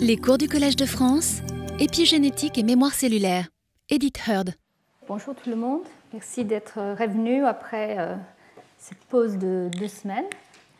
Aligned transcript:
Les 0.00 0.16
cours 0.16 0.38
du 0.38 0.48
Collège 0.48 0.76
de 0.76 0.86
France, 0.86 1.40
épigénétique 1.78 2.58
et 2.58 2.62
mémoire 2.62 2.92
cellulaire. 2.92 3.48
Edith 3.88 4.20
Heard. 4.26 4.50
Bonjour 5.08 5.34
tout 5.34 5.50
le 5.50 5.56
monde, 5.56 5.82
merci 6.12 6.44
d'être 6.44 6.78
revenu 6.98 7.44
après 7.44 7.96
euh, 7.98 8.14
cette 8.78 8.98
pause 9.08 9.38
de 9.38 9.68
deux 9.78 9.88
semaines, 9.88 10.24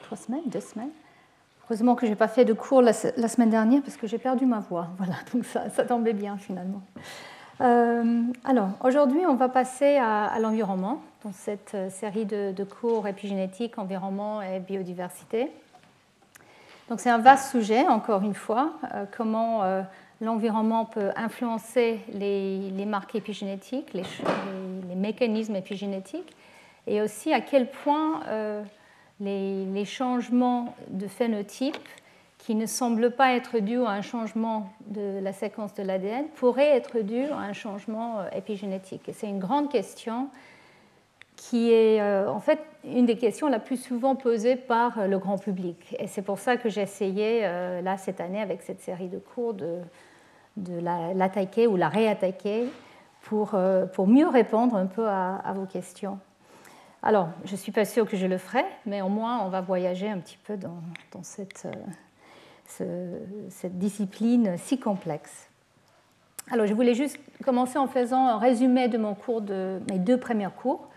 trois 0.00 0.16
semaines, 0.16 0.42
deux 0.46 0.60
semaines. 0.60 0.90
Heureusement 1.64 1.94
que 1.94 2.06
je 2.06 2.10
n'ai 2.10 2.16
pas 2.16 2.28
fait 2.28 2.44
de 2.44 2.52
cours 2.52 2.82
la, 2.82 2.92
semaine 2.92 3.50
dernière 3.50 3.82
parce 3.82 3.96
que 3.96 4.06
j'ai 4.06 4.18
perdu 4.18 4.46
ma 4.46 4.60
voix. 4.60 4.88
Voilà, 4.98 5.14
donc 5.32 5.44
ça, 5.44 5.84
tombait 5.84 6.12
bien 6.12 6.36
finalement. 6.36 6.82
Euh, 7.60 8.22
alors, 8.44 8.70
aujourd'hui, 8.82 9.26
on 9.28 9.34
va 9.34 9.48
passer 9.48 9.96
à, 9.96 10.38
l'environnement 10.40 11.02
dans 11.24 11.32
cette 11.32 11.72
euh, 11.74 11.90
série 11.90 12.24
de, 12.24 12.64
cours 12.64 13.06
épigénétique, 13.06 13.78
environnement 13.78 14.40
et 14.42 14.60
biodiversité. 14.60 15.50
Donc, 16.90 17.00
c'est 17.00 17.08
un 17.08 17.18
vaste 17.18 17.50
sujet, 17.52 17.86
encore 17.86 18.22
une 18.22 18.34
fois, 18.34 18.74
euh, 18.92 19.06
comment 19.16 19.62
l'environnement 20.20 20.84
peut 20.84 21.10
influencer 21.16 22.00
les, 22.12 22.84
marques 22.84 23.14
épigénétiques, 23.14 23.94
les, 23.94 24.04
mécanismes 24.96 25.56
épigénétiques, 25.56 26.36
et 26.86 27.00
aussi 27.00 27.32
à 27.32 27.40
quel 27.40 27.70
point 27.70 28.20
les, 29.20 29.84
changements 29.84 30.74
de 30.88 31.06
phénotype 31.06 31.78
qui 32.44 32.54
ne 32.54 32.66
semblent 32.66 33.10
pas 33.10 33.34
être 33.34 33.58
dus 33.58 33.84
à 33.84 33.90
un 33.90 34.02
changement 34.02 34.72
de 34.86 35.20
la 35.22 35.32
séquence 35.32 35.74
de 35.74 35.82
l'ADN 35.82 36.24
pourraient 36.34 36.76
être 36.76 37.00
dus 37.00 37.26
à 37.26 37.38
un 37.38 37.52
changement 37.52 38.20
euh, 38.20 38.28
épigénétique. 38.36 39.10
C'est 39.12 39.28
une 39.28 39.38
grande 39.38 39.70
question 39.70 40.28
qui 41.40 41.72
est 41.72 42.00
euh, 42.00 42.30
en 42.30 42.40
fait 42.40 42.60
une 42.84 43.06
des 43.06 43.16
questions 43.16 43.48
la 43.48 43.58
plus 43.58 43.76
souvent 43.76 44.14
posées 44.14 44.56
par 44.56 44.98
euh, 44.98 45.06
le 45.06 45.18
grand 45.18 45.38
public. 45.38 45.96
Et 45.98 46.06
c'est 46.06 46.22
pour 46.22 46.38
ça 46.38 46.56
que 46.56 46.68
j'ai 46.68 46.82
essayé, 46.82 47.42
là, 47.42 47.96
cette 47.96 48.20
année, 48.20 48.40
avec 48.40 48.62
cette 48.62 48.80
série 48.80 49.08
de 49.08 49.18
cours, 49.18 49.54
de, 49.54 49.80
l'attaquer 51.14 51.66
ou 51.66 51.76
la 51.76 51.88
réattaquer 51.88 52.66
pour, 53.22 53.54
pour 53.94 54.06
mieux 54.06 54.28
répondre 54.28 54.76
un 54.76 54.86
peu 54.86 55.06
à 55.08 55.52
vos 55.54 55.66
questions. 55.66 56.18
Alors, 57.02 57.30
je 57.44 57.52
ne 57.52 57.56
suis 57.56 57.72
pas 57.72 57.86
sûre 57.86 58.06
que 58.06 58.16
je 58.16 58.26
le 58.26 58.36
ferai, 58.36 58.64
mais 58.84 59.00
au 59.00 59.08
moins 59.08 59.42
on 59.44 59.48
va 59.48 59.62
voyager 59.62 60.08
un 60.08 60.18
petit 60.18 60.36
peu 60.44 60.58
dans, 60.58 60.82
cette, 61.22 61.66
euh, 62.80 63.18
cette, 63.48 63.78
discipline 63.78 64.56
si 64.58 64.78
complexe. 64.78 65.48
Alors, 66.50 66.66
je 66.66 66.74
voulais 66.74 66.94
juste 66.94 67.18
commencer 67.42 67.78
en 67.78 67.86
faisant 67.86 68.26
un 68.26 68.38
résumé 68.38 68.88
de 68.88 68.98
mon 68.98 69.14
cours, 69.14 69.40
de 69.40 69.80
mes 69.88 69.98
deux 69.98 70.18
premiers 70.18 70.50
cours. 70.54 70.89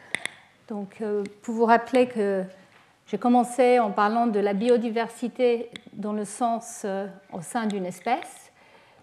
Donc, 0.73 1.01
euh, 1.01 1.23
pour 1.43 1.53
vous 1.53 1.65
rappeler 1.65 2.07
que 2.07 2.43
j'ai 3.05 3.19
commencé 3.19 3.77
en 3.77 3.91
parlant 3.91 4.25
de 4.25 4.39
la 4.39 4.55
biodiversité 4.55 5.69
dans 5.93 6.13
le 6.13 6.25
sens 6.25 6.81
euh, 6.83 7.05
au 7.31 7.41
sein 7.41 7.67
d'une 7.67 7.85
espèce 7.85 8.51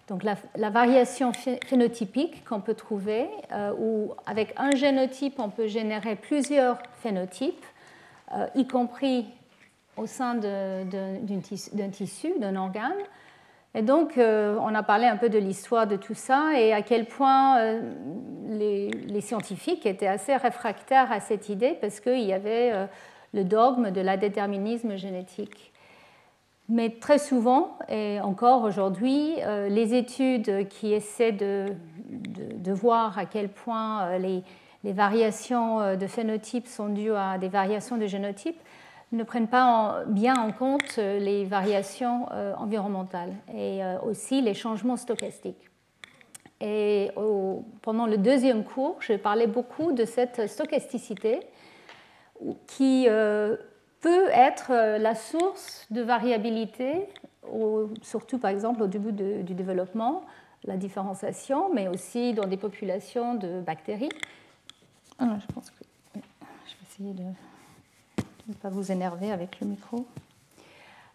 donc 0.09 0.23
la, 0.23 0.69
variation 0.69 1.31
phénotypique 1.31 2.43
qu'on 2.43 2.59
peut 2.59 2.73
trouver, 2.73 3.29
euh, 3.53 3.71
où 3.79 4.13
avec 4.25 4.53
un 4.57 4.71
génotype, 4.71 5.39
on 5.39 5.49
peut 5.49 5.67
générer 5.67 6.17
plusieurs 6.17 6.77
phénotypes, 7.01 7.65
y 8.55 8.67
compris 8.67 9.27
au 9.95 10.07
sein 10.07 10.35
d'un 10.35 11.89
tissu, 11.91 12.33
d'un 12.37 12.57
organe. 12.57 12.91
Et 13.73 13.81
donc, 13.81 14.17
euh, 14.17 14.57
on 14.59 14.75
a 14.75 14.83
parlé 14.83 15.05
un 15.05 15.17
peu 15.17 15.29
de 15.29 15.39
l'histoire 15.39 15.87
de 15.87 15.95
tout 15.95 16.13
ça 16.13 16.59
et 16.59 16.73
à 16.73 16.81
quel 16.81 17.05
point 17.05 17.79
les, 18.49 18.89
les, 18.89 19.21
scientifiques 19.21 19.85
étaient 19.85 20.07
assez 20.07 20.35
réfractaires 20.35 21.11
à 21.11 21.21
cette 21.21 21.47
idée 21.47 21.77
parce 21.79 22.01
qu'il 22.01 22.23
y 22.23 22.33
avait 22.33 22.87
le 23.33 23.43
dogme 23.45 23.91
de 23.91 24.01
la 24.01 24.17
déterminisme 24.17 24.97
génétique. 24.97 25.71
Mais 26.71 26.89
très 26.89 27.17
souvent, 27.17 27.77
et 27.89 28.21
encore 28.21 28.63
aujourd'hui, 28.63 29.33
euh, 29.39 29.67
les 29.67 29.93
études 29.93 30.69
qui 30.69 30.93
essaient 30.93 31.33
de, 31.33 31.75
voir 32.71 33.19
à 33.19 33.25
quel 33.25 33.49
point 33.49 34.03
euh, 34.03 34.17
les, 34.17 34.43
variations 34.93 35.81
euh, 35.81 35.95
de 35.97 36.07
phénotypes 36.07 36.67
sont 36.67 36.87
dues 36.87 37.11
à 37.11 37.37
des 37.37 37.49
variations 37.49 37.97
de 37.97 38.07
génotypes 38.07 38.59
ne 39.11 39.23
prennent 39.23 39.47
pas 39.47 40.03
bien 40.07 40.35
en 40.35 40.51
compte 40.51 40.97
les 40.97 41.43
variations 41.45 42.27
environnementales 42.57 43.33
et 43.53 43.81
aussi 44.03 44.41
les 44.41 44.53
changements 44.53 44.95
stochastiques. 44.95 45.69
Et 46.61 47.11
pendant 47.81 48.07
le 48.07 48.17
deuxième 48.17 48.63
cours, 48.63 48.97
je 49.01 49.13
parlais 49.13 49.47
beaucoup 49.47 49.91
de 49.91 50.05
cette 50.05 50.47
stochasticité 50.47 51.41
qui 52.67 53.07
peut 54.01 54.27
être 54.31 54.71
euh, 54.71 54.97
la 54.97 55.15
source 55.15 55.85
de 55.91 56.01
variabilité, 56.01 57.07
surtout 58.01 58.39
par 58.39 58.51
exemple 58.51 58.81
au 58.81 58.87
début 58.87 59.11
du 59.11 59.53
développement, 59.53 60.23
la 60.63 60.77
différenciation, 60.77 61.73
mais 61.73 61.87
aussi 61.87 62.33
dans 62.33 62.47
des 62.47 62.57
populations 62.57 63.35
de 63.35 63.61
bactéries. 63.61 64.09
Ah, 65.17 65.37
je 65.39 65.53
pense 65.53 65.69
que 65.69 65.83
je 66.13 66.19
vais 66.19 66.83
essayer 66.89 67.13
de 67.13 67.23
ne 68.51 68.55
pas 68.55 68.69
vous 68.69 68.91
énerver 68.91 69.31
avec 69.31 69.59
le 69.59 69.67
micro. 69.67 70.05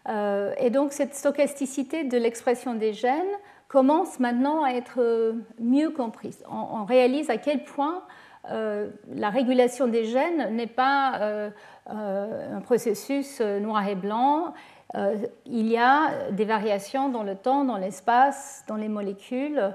Euh, 0.09 0.53
et 0.57 0.69
donc 0.69 0.93
cette 0.93 1.15
stochasticité 1.15 2.03
de 2.03 2.17
l'expression 2.17 2.73
des 2.75 2.93
gènes 2.93 3.23
commence 3.67 4.19
maintenant 4.19 4.63
à 4.63 4.71
être 4.71 5.33
mieux 5.59 5.89
comprise. 5.89 6.43
On, 6.49 6.85
réalise 6.85 7.29
à 7.29 7.37
quel 7.37 7.65
point 7.65 8.03
euh, 8.49 8.89
la 9.13 9.29
régulation 9.29 9.87
des 9.87 10.05
gènes 10.05 10.55
n'est 10.55 10.67
pas 10.67 11.51
euh, 11.89 12.57
un 12.57 12.59
processus 12.59 13.39
euh, 13.39 13.61
noir 13.61 13.87
et 13.87 13.95
blanc. 13.95 14.53
Euh, 14.95 15.15
il 15.45 15.67
y 15.67 15.77
a 15.77 16.31
des 16.31 16.43
variations 16.43 17.07
dans 17.07 17.23
le 17.23 17.35
temps, 17.35 17.63
dans 17.63 17.77
l'espace, 17.77 18.65
dans 18.67 18.75
les 18.75 18.89
molécules, 18.89 19.73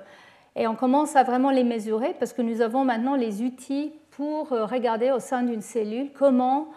et 0.55 0.67
on 0.67 0.75
commence 0.75 1.17
à 1.17 1.23
vraiment 1.23 1.51
les 1.51 1.65
mesurer 1.65 2.15
parce 2.19 2.35
que 2.35 2.43
nous 2.43 2.61
avons 2.61 2.85
maintenant 2.85 3.15
les 3.15 3.41
outils 3.41 3.95
pour 4.11 4.51
regarder 4.51 5.11
au 5.11 5.21
sein 5.21 5.43
d'une 5.43 5.63
cellule 5.63 6.11
comment, 6.13 6.69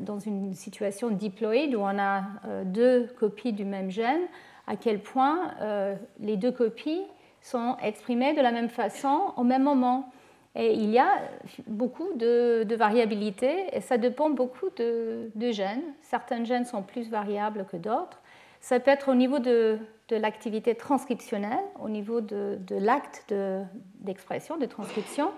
dans 0.00 0.18
une 0.18 0.54
situation 0.54 1.10
diploïde 1.10 1.74
où 1.74 1.80
on 1.80 1.98
a 1.98 2.22
deux 2.64 3.06
copies 3.18 3.52
du 3.52 3.64
même 3.64 3.90
gène, 3.90 4.22
à 4.66 4.76
quel 4.76 5.00
point 5.00 5.52
les 6.20 6.36
deux 6.36 6.52
copies 6.52 7.02
sont 7.40 7.76
exprimées 7.82 8.34
de 8.34 8.40
la 8.40 8.52
même 8.52 8.68
façon 8.68 9.32
au 9.36 9.44
même 9.44 9.62
moment. 9.62 10.10
Et 10.58 10.72
il 10.72 10.90
y 10.90 10.98
a 10.98 11.20
beaucoup 11.66 12.14
de, 12.14 12.74
variabilité 12.74 13.66
et 13.72 13.82
ça 13.82 13.98
dépend 13.98 14.30
beaucoup 14.30 14.70
de, 14.76 15.30
gènes. 15.52 15.82
Certains 16.00 16.44
gènes 16.44 16.64
sont 16.64 16.82
plus 16.82 17.10
variables 17.10 17.66
que 17.70 17.76
d'autres. 17.76 18.22
Ça 18.60 18.80
peut 18.80 18.90
être 18.90 19.10
au 19.10 19.14
niveau 19.14 19.38
de, 19.38 19.78
l'activité 20.10 20.74
transcriptionnelle, 20.74 21.64
au 21.80 21.90
niveau 21.90 22.22
de, 22.22 22.58
l'acte 22.70 23.34
d'expression, 24.00 24.56
de, 24.56 24.64
transcription. 24.64 25.30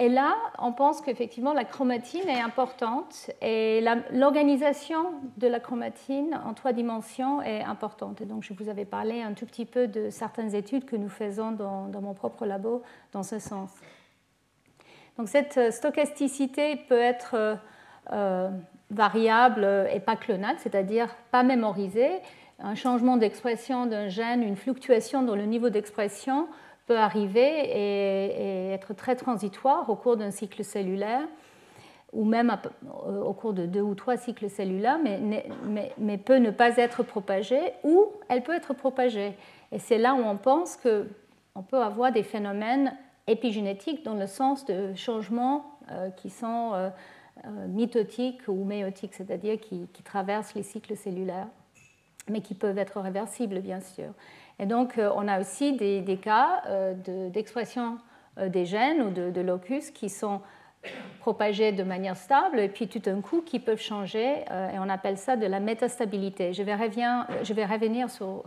Et 0.00 0.08
là, 0.08 0.34
on 0.58 0.72
pense 0.72 1.02
qu'effectivement, 1.02 1.52
la 1.52 1.66
chromatine 1.66 2.26
est 2.26 2.40
importante 2.40 3.30
et 3.42 3.84
l'organisation 4.12 5.12
de 5.36 5.46
la 5.46 5.60
chromatine 5.60 6.40
en 6.46 6.54
trois 6.54 6.72
dimensions 6.72 7.42
est 7.42 7.62
importante. 7.62 8.22
Et 8.22 8.24
donc, 8.24 8.42
je 8.42 8.54
vous 8.54 8.70
avais 8.70 8.86
parlé 8.86 9.20
un 9.20 9.34
tout 9.34 9.44
petit 9.44 9.66
peu 9.66 9.88
de 9.88 10.08
certaines 10.08 10.54
études 10.54 10.86
que 10.86 10.96
nous 10.96 11.10
faisons 11.10 11.52
dans, 11.52 12.00
mon 12.00 12.14
propre 12.14 12.46
labo 12.46 12.82
dans 13.12 13.22
ce 13.22 13.38
sens. 13.38 13.68
Donc 15.18 15.28
cette 15.28 15.58
euh, 15.58 15.70
stochasticité 15.70 16.76
peut 16.76 16.98
être 16.98 17.34
euh, 17.34 17.54
euh, 18.14 18.48
variable 18.90 19.68
et 19.92 20.00
pas 20.00 20.16
clonale, 20.16 20.56
c'est-à-dire 20.60 21.14
pas 21.30 21.42
mémorisée. 21.42 22.20
Un 22.58 22.74
changement 22.74 23.18
d'expression 23.18 23.84
d'un 23.84 24.08
gène, 24.08 24.42
une 24.42 24.56
fluctuation 24.56 25.22
dans 25.22 25.36
le 25.36 25.44
niveau 25.44 25.68
d'expression 25.68 26.48
peut 26.90 26.98
arriver 26.98 27.70
et, 27.72 28.72
être 28.72 28.94
très 28.94 29.14
transitoire 29.14 29.88
au 29.88 29.94
cours 29.94 30.16
d'un 30.16 30.32
cycle 30.32 30.64
cellulaire 30.64 31.22
ou 32.12 32.24
même 32.24 32.56
au 33.16 33.32
cours 33.32 33.52
de 33.52 33.64
deux 33.64 33.80
ou 33.80 33.94
trois 33.94 34.16
cycles 34.16 34.50
cellulaires, 34.50 34.98
mais, 35.00 35.44
mais, 35.98 36.18
peut 36.18 36.38
ne 36.38 36.50
pas 36.50 36.76
être 36.78 37.04
propagée 37.04 37.60
ou 37.84 38.06
elle 38.28 38.42
peut 38.42 38.54
être 38.54 38.74
propagée. 38.74 39.34
Et 39.70 39.78
c'est 39.78 39.98
là 39.98 40.14
où 40.14 40.18
on 40.18 40.36
pense 40.36 40.76
qu'on 40.76 41.62
peut 41.62 41.80
avoir 41.80 42.10
des 42.10 42.24
phénomènes 42.24 42.92
épigénétiques 43.28 44.04
dans 44.04 44.16
le 44.16 44.26
sens 44.26 44.64
de 44.64 44.92
changements 44.96 45.78
euh, 45.92 46.10
qui 46.10 46.28
sont 46.28 46.72
euh, 46.74 46.90
euh, 47.44 47.68
mitotiques 47.68 48.48
ou 48.48 48.64
méotiques, 48.64 49.14
c'est-à-dire 49.14 49.60
qui, 49.60 49.86
traversent 50.02 50.54
les 50.56 50.64
cycles 50.64 50.96
cellulaires, 50.96 51.46
mais 52.28 52.40
qui 52.40 52.54
peuvent 52.54 52.78
être 52.78 53.00
réversibles, 53.00 53.60
bien 53.60 53.80
sûr. 53.80 54.08
Et 54.60 54.66
donc, 54.66 54.94
on 54.98 55.26
a 55.26 55.40
aussi 55.40 55.72
des, 55.72 56.18
cas 56.22 56.62
d'expression 57.32 57.98
des 58.38 58.66
gènes 58.66 59.02
ou 59.02 59.10
de, 59.10 59.40
locus 59.40 59.90
qui 59.90 60.08
sont 60.08 60.40
propagés 61.18 61.72
de 61.72 61.82
manière 61.82 62.16
stable 62.16 62.60
et 62.60 62.68
puis 62.68 62.86
tout 62.88 63.00
d'un 63.00 63.20
coup 63.20 63.42
qui 63.42 63.58
peuvent 63.58 63.80
changer 63.80 64.44
et 64.50 64.78
on 64.78 64.88
appelle 64.88 65.18
ça 65.18 65.36
de 65.36 65.46
la 65.46 65.60
métastabilité. 65.60 66.52
Je 66.52 66.62
vais, 66.62 66.76
je 67.42 67.52
vais 67.54 67.64
revenir 67.64 68.08
sur, 68.10 68.44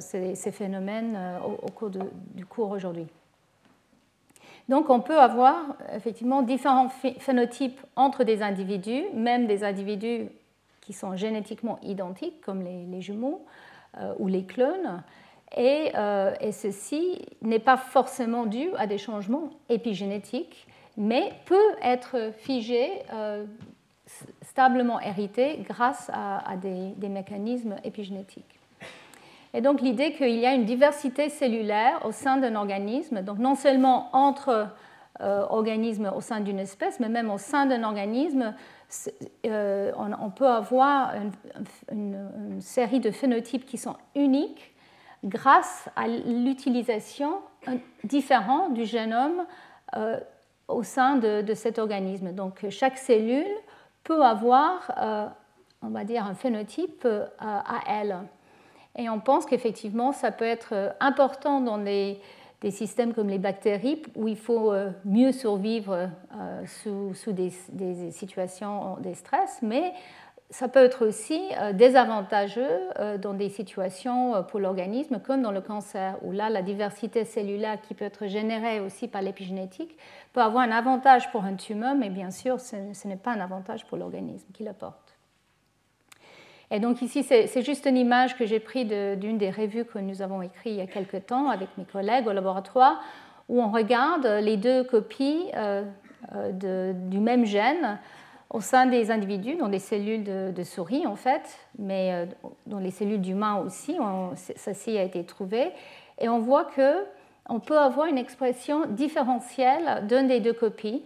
ces, 0.00 0.52
phénomènes 0.52 1.18
au, 1.44 1.70
cours 1.70 1.90
du 1.90 2.46
cours 2.46 2.70
aujourd'hui. 2.70 3.06
Donc 4.68 4.90
on 4.90 5.00
peut 5.00 5.18
avoir 5.18 5.76
effectivement 5.94 6.42
différents 6.42 6.88
phénotypes 6.88 7.80
entre 7.96 8.24
des 8.24 8.42
individus, 8.42 9.04
même 9.14 9.46
des 9.46 9.64
individus 9.64 10.28
qui 10.80 10.92
sont 10.92 11.16
génétiquement 11.16 11.78
identiques, 11.82 12.40
comme 12.40 12.62
les, 12.62 13.00
jumeaux, 13.00 13.44
ou 14.18 14.26
les 14.28 14.44
clones. 14.44 15.02
Et, 15.56 15.92
et 16.40 16.52
ceci 16.52 17.20
n'est 17.42 17.58
pas 17.58 17.76
forcément 17.76 18.46
dû 18.46 18.70
à 18.78 18.86
des 18.86 18.98
changements 18.98 19.50
épigénétiques, 19.68 20.66
mais 20.96 21.32
peut 21.46 21.76
être 21.82 22.32
figé, 22.38 23.02
stablement 24.42 25.00
hérité 25.00 25.64
grâce 25.68 26.10
à, 26.12 26.56
des, 26.56 27.08
mécanismes 27.08 27.76
épigénétiques. 27.84 28.58
Et 29.54 29.60
donc 29.60 29.80
l'idée 29.80 30.12
qu'il 30.12 30.38
y 30.38 30.46
a 30.46 30.54
une 30.54 30.64
diversité 30.64 31.28
cellulaire 31.28 32.04
au 32.06 32.12
sein 32.12 32.38
d'un 32.38 32.54
organisme, 32.54 33.22
donc 33.22 33.38
non 33.38 33.54
seulement 33.54 34.08
entre 34.12 34.68
euh, 35.20 35.44
organismes 35.50 36.10
au 36.16 36.20
sein 36.20 36.40
d'une 36.40 36.58
espèce, 36.58 37.00
mais 37.00 37.10
même 37.10 37.30
au 37.30 37.38
sein 37.38 37.66
d'un 37.66 37.82
organisme, 37.82 38.54
euh, 39.46 39.92
on, 39.96 40.30
peut 40.30 40.48
avoir 40.48 41.12
une, 41.90 42.60
série 42.60 43.00
de 43.00 43.10
phénotypes 43.10 43.64
qui 43.64 43.78
sont 43.78 43.96
uniques 44.14 44.74
grâce 45.24 45.88
à 45.96 46.08
l'utilisation 46.08 47.40
différente 48.04 48.74
du 48.74 48.84
génome 48.84 49.46
euh, 49.96 50.18
au 50.68 50.82
sein 50.82 51.16
de, 51.16 51.54
cet 51.54 51.78
organisme. 51.78 52.32
Donc 52.32 52.68
chaque 52.70 52.98
cellule 52.98 53.46
peut 54.04 54.24
avoir, 54.24 54.90
on 55.82 55.88
va 55.88 56.04
dire, 56.04 56.26
un 56.26 56.34
phénotype 56.34 57.06
à 57.38 57.80
elle. 57.88 58.18
Et 58.96 59.08
on 59.08 59.20
pense 59.20 59.46
qu'effectivement, 59.46 60.12
ça 60.12 60.30
peut 60.30 60.44
être 60.44 60.72
euh, 60.72 60.90
important 61.00 61.60
dans 61.60 61.78
des, 62.62 62.70
systèmes 62.70 63.12
comme 63.12 63.28
les 63.28 63.38
bactéries, 63.38 64.02
où 64.14 64.28
il 64.28 64.36
faut 64.36 64.72
euh, 64.72 64.90
mieux 65.04 65.32
survivre 65.32 66.08
euh, 66.38 66.64
sous, 67.14 67.32
des, 67.32 67.50
situations 68.10 68.96
de 69.00 69.12
stress, 69.14 69.58
mais 69.62 69.92
ça 70.50 70.68
peut 70.68 70.84
être 70.84 71.06
aussi 71.06 71.40
désavantageux 71.72 72.68
dans 73.22 73.32
des 73.32 73.48
situations 73.48 74.44
pour 74.48 74.60
l'organisme, 74.60 75.18
comme 75.18 75.40
dans 75.40 75.50
le 75.50 75.62
cancer, 75.62 76.18
où 76.20 76.30
là, 76.30 76.50
la 76.50 76.60
diversité 76.60 77.24
cellulaire 77.24 77.80
qui 77.80 77.94
peut 77.94 78.04
être 78.04 78.26
générée 78.26 78.78
aussi 78.78 79.08
par 79.08 79.22
l'épigénétique 79.22 79.96
peut 80.34 80.42
avoir 80.42 80.62
un 80.62 80.70
avantage 80.70 81.30
pour 81.32 81.44
un 81.44 81.54
tumeur, 81.54 81.94
mais 81.94 82.10
bien 82.10 82.30
sûr, 82.30 82.60
ce, 82.60 82.76
n'est 83.08 83.16
pas 83.16 83.32
un 83.32 83.40
avantage 83.40 83.86
pour 83.86 83.96
l'organisme 83.96 84.48
qui 84.52 84.62
le 84.62 84.74
porte. 84.74 85.01
Et 86.74 86.80
donc 86.80 87.02
ici, 87.02 87.22
c'est 87.22 87.62
juste 87.62 87.84
une 87.84 87.98
image 87.98 88.38
que 88.38 88.46
j'ai 88.46 88.58
prise 88.58 88.88
d'une 88.88 89.36
des 89.36 89.50
revues 89.50 89.84
que 89.84 89.98
nous 89.98 90.22
avons 90.22 90.40
écrites 90.40 90.72
il 90.72 90.76
y 90.76 90.80
a 90.80 90.86
quelque 90.86 91.18
temps 91.18 91.50
avec 91.50 91.68
mes 91.76 91.84
collègues 91.84 92.26
au 92.26 92.32
laboratoire, 92.32 92.98
où 93.50 93.60
on 93.62 93.70
regarde 93.70 94.26
les 94.26 94.56
deux 94.56 94.82
copies 94.82 95.50
euh, 95.54 95.84
euh, 96.34 96.92
du 96.94 97.20
même 97.20 97.44
gène 97.44 97.98
au 98.48 98.62
sein 98.62 98.86
des 98.86 99.10
individus, 99.10 99.56
dans 99.56 99.68
des 99.68 99.78
cellules 99.78 100.24
de, 100.24 100.62
souris 100.62 101.06
en 101.06 101.16
fait, 101.16 101.58
mais 101.78 102.12
euh, 102.12 102.26
dans 102.66 102.78
les 102.78 102.90
cellules 102.90 103.20
d'humains 103.20 103.56
aussi, 103.56 103.98
ceci 104.56 104.96
a 104.96 105.02
été 105.02 105.24
trouvé. 105.24 105.72
Et 106.20 106.30
on 106.30 106.38
voit 106.38 106.64
qu'on 106.64 107.60
peut 107.60 107.78
avoir 107.78 108.06
une 108.06 108.18
expression 108.18 108.86
différentielle 108.86 110.06
d'une 110.08 110.26
des 110.26 110.40
deux 110.40 110.54
copies 110.54 111.02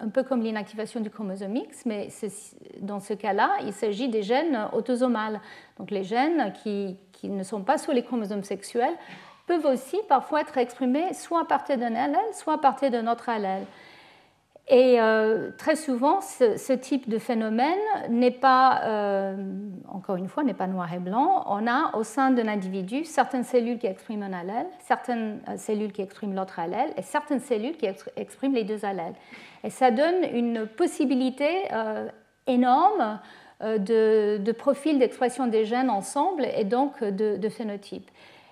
un 0.00 0.08
peu 0.08 0.22
comme 0.22 0.42
l'inactivation 0.42 1.00
du 1.00 1.10
chromosome 1.10 1.56
X, 1.56 1.86
mais 1.86 2.08
dans 2.80 3.00
ce 3.00 3.14
cas-là, 3.14 3.50
il 3.64 3.72
s'agit 3.72 4.08
des 4.08 4.22
gènes 4.22 4.68
autosomales. 4.72 5.40
Donc 5.78 5.90
les 5.90 6.04
gènes 6.04 6.52
qui, 6.62 6.96
ne 7.24 7.42
sont 7.42 7.62
pas 7.62 7.78
sous 7.78 7.92
les 7.92 8.02
chromosomes 8.02 8.44
sexuels 8.44 8.94
peuvent 9.46 9.66
aussi 9.66 9.96
parfois 10.08 10.40
être 10.42 10.58
exprimés 10.58 11.12
soit 11.14 11.42
à 11.42 11.44
partir 11.44 11.78
d'un 11.78 11.94
allèle, 11.94 12.34
soit 12.34 12.54
à 12.54 12.58
partir 12.58 12.90
d'un 12.90 13.06
autre 13.10 13.28
allèle. 13.28 13.64
Et 14.68 15.00
euh, 15.00 15.50
très 15.56 15.76
souvent, 15.76 16.20
ce, 16.20 16.72
type 16.72 17.08
de 17.08 17.18
phénomène 17.18 17.78
n'est 18.10 18.32
pas, 18.32 18.80
euh, 18.82 19.36
encore 19.88 20.16
une 20.16 20.26
fois, 20.26 20.42
n'est 20.42 20.54
pas 20.54 20.66
noir 20.66 20.92
et 20.92 20.98
blanc. 20.98 21.44
On 21.46 21.68
a 21.68 21.96
au 21.96 22.02
sein 22.02 22.32
d'un 22.32 22.48
individu 22.48 23.04
certaines 23.04 23.44
cellules 23.44 23.78
qui 23.78 23.86
expriment 23.86 24.24
un 24.24 24.32
allèle, 24.32 24.66
certaines 24.80 25.40
euh, 25.48 25.56
cellules 25.56 25.92
qui 25.92 26.02
expriment 26.02 26.34
l'autre 26.34 26.58
allèle, 26.58 26.90
et 26.96 27.02
certaines 27.02 27.38
cellules 27.38 27.76
qui 27.76 27.86
expriment 28.16 28.54
les 28.54 28.64
deux 28.64 28.84
allèles. 28.84 29.14
Et 29.62 29.70
ça 29.70 29.92
donne 29.92 30.24
une 30.32 30.66
possibilité 30.66 31.48
énorme 32.46 33.20
de, 33.60 34.38
de 34.38 34.52
profils 34.52 34.98
d'expression 34.98 35.46
des 35.46 35.64
gènes 35.64 35.90
ensemble 35.90 36.46
et 36.56 36.64
donc 36.64 37.02
de, 37.02 37.36
de 37.36 37.48
phénotypes. 37.48 38.10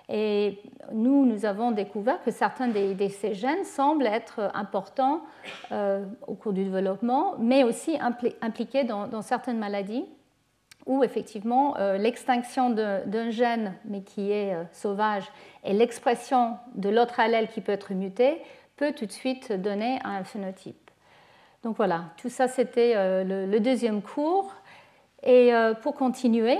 Et 0.09 0.59
nous, 0.91 1.25
nous 1.25 1.45
avons 1.45 1.71
découvert 1.71 2.21
que 2.21 2.31
certains 2.31 2.67
de, 2.67 3.07
ces 3.09 3.33
gènes 3.33 3.63
semblent 3.63 4.05
être 4.05 4.51
importants 4.53 5.21
euh, 5.71 6.05
au 6.27 6.35
cours 6.35 6.53
du 6.53 6.63
développement, 6.63 7.35
mais 7.39 7.63
aussi 7.63 7.97
impliqués 8.41 8.83
dans, 8.83 9.21
certaines 9.21 9.57
maladies 9.57 10.05
où 10.85 11.03
effectivement 11.03 11.75
euh, 11.77 11.97
l'extinction 11.97 12.69
d'un 12.69 13.31
gène, 13.31 13.73
mais 13.85 14.01
qui 14.03 14.31
est 14.31 14.53
euh, 14.53 14.63
sauvage, 14.71 15.23
et 15.63 15.73
l'expression 15.73 16.57
de 16.75 16.89
l'autre 16.89 17.19
allèle 17.19 17.47
qui 17.47 17.61
peut 17.61 17.71
être 17.71 17.91
muté, 17.93 18.39
peut 18.75 18.91
tout 18.91 19.07
de 19.07 19.11
suite 19.11 19.51
donner 19.51 19.97
un 20.03 20.23
phénotype. 20.23 20.91
Donc 21.63 21.77
voilà, 21.77 22.03
tout 22.17 22.29
ça 22.29 22.47
c'était 22.47 22.93
le, 23.23 23.57
deuxième 23.59 24.03
cours. 24.03 24.53
Et 25.23 25.51
pour 25.81 25.95
continuer, 25.95 26.59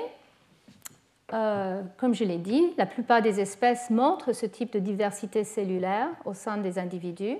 euh, 1.33 1.81
comme 1.97 2.13
je 2.13 2.23
l'ai 2.23 2.37
dit, 2.37 2.73
la 2.77 2.85
plupart 2.85 3.21
des 3.21 3.39
espèces 3.39 3.89
montrent 3.89 4.33
ce 4.33 4.45
type 4.45 4.71
de 4.71 4.79
diversité 4.79 5.43
cellulaire 5.43 6.09
au 6.23 6.33
sein 6.33 6.57
des 6.57 6.77
individus 6.77 7.37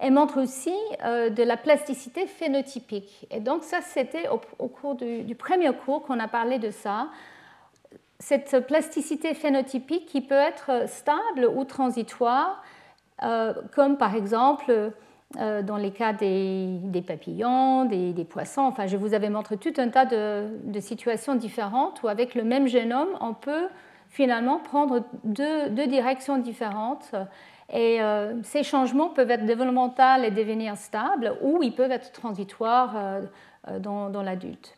et 0.00 0.10
montrent 0.10 0.42
aussi 0.42 0.74
euh, 1.04 1.30
de 1.30 1.44
la 1.44 1.56
plasticité 1.56 2.26
phénotypique. 2.26 3.26
Et 3.30 3.38
donc 3.38 3.62
ça, 3.62 3.80
c'était 3.80 4.28
au, 4.28 4.68
cours 4.68 4.96
du, 4.96 5.34
premier 5.36 5.72
cours 5.72 6.02
qu'on 6.02 6.18
a 6.18 6.26
parlé 6.26 6.58
de 6.58 6.72
ça. 6.72 7.08
Cette 8.18 8.66
plasticité 8.66 9.34
phénotypique 9.34 10.06
qui 10.06 10.20
peut 10.20 10.34
être 10.34 10.88
stable 10.88 11.48
ou 11.54 11.64
transitoire, 11.64 12.62
euh, 13.22 13.54
comme 13.72 13.98
par 13.98 14.16
exemple 14.16 14.92
dans 15.36 15.76
les 15.76 15.90
cas 15.90 16.12
des, 16.12 17.04
papillons, 17.06 17.84
des, 17.84 18.24
poissons. 18.24 18.62
Enfin, 18.62 18.86
je 18.86 18.96
vous 18.96 19.14
avais 19.14 19.30
montré 19.30 19.56
tout 19.56 19.72
un 19.78 19.88
tas 19.88 20.04
de, 20.04 20.80
situations 20.80 21.34
différentes 21.34 22.02
où 22.02 22.08
avec 22.08 22.34
le 22.34 22.44
même 22.44 22.66
génome, 22.66 23.08
on 23.20 23.34
peut 23.34 23.68
finalement 24.10 24.58
prendre 24.58 25.04
deux, 25.24 25.86
directions 25.86 26.38
différentes. 26.38 27.14
Et 27.72 28.02
euh, 28.02 28.34
ces 28.42 28.62
changements 28.62 29.08
peuvent 29.08 29.30
être 29.30 29.46
développementaux 29.46 30.22
et 30.22 30.30
devenir 30.30 30.76
stables, 30.76 31.34
ou 31.40 31.62
ils 31.62 31.74
peuvent 31.74 31.90
être 31.90 32.12
transitoires 32.12 32.94
euh, 32.96 33.78
dans, 33.78 34.10
dans 34.10 34.22
l'adulte. 34.22 34.76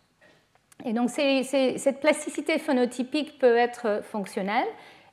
Et 0.85 0.93
donc 0.93 1.11
cette 1.11 2.01
plasticité 2.01 2.59
phénotypique 2.59 3.39
peut 3.39 3.57
être 3.57 4.01
fonctionnelle, 4.03 4.67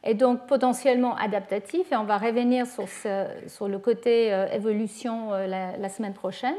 est 0.04 0.16
donc 0.16 0.48
potentiellement 0.48 1.16
adaptatif, 1.16 1.92
et 1.92 1.96
on 1.96 2.06
va 2.06 2.18
revenir 2.18 2.66
sur, 2.66 3.68
le 3.68 3.78
côté 3.78 4.34
euh, 4.34 4.48
évolution 4.52 5.34
euh, 5.34 5.48
la, 5.48 5.90
semaine 5.90 6.14
prochaine. 6.14 6.56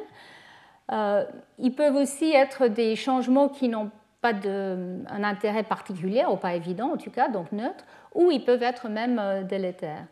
Euh, 0.93 1.25
ils 1.59 1.75
peuvent 1.75 1.97
aussi 1.97 2.33
être 2.33 2.69
des 2.69 2.95
changements 2.97 3.49
qui 3.49 3.69
n'ont 3.69 3.91
pas 4.21 4.33
un 4.33 5.25
intérêt 5.25 5.65
particulier, 5.65 6.25
ou 6.31 6.37
pas 6.37 6.55
évident 6.55 6.93
en 6.93 6.97
tout 6.97 7.11
cas, 7.11 7.29
donc 7.29 7.51
neutre, 7.51 7.85
ou 8.15 8.31
ils 8.31 8.45
peuvent 8.45 8.63
être 8.63 8.89
même 8.89 9.45
délétères. 9.49 10.05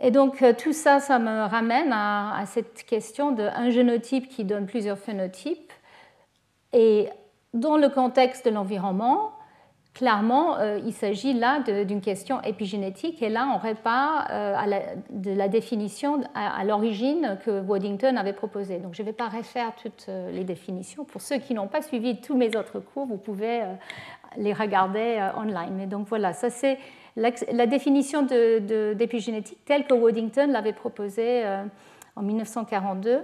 Et 0.00 0.10
donc 0.10 0.44
tout 0.58 0.72
ça, 0.72 0.98
ça 0.98 1.20
me 1.20 1.44
ramène 1.44 1.92
à, 1.92 2.36
à 2.36 2.46
cette 2.46 2.82
question 2.84 3.30
d'un 3.30 3.70
génotype 3.70 4.28
qui 4.28 4.44
donne 4.44 4.66
plusieurs 4.66 4.98
phénotypes. 4.98 5.72
Et 6.72 7.08
dans 7.54 7.76
le 7.76 7.88
contexte 7.88 8.44
de 8.44 8.50
l'environnement, 8.50 9.35
clairement, 9.96 10.58
euh, 10.58 10.78
il 10.84 10.92
s'agit 10.92 11.32
là 11.32 11.60
d'une 11.60 12.02
question 12.02 12.42
épigénétique 12.42 13.22
et 13.22 13.30
là, 13.30 13.48
on 13.54 13.56
répare 13.56 14.28
euh, 14.30 14.54
de 15.08 15.32
la 15.32 15.48
définition 15.48 16.20
à, 16.34 16.62
l'origine 16.64 17.38
que 17.46 17.62
Waddington 17.62 18.14
avait 18.18 18.34
proposée. 18.34 18.76
Donc, 18.76 18.94
je 18.94 19.00
ne 19.00 19.06
vais 19.06 19.14
pas 19.14 19.28
refaire 19.28 19.72
toutes 19.82 20.06
euh, 20.10 20.30
les 20.32 20.44
définitions. 20.44 21.06
Pour 21.06 21.22
ceux 21.22 21.38
qui 21.38 21.54
n'ont 21.54 21.66
pas 21.66 21.80
suivi 21.80 22.20
tous 22.20 22.36
mes 22.36 22.54
autres 22.58 22.78
cours, 22.78 23.06
vous 23.06 23.16
pouvez 23.16 23.62
les 24.36 24.52
regarder 24.52 25.30
online. 25.34 25.72
Mais 25.74 25.86
donc, 25.86 26.08
voilà, 26.08 26.34
ça 26.34 26.50
c'est 26.50 26.78
la, 27.16 27.66
définition 27.66 28.20
d'épigénétique 28.20 29.64
telle 29.64 29.86
que 29.86 29.94
Waddington 29.94 30.48
l'avait 30.52 30.74
proposée 30.74 31.42
en 32.16 32.22
1942, 32.22 33.22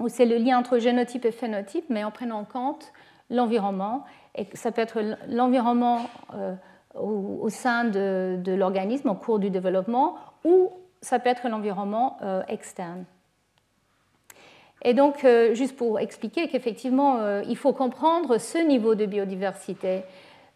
où 0.00 0.08
c'est 0.08 0.26
le 0.26 0.38
lien 0.38 0.58
entre 0.58 0.78
génotype 0.78 1.24
et 1.24 1.30
phénotype, 1.30 1.84
mais 1.90 2.02
en 2.02 2.10
prenant 2.10 2.40
en 2.40 2.44
compte 2.44 2.92
l'environnement 3.30 4.04
et 4.34 4.46
ça 4.54 4.72
peut 4.72 4.80
être 4.80 5.00
l'environnement 5.28 6.08
euh, 6.34 6.54
au, 6.94 7.48
sein 7.48 7.84
de, 7.84 8.40
l'organisme 8.46 9.10
au 9.10 9.14
cours 9.14 9.38
du 9.38 9.50
développement 9.50 10.16
ou 10.44 10.70
ça 11.00 11.18
peut 11.18 11.28
être 11.28 11.48
l'environnement 11.48 12.16
euh, 12.22 12.42
externe. 12.48 13.04
Et 14.84 14.94
donc, 14.94 15.24
euh, 15.24 15.54
juste 15.54 15.76
pour 15.76 16.00
expliquer 16.00 16.48
qu'effectivement, 16.48 17.40
il 17.42 17.56
faut 17.56 17.72
comprendre 17.72 18.38
ce 18.38 18.58
niveau 18.58 18.94
de 18.94 19.06
biodiversité, 19.06 20.02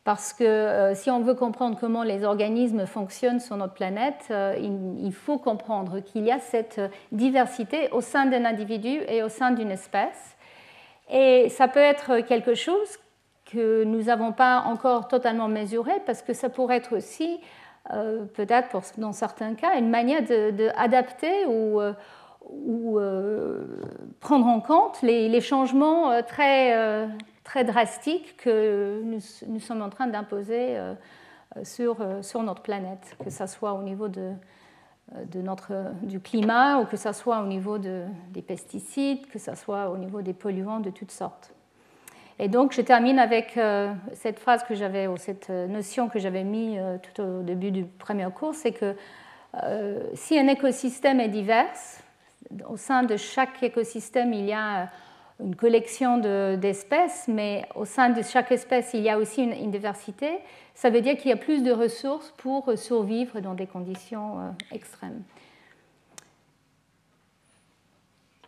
parce 0.03 0.33
que 0.33 0.93
si 0.95 1.11
on 1.11 1.21
veut 1.21 1.35
comprendre 1.35 1.77
comment 1.81 2.03
les 2.03 2.25
organismes 2.25 2.87
fonctionnent 2.87 3.41
sur 3.41 3.57
notre 3.57 3.75
planète, 3.75 4.33
il, 4.61 5.13
faut 5.13 5.39
comprendre 5.39 6.01
qu'il 6.01 6.25
y 6.25 6.31
a 6.31 6.39
cette 6.39 6.81
diversité 7.11 7.89
au 7.91 8.01
sein 8.01 8.27
d'un 8.27 8.45
individu 8.45 9.01
et 9.09 9.23
au 9.25 9.29
sein 9.29 9.51
d'une 9.51 9.71
espèce. 9.71 10.37
Et 11.11 11.49
ça 11.49 11.67
peut 11.67 11.81
être 11.81 12.21
quelque 12.21 12.55
chose 12.55 12.99
que 13.47 13.85
nous 13.85 14.05
n'avons 14.05 14.33
pas 14.33 14.63
encore 14.67 15.09
totalement 15.09 15.49
mesuré 15.49 15.93
parce 16.05 16.23
que 16.23 16.33
ça 16.33 16.49
pourrait 16.49 16.77
être 16.77 16.97
aussi, 16.97 17.41
euh, 17.93 18.25
peut-être 18.35 18.77
dans 18.99 19.13
certains 19.13 19.55
cas, 19.55 19.79
une 19.79 19.89
manière 19.89 20.23
d'adapter 20.23 21.47
ou, 21.47 21.81
euh, 21.81 21.93
ou 22.51 23.01
prendre 24.21 24.47
en 24.47 24.61
compte 24.61 25.01
les, 25.03 25.41
changements 25.41 26.23
très, 26.23 27.09
très 27.43 27.65
drastiques 27.65 28.37
que 28.37 29.01
nous, 29.03 29.21
nous, 29.49 29.61
sommes 29.61 29.83
en 29.83 29.91
train 29.91 30.07
d'imposer 30.07 30.79
sur, 31.65 31.97
sur 32.23 32.43
notre 32.45 32.63
planète, 32.63 33.17
que 33.25 33.31
ce 33.31 33.47
soit 33.47 33.73
au 33.73 33.83
niveau 33.83 34.07
de, 34.07 34.31
de 35.31 35.41
notre, 35.41 35.73
du 36.03 36.21
climat 36.21 36.79
ou 36.81 36.85
que 36.85 36.97
ce 36.97 37.13
soit 37.13 37.41
au 37.41 37.47
niveau 37.47 37.79
de, 37.79 38.05
des 38.31 38.43
pesticides, 38.43 39.27
que 39.29 39.39
ce 39.39 39.55
soit 39.55 39.91
au 39.91 39.97
niveau 39.97 40.23
des 40.23 40.35
polluants 40.35 40.81
de 40.81 40.91
toutes 40.91 41.13
sortes. 41.13 41.56
Et 42.39 42.49
donc 42.49 42.73
je 42.73 42.83
termine 42.83 43.19
avec 43.19 43.57
euh, 43.57 43.93
cette 44.15 44.39
phrase 44.39 44.63
que 44.65 44.75
j'avais, 44.75 45.07
ou 45.07 45.17
cette 45.17 45.49
notion 45.49 46.09
que 46.09 46.19
j'avais 46.19 46.45
mise 46.45 46.79
euh, 46.79 46.99
tout 46.99 47.23
au 47.23 47.43
début 47.43 47.71
du 47.71 47.85
premier 47.85 48.29
cours, 48.35 48.55
c'est 48.55 48.73
que 48.73 48.95
euh, 49.63 50.01
si 50.15 50.39
un 50.39 50.49
écosystème 50.49 51.21
est 51.21 51.29
divers, 51.29 51.73
au 52.69 52.77
sein 52.77 53.03
de 53.03 53.17
chaque 53.17 53.63
écosystème, 53.63 54.33
il 54.33 54.47
y 54.47 54.53
a 54.53 54.91
une 55.41 55.55
collection 55.55 56.19
d'espèces, 56.57 57.27
mais 57.29 57.67
au 57.75 57.85
sein 57.85 58.11
de 58.11 58.23
chaque 58.23 58.53
espèce, 58.53 58.93
il 58.95 59.03
y 59.03 59.11
a 59.11 59.19
aussi 59.19 59.43
une, 59.43 59.71
diversité. 59.71 60.39
Ça 60.75 60.89
veut 60.89 61.01
dire 61.01 61.17
qu'il 61.17 61.29
y 61.29 61.33
a 61.33 61.37
plus 61.37 61.63
de 61.63 61.73
ressources 61.73 62.33
pour 62.39 62.73
survivre 62.77 63.41
dans 63.41 63.55
des 63.55 63.67
conditions 63.67 64.39
euh, 64.39 64.51
extrêmes. 64.73 65.23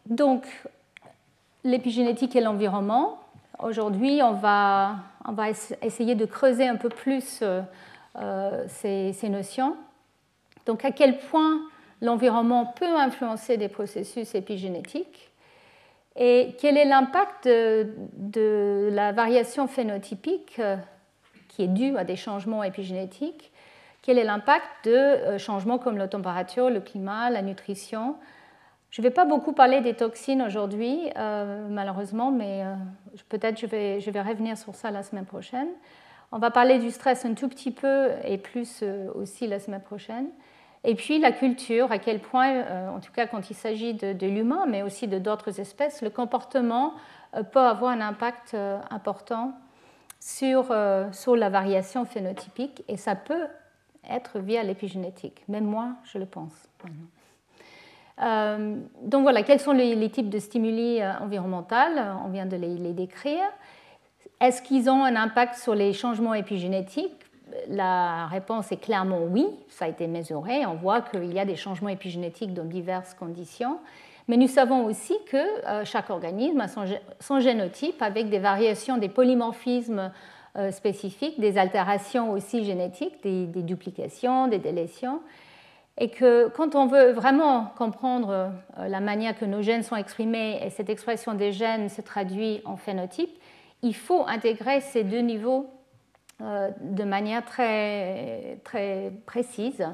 Donc, 0.07 0.47
l'épigénétique 1.65 2.35
et 2.37 2.41
l'environnement. 2.41 3.19
Aujourd'hui, 3.61 4.21
on 4.23 4.35
va, 4.35 4.99
essayer 5.83 6.15
de 6.15 6.25
creuser 6.25 6.67
un 6.67 6.77
peu 6.77 6.89
plus 6.89 7.41
euh, 7.43 7.61
euh, 8.17 8.65
ces, 8.69 9.29
notions. 9.29 9.77
Donc, 10.65 10.85
à 10.85 10.93
quel 10.93 11.19
point 11.19 11.63
l'environnement 12.01 12.67
peut 12.67 12.97
influencer 12.97 13.57
des 13.57 13.69
processus 13.69 14.35
épigénétiques 14.37 15.31
et 16.15 16.57
quel 16.61 16.77
est 16.77 16.85
l'impact 16.85 17.47
de, 17.47 18.89
la 18.93 19.13
variation 19.13 19.67
phénotypique 19.67 20.57
euh, 20.59 20.77
qui 21.49 21.63
est 21.65 21.69
due 21.69 21.97
à 21.97 22.05
des 22.05 22.17
changements 22.17 22.63
épigénétiques? 22.63 23.51
Quel 24.03 24.19
est 24.19 24.25
l'impact 24.25 24.67
de 24.85 25.37
changements 25.39 25.79
comme 25.79 25.99
la 25.99 26.09
température, 26.09 26.71
le 26.71 26.81
climat, 26.81 27.31
la 27.31 27.43
nutrition 27.43 28.17
Je 28.91 29.03
ne 29.03 29.07
vais 29.07 29.13
pas 29.13 29.25
beaucoup 29.25 29.53
parler 29.53 29.81
des 29.81 29.95
toxines 29.95 30.43
aujourd'hui, 30.43 30.99
euh, 31.17 31.67
malheureusement, 31.69 32.31
mais 32.31 32.65
peut-être 33.29 33.61
je 33.61 33.67
vais, 33.67 34.01
je 34.01 34.11
vais 34.11 34.23
revenir 34.23 34.57
sur 34.57 34.75
ça 34.75 34.91
la 34.91 35.03
semaine 35.03 35.27
prochaine. 35.27 35.69
On 36.33 36.39
va 36.39 36.51
parler 36.51 36.79
du 36.79 36.91
stress 36.91 37.25
un 37.25 37.35
tout 37.35 37.49
petit 37.49 37.71
peu 37.71 38.09
et 38.25 38.39
plus 38.39 38.83
aussi 39.15 39.47
la 39.47 39.59
semaine 39.59 39.83
prochaine. 39.83 40.29
Et 40.85 40.95
puis 40.95 41.19
la 41.19 41.33
culture, 41.33 41.91
à 41.91 41.99
quel 41.99 42.21
point, 42.21 42.51
euh, 42.51 42.89
en 42.89 43.01
tout 43.01 43.13
cas 43.13 43.27
quand 43.27 43.51
il 43.51 43.55
s'agit 43.55 43.95
de, 43.95 44.27
l'humain, 44.27 44.67
mais 44.67 44.83
aussi 44.83 45.09
de 45.09 45.19
d'autres 45.19 45.61
espèces, 45.61 46.03
le 46.03 46.11
comportement 46.11 46.95
euh, 47.35 47.43
peut 47.43 47.61
avoir 47.61 47.91
un 47.91 48.01
impact 48.01 48.55
euh, 48.55 48.79
important 48.91 49.53
sur, 50.21 50.75
sur 51.13 51.37
la 51.37 51.49
variation 51.49 52.05
phénotypique 52.05 52.83
et 52.89 52.97
ça 52.97 53.15
peut 53.15 53.47
être 54.11 54.41
via 54.41 54.65
l'épigénétique. 54.65 55.45
Même 55.47 55.65
moi, 55.65 55.91
je 56.03 56.19
le 56.19 56.27
pense. 56.27 56.69
Donc 58.19 59.23
voilà, 59.23 59.43
quels 59.43 59.61
sont 59.61 59.73
les, 59.73 60.11
types 60.11 60.29
de 60.29 60.39
stimuli 60.39 61.01
environnementaux 61.21 61.77
On 62.25 62.29
vient 62.29 62.47
de 62.47 62.57
les 62.57 62.93
décrire. 62.93 63.45
Est-ce 64.41 64.63
qu'ils 64.63 64.89
ont 64.89 65.05
un 65.05 65.17
impact 65.17 65.57
sur 65.57 65.75
les 65.75 65.93
changements 65.93 66.35
épigénétiques? 66.35 67.13
La 67.69 68.27
réponse 68.27 68.71
est 68.73 68.77
clairement 68.77 69.21
oui, 69.23 69.47
ça 69.69 69.87
a 69.87 69.89
été 69.89 70.07
mesuré, 70.07 70.67
on 70.67 70.75
voit 70.75 71.01
qu'il 71.01 71.33
y 71.33 71.41
a 71.41 71.45
des 71.45 71.57
changements 71.57 71.89
épigénétiques 71.89 72.55
dans 72.55 72.65
diverses 72.65 73.15
conditions, 73.15 73.79
mais 74.29 74.37
nous 74.37 74.47
savons 74.47 74.85
aussi 74.85 75.15
que 75.31 75.37
euh, 75.37 75.85
chaque 75.85 76.11
organisme 76.11 76.61
a 76.61 76.69
son, 76.69 77.41
génotype 77.41 78.01
avec 78.03 78.29
des 78.29 78.39
variations, 78.39 78.99
des 78.99 79.09
polymorphismes 79.09 80.13
euh, 80.57 80.71
spécifiques, 80.71 81.41
des 81.41 81.57
altérations 81.57 82.31
aussi 82.33 82.63
génétiques, 82.65 83.23
des, 83.23 83.47
duplications, 83.63 84.47
des 84.47 84.59
délétions, 84.59 85.21
et 86.01 86.11
que 86.11 86.49
quand 86.49 86.77
on 86.77 86.87
veut 86.87 87.11
vraiment 87.11 87.73
comprendre 87.77 88.31
euh, 88.79 88.89
la 88.89 89.01
manière 89.01 89.37
que 89.37 89.45
nos 89.45 89.63
gènes 89.63 89.83
sont 89.83 89.97
exprimés 89.97 90.61
et 90.65 90.71
cette 90.71 90.89
expression 90.89 91.35
des 91.35 91.51
gènes 91.51 91.89
se 91.89 92.01
traduit 92.01 92.63
en 92.65 92.77
phénotype, 92.77 93.37
il 93.83 93.95
faut 93.95 94.25
intégrer 94.27 94.81
ces 94.81 95.03
deux 95.03 95.19
niveaux 95.19 95.69
euh, 96.41 96.71
de 96.81 97.03
manière 97.03 97.45
très, 97.45 98.61
très 98.63 99.13
précise. 99.27 99.85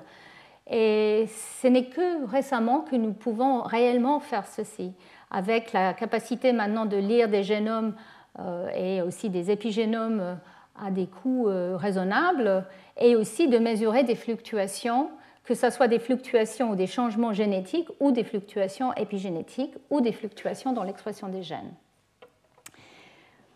Et 0.71 1.27
ce 1.63 1.69
n'est 1.69 1.87
que 1.87 2.27
récemment 2.27 2.81
que 2.81 2.97
nous 2.97 3.15
pouvons 3.15 3.63
réellement 3.63 4.21
faire 4.21 4.47
ceci, 4.47 4.93
avec 5.31 5.73
la 5.73 5.95
capacité 5.95 6.53
maintenant 6.53 6.85
de 6.85 6.99
lire 6.99 7.29
des 7.29 7.43
génomes 7.43 7.95
euh, 8.39 8.69
et 8.77 9.01
aussi 9.01 9.31
des 9.31 9.51
épigénomes 9.51 10.39
à 10.79 10.91
des 10.91 11.07
coûts 11.07 11.47
raisonnables, 11.77 12.65
et 12.99 13.15
aussi 13.15 13.47
de 13.47 13.59
mesurer 13.59 14.03
des 14.03 14.17
fluctuations, 14.17 15.09
que 15.45 15.55
ce 15.55 15.71
soit 15.71 15.89
des 15.89 15.99
fluctuations 15.99 16.71
ou 16.71 16.77
des 16.77 16.87
changements 16.87 17.33
génétiques, 17.33 17.89
ou 18.01 18.11
des 18.11 18.25
fluctuations 18.25 18.93
épigénétiques, 18.95 19.75
ou 19.91 20.01
des 20.01 20.13
fluctuations 20.13 20.73
dans 20.73 20.83
l'expression 20.83 21.29
des 21.29 21.43
gènes. 21.43 21.73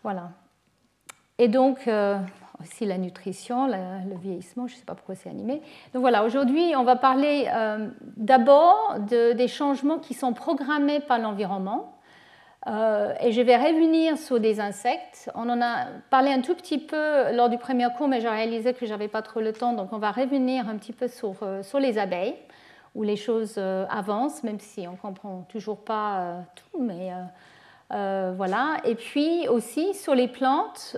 Voilà. 0.03 0.31
Et 1.39 1.47
donc, 1.47 1.87
aussi 2.61 2.85
la 2.85 2.97
nutrition, 2.97 3.67
le 3.67 4.17
vieillissement, 4.17 4.67
je 4.67 4.73
ne 4.73 4.79
sais 4.79 4.85
pas 4.85 4.95
pourquoi 4.95 5.15
c'est 5.15 5.29
animé. 5.29 5.61
Donc 5.93 6.01
voilà, 6.01 6.23
aujourd'hui, 6.23 6.73
on 6.75 6.83
va 6.83 6.95
parler 6.95 7.47
euh, 7.53 7.89
d'abord 8.17 8.97
des 8.99 9.47
changements 9.47 9.99
qui 9.99 10.13
sont 10.13 10.33
programmés 10.33 10.99
par 10.99 11.19
l'environnement. 11.19 11.98
Euh, 12.67 13.13
et 13.21 13.31
je 13.31 13.41
vais 13.41 13.55
revenir 13.55 14.17
sur 14.17 14.39
des 14.39 14.59
insectes. 14.59 15.29
On 15.33 15.49
en 15.49 15.61
a 15.61 15.85
parlé 16.09 16.31
un 16.31 16.41
tout 16.41 16.55
petit 16.55 16.77
peu 16.77 17.31
lors 17.33 17.49
du 17.49 17.57
premier 17.57 17.87
cours, 17.97 18.07
mais 18.07 18.19
j'ai 18.19 18.29
réalisé 18.29 18.73
que 18.73 18.85
je 18.85 18.91
n'avais 18.91 19.07
pas 19.07 19.21
trop 19.21 19.39
le 19.39 19.53
temps. 19.53 19.73
Donc 19.73 19.93
on 19.93 19.97
va 19.97 20.11
revenir 20.11 20.67
un 20.67 20.77
petit 20.77 20.93
peu 20.93 21.07
sur, 21.07 21.35
euh, 21.41 21.61
les 21.79 21.97
abeilles, 21.97 22.35
où 22.95 23.03
les 23.03 23.15
choses 23.15 23.57
avancent, 23.57 24.43
même 24.43 24.59
si 24.59 24.87
on 24.87 24.93
ne 24.93 24.97
comprend 24.97 25.45
toujours 25.49 25.77
pas 25.77 26.43
tout. 26.55 26.81
Mais 26.81 27.11
voilà. 27.89 28.77
Et 28.83 28.95
puis 28.95 29.47
aussi 29.47 29.93
sur 29.93 30.15
les 30.15 30.27
plantes 30.27 30.97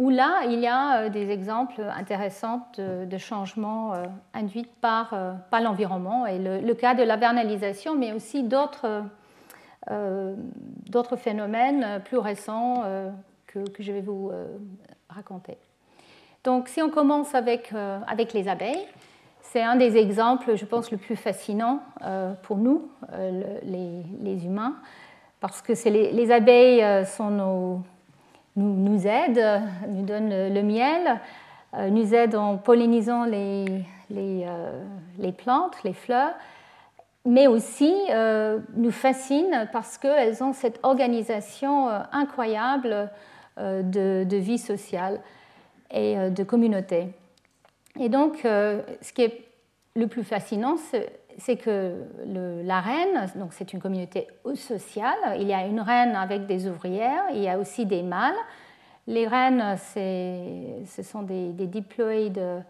où 0.00 0.08
là, 0.08 0.44
il 0.46 0.58
y 0.58 0.66
a 0.66 1.02
euh, 1.02 1.08
des 1.10 1.30
exemples 1.30 1.82
intéressants 1.94 2.66
de, 2.78 3.18
changements 3.18 3.92
euh, 3.92 4.04
induits 4.32 4.66
par, 4.80 5.12
euh, 5.12 5.32
par 5.50 5.60
l'environnement 5.60 6.26
et 6.26 6.38
le, 6.38 6.74
cas 6.74 6.94
de 6.94 7.02
la 7.02 7.16
vernalisation, 7.16 7.94
mais 7.94 8.14
aussi 8.14 8.42
d'autres 8.42 9.04
d'autres 9.88 11.16
phénomènes 11.16 12.02
plus 12.04 12.18
récents 12.18 12.84
que, 13.46 13.68
que, 13.70 13.82
je 13.82 13.92
vais 13.92 14.02
vous 14.02 14.30
raconter. 15.08 15.56
Donc, 16.44 16.68
si 16.68 16.82
on 16.82 16.90
commence 16.90 17.34
avec, 17.34 17.72
avec 18.06 18.32
les 18.32 18.46
abeilles, 18.48 18.86
c'est 19.40 19.62
un 19.62 19.76
des 19.76 19.96
exemples, 19.96 20.56
je 20.56 20.64
pense, 20.66 20.90
le 20.90 20.98
plus 20.98 21.16
fascinant 21.16 21.80
pour 22.42 22.58
nous, 22.58 22.90
les, 23.62 24.02
les, 24.20 24.44
humains, 24.44 24.76
parce 25.40 25.62
que 25.62 25.72
les, 25.88 26.12
les, 26.12 26.30
abeilles 26.30 27.06
sont 27.06 27.30
nos 27.30 27.82
nous, 28.56 28.74
nous 28.74 29.06
aide, 29.06 29.62
nous 29.88 30.02
donne 30.02 30.28
le, 30.28 30.62
miel, 30.62 31.20
euh, 31.74 31.88
nous 31.90 32.14
aide 32.14 32.34
en 32.34 32.56
pollinisant 32.56 33.24
les, 33.24 33.64
les, 34.10 34.44
euh, 34.46 34.82
les 35.18 35.32
plantes, 35.32 35.76
les 35.84 35.92
fleurs, 35.92 36.34
mais 37.26 37.46
aussi 37.46 37.94
euh, 38.10 38.58
nous 38.74 38.90
fascine 38.90 39.68
parce 39.72 39.98
qu'elles 39.98 40.42
ont 40.42 40.52
cette 40.52 40.80
organisation 40.82 41.88
incroyable 42.12 43.10
de, 43.58 44.24
de, 44.24 44.36
vie 44.36 44.58
sociale 44.58 45.20
et 45.90 46.30
de 46.30 46.42
communauté. 46.44 47.08
Et 47.98 48.08
donc, 48.08 48.38
ce 48.42 49.12
qui 49.12 49.22
est 49.22 49.44
le 49.94 50.06
plus 50.06 50.24
fascinant, 50.24 50.76
c'est 51.38 51.56
que 51.56 52.04
la 52.26 52.80
reine, 52.80 53.26
donc 53.36 53.52
c'est 53.52 53.72
une 53.72 53.80
communauté 53.80 54.28
sociale, 54.54 55.18
il 55.38 55.46
y 55.46 55.52
a 55.52 55.66
une 55.66 55.80
reine 55.80 56.14
avec 56.14 56.46
des 56.46 56.68
ouvrières, 56.68 57.24
il 57.32 57.42
y 57.42 57.48
a 57.48 57.58
aussi 57.58 57.86
des 57.86 58.02
mâles. 58.02 58.34
Les 59.06 59.26
reines, 59.26 59.76
ce 59.76 61.02
sont 61.02 61.22
des, 61.22 61.52
diploïdes, 61.52 62.62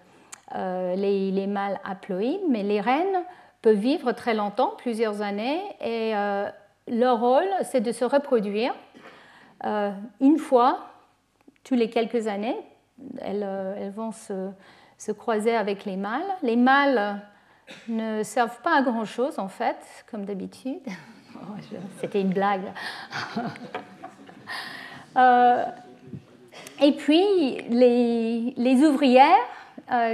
euh, 0.55 0.95
les, 0.97 1.47
mâles 1.47 1.79
haploïdes, 1.85 2.41
mais 2.49 2.63
les 2.63 2.81
reines 2.81 3.25
peuvent 3.63 3.77
vivre 3.77 4.13
très 4.13 4.35
longtemps, 4.35 4.75
plusieurs 4.79 5.23
années, 5.23 5.61
et 5.81 6.15
euh, 6.15 6.49
leur 6.89 7.21
rôle, 7.21 7.49
c'est 7.63 7.81
de 7.81 7.93
se 7.93 8.05
reproduire 8.05 8.75
euh, 9.65 9.91
une 10.21 10.39
fois 10.39 10.87
tous 11.65 11.75
les 11.75 11.91
quelques 11.91 12.27
années. 12.27 12.57
Elles, 13.21 13.93
vont 13.95 14.13
se, 14.13 14.51
se, 14.99 15.13
croiser 15.13 15.55
avec 15.55 15.85
les 15.85 15.97
mâles. 15.97 16.23
Les 16.43 16.57
mâles 16.57 17.23
ne 17.89 18.23
servent 18.23 18.61
pas 18.63 18.79
à 18.79 18.83
grand-chose, 18.83 19.39
en 19.39 19.49
fait, 19.49 19.79
comme 20.11 20.25
d'habitude. 20.25 20.81
C'était 22.01 22.21
une 22.21 22.33
blague. 22.33 22.73
Euh, 25.17 25.65
Et 26.81 26.93
puis, 26.93 27.25
les, 27.69 28.85
ouvrières 28.85 29.27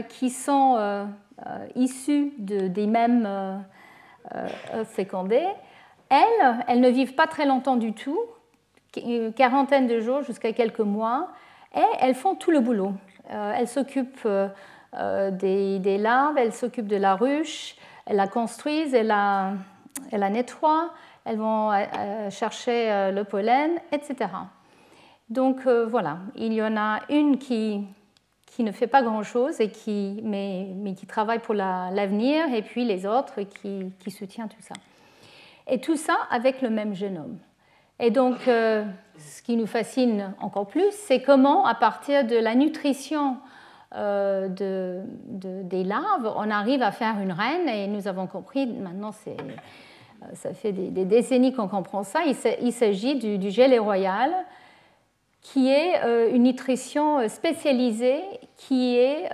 qui 0.08 0.30
sont 0.30 1.06
issues 1.74 2.32
des 2.38 2.86
mêmes 2.86 3.64
fécondés, 4.84 5.46
elles, 6.08 6.64
elles 6.68 6.80
ne 6.80 6.88
vivent 6.88 7.14
pas 7.14 7.26
très 7.26 7.46
longtemps 7.46 7.76
du 7.76 7.92
tout, 7.92 8.18
une 8.96 9.32
quarantaine 9.32 9.86
de 9.86 10.00
jours 10.00 10.22
jusqu'à 10.22 10.52
quelques 10.52 10.80
mois, 10.80 11.28
et 11.74 11.84
elles 12.00 12.14
font 12.14 12.34
tout 12.34 12.50
le 12.50 12.60
boulot. 12.60 12.92
elles 13.28 13.68
s'occupent 13.68 14.28
des, 15.32 15.98
larves, 15.98 16.38
elles 16.38 16.54
s'occupent 16.54 16.86
de 16.86 16.96
la 16.96 17.14
ruche, 17.16 17.76
elles 18.06 18.16
la 18.16 18.28
construisent, 18.28 18.94
elles 18.94 19.08
la, 19.08 20.30
nettoient, 20.30 20.90
elles 21.24 21.38
vont 21.38 21.72
euh, 21.72 21.84
euh, 21.98 22.30
chercher 22.30 22.90
euh, 22.90 23.10
le 23.10 23.24
pollen, 23.24 23.72
etc. 23.92 24.30
Donc 25.28 25.66
voilà, 25.66 26.18
il 26.36 26.52
y 26.52 26.62
en 26.62 26.76
a 26.76 27.00
une 27.08 27.38
qui, 27.38 27.84
qui 28.56 28.64
ne 28.64 28.72
fait 28.72 28.86
pas 28.86 29.02
grand-chose, 29.02 29.58
qui, 29.70 30.18
mais, 30.22 30.68
mais, 30.76 30.94
qui 30.94 31.04
travaille 31.04 31.40
pour 31.40 31.52
l'avenir, 31.52 32.42
et 32.54 32.62
puis 32.62 32.86
les 32.86 33.04
autres 33.04 33.42
qui, 33.42 33.92
qui 33.98 34.10
soutiennent 34.10 34.48
tout 34.48 34.62
ça. 34.62 34.72
Et 35.68 35.78
tout 35.78 35.96
ça 35.96 36.16
avec 36.30 36.62
le 36.62 36.70
même 36.70 36.94
génome. 36.94 37.36
Et 38.00 38.10
donc, 38.10 38.38
ce 38.46 39.42
qui 39.44 39.58
nous 39.58 39.66
fascine 39.66 40.32
encore 40.40 40.68
plus, 40.68 40.90
c'est 40.90 41.20
comment, 41.20 41.66
à 41.66 41.74
partir 41.74 42.26
de 42.26 42.36
la 42.36 42.54
nutrition 42.54 43.36
de, 43.92 45.02
des 45.26 45.84
larves, 45.84 46.32
on 46.34 46.50
arrive 46.50 46.80
à 46.80 46.92
faire 46.92 47.20
une 47.20 47.32
reine, 47.32 47.68
et 47.68 47.86
nous 47.88 48.08
avons 48.08 48.26
compris, 48.26 48.66
maintenant 48.66 49.12
euh, 49.26 49.32
ça 50.32 50.54
fait 50.54 50.72
des, 50.72 51.04
décennies 51.04 51.52
qu'on 51.52 51.68
comprend 51.68 52.04
ça. 52.04 52.20
Il 52.62 52.72
s'agit 52.72 53.16
du, 53.16 53.36
du 53.36 53.50
gelé 53.50 53.78
royal, 53.78 54.32
qui 55.52 55.68
est 55.68 56.04
euh, 56.04 56.34
une 56.34 56.42
nutrition 56.42 57.20
euh, 57.20 57.28
spécialisée 57.28 58.20
qui 58.56 58.96
est, 58.96 59.28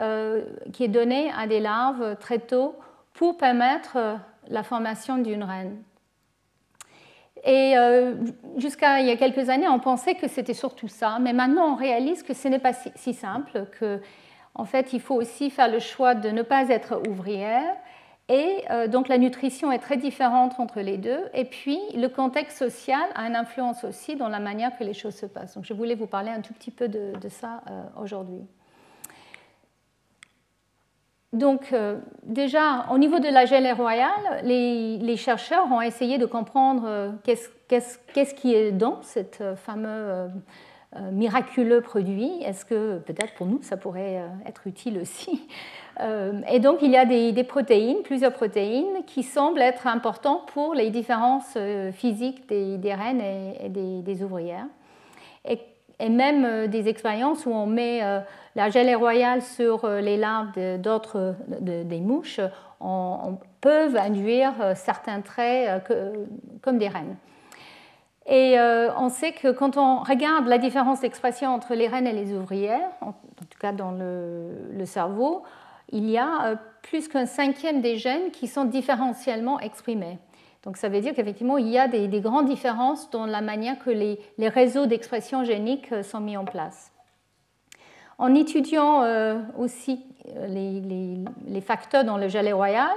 qui 0.72 0.84
est 0.84 0.88
donnée 0.88 1.30
à 1.38 1.46
des 1.46 1.60
larves 1.60 2.16
très 2.18 2.38
tôt 2.38 2.74
pour 3.14 3.36
permettre 3.36 4.18
la 4.48 4.62
formation 4.62 5.18
d'une 5.18 5.44
reine. 5.44 5.82
Et 7.44 7.74
jusqu'à 8.56 9.00
il 9.00 9.06
y 9.06 9.10
a 9.10 9.16
quelques 9.16 9.48
années, 9.48 9.68
on 9.68 9.78
pensait 9.78 10.14
que 10.14 10.28
c'était 10.28 10.54
surtout 10.54 10.88
ça, 10.88 11.18
mais 11.20 11.32
maintenant 11.32 11.72
on 11.72 11.76
réalise 11.76 12.22
que 12.22 12.34
ce 12.34 12.48
n'est 12.48 12.58
pas 12.58 12.72
si, 12.72 12.90
si, 12.96 13.14
simple, 13.14 13.66
que 13.78 14.00
en 14.54 14.64
fait 14.64 14.92
il 14.92 15.00
faut 15.00 15.14
aussi 15.14 15.50
faire 15.50 15.70
le 15.70 15.78
choix 15.78 16.14
de 16.14 16.30
ne 16.30 16.42
pas 16.42 16.68
être 16.68 17.00
ouvrière 17.08 17.76
et 18.28 18.64
euh, 18.70 18.86
donc 18.88 19.08
la 19.08 19.18
nutrition 19.18 19.72
est 19.72 19.78
très 19.78 19.96
différente 19.96 20.58
entre 20.58 20.80
les 20.80 20.96
deux. 20.96 21.20
Et 21.34 21.44
puis 21.44 21.78
le 21.94 22.08
contexte 22.08 22.58
social 22.58 23.02
a 23.14 23.26
une 23.26 23.36
influence 23.36 23.84
aussi 23.84 24.16
dans 24.16 24.28
la 24.28 24.40
manière 24.40 24.76
que 24.78 24.84
les 24.84 24.94
choses 24.94 25.16
se 25.16 25.26
passent. 25.26 25.54
Donc 25.54 25.64
je 25.64 25.74
voulais 25.74 25.94
vous 25.94 26.06
parler 26.06 26.30
un 26.30 26.40
tout 26.40 26.54
petit 26.54 26.70
peu 26.70 26.88
de, 26.88 27.12
ça 27.28 27.62
euh, 27.70 27.82
aujourd'hui. 28.00 28.40
Donc 31.32 31.72
euh, 31.72 31.98
déjà, 32.24 32.86
au 32.90 32.98
niveau 32.98 33.18
de 33.18 33.28
la 33.28 33.46
gelée 33.46 33.72
royale, 33.72 34.42
les, 34.44 35.16
chercheurs 35.16 35.70
ont 35.72 35.80
essayé 35.80 36.18
de 36.18 36.26
comprendre 36.26 37.14
qu'est-ce 37.24 38.34
qui 38.34 38.54
est 38.54 38.72
dans 38.72 39.00
cette 39.02 39.42
fameux 39.56 40.28
miraculeux 41.10 41.80
produit. 41.80 42.30
Est-ce 42.42 42.66
que 42.66 42.98
peut-être 42.98 43.34
pour 43.34 43.46
nous, 43.46 43.62
ça 43.62 43.78
pourrait 43.78 44.22
être 44.46 44.66
utile 44.66 44.98
aussi 44.98 45.48
euh, 46.00 46.40
et 46.50 46.58
donc, 46.58 46.78
il 46.82 46.90
y 46.90 46.96
a 46.96 47.04
des, 47.04 47.44
protéines, 47.44 48.02
plusieurs 48.02 48.32
protéines, 48.32 49.04
qui 49.06 49.22
semblent 49.22 49.60
être 49.60 49.86
importantes 49.86 50.46
pour 50.52 50.74
les 50.74 50.90
différences 50.90 51.54
euh, 51.56 51.92
physiques 51.92 52.48
des, 52.48 52.94
reines 52.94 53.20
et, 53.20 53.68
des, 53.68 54.22
ouvrières. 54.22 54.66
Et, 55.48 55.58
même 56.08 56.44
euh, 56.44 56.66
des 56.66 56.88
expériences 56.88 57.46
où 57.46 57.50
on 57.50 57.66
met 57.66 58.00
la 58.54 58.70
gelée 58.70 58.94
royale 58.94 59.42
sur 59.42 59.88
les 59.88 60.16
larves 60.16 60.52
d'autres 60.78 61.34
des 61.60 62.00
mouches 62.00 62.40
on, 62.80 63.38
peuvent 63.60 63.96
induire 63.96 64.54
certains 64.74 65.20
traits 65.20 65.84
comme 66.62 66.78
des 66.78 66.88
reines. 66.88 67.16
Et 68.26 68.56
on 68.58 69.08
sait 69.08 69.32
que 69.32 69.52
quand 69.52 69.76
on 69.76 70.02
regarde 70.02 70.46
la 70.48 70.58
différence 70.58 71.00
d'expression 71.00 71.50
entre 71.50 71.74
les 71.74 71.86
reines 71.86 72.06
et 72.06 72.12
les 72.12 72.32
ouvrières, 72.32 72.90
en, 73.00 73.12
tout 73.12 73.58
cas 73.60 73.72
dans 73.72 73.92
le 73.92 74.84
cerveau, 74.84 75.44
il 75.92 76.08
y 76.08 76.18
a 76.18 76.46
euh, 76.46 76.56
plus 76.82 77.06
qu'un 77.06 77.26
cinquième 77.26 77.80
des 77.80 77.96
gènes 77.96 78.30
qui 78.32 78.48
sont 78.48 78.64
différentiellement 78.64 79.60
exprimés. 79.60 80.18
Donc 80.64 80.76
ça 80.76 80.88
veut 80.88 81.00
dire 81.00 81.14
qu'effectivement, 81.14 81.58
il 81.58 81.68
y 81.68 81.78
a 81.78 81.86
des, 81.86 82.08
grandes 82.20 82.46
différences 82.46 83.10
dans 83.10 83.26
la 83.26 83.40
manière 83.40 83.78
que 83.78 83.90
les, 83.90 84.18
réseaux 84.38 84.86
d'expression 84.86 85.44
génique 85.44 85.92
euh, 85.92 86.02
sont 86.02 86.20
mis 86.20 86.36
en 86.36 86.44
place. 86.44 86.91
En 88.22 88.36
étudiant 88.36 89.02
euh, 89.02 89.40
aussi 89.58 89.98
les, 90.46 91.60
facteurs 91.60 92.04
dans 92.04 92.18
le 92.18 92.28
gelé 92.28 92.52
royal, 92.52 92.92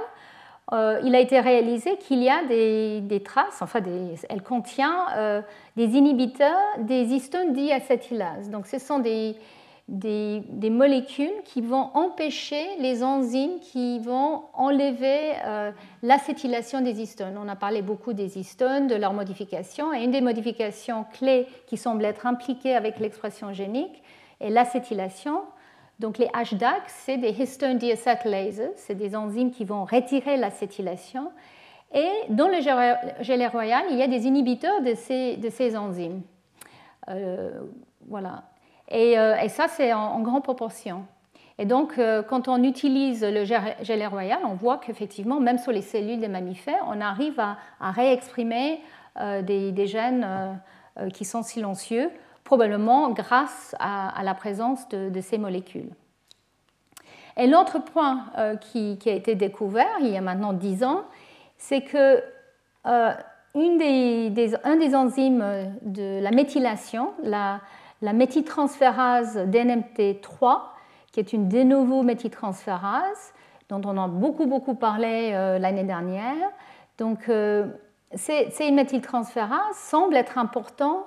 il 0.72 1.14
a 1.16 1.18
été 1.18 1.40
réalisé 1.40 1.96
qu'il 1.96 2.22
y 2.22 2.30
a 2.30 2.44
des, 2.44 3.22
traces, 3.24 3.60
enfin, 3.60 3.80
elle 4.28 4.42
contient 4.42 5.42
des 5.76 5.96
inhibiteurs 5.96 6.78
des 6.78 7.12
histones 7.12 7.54
diacétylases. 7.54 8.50
Donc 8.50 8.68
ce 8.68 8.78
sont 8.78 9.00
des, 9.00 9.34
molécules 10.70 11.42
qui 11.44 11.60
vont 11.60 11.90
empêcher 11.94 12.64
les 12.78 13.02
enzymes 13.02 13.58
qui 13.60 13.98
vont 13.98 14.42
enlever 14.54 15.32
euh, 15.44 15.72
l'acétylation 16.04 16.82
des 16.82 17.00
histones. 17.00 17.36
On 17.36 17.48
a 17.48 17.56
parlé 17.56 17.82
beaucoup 17.82 18.12
des 18.12 18.38
histones, 18.38 18.86
de 18.86 18.94
leur 18.94 19.12
modification, 19.12 19.92
et 19.92 20.04
une 20.04 20.12
des 20.12 20.20
modifications 20.20 21.04
clés 21.12 21.48
qui 21.66 21.76
semble 21.76 22.04
être 22.04 22.26
impliquée 22.26 22.76
avec 22.76 23.00
l'expression 23.00 23.52
génique 23.52 24.04
est 24.40 24.50
l'acétylation. 24.50 25.42
Donc 25.98 26.18
les 26.18 26.26
HDAC, 26.26 26.82
c'est 26.88 27.16
des 27.16 27.30
histone 27.30 27.78
deacetylases, 27.78 28.70
c'est 28.76 28.94
des 28.94 29.16
enzymes 29.16 29.50
qui 29.50 29.64
vont 29.64 29.84
retirer 29.84 30.36
l'acétylation. 30.36 31.30
Et 31.94 32.10
dans 32.28 32.48
le 32.48 32.60
gelé 33.22 33.46
royal, 33.46 33.84
il 33.90 33.96
y 33.96 34.02
a 34.02 34.08
des 34.08 34.26
inhibiteurs 34.26 34.82
de 34.82 34.94
ces, 34.94 35.76
enzymes. 35.76 36.22
Euh, 37.08 37.60
voilà. 38.08 38.42
Euh, 38.92 39.36
et, 39.36 39.48
ça, 39.48 39.68
c'est 39.68 39.92
en, 39.92 40.20
grande 40.20 40.42
proportion. 40.42 41.06
Et 41.58 41.64
donc, 41.64 41.98
euh, 41.98 42.22
quand 42.22 42.48
on 42.48 42.62
utilise 42.62 43.24
le 43.24 43.44
gelé 43.44 44.06
royal, 44.06 44.40
on 44.44 44.54
voit 44.54 44.78
qu'effectivement, 44.78 45.40
même 45.40 45.58
sur 45.58 45.72
les 45.72 45.80
cellules 45.80 46.20
des 46.20 46.28
mammifères, 46.28 46.84
on 46.88 47.00
arrive 47.00 47.40
à, 47.40 47.56
réexprimer 47.92 48.80
des, 49.42 49.86
gènes 49.86 50.60
qui 51.14 51.24
sont 51.24 51.42
silencieux, 51.42 52.10
probablement 52.46 53.10
grâce 53.10 53.74
à, 53.78 54.22
la 54.22 54.34
présence 54.34 54.88
de, 54.88 55.20
ces 55.20 55.36
molécules. 55.36 55.90
Et 57.36 57.46
l'autre 57.46 57.78
point 57.78 58.24
qui, 58.60 58.98
a 59.04 59.12
été 59.12 59.34
découvert 59.34 59.90
il 60.00 60.08
y 60.08 60.16
a 60.16 60.22
maintenant 60.22 60.54
10 60.54 60.84
ans, 60.84 61.04
c'est 61.58 61.82
que 61.82 62.22
une 63.54 63.78
des, 63.78 64.54
un 64.64 64.76
des 64.76 64.94
enzymes 64.94 65.44
de 65.82 66.20
la 66.22 66.30
méthylation, 66.30 67.12
la, 67.22 67.60
la 68.02 68.12
méthyltransférase 68.12 69.38
DNMT3, 69.38 70.60
qui 71.12 71.20
est 71.20 71.32
une 71.32 71.48
de 71.48 71.62
novo 71.62 72.02
méthyltransférase, 72.02 73.32
dont 73.68 73.80
on 73.84 73.96
a 74.00 74.08
beaucoup, 74.08 74.46
beaucoup 74.46 74.74
parlé 74.74 75.30
euh, 75.32 75.58
l'année 75.58 75.84
dernière. 75.84 76.50
Donc, 76.98 77.28
euh, 77.28 77.66
c'est 78.14 78.50
une 78.60 78.76
méthyltransférase 78.76 79.74
semble 79.74 80.16
être 80.16 80.38
important 80.38 81.06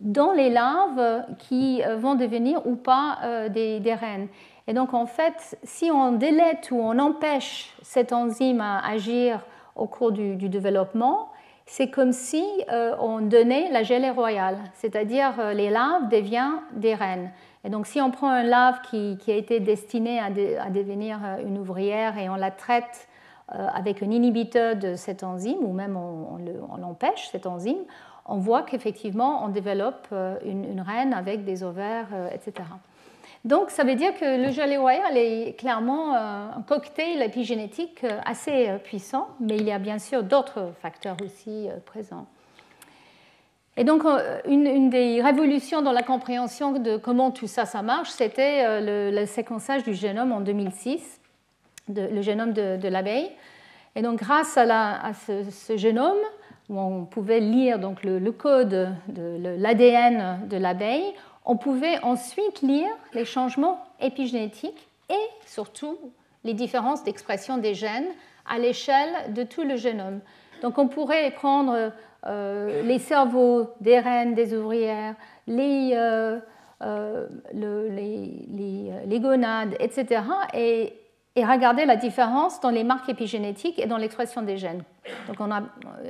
dans 0.00 0.32
les 0.32 0.50
larves 0.50 1.24
qui 1.38 1.82
euh, 1.82 1.96
vont 1.96 2.14
devenir 2.14 2.66
ou 2.66 2.76
pas 2.76 3.18
des, 3.48 3.80
des, 3.80 3.94
reines. 3.94 4.28
Et 4.66 4.72
donc, 4.72 4.94
en 4.94 5.06
fait, 5.06 5.58
si 5.62 5.90
on 5.90 6.12
délète 6.12 6.70
ou 6.70 6.76
on 6.76 6.98
empêche 6.98 7.74
cette 7.82 8.12
enzyme 8.12 8.60
à 8.60 8.86
agir 8.86 9.40
au 9.76 9.86
cours 9.86 10.12
du 10.12 10.48
développement, 10.48 11.30
c'est 11.66 11.88
comme 11.88 12.12
si 12.12 12.44
euh, 12.70 12.94
on 13.00 13.20
donnait 13.20 13.70
la 13.70 13.82
gelée 13.82 14.10
royale, 14.10 14.58
c'est-à-dire 14.74 15.34
euh, 15.38 15.54
les 15.54 15.70
larves 15.70 16.08
deviennent 16.08 16.60
des 16.72 16.94
reines. 16.94 17.30
Et 17.64 17.70
donc 17.70 17.86
si 17.86 18.00
on 18.00 18.10
prend 18.10 18.28
un 18.28 18.42
larve 18.42 18.80
qui, 18.82 19.18
a 19.28 19.34
été 19.34 19.60
destiné 19.60 20.20
à, 20.20 20.30
devenir 20.30 21.18
euh, 21.24 21.46
une 21.46 21.58
ouvrière 21.58 22.18
et 22.18 22.28
on 22.28 22.36
la 22.36 22.50
traite 22.50 23.08
avec 23.46 24.02
un 24.02 24.10
inhibiteur 24.10 24.74
de 24.74 24.94
cette 24.94 25.22
enzyme, 25.22 25.58
ou 25.60 25.74
même 25.74 25.98
on, 25.98 26.38
l'empêche, 26.78 27.28
cette 27.30 27.46
enzyme, 27.46 27.84
on 28.26 28.38
voit 28.38 28.62
qu'effectivement 28.62 29.44
on 29.44 29.48
développe 29.48 30.08
une, 30.44 30.80
reine 30.80 31.12
avec 31.12 31.44
des 31.44 31.62
ovaires, 31.62 32.08
etc. 32.32 32.64
Donc 33.44 33.70
ça 33.70 33.84
veut 33.84 33.94
dire 33.94 34.14
que 34.14 34.24
le 34.24 34.80
royal 34.80 35.16
est 35.16 35.58
clairement 35.58 36.14
euh, 36.14 36.46
un 36.56 36.62
cocktail 36.62 37.20
épigénétique 37.20 38.02
euh, 38.02 38.18
assez 38.24 38.68
euh, 38.68 38.78
puissant, 38.78 39.28
mais 39.38 39.56
il 39.56 39.64
y 39.64 39.72
a 39.72 39.78
bien 39.78 39.98
sûr 39.98 40.22
d'autres 40.22 40.72
facteurs 40.80 41.16
aussi 41.22 41.68
présents. 41.84 42.26
Et 43.76 43.82
donc, 43.82 44.04
une, 44.46 44.88
des 44.88 45.20
révolutions 45.20 45.82
dans 45.82 45.90
la 45.90 46.04
compréhension 46.04 46.78
de 46.78 46.96
comment 46.96 47.32
tout 47.32 47.48
ça, 47.48 47.66
ça 47.66 47.82
marche, 47.82 48.08
c'était 48.10 48.80
le, 48.80 49.26
séquençage 49.26 49.82
du 49.82 49.94
génome 49.94 50.30
en 50.30 50.40
2006, 50.40 51.20
le 51.88 52.22
génome 52.22 52.52
de, 52.52 52.86
l'abeille. 52.86 53.28
Et 53.96 54.02
donc, 54.02 54.20
grâce 54.20 54.56
à, 54.56 55.10
ce, 55.26 55.76
génome, 55.76 56.20
où 56.68 56.78
on 56.78 57.04
pouvait 57.04 57.40
lire 57.40 57.78
donc 57.78 58.02
le, 58.04 58.30
code 58.30 58.94
de 59.08 59.56
l'ADN 59.58 60.48
de 60.48 60.56
l'abeille, 60.56 61.12
on 61.44 61.56
pouvait 61.56 61.98
ensuite 62.02 62.62
lire 62.62 62.88
les 63.12 63.24
changements 63.24 63.84
épigénétiques 64.00 64.88
et 65.10 65.46
surtout 65.46 65.98
les 66.42 66.54
différences 66.54 67.04
d'expression 67.04 67.58
des 67.58 67.74
gènes 67.74 68.08
à 68.46 68.58
l'échelle 68.58 69.32
de 69.34 69.42
tout 69.42 69.62
le 69.62 69.76
génome. 69.76 70.20
Donc 70.62 70.78
on 70.78 70.88
pourrait 70.88 71.30
prendre 71.32 71.92
euh, 72.26 72.82
les 72.82 72.98
cerveaux 72.98 73.70
des 73.80 73.98
reines, 73.98 74.34
des 74.34 74.54
ouvrières, 74.54 75.14
les, 75.46 75.92
euh, 75.94 76.38
euh, 76.82 77.26
les, 77.52 79.20
gonades, 79.20 79.74
etc. 79.78 80.22
Et, 80.54 80.94
et, 81.36 81.44
regarder 81.44 81.84
la 81.84 81.96
différence 81.96 82.60
dans 82.60 82.70
les 82.70 82.84
marques 82.84 83.08
épigénétiques 83.08 83.78
et 83.78 83.86
dans 83.86 83.96
l'expression 83.96 84.42
des 84.42 84.56
gènes. 84.56 84.82
Donc 85.28 85.38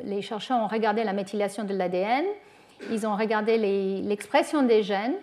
les 0.04 0.22
chercheurs 0.22 0.58
ont 0.58 0.66
regardé 0.66 1.04
la 1.04 1.12
méthylation 1.12 1.64
de 1.64 1.74
l'ADN, 1.74 2.24
ils 2.90 3.06
ont 3.06 3.16
regardé 3.16 3.56
l'expression 4.02 4.62
des 4.62 4.82
gènes, 4.82 5.14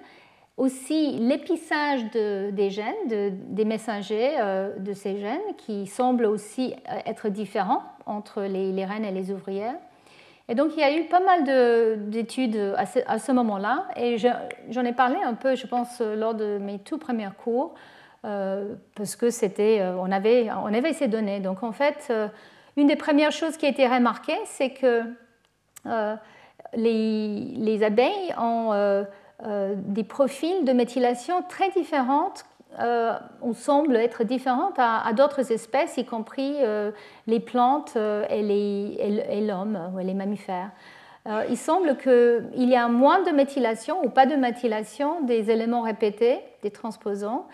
aussi 0.57 1.17
l'épissage 1.19 2.09
de, 2.11 2.49
des 2.51 2.69
gènes, 2.69 2.93
des 3.07 3.65
messagers 3.65 4.37
de 4.77 4.93
ces 4.93 5.17
gènes, 5.17 5.55
qui 5.57 5.87
semblent 5.87 6.25
aussi 6.25 6.73
être 7.05 7.29
différents 7.29 7.83
entre 8.05 8.41
les, 8.43 8.71
les 8.71 8.85
reines 8.85 9.05
et 9.05 9.11
les 9.11 9.31
ouvrières. 9.31 9.75
Et 10.51 10.55
donc, 10.55 10.71
il 10.75 10.81
y 10.81 10.83
a 10.83 10.93
eu 10.93 11.05
pas 11.05 11.21
mal 11.21 12.09
d'études 12.09 12.75
à 12.75 13.19
ce, 13.19 13.31
moment-là, 13.31 13.85
et 13.95 14.17
j'en 14.17 14.83
ai 14.83 14.91
parlé 14.91 15.15
un 15.23 15.33
peu, 15.33 15.55
je 15.55 15.65
pense, 15.65 16.01
lors 16.01 16.33
de 16.33 16.57
mes 16.57 16.79
tout 16.79 16.97
premiers 16.97 17.29
cours, 17.41 17.73
euh, 17.73 17.77
parce 18.21 19.15
que 19.15 19.29
c'était, 19.29 19.79
euh, 19.81 19.95
on 19.97 20.11
avait, 20.11 20.49
on 20.51 20.73
avait 20.73 20.93
ces 20.93 21.07
données. 21.07 21.39
Donc, 21.39 21.63
en 21.63 21.71
fait, 21.71 22.07
euh, 22.09 22.27
une 22.77 22.87
des 22.87 22.95
premières 22.95 23.31
choses 23.31 23.57
qui 23.57 23.65
a 23.65 23.69
été 23.69 23.87
remarquée, 23.87 24.37
c'est 24.45 24.71
que 24.71 25.03
les, 26.73 27.53
les, 27.57 27.83
abeilles 27.83 28.33
ont 28.37 29.05
des 29.75 30.03
profils 30.03 30.63
de 30.63 30.71
méthylation 30.71 31.41
très 31.49 31.69
différents 31.71 32.31
euh, 32.79 33.13
on 33.41 33.53
semble 33.53 33.97
être 33.97 34.23
différente 34.23 34.75
à, 34.77 35.11
d'autres 35.13 35.51
espèces, 35.51 35.97
y 35.97 36.05
compris 36.05 36.55
euh, 36.59 36.91
les 37.27 37.41
plantes 37.41 37.93
euh, 37.97 38.25
et 38.29 39.41
l'homme 39.41 39.91
ou 39.93 39.99
les 39.99 40.13
mammifères. 40.13 40.71
il 41.49 41.57
semble 41.57 41.97
qu'il 41.97 42.69
y 42.69 42.75
a 42.75 42.87
moins 42.87 43.23
de 43.23 43.31
méthylation 43.31 44.03
ou 44.05 44.09
pas 44.09 44.25
de 44.25 44.35
méthylation 44.35 45.21
des 45.21 45.51
éléments 45.51 45.81
répétés, 45.81 46.39
des 46.63 46.71
transposants, 46.71 47.47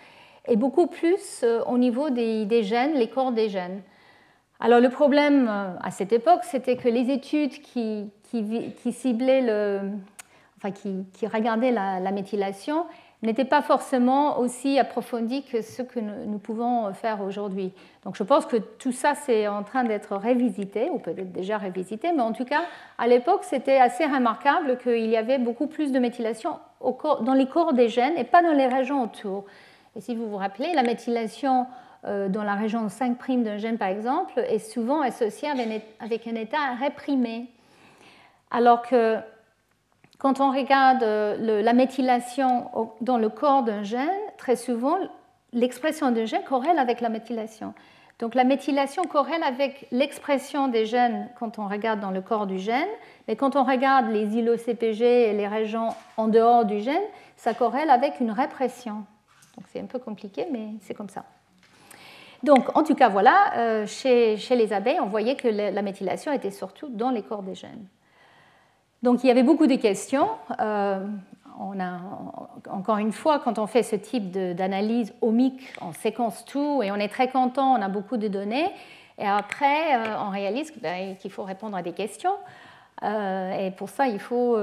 et 0.48 0.56
beaucoup 0.56 0.88
plus 0.88 1.46
au 1.68 1.78
niveau 1.78 2.10
des, 2.10 2.64
gènes, 2.64 2.94
les 2.94 3.10
corps 3.10 3.32
des 3.32 3.50
gènes. 3.50 3.82
Alors 4.60 4.80
le 4.80 4.90
problème 4.90 5.48
à 5.82 5.92
cette 5.92 6.12
époque, 6.12 6.42
c'était 6.44 6.78
que 6.78 6.90
les 6.90 7.12
études 7.12 7.62
qui, 7.62 8.12
ciblaient 8.92 9.42
le, 9.42 9.92
enfin 10.58 10.72
qui, 10.72 11.28
regardaient 11.28 11.72
la 11.72 12.12
méthylation 12.12 12.86
n'était 13.24 13.46
pas 13.46 13.62
forcément 13.62 14.40
aussi 14.40 14.78
approfondi 14.78 15.44
que 15.44 15.62
ce 15.62 15.82
que 15.82 16.00
nous 16.00 16.38
pouvons 16.38 16.94
faire 16.94 17.22
aujourd'hui. 17.22 17.74
Donc 18.04 18.16
je 18.16 18.24
pense 18.24 18.46
que 18.46 18.58
tout 18.58 18.92
ça, 18.92 19.16
c'est 19.16 19.48
en 19.48 19.64
train 19.64 19.84
d'être 19.84 20.16
révisité, 20.16 20.90
ou 20.92 21.00
peut-être 21.00 21.32
déjà 21.32 21.58
révisité, 21.58 22.12
mais 22.14 22.22
en 22.22 22.32
tout 22.32 22.46
cas, 22.46 22.62
à 22.98 23.08
l'époque, 23.08 23.44
c'était 23.44 23.78
assez 23.78 24.06
remarquable 24.06 24.78
qu'il 24.78 25.08
y 25.08 25.18
avait 25.18 25.40
beaucoup 25.40 25.68
plus 25.68 25.92
de 25.92 26.00
méthylation 26.00 26.60
dans 26.82 27.34
les 27.34 27.48
corps 27.48 27.74
des 27.74 27.90
gènes 27.90 28.18
et 28.18 28.24
pas 28.24 28.44
dans 28.44 28.54
les 28.54 28.68
régions 28.68 29.04
autour. 29.04 29.46
Et 29.96 30.02
si 30.02 30.16
vous 30.16 30.30
vous 30.30 30.38
rappelez, 30.38 30.74
la 30.74 30.84
méthylation 30.84 31.68
euh, 32.06 32.30
dans 32.30 32.44
la 32.44 32.56
région 32.56 32.88
5' 32.90 33.44
d'un 33.44 33.58
gène, 33.58 33.78
par 33.78 33.88
exemple, 33.88 34.40
est 34.40 34.60
souvent 34.60 35.02
associée 35.02 35.50
avec 36.00 36.28
un 36.28 36.36
état 36.36 36.76
réprimé. 36.80 37.48
Alors 38.52 38.82
que 38.82 39.18
quand 40.20 40.40
on 40.40 40.52
regarde 40.52 41.04
euh, 41.04 41.62
la 41.62 41.74
méthylation 41.74 42.70
dans 43.02 43.18
le 43.18 43.30
corps 43.30 43.64
d'un 43.64 43.84
gène, 43.84 44.10
très 44.38 44.56
souvent, 44.56 44.98
l'expression 45.54 46.12
d'un 46.12 46.26
gène 46.26 46.44
corrèle 46.44 46.80
avec 46.80 47.02
la 47.02 47.10
méthylation. 47.10 47.74
Donc 48.20 48.34
la 48.34 48.44
méthylation 48.44 49.04
corrèle 49.04 49.44
avec 49.44 49.88
l'expression 49.92 50.70
des 50.70 50.86
gènes 50.86 51.30
quand 51.38 51.60
on 51.60 51.68
regarde 51.68 52.00
dans 52.00 52.10
le 52.10 52.22
corps 52.22 52.48
du 52.48 52.58
gène, 52.58 52.88
mais 53.28 53.36
quand 53.36 53.56
on 53.56 53.64
regarde 53.64 54.10
les 54.10 54.38
îlots 54.38 54.58
CPG 54.58 55.30
et 55.30 55.34
les 55.34 55.48
régions 55.48 55.90
en 56.18 56.28
dehors 56.28 56.66
du 56.66 56.80
gène, 56.80 56.96
ça 57.36 57.54
corrèle 57.54 57.92
avec 57.92 58.20
une 58.20 58.32
répression. 58.32 59.06
C'est 59.72 59.80
un 59.80 59.86
peu 59.86 60.00
compliqué, 60.00 60.48
mais 60.52 60.70
c'est 60.82 60.94
comme 60.94 61.10
ça. 61.10 61.24
Donc 62.44 62.76
en 62.78 62.84
tout 62.84 62.96
cas, 62.96 63.10
voilà, 63.10 63.54
euh, 63.58 63.88
chez, 63.88 64.38
les 64.52 64.74
abeilles, 64.74 65.00
on 65.02 65.08
voyait 65.08 65.36
que 65.36 65.48
la 65.48 65.82
méthylation 65.82 66.32
était 66.32 66.52
surtout 66.52 66.90
dans 66.90 67.10
les 67.10 67.24
corps 67.24 67.44
des 67.44 67.56
gènes. 67.56 67.88
Donc 69.04 69.24
il 69.24 69.28
y 69.28 69.32
avait 69.32 69.44
beaucoup 69.44 69.68
de 69.68 69.76
questions. 69.76 70.30
Euh, 70.60 71.06
encore 72.70 72.98
une 72.98 73.12
fois, 73.12 73.40
quand 73.40 73.58
on 73.58 73.66
fait 73.66 73.84
ce 73.84 73.96
type 73.96 74.32
d'analyse 74.32 75.14
omique, 75.22 75.74
on 75.82 75.92
séquence 75.92 76.46
tout 76.46 76.84
et 76.84 76.92
on 76.92 76.96
est 76.96 77.08
très 77.08 77.30
content, 77.30 77.74
on 77.74 77.82
a 77.82 77.90
beaucoup 77.90 78.18
de 78.18 78.28
données. 78.28 78.70
Et 79.18 79.28
après, 79.28 79.96
euh, 79.96 80.16
on 80.26 80.30
réalise 80.30 80.72
ben, 80.80 81.16
qu'il 81.18 81.32
faut 81.32 81.44
répondre 81.44 81.76
à 81.76 81.82
des 81.82 81.94
questions. 81.94 82.36
Euh, 83.04 83.52
et 83.52 83.72
pour 83.72 83.90
ça, 83.90 84.08
il 84.08 84.20
faut 84.20 84.58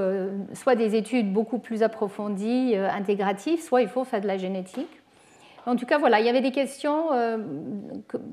soit 0.52 0.74
des 0.74 0.96
études 0.96 1.32
beaucoup 1.32 1.58
plus 1.58 1.82
approfondies, 1.82 2.76
intégratives, 2.76 3.60
soit 3.60 3.82
il 3.82 3.88
faut 3.88 4.04
faire 4.04 4.20
de 4.20 4.26
la 4.26 4.38
génétique. 4.38 4.90
En 5.66 5.76
tout 5.76 5.86
cas, 5.86 5.98
voilà, 5.98 6.20
il 6.20 6.26
y 6.26 6.28
avait 6.28 6.42
des 6.42 6.52
questions. 6.52 7.08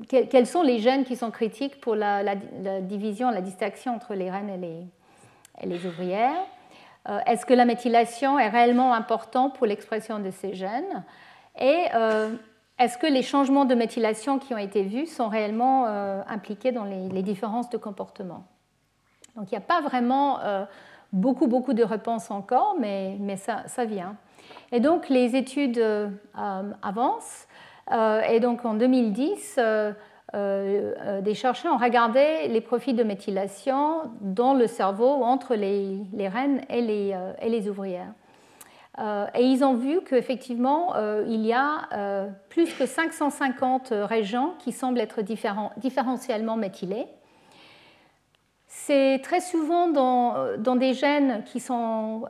quels 0.08 0.46
sont 0.46 0.62
les 0.62 0.80
gènes 0.80 1.04
qui 1.04 1.16
sont 1.16 1.30
critiques 1.30 1.80
pour 1.80 1.94
la, 1.94 2.34
division, 2.82 3.30
la 3.30 3.40
distinction 3.40 3.94
entre 3.94 4.14
les 4.14 4.30
reines 4.30 4.50
et 4.50 5.66
les, 5.66 5.86
ouvrières. 5.86 6.46
Euh, 7.08 7.18
est-ce 7.26 7.44
que 7.44 7.54
la 7.54 7.64
méthylation 7.64 8.38
est 8.38 8.48
réellement 8.48 8.94
importante 8.94 9.56
pour 9.56 9.66
l'expression 9.66 10.18
de 10.18 10.30
ces 10.30 10.54
gènes? 10.54 11.04
Et 11.60 11.86
euh, 11.94 12.30
est-ce 12.78 12.96
que 12.96 13.06
les 13.06 13.22
changements 13.22 13.64
de 13.64 13.74
méthylation 13.74 14.38
qui 14.38 14.54
ont 14.54 14.58
été 14.58 14.82
vus 14.82 15.06
sont 15.06 15.28
réellement 15.28 15.86
euh, 15.86 16.22
impliqués 16.28 16.72
dans 16.72 16.84
les, 16.84 17.22
différences 17.22 17.70
de 17.70 17.76
comportement? 17.76 18.46
Donc 19.36 19.50
il 19.50 19.54
n'y 19.54 19.58
a 19.58 19.66
pas 19.66 19.80
vraiment 19.80 20.40
beaucoup, 21.12 21.46
beaucoup 21.46 21.72
de 21.72 21.82
réponses 21.82 22.30
encore, 22.30 22.76
mais, 22.78 23.16
mais 23.18 23.36
ça, 23.36 23.84
vient. 23.84 24.16
Et 24.72 24.80
donc 24.80 25.08
les 25.08 25.36
études 25.36 25.82
avancent. 26.34 27.46
et 27.90 28.40
donc 28.40 28.64
en 28.64 28.74
2010, 28.74 29.58
euh, 30.34 30.94
euh, 31.04 31.20
des 31.20 31.34
chercheurs 31.34 31.74
ont 31.74 31.78
regardé 31.78 32.48
les 32.48 32.62
profils 32.62 32.96
de 32.96 33.02
méthylation 33.02 34.10
dans 34.22 34.54
le 34.54 34.66
cerveau 34.66 35.22
entre 35.24 35.54
les, 35.54 36.06
reines 36.28 36.62
et 36.70 36.80
les, 36.80 37.12
euh, 37.12 37.34
et 37.42 37.50
les 37.50 37.68
ouvrières. 37.68 38.12
et 39.34 39.42
ils 39.42 39.62
ont 39.62 39.74
vu 39.74 40.00
qu'effectivement, 40.02 40.94
il 41.26 41.44
y 41.44 41.52
a 41.52 42.28
plus 42.48 42.72
que 42.74 42.86
550 42.86 43.92
régions 43.92 44.52
qui 44.58 44.72
semblent 44.72 45.00
être 45.00 45.22
différentiellement 45.22 46.56
méthylées. 46.56 47.06
C'est 48.86 49.20
très 49.22 49.40
souvent 49.40 49.88
dans, 49.88 50.76
des 50.76 50.92
gènes 50.92 51.44
qui 51.44 51.60
sont 51.60 52.24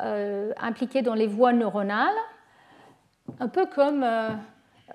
impliqués 0.61 1.01
dans 1.01 1.15
les 1.15 1.27
voies 1.27 1.53
neuronales, 1.55 2.15
un 3.41 3.49
peu 3.49 3.65
comme 3.67 4.05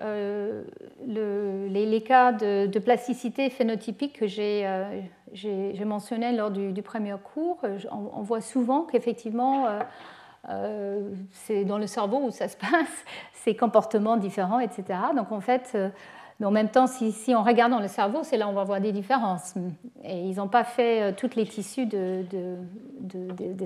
euh, 0.00 0.62
les, 1.06 2.02
cas 2.02 2.32
de, 2.32 2.78
plasticité 2.78 3.50
phénotypique 3.50 4.18
que 4.18 4.26
j'ai 4.26 4.62
euh, 4.66 5.84
mentionné 5.84 6.32
lors 6.32 6.50
du, 6.50 6.82
premier 6.82 7.14
cours, 7.22 7.60
on, 7.90 8.22
voit 8.22 8.40
souvent 8.40 8.82
qu'effectivement, 8.82 9.66
euh, 10.48 11.10
c'est 11.32 11.64
dans 11.64 11.78
le 11.78 11.86
cerveau 11.86 12.20
où 12.22 12.30
ça 12.30 12.48
se 12.48 12.56
passe, 12.56 13.04
ces 13.32 13.56
comportements 13.56 14.16
différents, 14.16 14.60
etc. 14.60 14.84
Donc 15.16 15.32
en 15.32 15.40
fait, 15.40 15.76
mais 16.40 16.46
en 16.46 16.50
même 16.50 16.68
temps, 16.68 16.86
si, 16.86 17.34
on 17.34 17.42
regarde 17.42 17.72
dans 17.72 17.80
le 17.80 17.88
cerveau, 17.88 18.20
c'est 18.22 18.36
là 18.36 18.46
où 18.46 18.50
on 18.50 18.54
va 18.54 18.64
voir 18.64 18.80
des 18.80 18.92
différences. 18.92 19.54
Et 20.04 20.20
ils 20.20 20.36
n'ont 20.36 20.48
pas 20.48 20.64
fait 20.64 21.12
tous 21.14 21.30
les 21.34 21.46
tissus 21.46 21.86
de, 21.86 22.24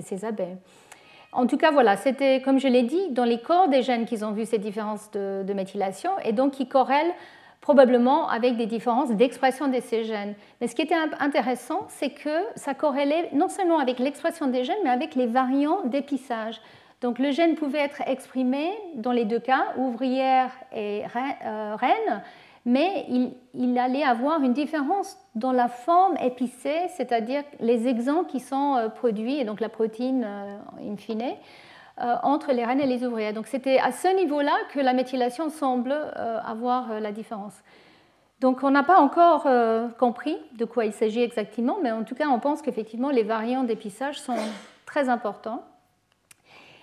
ces 0.01 0.25
abeilles. 0.25 0.57
En 1.31 1.47
tout 1.47 1.57
cas, 1.57 1.71
voilà, 1.71 1.97
c'était, 1.97 2.41
comme 2.41 2.59
je 2.59 2.67
l'ai 2.67 2.83
dit, 2.83 3.09
dans 3.11 3.25
les 3.25 3.39
corps 3.39 3.67
des 3.67 3.81
gènes 3.81 4.05
qu'ils 4.05 4.25
ont 4.25 4.31
vu 4.31 4.45
ces 4.45 4.57
différences 4.57 5.09
de, 5.11 5.53
méthylation 5.53 6.11
et 6.23 6.31
donc 6.31 6.53
qui 6.53 6.67
corrèlent 6.67 7.13
probablement 7.61 8.27
avec 8.27 8.57
des 8.57 8.65
différences 8.65 9.11
d'expression 9.11 9.67
de 9.67 9.79
ces 9.79 10.03
gènes. 10.03 10.35
Mais 10.59 10.67
ce 10.67 10.75
qui 10.75 10.81
était 10.81 10.95
intéressant, 11.19 11.85
c'est 11.87 12.09
que 12.09 12.43
ça 12.55 12.73
corrélait 12.73 13.29
non 13.33 13.49
seulement 13.49 13.79
avec 13.79 13.99
l'expression 13.99 14.47
des 14.47 14.63
gènes, 14.63 14.75
mais 14.83 14.89
avec 14.89 15.15
les 15.15 15.27
variants 15.27 15.81
d'épissage. 15.85 16.59
Donc 17.01 17.19
le 17.19 17.31
gène 17.31 17.55
pouvait 17.55 17.79
être 17.79 18.01
exprimé 18.05 18.71
dans 18.95 19.11
les 19.11 19.25
deux 19.25 19.39
cas, 19.39 19.73
ouvrière 19.77 20.51
et 20.75 21.03
euh, 21.15 21.75
reine, 21.75 22.21
mais 22.65 23.05
il, 23.53 23.77
allait 23.77 24.03
avoir 24.03 24.41
une 24.41 24.53
différence 24.53 25.17
dans 25.35 25.51
la 25.51 25.67
forme 25.67 26.15
épicée, 26.17 26.87
c'est-à-dire 26.89 27.43
les 27.59 27.87
exons 27.87 28.23
qui 28.23 28.39
sont 28.39 28.75
euh, 28.75 28.89
produits, 28.89 29.37
et 29.39 29.43
donc 29.43 29.59
la 29.59 29.69
protéine 29.69 30.23
euh, 30.25 30.57
in 30.91 30.95
fine, 30.95 31.21
euh, 32.01 32.15
entre 32.23 32.53
les 32.53 32.63
reines 32.63 32.79
et 32.79 32.85
les 32.85 33.05
ouvrières. 33.05 33.33
Donc 33.33 33.47
c'était 33.47 33.79
à 33.79 33.91
ce 33.91 34.07
niveau-là 34.15 34.53
que 34.73 34.79
la 34.79 34.93
méthylation 34.93 35.49
semble 35.49 35.93
avoir 35.93 36.99
la 36.99 37.11
différence. 37.11 37.53
Donc 38.39 38.63
on 38.63 38.71
n'a 38.71 38.83
pas 38.83 38.99
encore 38.99 39.47
compris 39.99 40.37
de 40.57 40.65
quoi 40.65 40.85
il 40.85 40.93
s'agit 40.93 41.21
exactement, 41.21 41.77
mais 41.83 41.91
en 41.91 42.03
tout 42.03 42.15
cas 42.15 42.27
on 42.27 42.39
pense 42.39 42.61
qu'effectivement 42.61 43.09
les 43.09 43.23
variants 43.23 43.63
d'épissage 43.63 44.19
sont 44.19 44.35
très 44.85 45.07
importants. 45.07 45.63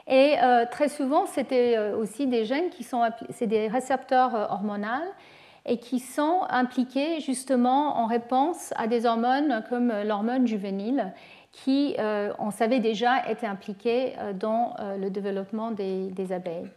Et 0.06 0.36
très 0.70 0.88
souvent, 0.88 1.26
c'était 1.26 1.78
aussi 1.92 2.26
des 2.26 2.44
gènes 2.44 2.70
qui 2.70 2.82
sont, 2.82 3.02
c'est 3.30 3.46
des 3.46 3.68
récepteurs 3.68 4.34
hormonaux 4.50 5.04
et 5.66 5.78
qui 5.78 5.98
sont 5.98 6.42
impliqués 6.48 7.20
justement 7.20 7.98
en 7.98 8.06
réponse 8.06 8.72
à 8.76 8.86
des 8.86 9.06
hormones 9.06 9.64
comme 9.68 9.92
l'hormone 10.04 10.46
juvénile 10.46 11.12
qui, 11.52 11.96
on 12.38 12.52
savait 12.52 12.78
déjà, 12.78 13.28
était 13.28 13.46
impliquée 13.46 14.12
dans 14.38 14.76
le 14.98 15.10
développement 15.10 15.72
des, 15.72 16.32
abeilles. 16.32 16.70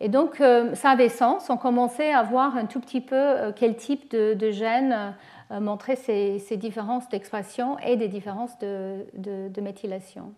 Et 0.00 0.08
donc, 0.08 0.42
ça 0.72 0.88
avait 0.88 1.10
sens. 1.10 1.50
On 1.50 1.58
commençait 1.58 2.10
à 2.10 2.22
voir 2.22 2.56
un 2.56 2.64
tout 2.64 2.80
petit 2.80 3.02
peu 3.02 3.52
quel 3.56 3.76
type 3.76 4.10
de, 4.10 4.50
gènes 4.50 5.14
montrait 5.50 5.96
ces, 5.96 6.56
différences 6.56 7.10
d'expression 7.10 7.78
et 7.80 7.96
des 7.96 8.08
différences 8.08 8.58
de 8.58 9.60
méthylation. 9.60 10.32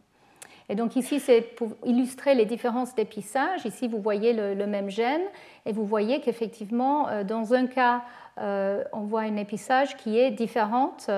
Et 0.69 0.75
donc 0.75 0.97
ici, 0.97 1.21
c'est 1.21 1.41
pour 1.41 1.71
illustrer 1.85 2.35
les 2.35 2.45
différences 2.45 2.95
d'épissage. 2.95 3.65
Ici, 3.65 3.89
vous 3.89 4.01
voyez 4.01 4.33
le, 4.33 4.67
même 4.67 4.91
gène 4.91 5.23
et 5.67 5.73
vous 5.73 5.85
voyez 5.85 6.21
qu'effectivement, 6.21 7.09
euh, 7.09 7.25
dans 7.25 7.55
un 7.55 7.67
cas, 7.67 8.03
euh, 8.39 8.85
on 8.93 9.01
voit 9.01 9.27
une 9.27 9.39
épissage 9.39 9.97
qui 9.97 10.19
est 10.19 10.31
différente 10.31 11.11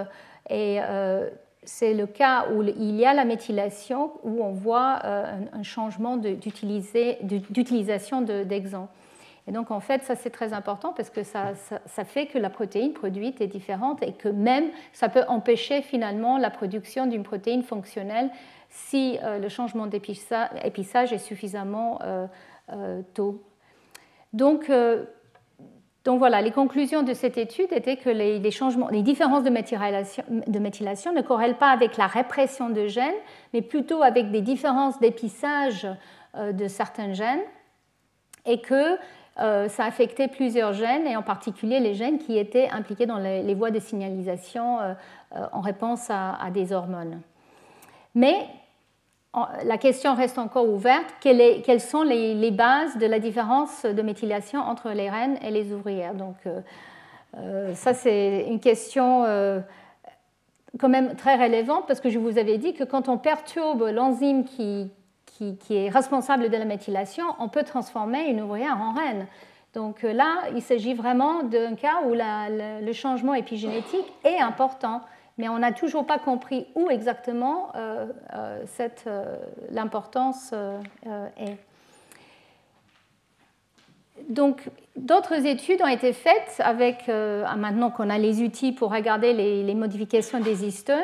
et 0.50 0.78
euh, 0.80 1.28
c'est 1.62 1.94
le 1.94 2.06
cas 2.06 2.46
où 2.52 2.62
il 2.62 2.96
y 2.96 3.06
a 3.06 3.14
la 3.14 3.24
méthylation 3.24 4.12
où 4.22 4.42
on 4.42 4.52
voit 4.52 5.06
un, 5.06 5.62
changement 5.62 6.18
d'utilisation 6.18 8.20
d'exons. 8.20 8.88
Et 9.46 9.52
donc, 9.52 9.70
en 9.70 9.80
fait, 9.80 10.02
ça, 10.02 10.14
c'est 10.14 10.30
très 10.30 10.52
important 10.52 10.92
parce 10.94 11.10
que 11.10 11.22
ça, 11.22 11.52
ça, 11.54 12.04
fait 12.04 12.26
que 12.26 12.38
la 12.38 12.50
protéine 12.50 12.92
produite 12.92 13.40
est 13.40 13.46
différente 13.46 14.02
et 14.02 14.12
que 14.12 14.28
même 14.28 14.70
ça 14.92 15.08
peut 15.08 15.24
empêcher 15.28 15.82
finalement 15.82 16.38
la 16.38 16.50
production 16.50 17.06
d'une 17.06 17.22
protéine 17.22 17.62
fonctionnelle 17.62 18.30
si 18.74 19.18
euh, 19.22 19.38
le 19.38 19.48
changement 19.48 19.86
d'épissage 19.86 21.12
est 21.12 21.18
suffisamment 21.18 22.00
euh, 22.02 22.26
euh, 22.72 23.02
tôt. 23.14 23.40
Donc, 24.32 24.68
donc, 26.04 26.18
voilà, 26.18 26.42
les 26.42 26.50
conclusions 26.50 27.04
de 27.04 27.14
cette 27.14 27.38
étude 27.38 27.72
étaient 27.72 27.96
que 27.96 28.10
les, 28.10 28.50
changements, 28.50 28.88
les 28.88 29.02
différences 29.02 29.44
de 29.44 29.50
méthylation, 29.50 30.24
de 30.28 30.58
méthylation, 30.58 31.12
ne 31.12 31.22
corrèlent 31.22 31.56
pas 31.56 31.70
avec 31.70 31.96
la 31.96 32.08
répression 32.08 32.68
de 32.68 32.88
gènes, 32.88 33.14
mais 33.52 33.62
plutôt 33.62 34.02
avec 34.02 34.32
des 34.32 34.42
différences 34.42 34.98
d'épissage 34.98 35.86
de 36.36 36.66
certains 36.66 37.12
gènes, 37.12 37.44
et 38.44 38.60
que 38.60 38.98
ça 39.36 39.84
affectait 39.84 40.28
plusieurs 40.28 40.72
gènes, 40.72 41.06
et 41.06 41.16
en 41.16 41.22
particulier 41.22 41.78
les 41.78 41.94
gènes 41.94 42.18
qui 42.18 42.36
étaient 42.36 42.68
impliqués 42.70 43.06
dans 43.06 43.18
les, 43.18 43.54
voies 43.54 43.70
de 43.70 43.78
signalisation 43.78 44.78
en 45.30 45.60
réponse 45.60 46.10
à, 46.10 46.34
à 46.34 46.50
des 46.50 46.72
hormones. 46.72 47.20
Mais 48.16 48.48
la 49.64 49.78
question 49.78 50.14
reste 50.14 50.38
encore 50.38 50.68
ouverte. 50.68 51.06
Quelles, 51.20 51.80
sont 51.80 52.02
les, 52.02 52.50
bases 52.50 52.96
de 52.98 53.06
la 53.06 53.18
différence 53.18 53.84
de 53.84 54.02
méthylation 54.02 54.60
entre 54.60 54.90
les 54.90 55.10
reines 55.10 55.38
et 55.42 55.50
les 55.50 55.72
ouvrières? 55.72 56.14
Donc, 56.14 56.36
euh, 56.46 56.60
euh, 57.38 57.74
ça, 57.74 57.94
c'est 57.94 58.46
une 58.48 58.60
question 58.60 59.24
euh, 59.24 59.60
quand 60.78 60.88
même 60.88 61.16
très 61.16 61.36
relevante 61.36 61.86
parce 61.86 62.00
que 62.00 62.10
je 62.10 62.18
vous 62.18 62.38
avais 62.38 62.58
dit 62.58 62.74
que 62.74 62.84
quand 62.84 63.08
on 63.08 63.18
perturbe 63.18 63.88
l'enzyme 63.92 64.44
qui, 64.44 64.90
est 65.70 65.88
responsable 65.88 66.48
de 66.48 66.56
la 66.56 66.64
méthylation, 66.64 67.24
on 67.40 67.48
peut 67.48 67.64
transformer 67.64 68.28
une 68.28 68.40
ouvrière 68.40 68.80
en 68.80 68.92
reine. 68.92 69.26
Donc 69.74 70.02
là, 70.02 70.44
il 70.54 70.62
s'agit 70.62 70.94
vraiment 70.94 71.42
d'un 71.42 71.74
cas 71.74 72.02
où 72.06 72.14
le 72.14 72.92
changement 72.92 73.34
épigénétique 73.34 74.12
est 74.22 74.38
important 74.38 75.00
mais 75.38 75.48
on 75.48 75.58
n'a 75.58 75.72
toujours 75.72 76.06
pas 76.06 76.18
compris 76.18 76.66
où 76.74 76.90
exactement 76.90 77.72
euh, 77.74 78.06
euh, 78.34 78.64
euh, 79.06 79.36
l'importance 79.70 80.54
est. 81.36 81.56
Donc, 84.28 84.70
d'autres 84.96 85.44
études 85.44 85.82
ont 85.82 85.88
été 85.88 86.12
faites 86.12 86.60
avec, 86.60 87.08
maintenant 87.08 87.90
qu'on 87.90 88.08
a 88.08 88.16
les 88.16 88.42
outils 88.42 88.72
pour 88.72 88.92
regarder 88.92 89.32
les, 89.32 89.74
modifications 89.74 90.38
des 90.38 90.64
histones. 90.64 91.02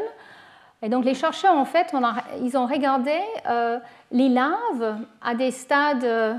Et 0.81 0.89
donc, 0.89 1.05
les 1.05 1.15
chercheurs, 1.15 1.55
en 1.55 1.65
fait, 1.65 1.93
ils 2.41 2.57
ont 2.57 2.67
regardé 2.67 3.19
les 4.13 4.29
larves 4.29 4.97
à 5.21 5.35
des 5.35 5.51
stades 5.51 6.39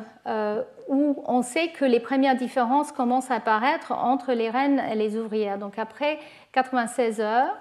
où 0.88 1.22
on 1.28 1.42
sait 1.42 1.68
que 1.68 1.84
les 1.84 2.00
premières 2.00 2.38
différences 2.38 2.94
commencent 2.94 3.30
à 3.30 3.36
apparaître 3.36 3.92
entre 3.92 4.32
les 4.32 4.50
reines 4.50 4.82
et 4.92 4.96
les 4.96 5.18
ouvrières. 5.18 5.58
Donc, 5.58 5.78
après 5.78 6.20
96 6.54 7.20
heures, 7.20 7.58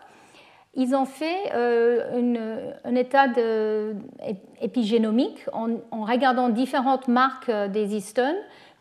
ils 0.75 0.95
ont 0.95 1.05
fait 1.05 1.51
euh, 1.53 2.73
un 2.85 2.95
état 2.95 3.27
épigénomique 4.61 5.45
en, 5.53 6.05
regardant 6.05 6.49
différentes 6.49 7.09
marques 7.09 7.49
euh, 7.49 7.67
des 7.67 7.97
histones, 7.97 8.37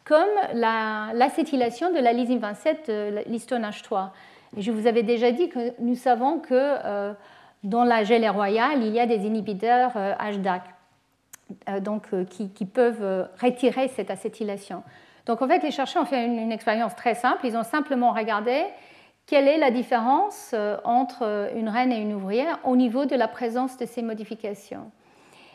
comme 0.05 0.29
l'acétylation 0.53 1.91
de 1.91 1.99
la 1.99 2.13
lysine 2.13 2.39
27 2.39 2.87
de 2.87 3.29
l'histone 3.29 3.63
H3. 3.63 4.09
Et 4.57 4.61
je 4.61 4.71
vous 4.71 4.87
avais 4.87 5.03
déjà 5.03 5.31
dit 5.31 5.49
que 5.49 5.73
nous 5.79 5.95
savons 5.95 6.39
que 6.39 6.53
euh, 6.53 7.13
dans 7.63 7.83
la 7.83 8.03
gelée 8.03 8.29
royale, 8.29 8.83
il 8.83 8.93
y 8.93 8.99
a 8.99 9.05
des 9.05 9.25
inhibiteurs 9.27 9.91
HDAC, 9.93 10.63
donc, 11.81 12.03
qui, 12.29 12.65
peuvent 12.65 13.27
retirer 13.41 13.87
cette 13.89 14.09
acétylation. 14.09 14.83
Donc 15.25 15.41
en 15.41 15.47
fait, 15.47 15.61
les 15.61 15.71
chercheurs 15.71 16.03
ont 16.03 16.05
fait 16.05 16.25
une 16.25 16.51
expérience 16.51 16.95
très 16.95 17.15
simple. 17.15 17.45
Ils 17.45 17.57
ont 17.57 17.63
simplement 17.63 18.13
regardé 18.13 18.63
quelle 19.29 19.47
est 19.47 19.59
la 19.59 19.69
différence 19.69 20.51
euh, 20.55 20.77
entre 20.83 21.51
une 21.55 21.69
reine 21.69 21.91
et 21.91 21.97
une 21.97 22.13
ouvrière 22.13 22.57
au 22.63 22.75
niveau 22.75 23.05
de 23.05 23.15
la 23.15 23.27
présence 23.27 23.77
de 23.77 23.85
ces 23.85 24.01
modifications? 24.01 24.89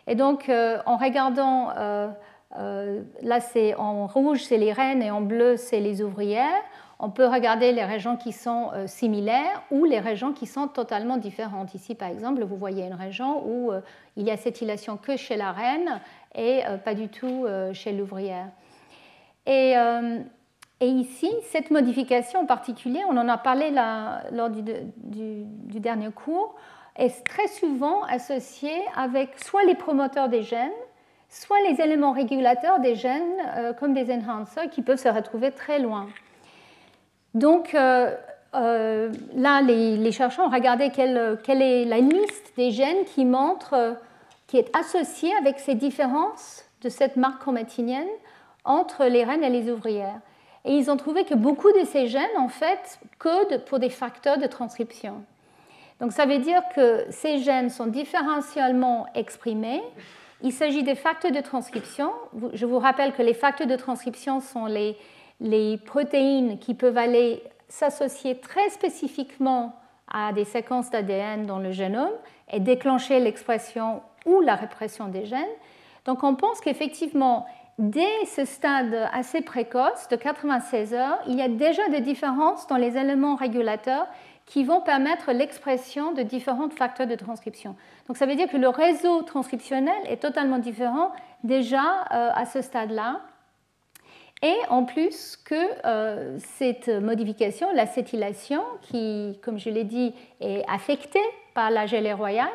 Et 0.06 0.14
donc, 0.14 0.48
euh, 0.48 0.78
en 0.86 0.96
regardant, 0.96 1.70
euh, 1.76 3.02
là 3.20 3.40
c'est 3.40 3.74
en 3.74 4.06
rouge 4.06 4.44
c'est 4.44 4.58
les 4.58 4.72
reines 4.72 5.02
et 5.02 5.10
en 5.10 5.22
bleu 5.22 5.56
c'est 5.56 5.80
les 5.80 6.02
ouvrières, 6.02 6.62
on 7.00 7.10
peut 7.10 7.26
regarder 7.26 7.72
les 7.72 7.82
régions 7.84 8.16
qui 8.16 8.30
sont 8.30 8.70
similaires 8.86 9.60
ou 9.72 9.84
les 9.84 9.98
régions 9.98 10.32
qui 10.32 10.46
sont 10.46 10.68
totalement 10.68 11.16
différentes. 11.16 11.74
Ici, 11.74 11.96
par 11.96 12.08
exemple, 12.08 12.44
vous 12.44 12.56
voyez 12.56 12.84
une 12.84 12.94
région 12.94 13.42
où 13.44 13.72
il 14.16 14.22
y 14.22 14.30
a 14.30 14.34
acétylation 14.34 14.96
que 14.96 15.16
chez 15.16 15.34
la 15.36 15.50
reine 15.50 16.00
et 16.36 16.62
pas 16.84 16.94
du 16.94 17.08
tout 17.08 17.46
chez 17.72 17.90
l'ouvrière. 17.90 18.46
Et 20.80 20.88
ici, 20.88 21.30
cette 21.50 21.70
modification 21.70 22.40
en 22.40 22.46
particulier, 22.46 23.00
on 23.08 23.16
en 23.16 23.28
a 23.28 23.38
parlé 23.38 23.70
lors 24.32 24.50
du, 24.50 25.80
dernier 25.80 26.10
cours, 26.10 26.54
est 26.96 27.24
très 27.24 27.48
souvent 27.48 28.02
associée 28.04 28.80
avec 28.96 29.38
soit 29.38 29.64
les 29.64 29.74
promoteurs 29.74 30.28
des 30.28 30.42
gènes, 30.42 30.70
soit 31.28 31.60
les 31.68 31.80
éléments 31.80 32.12
régulateurs 32.12 32.80
des 32.80 32.94
gènes, 32.94 33.22
euh, 33.56 33.72
comme 33.72 33.94
des 33.94 34.12
enhancers, 34.12 34.68
qui 34.70 34.82
peuvent 34.82 35.00
se 35.00 35.08
retrouver 35.08 35.50
très 35.50 35.78
loin. 35.78 36.08
Donc 37.34 37.74
euh, 37.74 38.14
euh, 38.54 39.12
là, 39.34 39.60
les, 39.62 40.12
chercheurs 40.12 40.46
ont 40.46 40.50
regardé 40.50 40.90
quelle, 40.90 41.16
est 41.62 41.84
la 41.84 41.98
liste 41.98 42.52
des 42.56 42.70
gènes 42.70 43.04
qui 43.06 43.24
montre, 43.24 43.96
qui 44.46 44.58
est 44.58 44.76
associée 44.76 45.32
avec 45.40 45.58
ces 45.58 45.74
différences 45.74 46.64
de 46.82 46.88
cette 46.88 47.16
marque 47.16 47.40
chromatinienne 47.40 48.06
entre 48.64 49.06
les 49.06 49.24
reines 49.24 49.42
et 49.42 49.50
les 49.50 49.70
ouvrières. 49.70 50.20
Et 50.64 50.72
ils 50.72 50.90
ont 50.90 50.96
trouvé 50.96 51.24
que 51.24 51.34
beaucoup 51.34 51.72
de 51.72 51.84
ces 51.84 52.06
gènes, 52.06 52.36
en 52.38 52.48
fait, 52.48 52.98
codent 53.18 53.64
pour 53.66 53.78
des 53.78 53.90
facteurs 53.90 54.38
de 54.38 54.46
transcription. 54.46 55.22
Donc 56.00 56.12
ça 56.12 56.26
veut 56.26 56.38
dire 56.38 56.62
que 56.74 57.04
ces 57.10 57.38
gènes 57.38 57.70
sont 57.70 57.86
différentiellement 57.86 59.06
exprimés. 59.14 59.82
Il 60.42 60.52
s'agit 60.52 60.82
des 60.82 60.94
facteurs 60.94 61.32
de 61.32 61.40
transcription. 61.40 62.10
Je 62.52 62.66
vous 62.66 62.78
rappelle 62.78 63.12
que 63.12 63.22
les 63.22 63.34
facteurs 63.34 63.66
de 63.66 63.76
transcription 63.76 64.40
sont 64.40 64.66
les, 64.66 64.96
les 65.40 65.78
protéines 65.78 66.58
qui 66.58 66.74
peuvent 66.74 66.98
aller 66.98 67.42
s'associer 67.68 68.38
très 68.38 68.68
spécifiquement 68.70 69.74
à 70.12 70.32
des 70.32 70.44
séquences 70.44 70.90
d'ADN 70.90 71.46
dans 71.46 71.58
le 71.58 71.72
génome 71.72 72.12
et 72.52 72.60
déclencher 72.60 73.20
l'expression 73.20 74.02
ou 74.26 74.40
la 74.40 74.54
répression 74.54 75.08
des 75.08 75.24
gènes. 75.24 75.44
Donc 76.04 76.22
on 76.22 76.34
pense 76.34 76.60
qu'effectivement, 76.60 77.46
dès 77.78 78.24
ce 78.26 78.44
stade 78.44 79.08
assez 79.12 79.40
précoce 79.40 80.08
de 80.08 80.16
96 80.16 80.94
heures, 80.94 81.18
il 81.26 81.36
y 81.36 81.42
a 81.42 81.48
déjà 81.48 81.88
des 81.88 82.00
différences 82.00 82.66
dans 82.66 82.76
les 82.76 82.96
éléments 82.96 83.34
régulateurs 83.34 84.06
qui 84.46 84.64
vont 84.64 84.80
permettre 84.80 85.32
l'expression 85.32 86.12
de 86.12 86.22
différents 86.22 86.68
facteurs 86.68 87.06
de 87.06 87.14
transcription. 87.14 87.76
Donc 88.08 88.16
ça 88.16 88.26
veut 88.26 88.34
dire 88.34 88.48
que 88.48 88.56
le 88.56 88.68
réseau 88.68 89.22
transcriptionnel 89.22 89.96
est 90.06 90.20
totalement 90.20 90.58
différent 90.58 91.12
déjà 91.44 92.04
euh, 92.12 92.30
à 92.34 92.44
ce 92.44 92.60
stade-là. 92.60 93.20
Et 94.42 94.54
en 94.68 94.84
plus 94.84 95.36
que 95.36 95.54
euh, 95.86 96.36
cette 96.38 96.88
modification, 96.88 97.68
l'acétylation, 97.72 98.62
qui, 98.82 99.38
comme 99.42 99.58
je 99.58 99.70
l'ai 99.70 99.84
dit, 99.84 100.12
est 100.40 100.62
affectée 100.68 101.24
par 101.54 101.70
la 101.70 101.86
gelée 101.86 102.12
royale, 102.12 102.48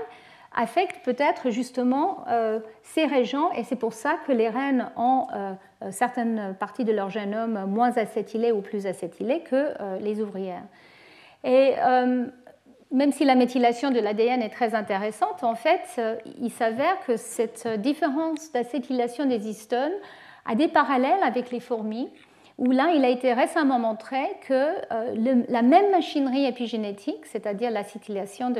affectent 0.55 1.03
peut-être 1.03 1.51
justement 1.51 2.25
euh, 2.29 2.59
ces 2.83 3.05
régions 3.05 3.51
et 3.53 3.63
c'est 3.63 3.75
pour 3.75 3.93
ça 3.93 4.17
que 4.25 4.31
les 4.31 4.49
reines 4.49 4.89
ont 4.97 5.27
euh, 5.33 5.53
euh, 5.83 5.91
certaines 5.91 6.55
parties 6.59 6.85
de 6.85 6.91
leur 6.91 7.09
génome 7.09 7.65
moins 7.65 7.95
acétylées 7.97 8.51
ou 8.51 8.61
plus 8.61 8.87
acétylées 8.87 9.41
que 9.41 9.73
les 9.99 10.21
ouvrières. 10.21 10.63
Et 11.43 11.75
même 12.91 13.11
si 13.11 13.23
la 13.23 13.35
méthylation 13.35 13.91
de 13.91 13.99
l'ADN 13.99 14.41
est 14.41 14.49
très 14.49 14.75
intéressante, 14.75 15.43
en 15.43 15.55
fait, 15.55 16.01
il 16.41 16.51
s'avère 16.51 16.99
que 17.05 17.15
cette 17.15 17.67
différence 17.79 18.51
d'acétylation 18.51 19.25
des 19.25 19.47
histones 19.47 19.93
a 20.45 20.55
des 20.55 20.67
parallèles 20.67 21.23
avec 21.23 21.51
les 21.51 21.59
fourmis, 21.59 22.09
où 22.57 22.71
là, 22.71 22.91
il 22.93 23.05
a 23.05 23.09
été 23.09 23.31
récemment 23.31 23.79
montré 23.79 24.19
que 24.47 24.73
la 25.49 25.61
même 25.61 25.91
machinerie 25.91 26.45
épigénétique, 26.45 27.25
c'est-à-dire 27.25 27.71
l'acétylation 27.71 28.49
de 28.49 28.59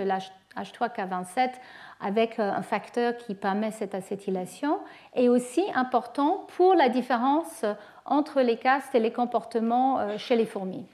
l'H3K27 0.58 1.52
avec 2.00 2.40
un 2.40 2.62
facteur 2.62 3.18
qui 3.18 3.36
permet 3.36 3.72
cette 3.72 3.94
acétylation, 3.94 4.80
est 5.16 5.28
aussi 5.28 5.64
important 5.76 6.46
pour 6.56 6.74
la 6.74 6.90
différence 6.90 7.66
entre 8.06 8.42
les 8.42 8.58
castes 8.58 8.96
et 8.96 9.00
les 9.00 9.12
comportements 9.12 10.00
euh, 10.00 10.18
chez 10.18 10.36
les 10.36 10.46
fourmis. 10.46 10.86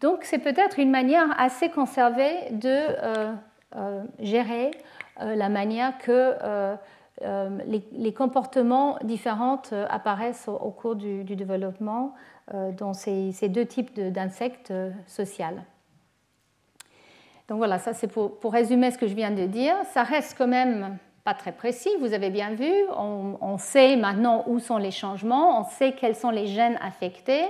Donc 0.00 0.20
c'est 0.22 0.38
peut-être 0.38 0.78
une 0.78 0.90
manière 0.90 1.28
assez 1.38 1.68
conservée 1.68 2.50
de 2.52 2.68
euh, 2.68 3.32
euh, 3.76 4.02
gérer 4.20 4.70
la 5.20 5.48
manière 5.48 5.98
que 5.98 6.36
les, 7.20 8.12
comportements 8.12 8.98
différents 9.02 9.60
apparaissent 9.90 10.46
au, 10.46 10.70
cours 10.70 10.94
du, 10.94 11.24
développement 11.24 12.14
dans 12.54 12.92
ces, 12.92 13.32
deux 13.48 13.66
types 13.66 13.98
d'insectes 13.98 14.72
sociaux. 15.08 15.56
Donc 17.48 17.58
voilà, 17.58 17.78
ça 17.78 17.94
c'est 17.94 18.08
pour, 18.08 18.52
résumer 18.52 18.90
ce 18.90 18.98
que 18.98 19.06
je 19.06 19.14
viens 19.14 19.30
de 19.30 19.46
dire. 19.46 19.74
Ça 19.92 20.02
reste 20.02 20.36
quand 20.36 20.46
même 20.46 20.98
très 21.34 21.52
précis, 21.52 21.90
vous 22.00 22.14
avez 22.14 22.30
bien 22.30 22.54
vu. 22.54 22.72
On, 22.96 23.58
sait 23.58 23.96
maintenant 23.96 24.44
où 24.46 24.58
sont 24.58 24.78
les 24.78 24.90
changements, 24.90 25.60
on 25.60 25.64
sait 25.64 25.92
quels 25.92 26.16
sont 26.16 26.30
les 26.30 26.46
gènes 26.46 26.78
affectés, 26.80 27.44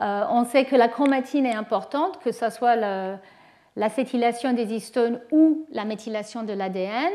euh, 0.00 0.24
on 0.30 0.44
sait 0.44 0.64
que 0.64 0.76
la 0.76 0.88
chromatine 0.88 1.46
est 1.46 1.54
importante, 1.54 2.20
que 2.20 2.32
ce 2.32 2.50
soit 2.50 2.76
l'acétylation 3.76 4.52
des 4.52 4.72
histones 4.72 5.20
ou 5.30 5.66
la 5.70 5.84
méthylation 5.84 6.42
de 6.42 6.52
l'ADN. 6.52 7.12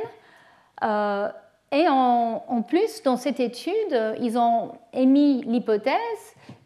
Euh, 0.83 1.29
et 1.71 1.87
en, 1.87 2.63
plus, 2.67 3.03
dans 3.03 3.17
cette 3.17 3.39
étude, 3.39 3.73
ils 4.19 4.37
ont 4.37 4.71
émis 4.91 5.43
l'hypothèse 5.43 5.93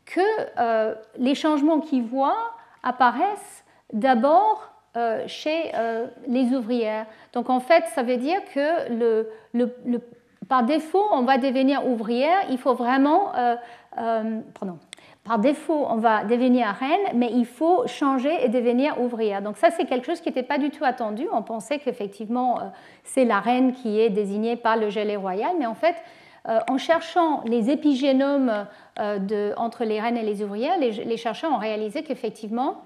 que 0.05 0.21
euh, 0.59 0.95
les 1.17 1.35
changements 1.35 1.81
qu'ils 1.81 2.03
voient 2.03 2.51
apparaissent 2.83 3.65
d'abord 3.91 4.72
chez 5.27 5.71
euh, 5.73 6.05
les 6.27 6.53
ouvrières. 6.53 7.07
Donc 7.33 7.49
en 7.49 7.59
fait, 7.59 7.85
ça 7.95 8.03
veut 8.03 8.17
dire 8.17 8.39
que 8.53 9.25
par 10.47 10.63
défaut, 10.63 11.03
on 11.11 11.23
va 11.23 11.37
devenir 11.37 11.87
ouvrière. 11.87 12.37
Il 12.51 12.57
faut 12.59 12.75
vraiment, 12.75 13.35
euh, 13.35 13.55
pardon, 14.59 14.77
par 15.23 15.39
défaut, 15.39 15.85
on 15.89 15.95
va 15.95 16.25
devenir 16.25 16.67
reine, 16.67 17.15
mais 17.15 17.31
il 17.31 17.45
faut 17.45 17.87
changer 17.87 18.45
et 18.45 18.49
devenir 18.49 19.01
ouvrière. 19.01 19.41
Donc 19.41 19.57
ça, 19.57 19.71
c'est 19.71 19.85
quelque 19.85 20.05
chose 20.05 20.21
qui 20.21 20.29
n'était 20.29 20.43
pas 20.43 20.59
du 20.59 20.69
tout 20.69 20.83
attendu. 20.83 21.27
On 21.31 21.41
pensait 21.41 21.79
qu'effectivement, 21.79 22.59
c'est 23.03 23.25
la 23.25 23.39
reine 23.39 23.73
qui 23.73 23.99
est 23.99 24.09
désignée 24.09 24.57
par 24.57 24.77
le 24.77 24.89
gelé 24.89 25.15
royal, 25.15 25.53
mais 25.57 25.65
en 25.65 25.75
fait, 25.75 25.95
en 26.45 26.77
cherchant 26.77 27.41
les 27.45 27.71
épigénomes 27.71 28.67
entre 29.55 29.85
les 29.85 30.01
reines 30.01 30.17
et 30.17 30.23
les 30.23 30.43
ouvrières, 30.43 30.77
les 30.77 31.17
chercheurs 31.17 31.51
ont 31.53 31.57
réalisé 31.57 32.03
qu'effectivement, 32.03 32.81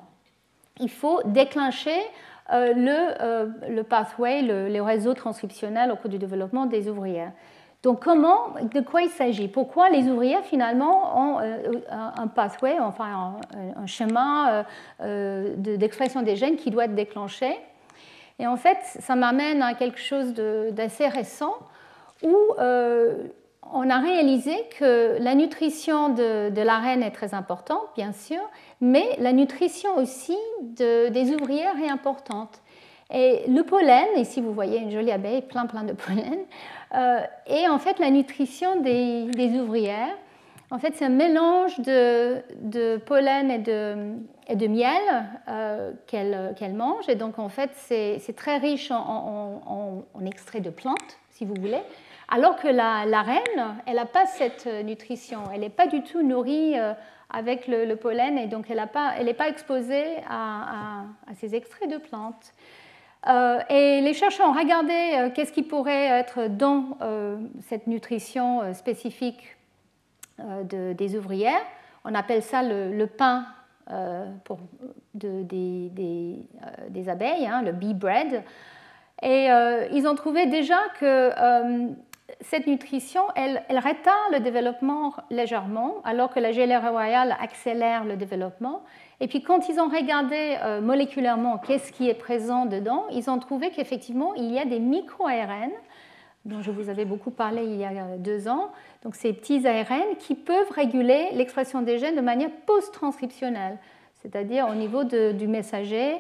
il 0.80 0.90
faut 0.90 1.22
déclencher 1.26 1.98
euh, 2.54 2.74
le, 2.74 3.22
euh, 3.22 3.46
le, 3.70 3.84
pathway, 3.84 4.42
le, 4.42 4.82
réseau 4.82 5.13
transcriptionnel 5.13 5.92
au 5.92 5.98
cours 5.98 6.10
du 6.10 6.18
développement 6.18 6.66
des 6.66 6.88
ouvrières. 6.88 7.32
Donc, 7.84 8.02
comment, 8.02 8.56
de 8.74 8.80
quoi 8.80 9.02
il 9.02 9.10
s'agit? 9.10 9.48
Pourquoi 9.48 9.90
les 9.90 10.08
ouvrières, 10.10 10.44
finalement, 10.44 11.36
ont 11.36 11.40
euh, 11.42 11.74
un 11.92 12.28
pathway, 12.28 12.80
enfin 12.80 13.38
un, 13.76 13.86
chemin 13.86 14.66
d'expression 15.00 16.22
des 16.22 16.36
gènes 16.36 16.56
qui 16.56 16.72
doit 16.72 16.86
être 16.86 16.96
déclenché? 16.96 17.58
Et 18.40 18.48
en 18.48 18.56
fait, 18.56 18.78
ça 18.82 19.16
m'amène 19.16 19.62
à 19.62 19.74
quelque 19.74 20.00
chose 20.00 20.34
d'assez 20.34 21.08
récent 21.08 21.56
où 22.24 22.36
on 23.73 23.89
a 23.89 23.99
réalisé 23.99 24.56
que 24.77 25.17
la 25.19 25.36
nutrition 25.36 26.10
de, 26.10 26.51
la 26.62 26.80
reine 26.80 27.03
est 27.03 27.12
très 27.12 27.34
importante, 27.34 27.84
bien 27.95 28.13
sûr, 28.13 28.41
mais 28.82 29.06
la 29.19 29.34
nutrition 29.34 29.97
aussi 29.97 30.38
des 30.71 31.34
ouvrières 31.34 31.77
est 31.82 31.89
importante. 31.89 32.62
Et 33.13 33.43
le 33.47 33.63
pollen, 33.63 34.08
ici 34.17 34.41
vous 34.41 34.53
voyez 34.53 34.80
une 34.80 34.91
jolie 34.91 35.12
abeille, 35.12 35.41
plein 35.41 35.65
plein 35.65 35.84
de 35.84 35.93
pollen, 36.06 36.39
euh, 36.95 37.19
et 37.47 37.67
en 37.67 37.80
fait 37.80 37.99
la 37.99 38.10
nutrition 38.10 38.82
des, 38.82 39.60
ouvrières. 39.60 40.15
En 40.69 40.80
fait, 40.80 40.95
c'est 40.95 41.06
un 41.06 41.10
mélange 41.10 41.80
de, 41.80 42.97
pollen 42.97 43.49
et 43.49 43.60
de, 43.60 44.67
miel 44.67 45.01
euh, 45.47 45.93
qu'elles 46.08 46.73
mangent. 46.73 47.08
Et 47.08 47.15
donc, 47.15 47.39
en 47.39 47.47
fait, 47.47 47.69
c'est 47.75 48.36
très 48.36 48.58
riche 48.58 48.91
en, 48.91 50.03
extrait 50.25 50.60
de 50.60 50.69
plantes, 50.69 51.17
si 51.32 51.45
vous 51.45 51.53
voulez. 51.58 51.80
Alors 52.30 52.58
que 52.58 52.68
la, 52.68 53.22
reine, 53.22 53.78
elle 53.86 53.96
n'a 53.96 54.06
pas 54.06 54.26
cette 54.26 54.66
nutrition. 54.84 55.44
Elle 55.54 55.62
n'est 55.62 55.70
pas 55.70 55.88
du 55.88 56.04
tout 56.04 56.22
nourrie 56.22 56.78
euh, 56.78 56.94
avec 57.30 57.68
le, 57.68 57.94
pollen 57.96 58.38
et 58.38 58.48
donc 58.48 58.70
elle 58.70 58.78
n'est 59.26 59.34
pas, 59.34 59.50
exposée 59.50 60.18
à, 60.30 61.04
ces 61.36 61.56
extraits 61.56 61.90
de 61.90 61.98
plantes. 61.98 62.54
Euh, 63.28 63.60
et 63.70 64.02
les 64.02 64.13
chercheurs 64.13 64.48
ont 64.48 64.54
regardé 64.54 64.94
euh, 64.94 65.30
qu'est-ce 65.34 65.52
qui 65.52 65.63
pourrait 65.63 66.06
être 66.06 66.48
dans 66.48 66.98
euh, 67.02 67.38
cette 67.68 67.88
nutrition 67.88 68.74
spécifique 68.74 69.56
des 70.66 71.18
ouvrières. 71.18 71.63
On 72.06 72.13
appelle 72.13 72.44
ça 72.44 72.62
le, 72.62 73.06
pain 73.06 73.48
pour 74.44 74.60
des, 75.16 75.90
abeilles, 77.08 77.48
hein, 77.48 77.63
le 77.63 77.72
bee 77.72 77.96
bread. 77.96 78.44
Et 79.24 79.48
ils 79.94 80.08
ont 80.08 80.13
trouvé 80.13 80.46
déjà 80.46 80.78
que 81.00 81.32
cette 82.42 82.68
nutrition, 82.68 83.22
elle, 83.36 83.63
elle, 83.70 83.82
le 84.32 84.40
développement 84.40 85.13
légèrement, 85.30 85.96
alors 86.04 86.30
que 86.30 86.40
la 86.40 86.52
gelée 86.52 86.76
royale 86.76 87.38
accélère 87.40 88.04
le 88.04 88.18
développement. 88.18 88.84
Et 89.22 89.28
puis 89.28 89.42
quand 89.42 89.70
ils 89.70 89.80
ont 89.80 89.88
regardé 89.88 90.58
euh, 90.62 90.82
moléculairement 90.82 91.58
qu'est-ce 91.58 91.92
qui 91.92 92.10
est 92.10 92.13
présent 92.13 92.66
dedans, 92.66 93.06
ils 93.12 93.30
ont 93.30 93.40
trouvé 93.40 93.72
qu'effectivement, 93.72 94.34
il 94.36 94.52
y 94.52 94.60
a 94.60 94.66
des 94.66 94.80
micro-ARN, 94.80 95.72
dont 96.46 96.62
je 96.62 96.70
vous 96.70 96.90
avais 96.90 97.06
beaucoup 97.06 97.32
parlé 97.32 97.63
il 97.63 97.78
y 97.78 97.86
a 97.86 98.18
deux 98.18 98.48
ans, 98.48 98.72
donc 99.04 99.16
ces 99.16 99.32
petits 99.34 99.66
ARN 99.66 100.18
qui 100.20 100.36
peuvent 100.36 100.72
réguler 100.72 101.30
l'expression 101.34 101.82
des 101.82 101.98
gènes 101.98 102.16
de 102.16 102.22
manière 102.22 102.52
post-transcriptionnelle, 102.66 103.78
c'est-à-dire 104.22 104.68
au 104.70 104.76
niveau 104.76 105.06
du 105.06 105.48
messager. 105.48 106.18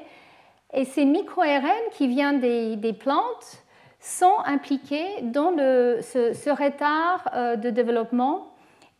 Et 0.73 0.85
ces 0.85 1.05
micro-ARN 1.05 1.91
qui 1.91 2.07
viennent 2.07 2.39
des 2.39 2.93
plantes, 2.93 3.63
sont 3.99 4.37
impliqués 4.45 5.21
dans 5.21 5.55
ce, 5.57 6.49
retard 6.49 7.29
euh, 7.33 7.55
de 7.55 7.69
développement 7.69 8.53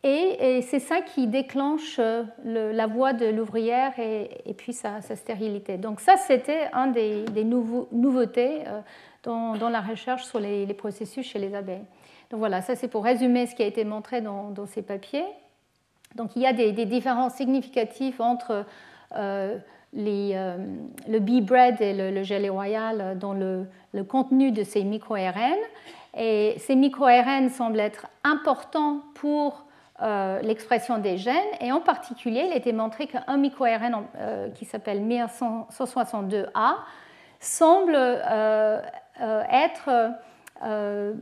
et, 0.03 0.61
c'est 0.61 0.79
ça 0.79 1.01
qui 1.01 1.27
déclenche 1.27 1.97
euh, 1.99 2.23
la 2.45 2.87
voie 2.87 3.13
de 3.13 3.25
l'ouvrière 3.25 3.93
et, 3.99 4.53
puis 4.55 4.73
sa, 4.73 5.01
stérilité. 5.01 5.77
Donc 5.77 5.99
ça, 5.99 6.17
c'était 6.17 6.69
un 6.73 6.87
des, 6.87 7.25
nouveautés 7.43 8.63
euh, 8.67 8.81
dans, 9.23 9.69
la 9.69 9.81
recherche 9.81 10.23
sur 10.23 10.39
les, 10.39 10.71
processus 10.73 11.25
chez 11.25 11.39
les 11.39 11.53
abeilles. 11.55 11.85
Donc 12.29 12.39
voilà, 12.39 12.61
ça 12.61 12.75
c'est 12.75 12.87
pour 12.87 13.03
résumer 13.03 13.47
ce 13.47 13.55
qui 13.55 13.63
a 13.63 13.65
été 13.65 13.85
montré 13.85 14.21
dans, 14.21 14.53
ces 14.65 14.81
papiers. 14.81 15.25
Donc 16.15 16.35
il 16.35 16.41
y 16.41 16.47
a 16.47 16.53
des, 16.53 16.71
différences 16.85 17.33
significatives 17.33 18.21
entre 18.21 18.65
le 19.93 21.19
bee 21.19 21.41
bread 21.41 21.81
et 21.81 21.93
le, 21.93 22.23
gelé 22.23 22.49
royal 22.49 23.17
dans 23.19 23.33
le, 23.33 23.67
contenu 24.07 24.51
de 24.51 24.63
ces 24.63 24.83
micro-RN. 24.83 25.57
Et 26.17 26.55
ces 26.59 26.75
micro-RN 26.75 27.49
semblent 27.49 27.79
être 27.79 28.07
importants 28.23 29.01
pour 29.15 29.65
euh, 30.01 30.39
l'expression 30.41 30.99
des 30.99 31.17
gènes, 31.17 31.35
et 31.59 31.71
en 31.71 31.81
particulier, 31.81 32.45
il 32.47 32.53
a 32.53 32.55
été 32.55 32.71
montré 32.71 33.07
qu'un 33.07 33.37
micro-RN 33.37 34.03
euh, 34.15 34.49
qui 34.51 34.65
s'appelle 34.65 35.01
MIR162A 35.01 36.75
semble 37.39 37.95
être 39.15 39.89
euh, 40.63 41.13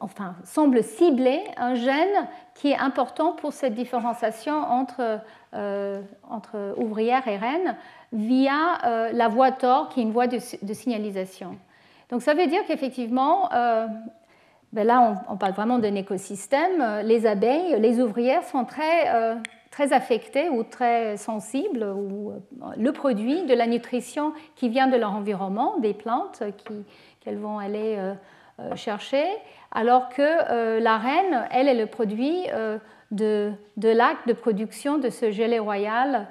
enfin, 0.00 0.34
semble 0.44 0.82
cibler 0.82 1.42
un 1.56 1.74
gène 1.74 2.28
qui 2.54 2.72
est 2.72 2.78
important 2.78 3.32
pour 3.32 3.52
cette 3.54 3.74
différenciation 3.74 4.54
entre, 4.54 5.20
euh, 5.54 6.02
entre 6.28 6.74
ouvrière 6.76 7.26
et 7.26 7.38
reine 7.38 7.76
via 8.12 8.78
euh, 8.84 9.12
la 9.12 9.28
voie 9.28 9.52
TOR, 9.52 9.88
qui 9.88 10.00
est 10.00 10.02
une 10.02 10.12
voie 10.12 10.26
de, 10.26 10.38
signalisation. 10.38 11.56
Donc 12.10 12.22
ça 12.22 12.34
veut 12.34 12.46
dire 12.46 12.60
qu'effectivement, 12.66 13.48
ben 14.72 14.86
là 14.86 15.24
on, 15.28 15.36
parle 15.36 15.52
vraiment 15.52 15.78
d'un 15.78 15.94
écosystème, 15.94 17.00
les 17.04 17.26
abeilles, 17.26 17.80
les 17.80 18.02
ouvrières 18.02 18.44
sont 18.44 18.66
très, 18.66 19.40
très 19.70 19.94
affectées 19.94 20.50
ou 20.50 20.62
très 20.62 21.16
sensibles 21.16 21.84
ou 21.84 22.34
le 22.76 22.92
produit 22.92 23.44
de 23.44 23.54
la 23.54 23.66
nutrition 23.66 24.34
qui 24.56 24.68
vient 24.68 24.88
de 24.88 24.96
leur 24.96 25.12
environnement, 25.12 25.78
des 25.78 25.94
plantes 25.94 26.42
qu'elles 27.20 27.38
vont 27.38 27.58
aller 27.58 27.96
euh, 28.60 28.76
chercher, 28.76 29.24
alors 29.70 30.10
que 30.10 30.20
euh, 30.22 30.78
la 30.78 30.98
reine, 30.98 31.48
elle, 31.50 31.68
est 31.68 31.74
le 31.74 31.86
produit 31.86 32.44
euh, 32.52 32.76
de, 33.12 33.52
de 33.76 33.88
l'acte 33.88 34.26
de 34.26 34.32
production 34.32 34.98
de 34.98 35.08
ce 35.08 35.30
gelé 35.30 35.58
royal 35.58 36.26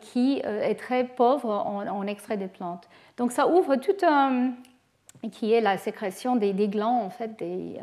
qui 0.00 0.40
est 0.44 0.78
très 0.78 1.04
pauvre 1.04 1.50
en, 1.50 2.06
extrait 2.06 2.36
des 2.36 2.48
plantes. 2.48 2.88
Donc 3.16 3.30
ça 3.30 3.46
ouvre 3.46 3.76
tout 3.76 3.96
un, 4.02 4.50
qui 5.30 5.52
est 5.52 5.60
la 5.60 5.76
sécrétion 5.78 6.36
des, 6.36 6.52
glands 6.68 7.02
en 7.02 7.10
fait, 7.10 7.38
des, 7.38 7.78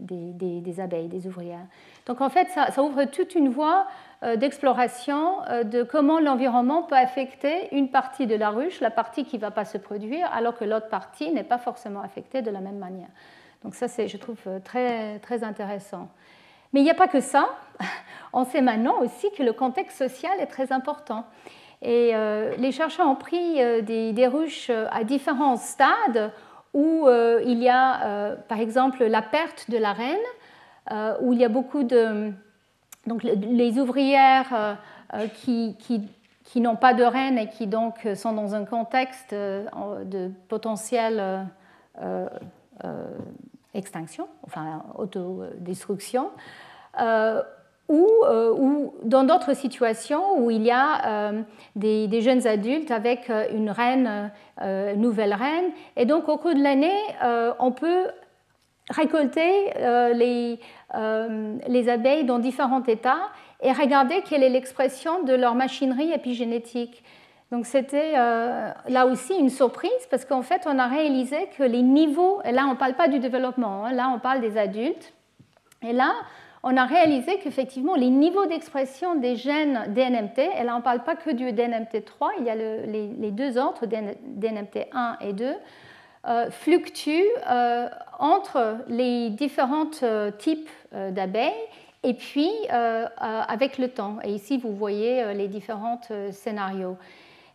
des, 0.00 0.60
des, 0.60 0.80
abeilles, 0.80 1.08
des 1.08 1.26
ouvrières. 1.26 1.66
Donc 2.06 2.20
en 2.20 2.28
fait, 2.28 2.48
ça, 2.48 2.82
ouvre 2.82 3.04
toute 3.04 3.34
une 3.34 3.48
voie 3.48 3.86
euh, 4.22 4.36
d'exploration 4.36 5.42
euh, 5.48 5.64
de 5.64 5.82
comment 5.82 6.20
l'environnement 6.20 6.82
peut 6.82 6.96
affecter 6.96 7.74
une 7.74 7.90
partie 7.90 8.26
de 8.26 8.34
la 8.34 8.50
ruche, 8.50 8.80
la 8.80 8.90
partie 8.90 9.24
qui 9.24 9.36
ne 9.36 9.40
va 9.40 9.50
pas 9.50 9.64
se 9.64 9.78
produire, 9.78 10.28
alors 10.32 10.56
que 10.56 10.64
l'autre 10.64 10.88
partie 10.88 11.30
n'est 11.32 11.44
pas 11.44 11.58
forcément 11.58 12.00
affectée 12.00 12.42
de 12.42 12.50
la 12.50 12.60
même 12.60 12.78
manière. 12.78 13.08
Donc 13.64 13.74
ça, 13.74 13.88
c'est, 13.88 14.08
je 14.08 14.16
trouve, 14.16 14.38
euh, 14.46 14.58
très, 14.60 15.18
très 15.18 15.42
intéressant. 15.42 16.08
Mais 16.76 16.82
il 16.82 16.84
n'y 16.84 16.90
a 16.90 16.94
pas 16.94 17.08
que 17.08 17.20
ça. 17.20 17.48
On 18.34 18.44
sait 18.44 18.60
maintenant 18.60 19.00
aussi 19.00 19.30
que 19.32 19.42
le 19.42 19.54
contexte 19.54 19.96
social 19.96 20.38
est 20.40 20.46
très 20.46 20.70
important. 20.70 21.24
Et 21.80 22.12
les 22.58 22.72
chercheurs 22.72 23.06
ont 23.06 23.16
pris 23.16 23.54
des, 23.82 24.26
ruches 24.26 24.70
à 24.70 25.04
différents 25.04 25.56
stades 25.56 26.32
où 26.74 27.06
il 27.44 27.62
y 27.62 27.68
a, 27.68 28.36
par 28.48 28.58
exemple, 28.58 29.04
la 29.04 29.22
perte 29.22 29.70
de 29.70 29.78
la 29.78 29.92
reine, 29.92 31.18
où 31.20 31.32
il 31.32 31.38
y 31.38 31.44
a 31.44 31.48
beaucoup 31.48 31.82
de, 31.82 32.32
donc 33.06 33.22
les 33.22 33.78
ouvrières 33.78 34.52
euh, 34.52 34.74
euh, 35.14 35.26
qui, 35.28 35.76
qui, 36.44 36.60
n'ont 36.60 36.76
pas 36.76 36.94
de 36.94 37.04
reine 37.04 37.38
et 37.38 37.48
qui 37.48 37.66
donc 37.66 38.06
sont 38.14 38.32
dans 38.32 38.54
un 38.54 38.64
contexte 38.64 39.32
euh, 39.32 39.66
de 40.04 40.30
potentielle 40.48 41.46
extinction, 43.74 44.26
enfin 44.46 44.84
autodestruction, 44.96 46.30
ou, 47.88 48.08
ou, 48.26 48.94
dans 49.04 49.24
d'autres 49.24 49.54
situations 49.54 50.38
où 50.38 50.50
il 50.50 50.62
y 50.62 50.70
a 50.70 51.32
des, 51.76 52.08
des, 52.08 52.20
jeunes 52.20 52.46
adultes 52.46 52.90
avec 52.90 53.30
une 53.52 53.70
reine, 53.70 54.30
nouvelle 54.96 55.34
reine, 55.34 55.70
et 55.96 56.04
donc 56.04 56.28
au 56.28 56.36
cours 56.36 56.54
de 56.54 56.62
l'année, 56.62 56.98
on 57.58 57.72
peut 57.72 58.06
récolter 58.90 59.72
les, 60.14 60.58
euh, 60.94 61.56
les 61.66 61.88
abeilles 61.88 62.24
dans 62.24 62.38
différents 62.38 62.84
états 62.84 63.28
et 63.60 63.72
regarder 63.72 64.22
quelle 64.22 64.42
est 64.42 64.48
l'expression 64.48 65.24
de 65.24 65.34
leur 65.34 65.54
machinerie 65.54 66.12
épigénétique. 66.12 67.02
Donc 67.50 67.66
c'était 67.66 68.14
euh, 68.16 68.70
là 68.88 69.06
aussi 69.06 69.34
une 69.34 69.50
surprise 69.50 69.90
parce 70.10 70.24
qu'en 70.24 70.42
fait 70.42 70.62
on 70.66 70.78
a 70.78 70.86
réalisé 70.86 71.48
que 71.58 71.64
les 71.64 71.82
niveaux, 71.82 72.40
et 72.44 72.52
là 72.52 72.66
on 72.66 72.72
ne 72.72 72.76
parle 72.76 72.94
pas 72.94 73.08
du 73.08 73.18
développement, 73.18 73.84
hein, 73.84 73.92
là 73.92 74.12
on 74.14 74.20
parle 74.20 74.40
des 74.40 74.56
adultes, 74.56 75.12
et 75.82 75.92
là 75.92 76.12
on 76.68 76.76
a 76.76 76.84
réalisé 76.84 77.38
qu'effectivement 77.38 77.94
les 77.94 78.10
niveaux 78.10 78.44
d'expression 78.46 79.14
des 79.14 79.36
gènes 79.36 79.84
DNMT, 79.94 80.40
et 80.60 80.64
là 80.64 80.74
on 80.74 80.78
ne 80.78 80.82
parle 80.82 81.04
pas 81.04 81.14
que 81.14 81.30
du 81.30 81.44
DNMT3, 81.52 82.30
il 82.40 82.44
y 82.44 82.50
a 82.50 82.56
les, 82.56 83.30
deux 83.30 83.56
autres, 83.56 83.86
DNMT1 83.86 85.16
et 85.20 85.32
2, 85.32 85.54
euh, 86.26 86.50
fluctuent 86.50 87.22
euh, 87.48 87.88
entre 88.18 88.78
les 88.88 89.30
différents 89.30 89.90
euh, 90.02 90.32
types 90.32 90.68
d'abeilles 90.92 91.52
et 92.02 92.14
puis 92.14 92.50
avec 92.68 93.78
le 93.78 93.88
temps. 93.88 94.18
Et 94.24 94.30
ici, 94.30 94.58
vous 94.58 94.74
voyez 94.74 95.34
les 95.34 95.48
différents 95.48 96.00
scénarios. 96.30 96.96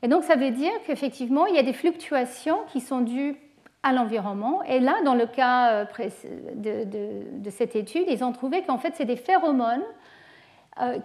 Et 0.03 0.07
donc, 0.07 0.24
ça 0.24 0.36
veut 0.36 0.51
dire 0.51 0.72
qu'effectivement, 0.86 1.45
il 1.47 1.55
y 1.55 1.59
a 1.59 1.64
des 1.64 1.74
fluctuations 1.74 2.59
qui 2.72 2.82
sont 2.82 3.01
dues 3.01 3.38
à 3.84 3.93
l'environnement. 3.93 4.61
Et 4.63 4.79
là, 4.79 4.95
dans 5.03 5.15
le 5.15 5.25
cas 5.25 5.86
de, 5.86 7.49
cette 7.49 7.75
étude, 7.75 8.05
ils 8.07 8.23
ont 8.23 8.32
trouvé 8.32 8.61
qu'en 8.63 8.77
fait, 8.77 8.93
c'est 8.95 9.05
des 9.05 9.15
phéromones 9.15 9.84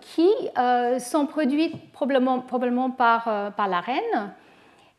qui 0.00 0.28
sont 0.98 1.26
produits 1.26 1.72
probablement, 1.92 2.40
probablement 2.40 2.90
par, 2.90 3.52
par 3.54 3.68
la 3.68 3.80
reine 3.80 4.30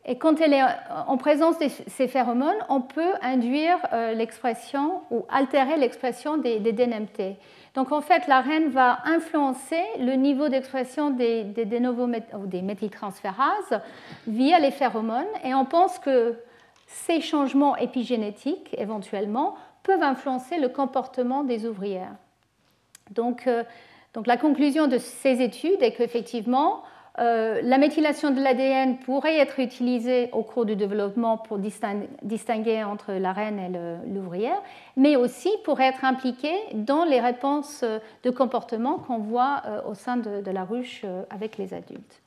et 0.10 0.18
quand 0.18 0.40
elle 0.40 0.54
est 0.54 0.64
en 1.06 1.18
présence 1.18 1.60
de 1.60 1.68
ces 1.68 2.08
phéromones, 2.08 2.56
on 2.70 2.80
peut 2.80 3.14
induire 3.22 3.78
euh, 3.92 4.14
l'expression 4.14 5.02
ou 5.12 5.26
altérer 5.28 5.76
l'expression 5.76 6.38
des, 6.38 6.60
DNMT. 6.60 7.36
Donc 7.76 7.92
en 7.92 8.00
fait, 8.00 8.26
la 8.28 8.40
reine 8.40 8.70
va 8.70 9.00
influencer 9.04 9.84
le 10.00 10.14
niveau 10.14 10.48
d'expression 10.48 11.10
des, 11.10 11.44
des, 11.44 11.66
des 11.66 12.62
méthyltransférases 12.62 13.82
via 14.28 14.60
les 14.60 14.72
phéromones 14.72 15.26
et 15.44 15.54
on 15.54 15.66
pense 15.66 16.00
que 16.00 16.36
ces 16.88 17.22
changements 17.22 17.78
épigénétiques, 17.78 18.76
éventuellement, 18.78 19.56
peuvent 19.84 20.04
influencer 20.04 20.58
le 20.58 20.70
comportement 20.70 21.44
des 21.44 21.66
ouvrières. 21.68 22.16
Donc, 23.12 23.46
euh, 23.48 23.64
donc 24.14 24.26
la 24.26 24.38
conclusion 24.38 24.88
de 24.88 24.98
ces 24.98 25.42
études 25.42 25.82
est 25.82 25.94
qu'effectivement, 25.94 26.84
euh, 27.20 27.62
la 27.64 27.80
méthylation 27.80 28.30
de 28.30 28.40
l'ADN 28.40 29.00
pourrait 29.00 29.38
être 29.38 29.60
utilisée 29.60 30.30
au 30.34 30.44
cours 30.44 30.66
du 30.66 30.76
développement 30.76 31.38
pour 31.38 31.58
distinguer 31.58 32.84
entre 32.84 33.14
la 33.14 33.34
reine 33.34 33.60
et 33.60 33.70
l'ouvrière, 34.08 34.62
mais 34.96 35.16
aussi 35.16 35.50
pour 35.64 35.82
être 35.82 36.06
impliquée 36.06 36.56
dans 36.74 37.06
les 37.06 37.20
réponses 37.20 37.84
de 38.24 38.30
comportement 38.30 39.00
qu'on 39.00 39.18
voit 39.18 39.64
euh, 39.66 39.82
au 39.90 39.96
sein 39.96 40.18
de, 40.18 40.52
la 40.52 40.64
ruche 40.64 41.02
euh, 41.06 41.24
avec 41.32 41.58
les 41.58 41.74
adultes. 41.74 42.22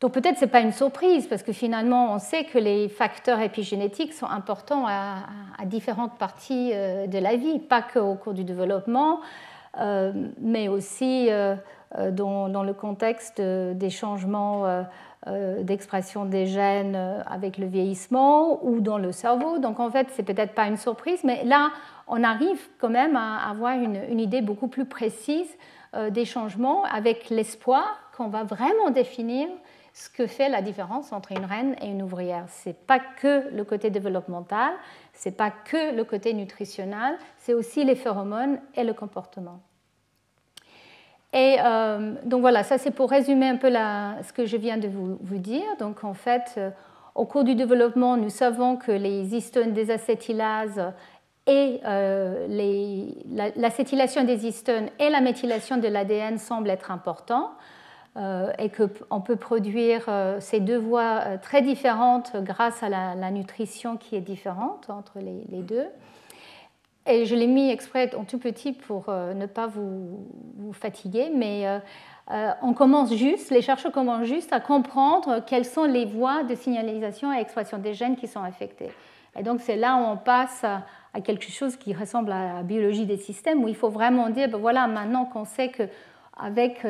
Donc 0.00 0.12
peut-être 0.12 0.38
ce 0.38 0.44
n'est 0.44 0.50
pas 0.50 0.60
une 0.60 0.72
surprise, 0.72 1.26
parce 1.26 1.42
que 1.42 1.52
finalement 1.52 2.14
on 2.14 2.18
sait 2.18 2.44
que 2.44 2.58
les 2.58 2.88
facteurs 2.88 3.40
épigénétiques 3.40 4.14
sont 4.14 4.26
importants 4.26 4.86
à, 4.86 5.26
différentes 5.66 6.16
parties 6.16 6.70
de 6.72 7.18
la 7.18 7.36
vie, 7.36 7.58
pas 7.58 7.82
qu'au 7.82 8.14
cours 8.14 8.32
du 8.32 8.44
développement, 8.44 9.20
mais 10.40 10.68
aussi 10.68 11.28
euh, 11.98 12.12
dans, 12.12 12.62
le 12.62 12.72
contexte 12.72 13.40
des 13.40 13.90
changements 13.90 14.64
euh, 14.64 14.82
euh, 15.26 15.64
d'expression 15.64 16.24
des 16.24 16.46
gènes 16.46 16.94
avec 17.26 17.58
le 17.58 17.66
vieillissement 17.66 18.64
ou 18.64 18.80
dans 18.80 18.96
le 18.96 19.10
cerveau. 19.10 19.58
Donc 19.58 19.80
en 19.80 19.90
fait, 19.90 20.06
c'est 20.12 20.22
peut-être 20.22 20.54
pas 20.54 20.68
une 20.68 20.76
surprise, 20.76 21.24
mais 21.24 21.42
là, 21.42 21.70
on 22.06 22.22
arrive 22.22 22.60
quand 22.78 22.90
même 22.90 23.16
à 23.16 23.38
avoir 23.50 23.72
une, 23.72 24.20
idée 24.20 24.40
beaucoup 24.40 24.68
plus 24.68 24.84
précise 24.84 25.48
des 26.10 26.24
changements 26.24 26.84
avec 26.84 27.30
l'espoir 27.30 27.98
qu'on 28.16 28.28
va 28.28 28.44
vraiment 28.44 28.90
définir 28.90 29.48
ce 29.92 30.08
que 30.08 30.26
fait 30.26 30.48
la 30.48 30.62
différence 30.62 31.12
entre 31.12 31.32
une 31.32 31.44
reine 31.44 31.74
et 31.80 31.86
une 31.86 32.02
ouvrière. 32.02 32.44
C'est 32.48 32.86
pas 32.86 32.98
que 32.98 33.48
le 33.54 33.64
côté 33.64 33.90
développemental, 33.90 34.72
c'est 35.12 35.36
pas 35.36 35.50
que 35.50 35.94
le 35.94 36.04
côté 36.04 36.32
nutritionnel, 36.32 37.16
c'est 37.38 37.54
aussi 37.54 37.84
les 37.84 37.96
phéromones 37.96 38.60
et 38.74 38.84
le 38.84 38.94
comportement. 38.94 39.60
Et 41.32 41.56
euh, 41.60 42.14
donc 42.24 42.40
voilà, 42.40 42.64
ça 42.64 42.78
c'est 42.78 42.90
pour 42.90 43.10
résumer 43.10 43.48
un 43.48 43.56
peu 43.56 43.70
ce 43.70 44.32
que 44.32 44.46
je 44.46 44.56
viens 44.56 44.78
de 44.78 44.88
vous, 44.88 45.38
dire. 45.38 45.76
Donc 45.78 46.02
en 46.02 46.14
fait, 46.14 46.54
euh, 46.56 46.70
au 47.14 47.24
cours 47.24 47.44
du 47.44 47.54
développement, 47.54 48.16
nous 48.16 48.30
savons 48.30 48.76
que 48.76 48.90
les 48.90 49.34
histones 49.34 49.72
des 49.72 49.90
acétylases 49.90 50.92
et 51.46 51.80
euh, 51.84 52.46
l'acétylation 53.56 54.24
des 54.24 54.46
histones 54.46 54.88
et 54.98 55.08
la 55.08 55.20
méthylation 55.20 55.76
de 55.76 55.88
l'ADN 55.88 56.38
semblent 56.38 56.70
être 56.70 56.90
importants 56.90 57.52
et 58.58 58.70
qu'on 58.70 59.20
peut 59.20 59.36
produire 59.36 60.08
ces 60.40 60.60
deux 60.60 60.76
voies 60.76 61.38
très 61.38 61.62
différentes 61.62 62.36
grâce 62.36 62.82
à 62.82 62.88
la, 62.88 63.30
nutrition 63.30 63.96
qui 63.96 64.14
est 64.14 64.20
différente 64.20 64.90
entre 64.90 65.18
les 65.18 65.62
deux. 65.62 65.86
Et 67.06 67.24
je 67.24 67.34
l'ai 67.34 67.46
mis 67.46 67.70
exprès 67.70 68.14
en 68.14 68.24
tout 68.24 68.38
petit 68.38 68.72
pour 68.72 69.06
euh, 69.08 69.32
ne 69.34 69.46
pas 69.46 69.66
vous, 69.66 70.18
fatiguer, 70.72 71.30
mais 71.34 71.66
euh, 71.66 71.78
euh, 72.30 72.50
on 72.62 72.74
commence 72.74 73.12
juste, 73.14 73.50
les 73.50 73.62
chercheurs 73.62 73.90
commencent 73.90 74.26
juste 74.26 74.52
à 74.52 74.60
comprendre 74.60 75.42
quelles 75.44 75.64
sont 75.64 75.84
les 75.84 76.04
voies 76.04 76.44
de 76.44 76.54
signalisation 76.54 77.32
et 77.32 77.40
expression 77.40 77.78
des 77.78 77.94
gènes 77.94 78.16
qui 78.16 78.28
sont 78.28 78.42
affectés. 78.42 78.90
Et 79.36 79.42
donc 79.42 79.60
c'est 79.60 79.76
là 79.76 79.96
où 79.96 80.12
on 80.12 80.16
passe 80.16 80.64
à, 80.64 81.20
quelque 81.22 81.50
chose 81.50 81.76
qui 81.76 81.92
ressemble 81.92 82.30
à 82.30 82.54
la 82.54 82.62
biologie 82.62 83.06
des 83.06 83.16
systèmes, 83.16 83.64
où 83.64 83.68
il 83.68 83.74
faut 83.74 83.88
vraiment 83.88 84.28
dire, 84.28 84.48
ben 84.48 84.58
voilà, 84.58 84.86
maintenant 84.86 85.24
qu'on 85.24 85.44
sait 85.44 85.70
qu'avec 85.70 86.86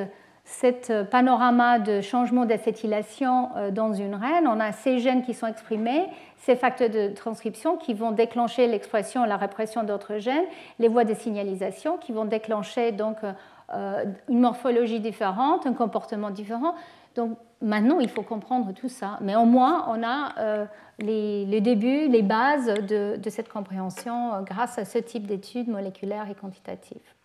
cet 0.50 0.90
euh, 0.90 1.04
panorama 1.04 1.78
de 1.78 2.00
changement 2.00 2.44
d'acétylation 2.44 3.50
euh, 3.56 3.70
dans 3.70 3.94
une 3.94 4.16
reine, 4.16 4.48
on 4.48 4.58
a 4.58 4.72
ces 4.72 4.98
gènes 4.98 5.22
qui 5.22 5.32
sont 5.32 5.46
exprimés, 5.46 6.06
ces 6.38 6.56
facteurs 6.56 6.90
de 6.90 7.08
transcription 7.14 7.76
qui 7.76 7.94
vont 7.94 8.10
déclencher 8.10 8.66
l'expression 8.66 9.24
et 9.24 9.28
la 9.28 9.36
répression 9.36 9.84
d'autres 9.84 10.18
gènes, 10.18 10.44
les 10.80 10.88
voies 10.88 11.04
de 11.04 11.14
signalisation 11.14 11.98
qui 11.98 12.12
vont 12.12 12.24
déclencher 12.24 12.90
donc 12.90 13.18
euh, 13.22 14.04
une 14.28 14.40
morphologie 14.40 14.98
différente, 14.98 15.66
un 15.66 15.72
comportement 15.72 16.30
différent. 16.30 16.74
Donc 17.14 17.38
maintenant, 17.62 18.00
il 18.00 18.08
faut 18.08 18.22
comprendre 18.22 18.72
tout 18.72 18.88
ça. 18.88 19.18
Mais 19.20 19.36
au 19.36 19.44
moins, 19.44 19.86
on 19.88 20.02
a 20.02 20.66
les, 20.98 21.60
débuts, 21.60 22.08
les 22.08 22.22
bases 22.22 22.66
de, 22.66 23.16
de 23.16 23.30
cette 23.30 23.48
compréhension 23.48 24.42
grâce 24.42 24.78
à 24.78 24.84
ce 24.84 24.98
type 24.98 25.26
d'études 25.26 25.68
moléculaires 25.68 26.28
et 26.30 26.34
quantitatives. 26.34 27.19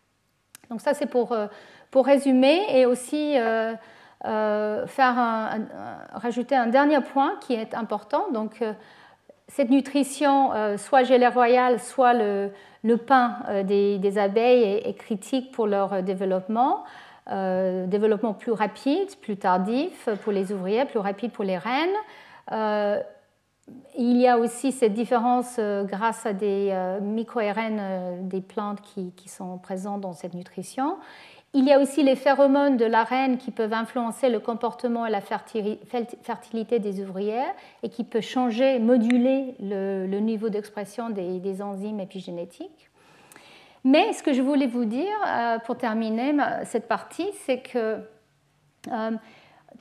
Donc 0.69 0.81
ça, 0.81 0.93
c'est 0.93 1.05
pour 1.05 1.35
pour 1.95 2.05
résumer 2.05 2.61
et 2.77 2.85
aussi 2.85 3.37
euh, 3.37 3.73
euh, 4.25 4.85
faire 4.85 5.15
rajouter 6.13 6.53
un 6.53 6.67
dernier 6.67 6.99
point 6.99 7.35
qui 7.39 7.53
est 7.53 7.73
important. 7.73 8.25
Donc, 8.33 8.61
euh, 8.61 8.73
cette 9.47 9.69
nutrition, 9.69 10.49
soit 10.77 11.03
gelée 11.03 11.27
royale, 11.27 11.79
soit 11.79 12.13
le, 12.13 12.49
le 12.83 12.97
pain 12.97 13.37
des, 13.63 14.17
abeilles, 14.17 14.81
est, 14.83 14.93
critique 14.95 15.51
pour 15.51 15.67
leur 15.67 16.01
développement. 16.01 16.83
développement 17.27 18.33
plus 18.33 18.51
rapide, 18.51 19.07
plus 19.21 19.37
tardif 19.37 20.09
pour 20.23 20.33
les 20.33 20.51
ouvriers, 20.51 20.85
plus 20.85 20.97
rapide 20.97 21.31
pour 21.31 21.45
les 21.45 21.59
reines. 21.59 23.05
Il 23.97 24.17
y 24.17 24.27
a 24.27 24.37
aussi 24.37 24.71
cette 24.71 24.93
différence 24.93 25.59
grâce 25.59 26.25
à 26.25 26.33
des 26.33 26.97
micro-RN 27.01 28.27
des 28.27 28.41
plantes 28.41 28.81
qui, 28.81 29.29
sont 29.29 29.57
présentes 29.57 30.01
dans 30.01 30.13
cette 30.13 30.33
nutrition. 30.33 30.97
Il 31.57 31.63
y 31.63 31.71
a 31.71 31.79
aussi 31.79 32.03
les 32.03 32.17
phéromones 32.17 32.75
de 32.75 32.83
la 32.83 33.05
reine 33.05 33.37
qui 33.37 33.49
peuvent 33.49 33.71
influencer 33.71 34.27
le 34.27 34.41
comportement 34.41 35.05
et 35.05 35.09
la 35.09 35.21
fertilité 35.21 36.79
des 36.79 37.01
ouvrières 37.01 37.53
et 37.81 37.87
qui 37.87 38.03
peuvent 38.03 38.21
changer, 38.21 38.77
moduler 38.77 39.55
le, 39.61 40.19
niveau 40.19 40.49
d'expression 40.49 41.09
des, 41.11 41.61
enzymes 41.61 42.01
épigénétiques. 42.01 42.89
Mais 43.85 44.11
ce 44.11 44.21
que 44.21 44.33
je 44.33 44.41
voulais 44.41 44.67
vous 44.67 44.83
dire 44.83 45.15
euh, 45.25 45.57
pour 45.59 45.77
terminer 45.77 46.35
cette 46.65 46.89
partie, 46.89 47.29
c'est 47.45 47.59
que 47.59 47.99
euh, 48.91 49.11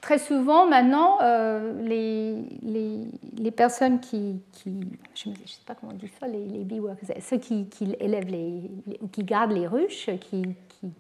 très 0.01 0.19
souvent 0.19 0.67
maintenant, 0.67 1.19
euh, 1.23 1.73
les, 1.83 3.51
personnes 3.51 4.01
qui, 4.01 4.41
je 4.65 5.29
ne 5.29 5.35
sais 5.47 5.61
pas 5.67 5.75
comment 5.75 5.93
on 5.93 5.97
dit 5.97 6.11
ça, 6.21 6.27
les, 6.27 6.45
les 6.47 7.21
ceux 7.21 7.39
qui, 7.39 7.69
élèvent 8.01 8.31
les, 8.31 8.71
qui 9.13 9.23
gardent 9.23 9.53
les 9.53 9.67
ruches, 9.67 10.11
qui, 10.21 10.43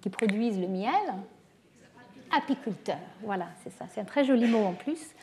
qui, 0.00 0.10
produisent 0.10 0.60
le 0.60 0.68
miel. 0.68 0.92
Apiculteurs, 2.36 2.96
voilà, 3.22 3.46
c'est 3.62 3.70
ça, 3.70 3.86
c'est 3.92 4.00
un 4.00 4.04
très 4.04 4.24
joli 4.24 4.46
mot 4.46 4.64
en 4.64 4.72
plus. 4.72 5.14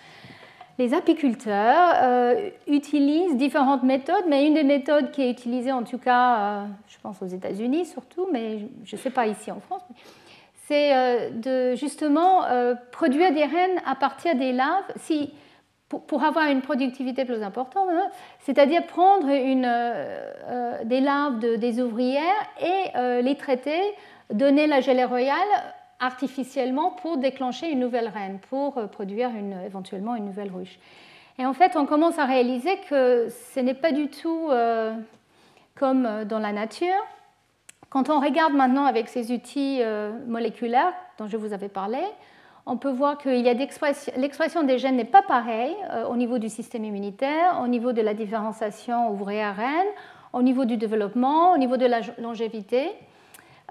Les 0.77 0.93
apiculteurs 0.93 1.93
euh, 2.01 2.49
utilisent 2.67 3.35
différentes 3.35 3.83
méthodes, 3.83 4.25
mais 4.27 4.47
une 4.47 4.53
des 4.55 4.63
méthodes 4.63 5.11
qui 5.11 5.21
est 5.21 5.29
utilisée 5.29 5.71
en 5.71 5.83
tout 5.83 5.97
cas, 5.97 6.39
euh, 6.39 6.65
je 6.87 6.97
pense 7.01 7.21
aux 7.21 7.27
États-Unis 7.27 7.85
surtout, 7.85 8.27
mais 8.31 8.59
je 8.85 8.95
ne 8.95 9.01
sais 9.01 9.09
pas 9.09 9.27
ici 9.27 9.51
en 9.51 9.59
France, 9.59 9.81
c'est 10.71 10.95
euh, 10.95 11.29
de 11.31 11.75
justement 11.75 12.43
produire 12.91 13.33
des 13.33 13.45
rennes 13.45 13.81
à 13.85 13.95
partir 13.95 14.35
des 14.35 14.51
larves. 14.51 14.85
Si, 14.95 15.33
pour, 15.89 16.23
avoir 16.23 16.49
une 16.49 16.61
productivité 16.61 17.25
plus 17.25 17.43
importante, 17.43 17.89
hein, 17.91 18.07
c'est-à-dire 18.39 18.85
prendre 18.87 19.27
une, 19.27 19.69
des 20.85 21.01
larves 21.01 21.39
de, 21.39 21.57
des 21.57 21.81
ouvrières 21.81 22.23
et 22.61 23.21
les 23.21 23.35
traiter 23.35 23.81
donner 24.33 24.67
la 24.67 24.81
gelée 24.81 25.03
royale 25.03 25.37
artificiellement 25.99 26.91
pour 26.91 27.17
déclencher 27.17 27.69
une 27.69 27.79
nouvelle 27.79 28.07
reine, 28.07 28.39
pour 28.49 28.77
euh, 28.77 28.87
produire 28.87 29.29
éventuellement 29.65 30.15
une 30.15 30.25
nouvelle 30.25 30.51
ruche. 30.51 30.79
Et 31.37 31.45
en 31.45 31.53
fait, 31.53 31.75
on 31.75 31.85
commence 31.85 32.19
à 32.19 32.25
réaliser 32.25 32.77
que 32.89 33.27
ce 33.53 33.59
n'est 33.59 33.75
pas 33.75 33.91
du 33.91 34.07
tout 34.09 34.47
euh, 34.49 34.93
comme 35.75 36.05
euh, 36.05 36.25
dans 36.25 36.39
la 36.39 36.51
nature. 36.51 37.05
Quand 37.91 38.09
on 38.09 38.19
regarde 38.19 38.53
maintenant 38.53 38.85
avec 38.85 39.07
ces 39.07 39.31
outils 39.31 39.81
moléculaires 40.25 40.93
dont 41.19 41.27
je 41.27 41.37
vous 41.37 41.53
avais 41.53 41.69
parlé, 41.69 41.99
on 42.65 42.77
peut 42.77 42.89
voir 42.91 43.17
que 43.17 43.29
l'expression 43.29 44.63
des 44.63 44.79
gènes 44.79 44.95
n'est 44.95 45.03
pas 45.03 45.21
pareille 45.21 45.75
au 46.09 46.15
niveau 46.15 46.39
du 46.39 46.49
système 46.49 46.85
immunitaire, 46.85 47.59
au 47.63 47.67
niveau 47.67 47.91
de 47.91 48.01
la 48.01 48.13
différenciation 48.13 49.11
ouvrière-reine, 49.11 49.87
au 50.33 50.41
niveau 50.41 50.65
du 50.65 50.77
développement, 50.77 51.51
au 51.53 51.57
niveau 51.57 51.77
de 51.77 51.85
la 51.85 51.99
longévité. 52.17 52.91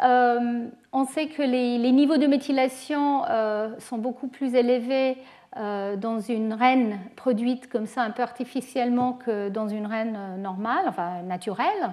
Euh, 0.03 0.67
on 0.93 1.05
sait 1.05 1.27
que 1.27 1.43
les, 1.43 1.93
niveaux 1.93 2.17
de 2.17 2.27
méthylation 2.27 3.25
euh, 3.29 3.71
sont 3.79 3.99
beaucoup 3.99 4.29
plus 4.29 4.55
élevés 4.55 5.19
euh, 5.57 5.97
dans 5.97 6.21
une 6.21 6.55
reine 6.55 6.99
produite 7.17 7.69
comme 7.69 7.87
ça 7.87 8.03
un 8.03 8.11
peu 8.11 8.23
artificiellement 8.23 9.15
que 9.15 9.49
dans 9.49 9.69
une 9.69 9.87
reine 9.87 10.19
normale, 10.39 10.85
enfin 10.87 11.23
naturelle. 11.23 11.93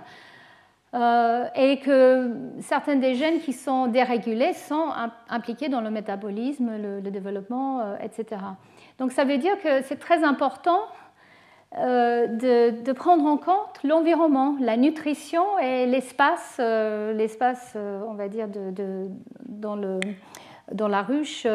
Et 1.56 1.80
que 1.80 2.32
certains 2.60 2.96
des 2.96 3.16
gènes 3.16 3.40
qui 3.40 3.54
sont 3.54 3.88
dérégulés 3.88 4.54
sont 4.54 4.90
impliqués 5.30 5.70
dans 5.70 5.82
le 5.82 5.90
métabolisme, 5.90 6.72
le 6.78 7.12
développement, 7.12 7.96
etc. 8.02 8.42
Donc 8.98 9.12
ça 9.12 9.24
veut 9.24 9.38
dire 9.38 9.60
que 9.62 9.82
c'est 9.84 10.00
très 10.00 10.24
important 10.24 10.80
euh, 11.76 12.28
de, 12.28 12.92
prendre 12.94 13.26
en 13.26 13.38
compte 13.38 13.84
l'environnement, 13.84 14.56
la 14.60 14.78
nutrition 14.78 15.60
et 15.60 15.86
l'espace, 15.86 16.58
euh, 16.60 17.14
l'espace, 17.14 17.74
euh, 17.76 18.02
on 18.08 18.14
va 18.14 18.30
dire, 18.30 18.48
dans, 19.46 19.76
le, 19.76 20.00
dans, 20.72 20.88
la 20.88 21.02
ruche, 21.02 21.48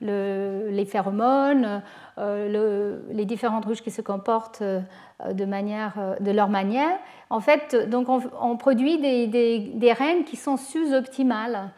les 0.00 0.86
phéromones, 0.86 1.82
les 2.18 3.24
différentes 3.24 3.64
ruches 3.64 3.82
qui 3.82 3.90
se 3.90 4.02
comportent 4.02 4.62
de, 4.62 5.44
manière, 5.44 6.16
de 6.20 6.30
leur 6.30 6.48
manière. 6.48 6.98
En 7.30 7.40
fait, 7.40 7.88
donc 7.88 8.08
on, 8.08 8.56
produit 8.56 8.98
des, 8.98 9.26
des, 9.26 9.92
reines 9.92 10.24
qui 10.24 10.36
sont 10.36 10.56
sous-optimales. 10.56 11.70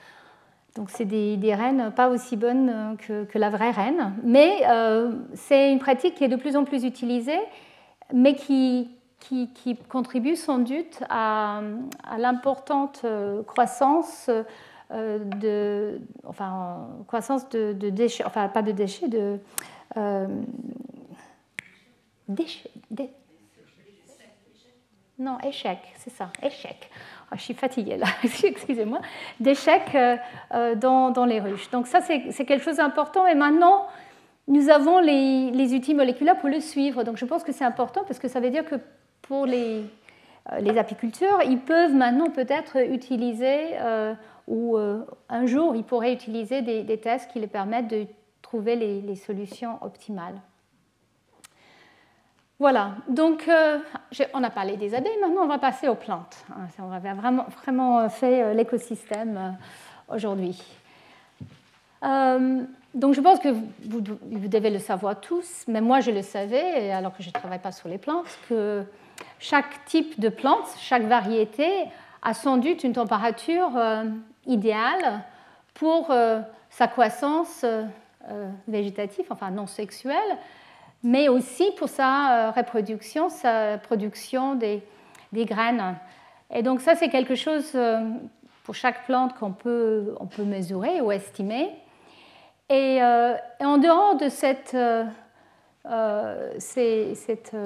Donc 0.77 0.91
c'est 0.91 1.05
des, 1.05 1.37
des, 1.37 1.55
reines 1.55 1.93
pas 1.95 2.09
aussi 2.09 2.37
bonnes 2.37 2.97
que, 2.99 3.39
la 3.39 3.51
vraie 3.51 3.71
reine, 3.71 4.15
mais 4.23 4.63
c'est 5.35 5.73
une 5.73 5.79
pratique 5.79 6.15
qui 6.15 6.25
est 6.25 6.29
de 6.29 6.37
plus 6.37 6.57
en 6.57 6.65
plus 6.65 6.85
utilisée 6.85 7.41
mais 8.13 8.35
qui, 8.35 8.97
contribue 9.89 10.37
sans 10.37 10.59
doute 10.59 11.03
à, 11.09 11.61
l'importante 12.19 13.03
euh, 13.05 13.43
croissance 13.43 14.27
euh, 14.29 14.43
de, 14.93 16.01
enfin, 16.27 16.89
croissance 17.07 17.49
de, 17.51 17.73
déchets, 17.73 18.25
enfin 18.25 18.49
pas 18.49 18.63
de 18.63 18.73
déchets, 18.73 19.09
de 19.09 19.39
euh, 19.97 20.27
déchets, 22.29 22.71
non, 25.19 25.39
échec, 25.47 25.79
c'est 25.99 26.11
ça, 26.11 26.31
échec. 26.43 26.91
Oh, 27.31 27.35
je 27.37 27.43
suis 27.43 27.55
fatiguée 27.55 27.99
là, 27.99 28.07
excusez-moi, 28.43 29.01
d'échecs 29.39 29.97
dans, 30.77 31.11
dans, 31.11 31.27
les 31.27 31.41
ruches. 31.41 31.71
Donc 31.71 31.87
ça, 31.87 32.01
c'est 32.01 32.45
quelque 32.47 32.63
chose 32.65 32.77
d'important. 32.77 33.27
Et 33.27 33.35
maintenant, 33.35 33.87
nous 34.51 34.69
avons 34.69 34.99
les, 34.99 35.75
outils 35.75 35.95
moléculaires 35.95 36.39
pour 36.39 36.49
le 36.49 36.61
suivre. 36.61 37.05
Donc 37.05 37.17
je 37.17 37.25
pense 37.25 37.45
que 37.45 37.53
c'est 37.53 37.65
important 37.65 38.03
parce 38.07 38.19
que 38.19 38.29
ça 38.29 38.41
veut 38.41 38.51
dire 38.51 38.65
que 38.65 38.77
pour 39.23 39.47
les, 39.47 39.85
euh, 40.53 40.59
les 40.59 40.77
apiculteurs, 40.77 41.41
ils 41.47 41.61
peuvent 41.61 41.95
maintenant 41.95 42.31
peut-être 42.31 42.79
utiliser, 42.91 43.79
euh, 43.79 44.13
ou 44.51 44.77
euh, 44.77 45.07
un 45.29 45.47
jour, 45.47 45.75
ils 45.75 45.85
pourraient 45.85 46.13
utiliser 46.13 46.61
des, 46.61 46.99
tests 46.99 47.31
qui 47.31 47.39
les 47.39 47.47
permettent 47.47 47.89
de 47.89 48.07
trouver 48.43 48.77
les, 48.77 49.15
solutions 49.15 49.79
optimales. 49.81 50.35
Voilà, 52.59 52.97
donc 53.09 53.49
on 54.35 54.45
a 54.45 54.51
parlé 54.51 54.77
des 54.77 54.95
abeilles, 54.95 55.19
maintenant 55.23 55.45
on 55.45 55.47
va 55.47 55.59
passer 55.59 55.89
aux 55.89 55.95
plantes. 55.95 56.45
Hein, 56.51 56.67
on 56.79 56.89
va 56.89 56.99
vraiment, 56.99 57.47
vraiment 57.63 58.07
fait 58.11 58.53
l'écosystème 58.53 59.57
aujourd'hui. 60.09 60.61
Donc 62.95 63.15
je 63.15 63.21
pense 63.21 63.39
que 63.39 63.49
vous, 63.49 64.01
devez 64.01 64.71
le 64.71 64.81
savoir 64.81 65.21
tous, 65.21 65.65
mais 65.69 65.81
moi 65.81 66.01
je 66.01 66.11
le 66.11 66.23
savais, 66.23 66.91
alors 66.91 67.17
que 67.17 67.23
je 67.23 67.29
ne 67.29 67.33
travaille 67.33 67.61
pas 67.61 67.71
sur 67.71 67.89
les 67.89 67.99
plantes, 67.99 68.27
que 68.49 68.83
chaque 69.39 69.85
type 69.85 70.19
de 70.19 70.29
plante, 70.29 70.67
chaque 70.79 71.05
variété 71.05 71.69
a 72.23 72.35
sans 72.35 72.57
doute 72.57 72.83
une 72.83 72.93
température 72.93 73.71
euh, 74.51 74.55
idéale 74.55 75.23
pour 75.75 76.11
euh, 76.11 76.41
sa 76.69 76.89
croissance 76.89 77.65
euh, 77.65 78.51
végétative, 78.69 79.27
enfin 79.31 79.51
non 79.51 79.67
sexuelle, 79.67 80.37
mais 81.03 81.29
aussi 81.29 81.71
pour 81.79 81.89
sa 81.89 82.51
reproduction, 82.51 83.29
sa 83.29 83.79
production 83.79 84.55
des, 84.55 84.83
des, 85.33 85.47
graines. 85.47 85.97
Et 86.53 86.63
donc 86.63 86.81
ça 86.81 86.95
c'est 86.95 87.09
quelque 87.09 87.35
chose 87.35 87.77
pour 88.65 88.75
chaque 88.75 89.07
plante 89.07 89.35
qu'on 89.39 89.53
peut, 89.53 90.15
on 90.21 90.27
peut 90.27 90.45
mesurer 90.45 91.01
ou 91.01 91.11
estimer. 91.11 91.71
Euh, 92.71 93.37
et, 93.61 93.65
en 93.65 93.79
dehors 93.79 94.17
de 94.17 94.29
cette, 94.29 94.75
euh, 94.75 95.05
euh, 95.87 96.53
cette 96.59 97.57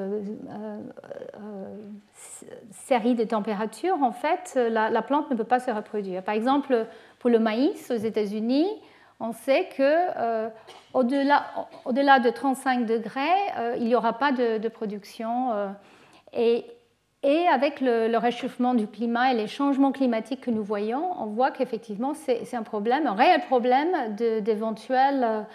série 2.70 3.14
de 3.14 3.24
températures, 3.24 4.02
en 4.02 4.12
fait, 4.12 4.58
la, 4.70 5.02
plante 5.02 5.30
ne 5.30 5.36
peut 5.36 5.44
pas 5.44 5.60
se 5.60 5.70
reproduire. 5.70 6.22
Par 6.22 6.34
exemple, 6.34 6.86
pour 7.18 7.30
le 7.30 7.38
maïs 7.38 7.90
aux 7.90 7.96
États-Unis, 7.96 8.68
on 9.20 9.32
sait 9.32 9.68
que 9.76 10.48
au-delà, 10.92 11.44
au-delà 11.84 12.20
de 12.20 12.30
35 12.30 12.86
degrés, 12.86 13.20
il 13.78 13.84
n'y 13.84 13.94
aura 13.94 14.12
pas 14.12 14.32
de, 14.32 14.68
production. 14.68 15.50
et 16.32 16.66
avec 17.48 17.80
le, 17.80 18.16
réchauffement 18.16 18.74
du 18.74 18.86
climat 18.86 19.32
et 19.32 19.34
les 19.34 19.46
changements 19.46 19.92
climatiques 19.92 20.42
que 20.42 20.50
nous 20.50 20.64
voyons, 20.64 21.10
on 21.20 21.26
voit 21.26 21.50
qu'effectivement 21.50 22.14
c'est 22.14 22.54
un 22.54 22.62
problème, 22.62 23.06
un 23.06 23.14
réel 23.14 23.40
problème 23.40 24.14
d'éventuels 24.14 25.46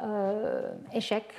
euh, 0.00 0.72
échecs. 0.92 1.34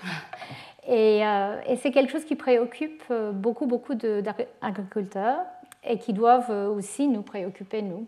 Euh, 0.89 1.62
et, 1.66 1.76
c'est 1.78 1.91
quelque 1.91 2.12
chose 2.12 2.26
qui 2.26 2.36
préoccupe 2.36 3.04
euh, 3.10 3.32
beaucoup, 3.32 3.66
beaucoup 3.66 3.95
d'agriculteurs 3.95 5.39
et 5.84 5.97
qui 5.97 6.14
doivent 6.14 6.51
aussi 6.70 7.08
nous 7.08 7.22
préoccuper, 7.22 7.82
nous, 7.82 8.06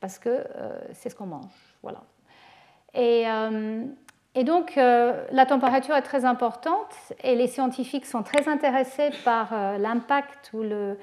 parce 0.00 0.18
que 0.18 0.44
c'est 0.92 1.08
ce 1.08 1.14
qu'on 1.14 1.26
mange. 1.26 1.44
Voilà. 1.82 2.02
Et, 2.94 3.24
donc, 4.44 4.76
la 4.76 5.46
température 5.46 5.94
est 5.94 6.02
très 6.02 6.24
importante 6.24 6.94
et 7.22 7.34
les 7.34 7.48
scientifiques 7.48 8.06
sont 8.06 8.22
très 8.22 8.48
intéressés 8.48 9.10
par 9.24 9.78
l'impact 9.78 10.50
ou 10.54 10.62
le, 10.62 10.98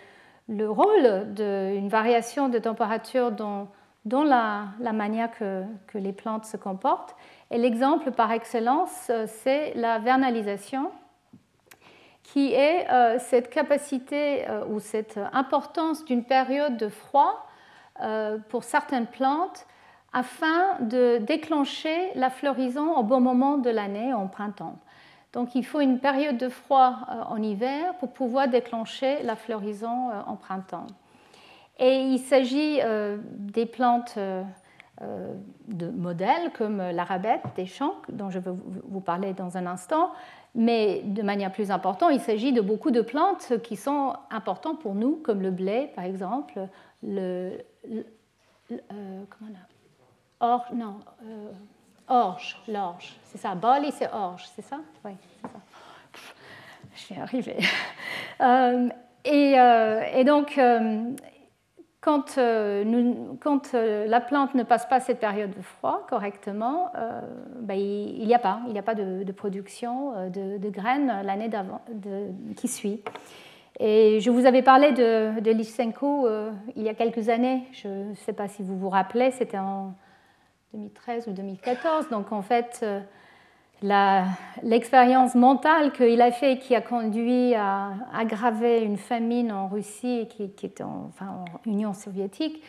le 0.50 0.70
rôle 0.70 1.34
d'une 1.34 1.90
variation 1.90 2.50
de 2.50 2.60
température 2.60 3.32
dans, 3.32 3.68
la, 4.06 4.94
manière 4.94 5.30
que, 5.32 5.64
les 5.98 6.14
plantes 6.14 6.46
se 6.46 6.58
comportent. 6.58 7.16
Et 7.54 7.60
l'exemple 7.60 8.10
par 8.10 8.32
excellence, 8.32 9.12
c'est 9.28 9.76
la 9.76 10.00
vernalisation 10.00 10.90
qui 12.24 12.52
est 12.52 12.90
euh, 12.90 13.20
cette 13.20 13.52
capacité 13.52 14.50
euh, 14.50 14.66
ou 14.66 14.80
cette 14.80 15.20
importance 15.34 16.04
d'une 16.04 16.24
période 16.24 16.78
de 16.78 16.90
froid 16.90 17.46
euh, 18.02 18.40
pour 18.50 18.64
certaines 18.64 19.06
plantes 19.06 19.68
afin 20.14 20.80
de 20.80 21.20
déclencher 21.20 22.10
la 22.16 22.32
floraison 22.32 22.98
au 22.98 23.04
bon 23.04 23.20
moment 23.20 23.60
de 23.60 23.70
l'année, 23.70 24.16
en 24.16 24.28
printemps. 24.28 24.80
Donc 25.32 25.54
il 25.54 25.64
faut 25.64 25.80
une 25.80 26.00
période 26.00 26.38
de 26.38 26.50
froid 26.50 27.02
en 27.30 27.40
hiver 27.40 27.94
pour 28.00 28.14
pouvoir 28.14 28.48
déclencher 28.48 29.22
la 29.22 29.36
floraison 29.36 30.10
en 30.26 30.36
printemps. 30.36 30.88
Et 31.78 32.02
il 32.02 32.20
s'agit 32.20 32.80
des 33.32 33.66
plantes 33.66 34.20
de 35.68 35.90
modèles 35.90 36.52
comme 36.58 36.78
l'arabette 36.78 37.44
des 37.56 37.66
champs, 37.66 37.96
dont 38.10 38.30
je 38.30 38.40
vais 38.40 38.52
vous 38.88 39.02
parler 39.02 39.34
dans 39.34 39.58
un 39.58 39.66
instant, 39.66 40.12
mais 40.56 41.02
de 41.04 41.22
manière 41.24 41.52
plus 41.52 41.72
importante, 41.72 42.12
il 42.14 42.20
s'agit 42.20 42.54
de 42.54 42.62
beaucoup 42.62 42.92
de 42.92 43.02
plantes 43.02 43.54
qui 43.64 43.76
sont 43.76 44.14
importantes 44.30 44.80
pour 44.80 44.94
nous, 44.94 45.16
comme 45.18 45.42
le 45.42 45.52
blé, 45.52 45.90
par 45.96 46.04
exemple, 46.04 46.68
le, 47.02 47.58
euh, 48.72 49.24
on 49.42 50.46
a, 50.46 50.48
orge, 50.54 50.72
non, 50.74 51.00
euh, 51.26 51.52
orge, 52.08 52.62
l'orge, 52.68 53.16
c'est 53.26 53.38
ça. 53.38 53.56
Barley, 53.56 53.92
c'est 53.92 54.12
orge, 54.12 54.48
c'est 54.56 54.62
ça? 54.62 54.80
Oui, 55.04 55.12
c'est 55.42 55.48
ça. 55.48 55.60
Je 56.96 57.14
vais 57.14 57.22
arriver. 57.22 57.58
Euh, 58.42 58.90
et, 59.24 59.54
et, 60.16 60.24
donc, 60.26 60.60
quand, 62.04 62.38
euh, 62.38 62.84
euh, 63.74 64.08
la 64.08 64.20
plante 64.20 64.56
ne 64.56 64.64
passe 64.64 64.86
pas 64.88 65.00
cette 65.00 65.20
période 65.20 65.52
de 65.56 65.62
froid 65.62 66.06
correctement, 66.10 66.92
euh, 66.98 67.22
ben, 67.62 67.80
il 67.80 68.28
n'y 68.28 68.36
a 68.36 68.40
pas, 68.40 68.60
il 68.68 68.78
a 68.78 68.82
pas 68.82 68.94
de, 68.94 69.32
production 69.32 70.30
de, 70.30 70.70
graines 70.70 71.22
l'année 71.24 71.50
qui 72.58 72.68
suit. 72.68 73.02
Et 73.80 74.20
je 74.20 74.30
vous 74.30 74.46
avais 74.46 74.62
parlé 74.62 74.92
de, 74.92 75.40
de 75.40 75.52
Lysenko 75.52 76.28
il 76.76 76.84
y 76.84 76.90
a 76.90 76.94
quelques 76.94 77.30
années. 77.30 77.64
Je 77.72 77.88
ne 77.88 78.16
sais 78.16 78.34
pas 78.34 78.50
si 78.50 78.64
vous 78.64 78.78
vous 78.78 78.90
rappelez, 78.90 79.32
c'était 79.32 79.58
en 79.58 79.94
2013 80.74 81.30
ou 81.30 81.32
2014. 81.32 82.10
Donc 82.10 82.34
en 82.34 82.42
fait, 82.42 82.86
l'expérience 84.64 85.36
mentale 85.36 85.92
qu'il 85.92 86.22
a 86.22 86.32
fait 86.32 86.58
qui 86.58 86.76
a 86.76 86.82
conduit 86.82 87.54
à 87.54 87.92
aggraver 88.14 88.82
une 88.82 88.98
famine 88.98 89.52
en 89.52 89.68
Russie 89.68 90.28
qui, 90.30 90.44
était 90.44 90.84
en, 90.84 91.10
enfin, 91.10 91.28
en, 91.28 91.70
Union 91.70 91.94
soviétique 91.94 92.64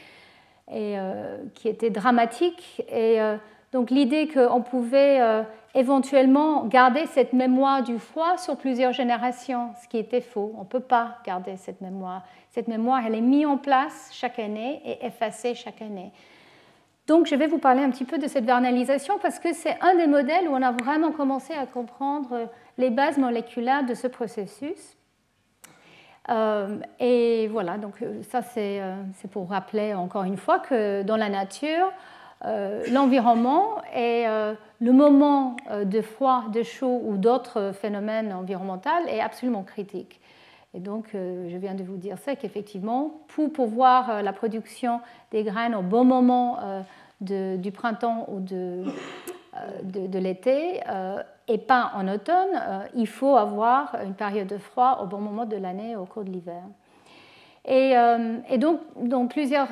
et 0.69 0.99
euh, 0.99 1.39
qui 1.55 1.69
était 1.69 1.91
dramatique. 1.91 2.83
Et 2.89 3.21
euh, 3.21 3.37
donc 3.73 3.91
l'idée 3.91 4.29
qu'on 4.29 4.63
pouvait 4.63 5.21
euh, 5.21 5.43
éventuellement 5.75 6.65
garder 6.65 7.07
cette 7.07 7.33
mémoire 7.33 7.83
du 7.83 7.99
froid 7.99 8.37
sur 8.37 8.57
plusieurs 8.57 8.93
générations, 8.93 9.71
ce 9.83 9.89
qui 9.89 9.99
était 9.99 10.21
faux. 10.21 10.53
On 10.57 10.63
ne 10.63 10.69
peut 10.69 10.81
pas 10.81 11.19
garder 11.25 11.57
cette 11.57 11.81
mémoire. 11.81 12.23
Cette 12.51 12.69
mémoire, 12.69 13.03
elle 13.07 13.15
est 13.15 13.21
mise 13.21 13.47
en 13.47 13.57
place 13.57 14.11
chaque 14.13 14.39
année 14.39 14.81
et 14.85 15.07
effacée 15.07 15.55
chaque 15.55 15.81
année. 15.83 16.13
Donc 17.07 17.27
je 17.27 17.35
vais 17.35 17.47
vous 17.47 17.59
parler 17.59 17.83
un 17.83 17.91
petit 17.91 18.05
peu 18.05 18.19
de 18.19 18.27
cette 18.27 18.47
vernalisation 18.47 19.19
parce 19.21 19.39
que 19.39 19.53
c'est 19.53 19.77
un 19.83 19.95
des 19.95 20.07
modèles 20.07 20.49
où 20.49 20.53
on 20.53 20.63
a 20.63 20.73
vraiment 20.73 21.13
commencé 21.13 21.53
à 21.53 21.67
comprendre 21.67 22.49
les 22.79 22.91
bases 22.91 23.19
moléculaires 23.19 23.85
de 23.85 23.95
ce 23.95 24.07
processus. 24.07 24.97
Euh, 26.31 26.79
et 27.01 27.49
voilà, 27.49 27.77
donc 27.77 28.01
euh, 28.01 28.23
ça 28.23 28.41
euh, 28.57 28.97
c'est 29.17 29.31
pour 29.31 29.51
rappeler 29.51 29.93
encore 29.93 30.25
une 30.25 30.39
fois 30.39 30.59
que 30.59 31.03
dans 31.03 31.17
la 31.17 31.29
nature, 31.29 31.93
l'environnement 32.93 33.81
est 33.95 34.27
le 34.79 34.93
moment 34.93 35.57
de 35.73 36.03
froid, 36.03 36.45
de 36.53 36.63
chaud 36.63 37.01
ou 37.03 37.17
d'autres 37.17 37.73
phénomènes 37.73 38.35
environnementaux 38.35 38.91
est 39.09 39.23
absolument 39.23 39.63
critique. 39.63 40.21
Et 40.75 40.81
donc, 40.81 41.11
je 41.13 41.57
viens 41.57 41.75
de 41.75 41.85
vous 41.85 41.97
dire 41.97 42.19
ça, 42.19 42.35
qu'effectivement, 42.35 43.21
pour 43.29 43.53
pouvoir 43.53 44.25
la 44.25 44.33
production 44.33 45.01
des 45.31 45.45
graines 45.45 45.75
au 45.75 45.83
bon 45.83 46.05
moment 46.05 46.59
du 47.21 47.71
printemps 47.73 48.27
ou 48.29 48.41
de, 48.41 48.85
l'été, 50.19 50.81
et 51.47 51.59
pas 51.59 51.93
en 51.95 52.09
automne, 52.09 52.61
il 52.97 53.07
faut 53.07 53.37
avoir 53.37 53.97
une 54.05 54.15
période 54.15 54.49
de 54.49 54.59
froid 54.59 54.99
au 55.01 55.07
bon 55.07 55.19
moment 55.19 55.45
de 55.45 55.57
l'année 55.57 55.95
au 55.95 56.07
cours 56.07 56.25
de 56.25 56.31
l'hiver. 56.31 56.63
Et, 57.67 58.59
donc, 58.59 58.81
dans 59.01 59.29
plusieurs 59.29 59.69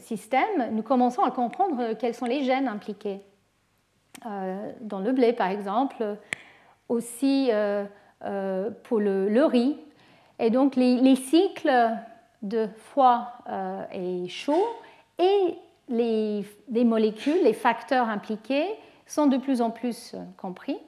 systèmes, 0.00 0.68
nous 0.72 0.82
commençons 0.82 1.22
à 1.22 1.30
comprendre 1.30 1.94
quels 1.94 2.14
sont 2.14 2.26
les 2.26 2.44
gènes 2.44 2.68
impliqués. 2.68 3.20
dans 4.22 5.00
le 5.00 5.12
blé, 5.12 5.32
par 5.32 5.48
exemple, 5.48 6.04
aussi 6.90 7.50
pour 8.84 9.00
le, 9.00 9.44
riz. 9.44 9.76
Et 10.38 10.50
donc, 10.50 10.76
les, 10.76 10.96
les 10.96 11.16
cycles 11.16 11.72
de 12.42 12.68
froid 12.76 13.32
et 13.92 14.28
chaud 14.28 14.66
et 15.18 15.58
les, 15.90 16.84
molécules, 16.84 17.42
les 17.42 17.52
facteurs 17.52 18.08
impliqués 18.08 18.66
sont 19.06 19.26
de 19.26 19.36
plus 19.36 19.60
en 19.60 19.70
plus 19.70 20.14
euh, 20.14 20.18
compris. 20.36 20.78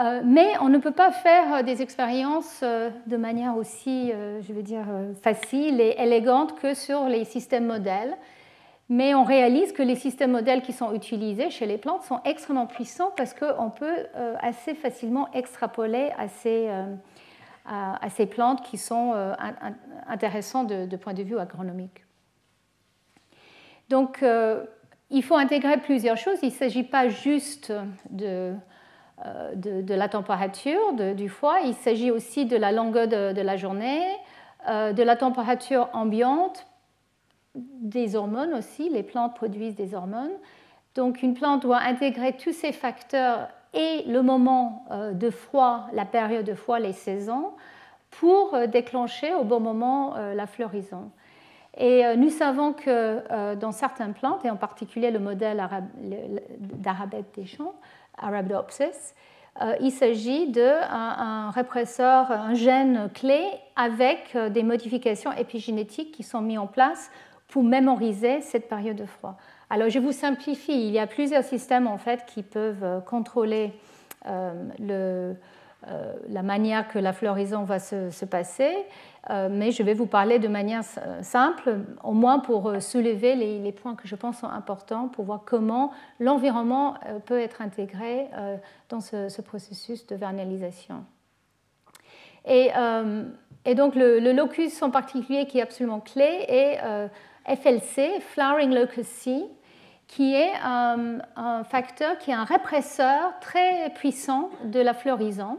Euh, 0.00 0.22
mais 0.24 0.54
on 0.60 0.68
ne 0.68 0.78
peut 0.78 0.90
pas 0.90 1.12
faire 1.12 1.54
euh, 1.54 1.62
des 1.62 1.82
expériences 1.82 2.62
de 2.62 3.16
manière 3.16 3.56
aussi, 3.56 4.12
je 4.40 4.52
veux 4.52 4.62
dire, 4.62 4.86
facile 5.22 5.80
et 5.80 5.94
élégante 5.98 6.58
que 6.58 6.74
sur 6.74 7.08
les 7.08 7.24
systèmes 7.24 7.66
modèles. 7.66 8.16
Mais 8.88 9.14
on 9.14 9.24
réalise 9.24 9.72
que 9.72 9.82
les 9.82 9.96
systèmes 9.96 10.32
modèles 10.32 10.62
qui 10.62 10.72
sont 10.72 10.92
utilisés 10.92 11.50
chez 11.50 11.66
les 11.66 11.78
plantes 11.78 12.02
sont 12.02 12.20
extrêmement 12.24 12.66
puissants 12.66 13.12
parce 13.16 13.32
qu'on 13.32 13.70
peut 13.70 14.06
assez 14.40 14.74
facilement 14.74 15.32
extrapoler 15.32 16.10
à 16.18 16.28
ces, 16.28 16.68
à 17.64 18.10
ces 18.10 18.26
plantes 18.26 18.62
qui 18.62 18.76
sont 18.76 19.14
intéressantes 20.06 20.66
de, 20.66 20.84
de 20.84 20.96
point 20.96 21.14
de 21.14 21.22
vue 21.22 21.38
agronomique. 21.38 22.04
Donc, 23.88 24.22
euh, 24.22 24.64
il 25.10 25.22
faut 25.22 25.36
intégrer 25.36 25.76
plusieurs 25.78 26.16
choses. 26.16 26.38
Il 26.42 26.48
ne 26.48 26.52
s'agit 26.52 26.82
pas 26.82 27.08
juste 27.08 27.72
de, 28.10 28.54
euh, 29.24 29.54
de, 29.54 29.94
la 29.94 30.08
température 30.08 30.92
du 31.14 31.28
foie, 31.28 31.60
il 31.64 31.74
s'agit 31.74 32.10
aussi 32.10 32.46
de 32.46 32.56
la 32.56 32.72
longueur 32.72 33.06
de, 33.08 33.40
la 33.40 33.56
journée, 33.56 34.02
euh, 34.68 34.92
de 34.92 35.02
la 35.02 35.16
température 35.16 35.88
ambiante, 35.92 36.66
des 37.54 38.16
hormones 38.16 38.54
aussi. 38.54 38.88
Les 38.88 39.02
plantes 39.02 39.34
produisent 39.34 39.76
des 39.76 39.94
hormones. 39.94 40.32
Donc, 40.94 41.22
une 41.22 41.34
plante 41.34 41.62
doit 41.62 41.80
intégrer 41.80 42.36
tous 42.36 42.52
ces 42.52 42.72
facteurs 42.72 43.48
et 43.72 44.04
le 44.06 44.22
moment 44.22 44.84
de 45.12 45.30
froid, 45.30 45.88
la 45.92 46.04
période 46.04 46.46
de 46.46 46.54
froid, 46.54 46.78
les 46.78 46.92
saisons, 46.92 47.50
pour 48.10 48.56
déclencher 48.68 49.34
au 49.34 49.42
bon 49.42 49.58
moment 49.58 50.14
la 50.16 50.46
floraison. 50.46 51.10
Et 51.76 52.06
euh, 52.06 52.16
nous 52.16 52.30
savons 52.30 52.72
que 52.72 52.84
euh, 52.88 53.56
dans 53.56 53.72
certaines 53.72 54.14
plantes, 54.14 54.44
et 54.44 54.50
en 54.50 54.56
particulier 54.56 55.10
le 55.10 55.18
modèle 55.18 55.62
d'Arabette 56.58 57.34
des 57.34 57.46
champs, 57.46 57.74
Arabidopsis, 58.16 59.14
euh, 59.60 59.74
il 59.80 59.90
s'agit 59.90 60.48
d'un 60.48 60.80
un 60.82 61.50
répresseur, 61.50 62.30
un 62.30 62.54
gène 62.54 63.10
clé 63.12 63.44
avec 63.76 64.36
des 64.50 64.62
modifications 64.62 65.32
épigénétiques 65.32 66.12
qui 66.12 66.22
sont 66.22 66.40
mises 66.40 66.58
en 66.58 66.66
place 66.66 67.10
pour 67.48 67.62
mémoriser 67.62 68.40
cette 68.40 68.68
période 68.68 68.96
de 68.96 69.06
froid. 69.06 69.36
Alors 69.70 69.88
je 69.88 69.98
vous 69.98 70.12
simplifie, 70.12 70.86
il 70.86 70.92
y 70.92 70.98
a 70.98 71.06
plusieurs 71.06 71.44
systèmes 71.44 71.86
en 71.86 71.98
fait 71.98 72.24
qui 72.26 72.42
peuvent 72.42 73.02
contrôler 73.06 73.72
le, 74.78 75.34
la 76.28 76.42
manière 76.42 76.88
que 76.88 76.98
la 76.98 77.12
floraison 77.12 77.64
va 77.64 77.78
se, 77.78 78.10
se 78.10 78.24
passer. 78.24 78.74
Euh, 79.30 79.48
mais 79.50 79.70
je 79.70 79.82
vais 79.82 79.94
vous 79.94 80.06
parler 80.06 80.38
de 80.38 80.48
manière 80.48 80.84
simple, 81.22 81.78
au 82.02 82.12
moins 82.12 82.40
pour 82.40 82.68
euh, 82.68 82.80
soulever 82.80 83.34
les, 83.34 83.72
points 83.72 83.94
que 83.94 84.06
je 84.06 84.16
pense 84.16 84.38
sont 84.38 84.48
importants 84.48 85.08
pour 85.08 85.24
voir 85.24 85.42
comment 85.46 85.92
l'environnement 86.20 86.94
euh, 87.06 87.18
peut 87.20 87.40
être 87.40 87.62
intégré 87.62 88.28
dans 88.88 89.00
ce, 89.00 89.40
processus 89.40 90.06
de 90.06 90.16
vernalisation. 90.16 91.04
Et, 92.46 92.70
donc 93.74 93.94
le, 93.94 94.32
locus 94.32 94.82
en 94.82 94.90
particulier 94.90 95.46
qui 95.46 95.58
est 95.58 95.62
absolument 95.62 96.00
clé 96.00 96.44
est 96.48 96.78
FLC, 97.46 98.20
Flowering 98.20 98.86
C, 99.02 99.44
qui 100.06 100.34
est 100.34 100.52
un, 100.62 101.18
un, 101.36 101.64
facteur, 101.64 102.18
qui 102.18 102.30
est 102.30 102.34
un 102.34 102.44
répresseur 102.44 103.38
très 103.40 103.90
puissant 103.94 104.50
de 104.64 104.80
la 104.80 104.94
floraison. 104.94 105.58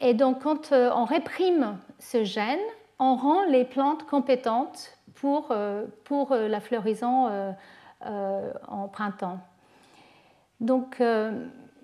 et 0.00 0.14
donc 0.14 0.42
quand 0.42 0.72
on 0.72 1.04
réprime 1.04 1.78
ce 1.98 2.24
gène, 2.24 2.60
on 2.98 3.16
rend 3.16 3.44
les 3.44 3.64
plantes 3.64 4.06
compétentes 4.06 4.96
pour, 5.14 5.48
euh, 5.50 5.86
pour 6.04 6.32
euh, 6.32 6.48
la 6.48 6.60
floraison 6.60 7.28
euh, 8.06 8.52
en 8.68 8.88
printemps. 8.88 9.38
Donc, 10.60 11.02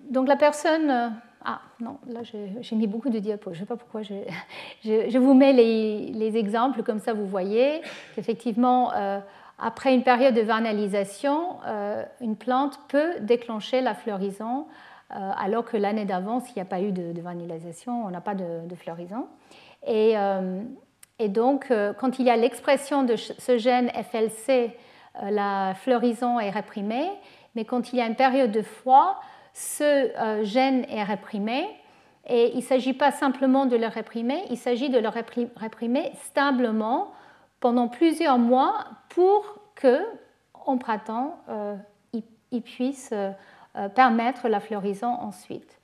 donc 0.09 0.27
la 0.27 0.35
personne 0.37 1.13
ah 1.45 1.61
non, 1.79 1.97
là 2.07 2.19
j'ai 2.23 2.75
mis 2.75 2.87
beaucoup 2.87 3.09
de 3.09 3.19
diapos. 3.19 3.53
Je 3.53 3.59
ne 3.59 3.59
sais 3.61 3.67
pas 3.67 3.77
pourquoi. 3.77 4.01
Je, 4.83 5.17
vous 5.17 5.33
mets 5.33 5.53
les, 5.53 6.37
exemples, 6.37 6.83
comme 6.83 6.99
ça 6.99 7.13
vous 7.13 7.25
voyez 7.25 7.81
qu'effectivement, 8.15 8.93
euh, 8.93 9.19
après 9.57 9.93
une 9.93 10.03
période 10.03 10.35
de 10.35 10.41
vernalisation, 10.41 11.57
euh, 11.65 12.03
une 12.21 12.35
plante 12.35 12.79
peut 12.89 13.19
déclencher 13.21 13.81
la 13.81 13.93
floraison, 13.93 14.67
euh, 15.11 15.31
alors 15.37 15.65
que 15.65 15.77
l'année 15.77 16.05
d'avant, 16.05 16.39
s'il 16.39 16.55
n'y 16.55 16.61
a 16.61 16.65
pas 16.65 16.81
eu 16.81 16.91
de, 16.91 17.13
de 17.13 17.21
vernalisation, 17.21 18.05
on 18.05 18.09
n'a 18.09 18.21
pas 18.21 18.35
de, 18.35 18.67
de 18.67 18.75
floraison. 18.75 19.27
Et, 19.87 20.15
et, 21.19 21.29
donc, 21.29 21.71
quand 21.97 22.19
il 22.19 22.25
y 22.25 22.29
a 22.29 22.35
l'expression 22.35 23.03
de 23.03 23.15
ce 23.15 23.57
gène 23.57 23.89
FLC, 23.91 24.75
la 25.23 25.73
floraison 25.73 26.37
est 26.37 26.49
réprimée, 26.49 27.09
mais 27.55 27.63
quand 27.63 27.93
il 27.93 27.99
y 27.99 28.01
a 28.01 28.05
une 28.05 28.15
période 28.15 28.51
de 28.51 28.61
froid, 28.61 29.21
ce 29.53 29.83
euh, 29.83 30.43
gène 30.43 30.85
est 30.89 31.03
réprimé. 31.03 31.67
Et 32.27 32.51
il 32.53 32.57
ne 32.57 32.61
s'agit 32.63 32.93
pas 32.93 33.11
simplement 33.11 33.65
de 33.65 33.75
le 33.75 33.87
réprimer, 33.87 34.43
il 34.51 34.57
s'agit 34.57 34.89
de 34.89 34.99
le 34.99 35.09
réprimer 35.09 36.11
stablement 36.25 37.11
pendant 37.59 37.87
plusieurs 37.87 38.37
mois 38.37 38.85
pour 39.09 39.59
que, 39.73 40.05
en 40.53 40.77
printemps, 40.77 41.39
euh, 41.49 41.75
il, 42.51 42.61
puisse 42.61 43.09
euh, 43.13 43.31
permettre 43.95 44.47
la 44.47 44.59
floraison 44.59 45.07
ensuite. 45.07 45.79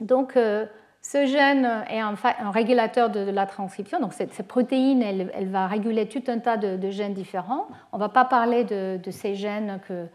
Donc, 0.00 0.34
ce 0.34 1.26
gène 1.26 1.84
est 1.88 2.00
un, 2.00 2.14
régulateur 2.50 3.10
de, 3.10 3.30
la 3.30 3.46
transcription. 3.46 4.00
Donc, 4.00 4.14
cette, 4.14 4.42
protéine, 4.46 5.02
elle, 5.02 5.48
va 5.48 5.66
réguler 5.66 6.08
tout 6.08 6.22
un 6.28 6.38
tas 6.38 6.56
de, 6.56 6.90
gènes 6.90 7.14
différents. 7.14 7.66
On 7.92 7.96
ne 7.96 8.02
va 8.02 8.08
pas 8.08 8.24
parler 8.24 8.64
de 8.64 9.10
ces 9.10 9.34
gènes 9.34 9.80
que, 9.86 10.06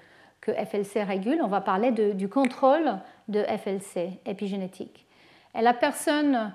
que 0.44 0.52
FLC 0.52 1.04
régule, 1.04 1.40
on 1.42 1.48
va 1.48 1.62
parler 1.62 1.92
du 1.92 2.28
contrôle 2.28 2.98
de 3.30 3.44
FLC 3.44 4.20
épigénétique. 4.26 5.06
Et 5.58 5.62
la 5.62 5.74
personne 5.74 6.54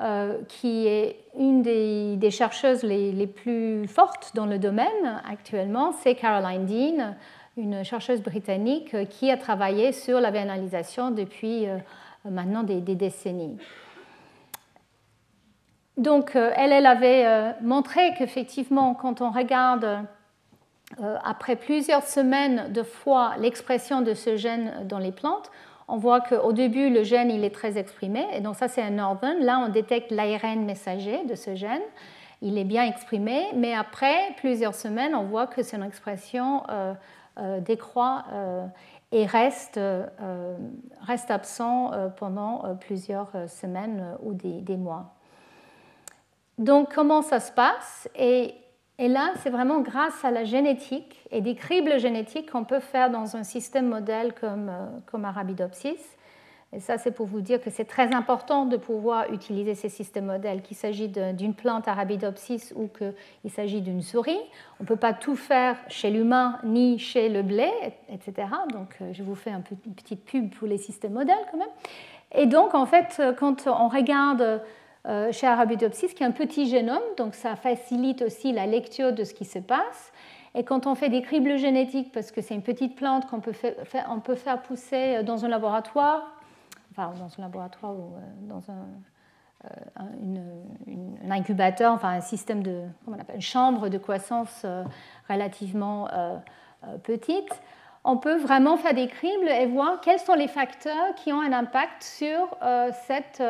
euh, 0.00 0.38
qui 0.48 0.86
est 0.86 1.20
une 1.38 1.60
des, 1.60 2.30
chercheuses 2.30 2.82
les, 2.82 3.26
plus 3.26 3.86
fortes 3.88 4.32
dans 4.34 4.46
le 4.46 4.58
domaine 4.58 5.20
actuellement, 5.30 5.92
c'est 5.92 6.14
Caroline 6.14 6.64
Dean, 6.64 7.14
une 7.58 7.84
chercheuse 7.84 8.22
britannique 8.22 8.96
qui 9.10 9.30
a 9.30 9.36
travaillé 9.36 9.92
sur 9.92 10.18
la 10.18 10.30
vénalisation 10.30 11.10
depuis 11.10 11.68
euh, 11.68 11.76
maintenant 12.24 12.62
des, 12.62 12.80
décennies. 12.80 13.58
Donc, 15.98 16.36
euh, 16.36 16.52
elle, 16.56 16.72
elle 16.72 16.86
avait 16.86 17.54
montré 17.60 18.14
qu'effectivement, 18.16 18.94
quand 18.94 19.20
on 19.20 19.30
regarde 19.30 19.84
euh, 19.84 19.98
après 21.24 21.56
plusieurs 21.56 22.04
semaines 22.04 22.72
de 22.72 22.82
fois 22.82 23.34
l'expression 23.38 24.02
de 24.02 24.14
ce 24.14 24.36
gène 24.36 24.86
dans 24.86 24.98
les 24.98 25.12
plantes, 25.12 25.50
on 25.88 25.96
voit 25.98 26.20
qu'au 26.20 26.52
début, 26.52 26.90
le 26.90 27.04
gène 27.04 27.30
il 27.30 27.44
est 27.44 27.54
très 27.54 27.78
exprimé. 27.78 28.24
Et 28.32 28.40
donc 28.40 28.56
ça, 28.56 28.68
c'est 28.68 28.82
un 28.82 28.90
northern. 28.90 29.38
Là, 29.40 29.58
on 29.64 29.68
détecte 29.68 30.10
l'ARN 30.10 30.64
messager 30.64 31.24
de 31.24 31.34
ce 31.34 31.54
gène. 31.54 31.82
Il 32.42 32.58
est 32.58 32.64
bien 32.64 32.84
exprimé. 32.84 33.46
Mais 33.54 33.74
après 33.74 34.34
plusieurs 34.38 34.74
semaines, 34.74 35.14
on 35.14 35.24
voit 35.24 35.46
que 35.46 35.62
son 35.62 35.82
expression 35.82 36.64
euh, 36.70 36.94
euh, 37.38 37.60
décroît 37.60 38.24
et 39.12 39.24
reste, 39.24 39.80
reste 41.00 41.30
absent 41.30 41.92
pendant 42.16 42.76
plusieurs 42.80 43.30
semaines 43.48 44.16
ou 44.22 44.34
des, 44.34 44.60
des, 44.60 44.76
mois. 44.76 45.14
Donc, 46.58 46.92
comment 46.92 47.22
ça 47.22 47.38
se 47.38 47.52
passe? 47.52 48.08
Et 48.16 48.54
et 48.98 49.08
là, 49.08 49.32
c'est 49.42 49.50
vraiment 49.50 49.80
grâce 49.80 50.24
à 50.24 50.30
la 50.30 50.44
génétique 50.44 51.20
et 51.30 51.42
des 51.42 51.54
cribles 51.54 51.98
génétiques 51.98 52.50
qu'on 52.50 52.64
peut 52.64 52.80
faire 52.80 53.10
dans 53.10 53.36
un 53.36 53.44
système 53.44 53.88
modèle 53.88 54.32
comme, 54.32 54.70
euh, 54.70 54.86
comme 55.04 55.26
Arabidopsis. 55.26 56.16
Et 56.72 56.80
ça, 56.80 56.98
c'est 56.98 57.12
pour 57.12 57.26
vous 57.26 57.42
dire 57.42 57.60
que 57.60 57.70
c'est 57.70 57.84
très 57.84 58.12
important 58.14 58.64
de 58.64 58.76
pouvoir 58.76 59.32
utiliser 59.32 59.74
ces 59.74 59.88
systèmes 59.88 60.26
modèles, 60.26 60.62
qu'il 60.62 60.76
s'agit 60.76 61.08
d'une 61.08 61.54
plante 61.54 61.86
Arabidopsis 61.86 62.72
ou 62.74 62.88
qu'il 62.88 63.50
s'agit 63.50 63.82
d'une 63.82 64.02
souris. 64.02 64.40
On 64.80 64.82
ne 64.82 64.88
peut 64.88 64.96
pas 64.96 65.12
tout 65.12 65.36
faire 65.36 65.76
chez 65.88 66.10
l'humain 66.10 66.58
ni 66.64 66.98
chez 66.98 67.28
le 67.28 67.42
blé, 67.42 67.70
etc. 68.08 68.48
Donc, 68.72 68.96
euh, 69.00 69.12
je 69.12 69.22
vous 69.22 69.34
fais 69.34 69.50
une 69.50 69.62
petite 69.62 70.24
pub 70.24 70.54
pour 70.54 70.66
les 70.66 70.78
systèmes 70.78 71.12
modèles 71.12 71.36
quand 71.50 71.58
même. 71.58 71.68
Et 72.34 72.46
donc, 72.46 72.74
en 72.74 72.86
fait, 72.86 73.22
quand 73.38 73.66
on 73.66 73.88
regarde 73.88 74.40
euh, 74.40 74.58
chez 75.30 75.46
Arabidopsis, 75.46 76.14
qui 76.14 76.22
est 76.22 76.26
un 76.26 76.32
petit 76.32 76.66
génome, 76.66 77.02
donc 77.16 77.34
ça 77.34 77.54
facilite 77.54 78.22
aussi 78.22 78.52
la 78.52 78.66
lecture 78.66 79.12
de 79.12 79.24
ce 79.24 79.34
qui 79.34 79.44
se 79.44 79.58
passe. 79.58 80.12
Et 80.56 80.64
quand 80.64 80.86
on 80.86 80.94
fait 80.94 81.10
des 81.10 81.20
cribles 81.20 81.58
génétiques, 81.58 82.10
parce 82.12 82.32
que 82.32 82.40
c'est 82.40 82.54
une 82.54 82.62
petite 82.62 82.96
plante 82.96 83.26
qu'on 83.26 83.40
peut 83.40 83.52
faire, 83.52 84.62
pousser 84.62 85.22
dans 85.22 85.44
un 85.44 85.48
laboratoire, 85.48 86.32
enfin 86.90 87.12
dans 87.18 87.26
un 87.26 87.42
laboratoire 87.42 87.92
ou 87.92 88.14
euh, 88.14 88.48
dans 88.48 88.62
un, 88.70 88.86
euh, 89.66 91.30
incubateur, 91.30 91.92
enfin 91.92 92.08
un 92.08 92.20
système 92.22 92.62
de, 92.62 92.84
comment 93.04 93.18
on 93.18 93.20
appelle, 93.20 93.36
une 93.36 93.42
chambre 93.42 93.90
de 93.90 93.98
croissance 93.98 94.64
relativement 95.28 96.08
petite, 97.02 97.60
on 98.04 98.16
peut 98.16 98.36
vraiment 98.36 98.76
faire 98.76 98.94
des 98.94 99.08
cribles 99.08 99.48
et 99.48 99.66
voir 99.66 100.00
quels 100.00 100.20
sont 100.20 100.34
les 100.34 100.48
facteurs 100.48 101.14
qui 101.16 101.32
ont 101.32 101.40
un 101.40 101.52
impact 101.52 102.02
sur 102.02 102.56
cette 103.06 103.42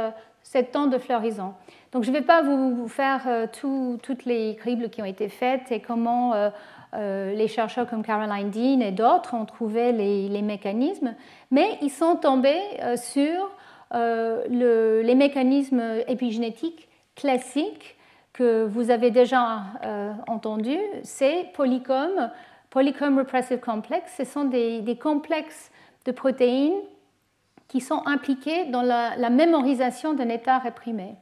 cette 0.46 0.70
temps 0.70 0.86
de 0.86 0.96
floraison. 0.96 1.54
Donc 1.90 2.04
je 2.04 2.10
ne 2.10 2.16
vais 2.16 2.22
pas 2.22 2.40
vous, 2.42 2.86
faire 2.86 3.22
euh, 3.26 3.46
toutes 3.50 4.24
les 4.26 4.54
cribles 4.54 4.90
qui 4.90 5.02
ont 5.02 5.06
été 5.06 5.28
faites 5.28 5.72
et 5.72 5.80
comment 5.80 6.34
euh, 6.34 6.50
euh, 6.94 7.34
les 7.34 7.48
chercheurs 7.48 7.90
comme 7.90 8.04
Caroline 8.04 8.50
Dean 8.50 8.80
et 8.80 8.92
d'autres 8.92 9.34
ont 9.34 9.44
trouvé 9.44 9.90
les, 9.90 10.42
mécanismes, 10.42 11.16
mais 11.50 11.78
ils 11.82 11.90
sont 11.90 12.14
tombés 12.14 12.62
sur 12.96 13.50
les 13.92 15.14
mécanismes 15.16 15.82
épigénétiques 16.06 16.88
classiques 17.16 17.96
que 18.32 18.64
vous 18.64 18.90
avez 18.90 19.10
déjà 19.10 19.62
entendus, 20.28 20.78
c'est 21.02 21.50
polycom, 21.54 22.30
polycom 22.70 23.18
repressive 23.18 23.58
complex. 23.58 24.14
Ce 24.16 24.24
sont 24.24 24.44
des 24.44 24.98
complexes 25.00 25.70
de 26.04 26.12
protéines 26.12 26.80
qui 27.68 27.80
sont 27.80 28.02
impliqués 28.06 28.66
dans 28.66 28.82
la, 28.82 29.30
mémorisation 29.30 30.14
d'un 30.14 30.28
état 30.28 30.58
réprimé. 30.58 31.14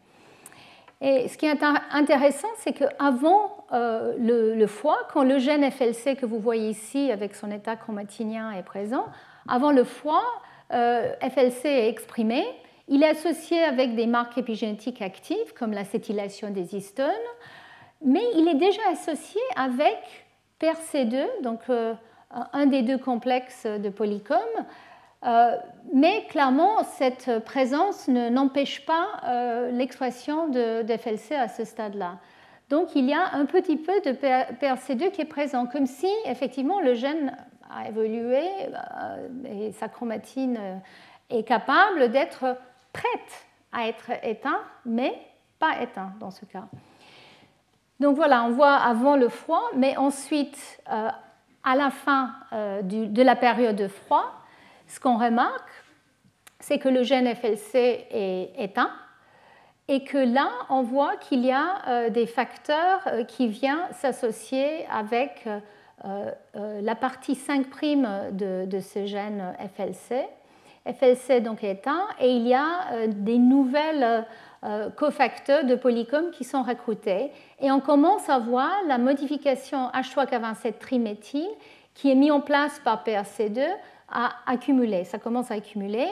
Et 1.01 1.29
ce 1.29 1.37
qui 1.37 1.47
est 1.47 1.63
intéressant, 1.91 2.49
c'est 2.59 2.73
qu'avant 2.73 3.67
euh, 3.73 4.15
le, 4.19 4.67
foie, 4.67 4.99
quand 5.13 5.25
le 5.25 5.39
gène 5.39 5.71
FLC 5.71 6.17
que 6.17 6.27
vous 6.27 6.39
voyez 6.39 6.71
ici 6.71 7.11
avec 7.11 7.35
son 7.35 7.51
état 7.51 7.77
chromatinien 7.77 8.53
est 8.53 8.63
présent, 8.63 9.07
avant 9.49 9.71
le 9.71 9.85
foie, 9.85 10.25
euh, 10.73 11.13
FLC 11.21 11.67
est 11.67 11.89
exprimé. 11.89 12.45
Il 12.89 13.03
est 13.03 13.09
associé 13.09 13.63
avec 13.63 13.95
des 13.95 14.07
marques 14.07 14.39
épigénétiques 14.39 15.03
actives 15.03 15.55
comme 15.59 15.73
l'acétylation 15.73 16.51
des 16.51 16.75
histones, 16.77 17.11
mais 18.05 18.23
il 18.37 18.49
est 18.49 18.55
déjà 18.55 18.83
associé 18.93 19.41
avec 19.57 20.27
PRC2, 20.61 21.43
donc 21.43 21.61
euh, 21.71 21.95
un 22.53 22.67
des 22.67 22.83
deux 22.83 22.99
complexes 22.99 23.67
de 23.67 23.89
polycom, 23.89 24.39
mais 25.93 26.27
clairement, 26.29 26.83
cette 26.83 27.45
présence 27.45 28.09
n'empêche 28.09 28.85
pas 28.85 29.21
euh, 29.27 29.71
l'expression 29.71 30.49
de, 30.49 30.85
FLC 30.99 31.35
à 31.35 31.49
ce 31.49 31.65
stade-là. 31.65 32.19
Donc 32.71 32.95
il 32.95 33.09
y 33.09 33.15
a 33.15 33.35
un 33.35 33.45
petit 33.45 33.77
peu 33.77 33.93
de 34.01 34.11
PRC2 34.13 35.11
qui 35.11 35.21
est 35.21 35.27
présent, 35.27 35.67
comme 35.67 35.87
si 35.87 36.09
effectivement 36.25 36.81
le 36.81 36.95
gène 36.95 37.37
a 37.71 37.89
évolué 37.89 38.41
euh, 38.41 39.29
et 39.45 39.73
sa 39.73 39.89
chromatine 39.89 40.59
est 41.31 41.45
capable 41.45 42.11
d'être 42.11 42.57
prête 42.93 43.47
à 43.73 43.89
être 43.89 44.11
éteint, 44.23 44.61
mais 44.85 45.15
pas 45.59 45.81
éteint 45.83 46.13
dans 46.21 46.31
ce 46.31 46.45
cas. 46.45 46.65
Donc 48.01 48.17
voilà, 48.17 48.45
on 48.45 48.51
voit 48.51 48.75
avant 48.75 49.17
le 49.17 49.29
froid, 49.29 49.63
mais 49.77 49.97
ensuite, 49.97 50.83
à 50.87 51.77
la 51.77 51.91
fin 51.91 52.33
de 52.83 53.23
la 53.23 53.37
période 53.37 53.77
de 53.77 53.89
froid, 53.89 54.44
ce 54.87 55.01
qu'on 55.01 55.19
remarque, 55.19 55.71
c'est 56.61 56.79
que 56.79 56.89
le 56.89 57.03
gène 57.03 57.33
FLC 57.35 58.07
est 58.11 58.53
éteint 58.59 58.91
et 59.89 60.03
que 60.05 60.19
là, 60.19 60.51
on 60.71 60.83
voit 60.83 61.17
qu'il 61.17 61.45
y 61.45 61.53
a 61.53 61.83
euh, 61.87 62.11
des 62.11 62.27
facteurs 62.27 63.01
euh, 63.07 63.25
qui 63.25 63.49
viennent 63.49 63.87
s'associer 63.93 64.87
avec 64.91 65.47
euh, 66.05 66.31
la 66.81 66.95
partie 66.95 67.35
5' 67.35 68.33
de, 68.33 68.67
de 68.67 68.81
ce 68.81 69.07
gène 69.07 69.55
FLC. 69.77 70.27
FLC 70.87 71.41
donc 71.41 71.65
est 71.65 71.73
éteint 71.73 72.07
et 72.21 72.31
il 72.31 72.47
y 72.47 72.55
a 72.55 73.07
des 73.07 73.39
nouvelles 73.39 74.27
cofacteurs 74.97 75.65
de 75.65 75.77
polycom 75.77 76.31
qui 76.31 76.45
sont 76.45 76.63
recrutés 76.63 77.31
et 77.59 77.71
on 77.71 77.81
commence 77.81 78.29
à 78.29 78.39
voir 78.39 78.71
la 78.87 78.99
modification 78.99 79.89
H3K27 79.95 80.77
triméthyle 80.79 81.49
qui 81.95 82.11
est 82.11 82.15
mise 82.15 82.33
en 82.33 82.41
place 82.41 82.79
par 82.85 83.03
PRC2 83.03 83.63
à 84.15 84.31
accumuler, 84.47 85.05
ça 85.05 85.19
commence 85.19 85.51
à 85.51 85.55
accumuler. 85.55 86.09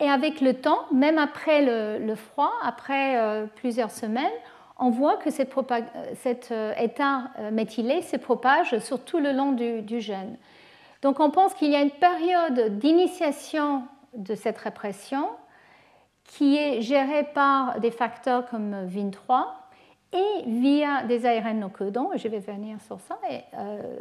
Et 0.00 0.08
avec 0.08 0.40
le 0.40 0.54
temps, 0.54 0.84
même 0.92 1.18
après 1.18 1.98
le, 1.98 2.14
froid, 2.14 2.52
après 2.62 3.18
euh, 3.20 3.46
plusieurs 3.56 3.90
semaines, 3.90 4.26
on 4.78 4.90
voit 4.90 5.16
que 5.16 5.30
cette 5.30 5.52
cet 6.14 6.52
euh, 6.52 6.72
état 6.78 7.30
euh, 7.38 7.50
méthylé 7.50 8.02
se 8.02 8.16
propage 8.16 8.78
sur 8.78 9.04
tout 9.04 9.18
le 9.18 9.32
long 9.32 9.52
du, 9.52 10.00
gène. 10.00 10.36
Donc 11.02 11.18
on 11.18 11.30
pense 11.30 11.52
qu'il 11.54 11.70
y 11.70 11.76
a 11.76 11.80
une 11.80 11.90
période 11.90 12.78
d'initiation 12.78 13.82
de 14.14 14.36
cette 14.36 14.58
répression 14.58 15.28
qui 16.24 16.56
est 16.56 16.80
gérée 16.80 17.24
par 17.34 17.80
des 17.80 17.90
facteurs 17.90 18.46
comme 18.46 18.86
VIN3 18.86 19.46
et 20.12 20.42
via 20.46 21.02
des 21.04 21.26
ARN 21.26 21.58
non 21.58 21.70
codants. 21.70 22.10
Je 22.14 22.28
vais 22.28 22.38
venir 22.38 22.80
sur 22.86 23.00
ça 23.00 23.18
et 23.30 23.40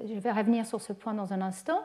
je 0.07 0.19
vais 0.19 0.31
revenir 0.31 0.65
sur 0.65 0.81
ce 0.81 0.93
point 0.93 1.13
dans 1.13 1.33
un 1.33 1.41
instant. 1.41 1.79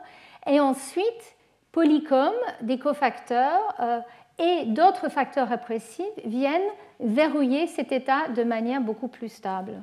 Et 0.45 0.59
ensuite, 0.59 1.35
polycom, 1.73 2.33
des 2.61 2.79
cofacteurs 2.79 3.75
euh, 3.81 3.99
et 4.39 4.65
d'autres 4.67 5.09
facteurs 5.09 5.49
répressifs 5.49 6.05
viennent 6.23 6.61
verrouiller 7.01 7.67
cet 7.67 7.91
état 7.91 8.29
de 8.33 8.43
manière 8.43 8.79
beaucoup 8.79 9.09
plus 9.09 9.29
stable. 9.29 9.81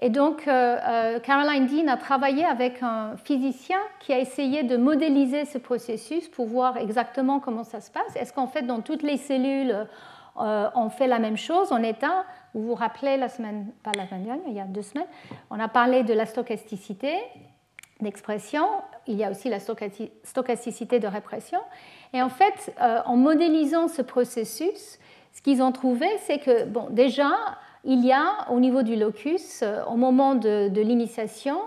Et 0.00 0.10
donc, 0.10 0.48
euh, 0.48 0.78
euh, 0.82 1.20
Caroline 1.20 1.66
Dean 1.66 1.88
a 1.88 1.96
travaillé 1.96 2.44
avec 2.44 2.82
un 2.82 3.16
physicien 3.18 3.78
qui 4.00 4.12
a 4.12 4.18
essayé 4.18 4.62
de 4.62 4.76
modéliser 4.76 5.44
ce 5.44 5.58
processus 5.58 6.28
pour 6.28 6.46
voir 6.46 6.76
exactement 6.76 7.38
comment 7.40 7.62
ça 7.64 7.80
se 7.80 7.90
passe. 7.90 8.16
Est-ce 8.16 8.32
qu'en 8.32 8.48
fait, 8.48 8.62
dans 8.62 8.80
toutes 8.80 9.02
les 9.02 9.16
cellules, 9.16 9.86
on 10.34 10.88
fait 10.88 11.08
la 11.08 11.18
même 11.18 11.36
chose 11.36 11.72
en 11.72 11.82
état 11.82 12.24
Vous 12.54 12.62
vous 12.66 12.74
rappelez 12.74 13.16
la 13.16 13.28
semaine, 13.28 13.70
pas 13.82 13.92
la 13.96 14.06
dernière, 14.06 14.38
il 14.46 14.54
y 14.54 14.60
a 14.60 14.64
deux 14.64 14.82
semaines, 14.82 15.06
on 15.50 15.60
a 15.60 15.68
parlé 15.68 16.02
de 16.04 16.14
la 16.14 16.26
stochasticité 16.26 17.12
d'expression. 18.02 18.66
Il 19.06 19.16
y 19.16 19.24
a 19.24 19.30
aussi 19.30 19.48
la 19.48 19.58
stochasticité 19.58 21.00
de 21.00 21.06
répression. 21.06 21.60
Et 22.12 22.22
en 22.22 22.28
fait, 22.28 22.74
en 22.78 23.16
modélisant 23.16 23.88
ce 23.88 24.02
processus, 24.02 24.98
ce 25.32 25.40
qu'ils 25.42 25.62
ont 25.62 25.72
trouvé, 25.72 26.06
c'est 26.26 26.38
que, 26.38 26.64
bon, 26.64 26.88
déjà, 26.90 27.30
il 27.84 28.04
y 28.04 28.12
a 28.12 28.50
au 28.50 28.60
niveau 28.60 28.82
du 28.82 28.96
locus, 28.96 29.60
euh, 29.62 29.82
au 29.84 29.96
moment 29.96 30.34
de, 30.34 30.70
l'initiation, 30.80 31.60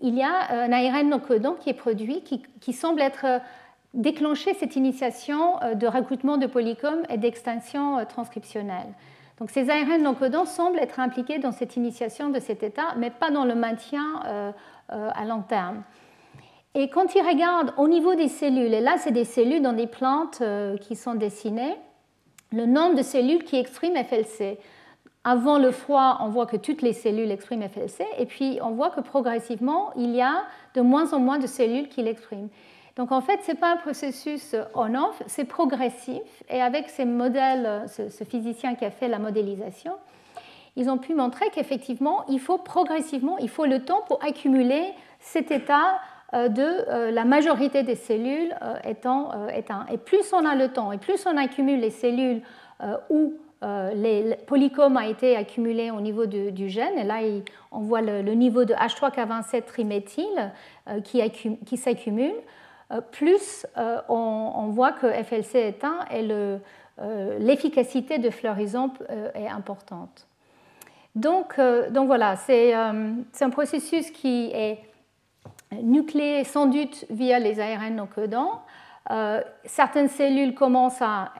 il 0.00 0.14
y 0.14 0.22
a 0.22 0.50
un 0.50 0.72
ARN 0.72 1.08
non 1.08 1.20
codant 1.20 1.54
qui 1.54 1.70
est 1.70 1.74
produit, 1.74 2.22
qui, 2.60 2.72
semble 2.72 3.00
être 3.00 3.24
euh, 3.24 3.38
déclenché 3.94 4.52
cette 4.54 4.76
initiation 4.76 5.62
euh, 5.62 5.74
de 5.74 5.86
recrutement 5.86 6.36
de 6.36 6.46
polycomes 6.46 7.02
et 7.08 7.16
d'extinction 7.16 8.04
transcriptionnelle. 8.06 8.88
Donc 9.38 9.50
ces 9.50 9.70
ARN 9.70 10.02
non 10.02 10.14
codants 10.14 10.44
semblent 10.44 10.78
être 10.78 11.00
impliqués 11.00 11.38
dans 11.38 11.52
cette 11.52 11.76
initiation 11.76 12.28
de 12.28 12.40
cet 12.40 12.62
état, 12.62 12.94
mais 12.98 13.10
pas 13.10 13.30
dans 13.30 13.44
le 13.44 13.54
maintien 13.54 14.04
à 14.88 15.24
long 15.24 15.42
terme. 15.42 15.82
Et 16.74 16.90
quand 16.90 17.14
ils 17.14 17.22
regardent 17.22 17.72
au 17.76 17.88
niveau 17.88 18.14
des 18.14 18.28
cellules, 18.28 18.74
et 18.74 18.80
là 18.80 18.96
c'est 18.98 19.12
des 19.12 19.24
cellules 19.24 19.62
dans 19.62 19.72
des 19.72 19.86
plantes 19.86 20.42
qui 20.80 20.96
sont 20.96 21.14
dessinées, 21.14 21.76
le 22.54 22.66
nombre 22.66 22.96
de 22.96 23.02
cellules 23.02 23.44
qui 23.44 23.56
expriment 23.56 24.02
FLC. 24.02 24.58
Avant 25.24 25.58
le 25.58 25.70
froid, 25.70 26.18
on 26.20 26.28
voit 26.28 26.46
que 26.46 26.56
toutes 26.56 26.82
les 26.82 26.92
cellules 26.92 27.30
expriment 27.30 27.68
FLC, 27.68 28.04
et 28.18 28.26
puis 28.26 28.58
on 28.62 28.70
voit 28.72 28.90
que 28.90 29.00
progressivement, 29.00 29.92
il 29.96 30.14
y 30.14 30.20
a 30.20 30.44
de 30.74 30.82
moins 30.82 31.12
en 31.12 31.18
moins 31.18 31.38
de 31.38 31.46
cellules 31.46 31.88
qui 31.88 32.02
l'expriment. 32.02 32.50
Donc 32.96 33.10
en 33.10 33.20
fait, 33.20 33.40
ce 33.42 33.52
n'est 33.52 33.58
pas 33.58 33.72
un 33.72 33.76
processus 33.76 34.54
on-off, 34.74 35.22
c'est 35.26 35.46
progressif, 35.46 36.22
et 36.48 36.60
avec 36.60 36.90
ces 36.90 37.04
modèles, 37.04 37.86
ce, 37.88 38.24
physicien 38.24 38.74
qui 38.74 38.84
a 38.84 38.90
fait 38.90 39.08
la 39.08 39.18
modélisation, 39.18 39.94
ils 40.76 40.90
ont 40.90 40.98
pu 40.98 41.14
montrer 41.14 41.50
qu'effectivement, 41.50 42.24
il 42.28 42.40
faut 42.40 42.58
progressivement, 42.58 43.38
il 43.38 43.48
faut 43.48 43.66
le 43.66 43.84
temps 43.84 44.02
pour 44.08 44.22
accumuler 44.24 44.92
cet 45.20 45.50
état 45.50 46.00
euh, 46.34 46.48
de 46.48 46.62
euh, 46.62 47.10
la 47.10 47.24
majorité 47.24 47.82
des 47.82 47.94
cellules 47.94 48.54
euh, 48.62 48.74
étant 48.84 49.46
éteint. 49.48 49.86
Et 49.92 49.98
plus 49.98 50.32
on 50.32 50.44
a 50.44 50.54
le 50.54 50.68
temps, 50.68 50.90
et 50.90 50.98
plus 50.98 51.26
on 51.26 51.36
accumule 51.36 51.80
les 51.80 51.90
cellules 51.90 52.42
où 53.08 53.34
les 53.94 54.36
polycomes 54.46 54.98
a 54.98 55.06
été 55.06 55.36
accumulé 55.36 55.90
au 55.90 56.02
niveau 56.02 56.26
du 56.26 56.68
gène. 56.68 56.98
Et 56.98 57.04
là, 57.04 57.20
on 57.72 57.80
voit 57.80 58.02
le, 58.02 58.20
niveau 58.34 58.66
de 58.66 58.74
H3K27 58.74 59.64
triméthyle 59.64 60.52
qui, 61.02 61.76
s'accumule. 61.78 62.34
Plus 63.12 63.66
on, 64.10 64.68
voit 64.70 64.92
que 64.92 65.06
FLC 65.06 65.68
éteint 65.68 66.00
et 66.10 66.28
l'efficacité 67.38 68.18
de 68.18 68.28
fleurison 68.28 68.90
est 69.34 69.48
importante. 69.48 70.26
Donc, 71.14 71.60
donc 71.90 72.06
voilà, 72.06 72.36
c'est 72.36 72.72
un 72.74 73.50
processus 73.50 74.10
qui 74.10 74.50
est 74.52 74.80
nucléé 75.82 76.44
sans 76.44 76.66
doute 76.66 77.04
via 77.10 77.38
les 77.38 77.60
ARN 77.60 77.96
non 77.96 78.06
codants. 78.06 78.62
Euh, 79.10 79.42
certaines 79.66 80.08
cellules 80.08 80.54
commencent 80.54 81.02
à 81.02 81.32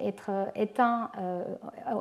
être 0.00 0.30
euh, 0.30 1.44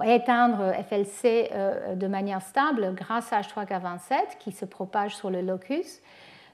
éteindre 0.05 0.71
FLC 0.87 1.49
euh, 1.51 1.95
de 1.95 2.07
manière 2.07 2.41
stable 2.41 2.93
grâce 2.95 3.33
à 3.33 3.41
H3K27 3.41 4.37
qui 4.39 4.53
se 4.53 4.63
propage 4.63 5.15
sur 5.15 5.29
le 5.29 5.41
locus. 5.41 5.99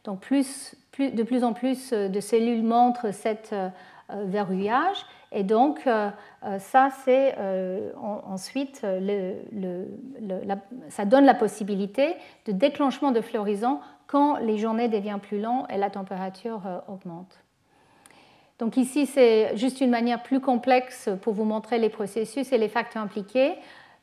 Donc 0.05 0.21
de 0.31 1.23
plus 1.23 1.43
en 1.43 1.53
plus 1.53 1.93
de 1.93 2.19
cellules 2.19 2.63
montrent 2.63 3.11
cet 3.11 3.53
verrouillage 4.09 5.05
et 5.32 5.43
donc 5.43 5.88
ça 6.59 6.89
c'est 7.03 7.36
ensuite 8.25 8.86
ça 10.89 11.05
donne 11.05 11.25
la 11.25 11.34
possibilité 11.34 12.15
de 12.45 12.51
déclenchement 12.51 13.11
de 13.11 13.21
floraison 13.21 13.79
quand 14.07 14.38
les 14.38 14.57
journées 14.57 14.89
deviennent 14.89 15.19
plus 15.19 15.39
longues 15.39 15.65
et 15.69 15.77
la 15.77 15.89
température 15.89 16.61
augmente. 16.88 17.41
Donc 18.61 18.77
ici, 18.77 19.07
c'est 19.07 19.57
juste 19.57 19.82
une 19.82 19.89
manière 19.89 20.21
plus 20.21 20.39
complexe 20.39 21.09
pour 21.23 21.34
vous 21.34 21.45
montrer 21.45 21.79
les 21.79 21.89
processus 21.89 22.53
et 22.53 22.59
les 22.59 22.69
facteurs 22.69 23.01
impliqués. 23.01 23.55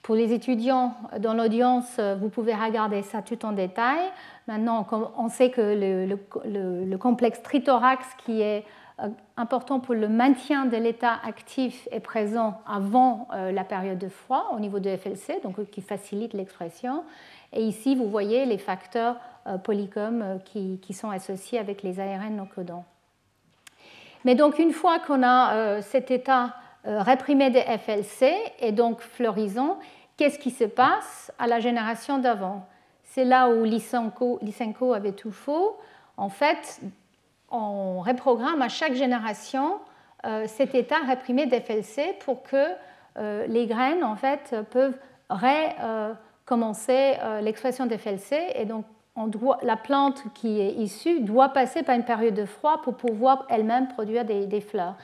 Pour 0.03 0.17
les 0.17 0.33
étudiants 0.33 0.95
dans 1.21 1.33
l'audience, 1.33 2.01
vous 2.19 2.29
pouvez 2.29 2.55
regarder 2.55 3.03
ça 3.03 3.23
tout 3.23 3.45
en 3.47 3.53
détail. 3.53 4.01
Maintenant, 4.49 4.85
on 5.17 5.29
sait 5.29 5.51
que 5.51 5.61
le, 5.61 6.97
complexe 6.97 7.41
trithorax, 7.41 8.05
qui 8.25 8.41
est 8.41 8.65
euh, 8.65 8.88
important 9.37 9.81
pour 9.81 9.95
le 9.95 10.09
maintien 10.09 10.67
de 10.67 10.77
l'état 10.77 11.19
actif, 11.25 11.89
est 11.91 12.01
présent 12.01 12.61
avant 12.67 13.29
euh, 13.33 13.53
la 13.53 13.65
période 13.65 13.99
de 13.99 14.09
froid 14.09 14.51
au 14.53 14.59
niveau 14.59 14.81
de 14.81 14.97
FLC, 14.97 15.41
donc 15.43 15.71
qui 15.71 15.81
facilite 15.81 16.33
l'expression. 16.33 17.05
Et 17.53 17.63
ici, 17.63 17.95
vous 17.95 18.09
voyez 18.09 18.45
les 18.45 18.59
facteurs 18.59 19.17
euh, 19.47 19.59
polycom 19.59 20.41
qui, 20.45 20.79
qui 20.81 20.93
sont 20.93 21.11
associés 21.11 21.59
avec 21.59 21.83
les 21.83 22.01
ARN 22.01 22.37
non 22.37 22.47
codants. 22.47 22.85
Mais 24.25 24.35
donc 24.35 24.59
une 24.59 24.73
fois 24.73 24.99
qu'on 24.99 25.23
a 25.23 25.55
euh, 25.55 25.83
cet 25.83 26.11
état 26.11 26.55
euh, 26.87 27.03
réprimé 27.03 27.51
des 27.51 27.63
FLC 27.63 28.35
et 28.61 28.73
donc 28.73 29.01
florissant, 29.01 29.79
qu'est-ce 30.17 30.39
qui 30.39 30.51
se 30.51 30.65
passe 30.65 31.33
à 31.39 31.47
la 31.47 31.61
génération 31.61 32.19
d'avant? 32.19 32.67
C'est 33.05 33.25
là 33.25 33.49
où 33.49 33.65
Lysenko, 33.65 34.93
avait 34.93 35.13
tout 35.13 35.33
faux. 35.33 35.77
En 36.17 36.29
fait, 36.29 36.81
on 37.51 38.01
reprogramme 38.01 38.63
à 38.63 38.69
chaque 38.69 38.95
génération 38.95 39.79
euh, 40.27 40.47
cet 40.47 40.75
état 40.75 40.99
réprimé 41.07 41.47
d'FLC 41.47 42.17
pour 42.21 42.43
que 42.43 42.67
les 43.49 43.67
graines 43.67 44.05
en 44.05 44.15
fait 44.15 44.55
peuvent 44.71 44.97
recommencer 45.29 47.17
l'expression 47.43 47.87
d'FLC 47.87 48.53
et 48.55 48.65
donc 48.65 48.85
la 49.63 49.77
plante 49.77 50.23
qui 50.35 50.61
est 50.61 50.73
issue 50.75 51.21
doit 51.21 51.51
passer 51.51 51.83
par 51.83 51.97
une 51.97 52.05
période 52.05 52.35
de 52.35 52.45
froid 52.45 52.81
pour 52.83 52.95
pouvoir 52.95 53.47
elle-même 53.49 53.89
produire 53.89 54.25
des, 54.25 54.61
fleurs. 54.61 54.95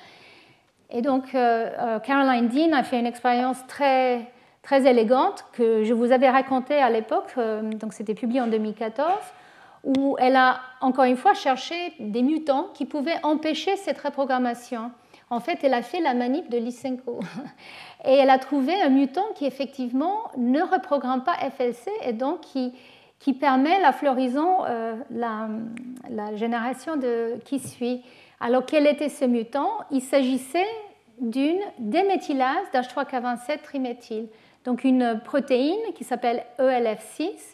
Et 0.91 1.03
donc, 1.03 1.35
euh, 1.35 1.71
euh, 1.79 1.99
Caroline 1.99 2.49
Dean 2.49 2.73
a 2.73 2.83
fait 2.83 2.99
une 2.99 3.07
expérience 3.07 3.59
très, 3.67 4.31
très 4.63 4.87
élégante 4.87 5.45
que 5.53 5.83
je 5.85 5.93
vous 5.93 6.13
avais 6.13 6.31
racontée 6.31 6.79
à 6.79 6.91
l'époque, 6.91 7.33
euh, 7.39 7.63
donc 7.63 7.93
c'était 7.93 8.15
publié 8.15 8.41
en 8.41 8.47
2014, 8.47 9.09
où 9.85 10.17
elle 10.19 10.37
a 10.37 10.61
encore 10.81 11.05
une 11.05 11.17
fois 11.17 11.35
cherché 11.35 11.75
des 12.01 12.23
mutants 12.23 12.69
qui 12.75 12.87
pouvaient 12.87 13.19
empêcher 13.23 13.77
cette 13.77 13.99
reprogrammation. 13.99 14.91
En 15.31 15.41
fait, 15.41 15.59
elle 15.63 15.75
a 15.75 15.83
fait 15.83 16.01
la 16.01 16.15
manip 16.15 16.49
de 16.51 16.59
Lysenko. 16.59 17.21
Et 18.05 18.15
elle 18.15 18.31
a 18.31 18.39
trouvé 18.39 18.75
un 18.81 18.91
mutant 18.91 19.25
qui 19.35 19.47
effectivement 19.47 20.31
ne 20.37 20.61
reprogramme 20.61 21.25
pas 21.25 21.35
FLC 21.35 21.91
et 22.05 22.13
donc 22.13 22.43
qui, 22.43 23.33
permet 23.33 23.81
la 23.81 23.93
floraison, 23.93 24.67
euh, 24.67 24.95
la, 25.11 25.49
génération 26.37 26.97
de, 26.99 27.39
qui 27.47 27.59
suit. 27.59 28.03
Alors 28.41 28.67
quel 28.67 28.87
était 28.87 29.09
ce 29.09 29.25
mutant? 29.25 29.71
Il 29.91 30.03
s'agissait 30.03 30.69
d'une 31.19 31.61
déméthylase 31.79 32.71
d'H3K27 32.75 33.63
triméthyle, 33.63 34.29
donc 34.67 34.85
une 34.85 35.21
protéine 35.25 35.95
qui 35.95 36.05
s'appelle 36.05 36.45
ELF6 36.59 37.54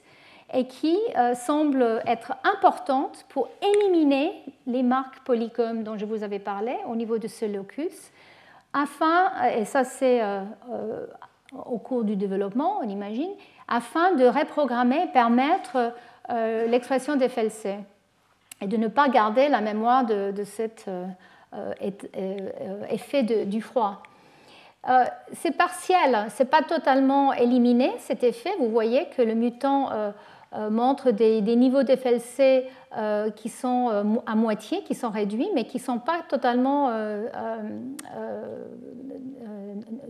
et 0.53 0.67
qui 0.67 0.99
euh, 1.17 1.35
semble 1.35 2.03
être 2.07 2.33
importante 2.45 3.25
pour 3.29 3.49
éliminer 3.63 4.33
les 4.67 4.83
marques 4.83 5.21
polycomes 5.25 5.85
dont 5.85 5.97
je 5.97 6.05
vous 6.05 6.23
avais 6.23 6.39
parlé 6.39 6.77
au 6.89 6.97
niveau 6.97 7.19
de 7.19 7.29
ce 7.29 7.45
locus, 7.45 8.11
afin, 8.73 9.31
et 9.57 9.65
ça 9.65 9.85
c'est 9.85 10.21
euh, 10.23 10.43
au 11.67 11.79
cours 11.79 12.05
du 12.05 12.17
développement, 12.17 12.79
on 12.81 12.89
imagine, 12.89 13.31
afin 13.69 14.15
de 14.15 14.25
reprogrammer, 14.25 15.09
permettre 15.13 15.93
euh, 16.31 16.67
l'expression 16.67 17.17
des 17.17 17.29
FLC 17.29 17.77
et 18.61 18.67
de 18.67 18.77
ne 18.77 18.89
pas 18.89 19.09
garder 19.09 19.49
la 19.49 19.61
mémoire 19.61 20.05
de, 20.05 20.45
cet 20.45 20.87
euh, 20.89 21.07
euh, 21.55 22.85
effet 22.91 23.23
du 23.23 23.63
froid. 23.63 24.03
c'est 25.33 25.57
partiel, 25.57 26.27
c'est 26.29 26.51
pas 26.51 26.63
totalement 26.63 27.33
éliminé 27.33 27.93
cet 27.99 28.23
effet. 28.23 28.51
Vous 28.59 28.71
voyez 28.71 29.07
que 29.17 29.23
le 29.23 29.35
mutant 29.35 29.91
montrent 30.53 31.11
des, 31.13 31.41
niveaux 31.43 31.83
d'FLC 31.83 32.67
qui 33.37 33.49
sont 33.49 34.23
à 34.27 34.35
moitié, 34.35 34.83
qui 34.83 34.95
sont 34.95 35.11
réduits, 35.11 35.49
mais 35.55 35.65
qui 35.65 35.79
ne 35.79 35.83
sont 35.83 35.99
pas 35.99 36.23
totalement 36.29 36.91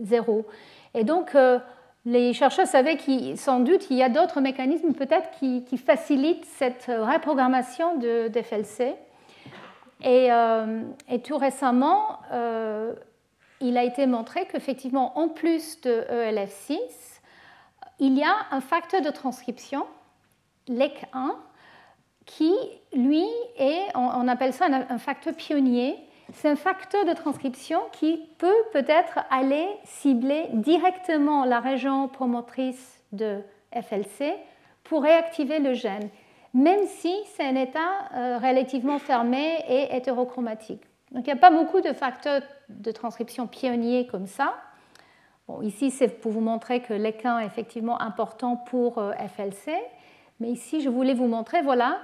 zéro. 0.01 0.45
Et 0.93 1.03
donc, 1.03 1.35
les 2.05 2.33
chercheurs 2.33 2.67
savaient 2.67 2.97
qu'il, 2.97 3.37
sans 3.37 3.59
doute 3.59 3.87
il 3.91 3.97
y 3.97 4.03
a 4.03 4.09
d'autres 4.09 4.41
mécanismes 4.41 4.93
peut-être 4.93 5.29
qui, 5.39 5.77
facilitent 5.77 6.45
cette 6.45 6.85
reprogrammation 6.87 7.97
de, 7.97 8.27
d'FLC. 8.27 8.95
Et, 10.03 10.29
tout 11.23 11.37
récemment, 11.37 12.19
il 13.61 13.77
a 13.77 13.83
été 13.83 14.07
montré 14.07 14.47
qu'effectivement, 14.47 15.17
en 15.17 15.27
plus 15.27 15.79
de 15.81 16.03
ELF6, 16.11 16.79
il 17.99 18.17
y 18.17 18.23
a 18.23 18.35
un 18.49 18.61
facteur 18.61 19.01
de 19.01 19.11
transcription, 19.11 19.85
LEC1, 20.67 21.31
qui, 22.25 22.53
lui, 22.93 23.25
est, 23.57 23.87
on 23.95 24.27
appelle 24.27 24.53
ça 24.53 24.67
un 24.67 24.97
facteur 24.97 25.33
pionnier. 25.33 25.97
C'est 26.33 26.49
un 26.49 26.55
facteur 26.55 27.03
de 27.05 27.13
transcription 27.13 27.79
qui 27.91 28.21
peut 28.37 28.63
peut-être 28.71 29.19
aller 29.29 29.67
cibler 29.83 30.47
directement 30.53 31.45
la 31.45 31.59
région 31.59 32.07
promotrice 32.07 33.03
de 33.11 33.41
FLC 33.73 34.35
pour 34.83 35.03
réactiver 35.03 35.59
le 35.59 35.73
gène, 35.73 36.09
même 36.53 36.85
si 36.85 37.13
c'est 37.35 37.43
un 37.43 37.55
état 37.55 38.09
euh, 38.13 38.37
relativement 38.37 38.99
fermé 38.99 39.63
et 39.67 39.95
hétérochromatique. 39.95 40.81
Donc 41.11 41.27
il 41.27 41.33
n'y 41.33 41.37
a 41.37 41.41
pas 41.41 41.51
beaucoup 41.51 41.81
de 41.81 41.91
facteurs 41.91 42.41
de 42.69 42.91
transcription 42.91 43.47
pionniers 43.47 44.07
comme 44.07 44.27
ça. 44.27 44.55
Bon, 45.47 45.61
ici, 45.61 45.91
c'est 45.91 46.07
pour 46.07 46.31
vous 46.31 46.41
montrer 46.41 46.81
que 46.81 46.93
l'équin 46.93 47.39
est 47.39 47.45
effectivement 47.45 48.01
important 48.01 48.55
pour 48.55 48.97
euh, 48.97 49.11
FLC. 49.13 49.73
Mais 50.41 50.49
ici, 50.49 50.81
je 50.81 50.89
voulais 50.89 51.13
vous 51.13 51.27
montrer, 51.27 51.61
voilà, 51.61 51.99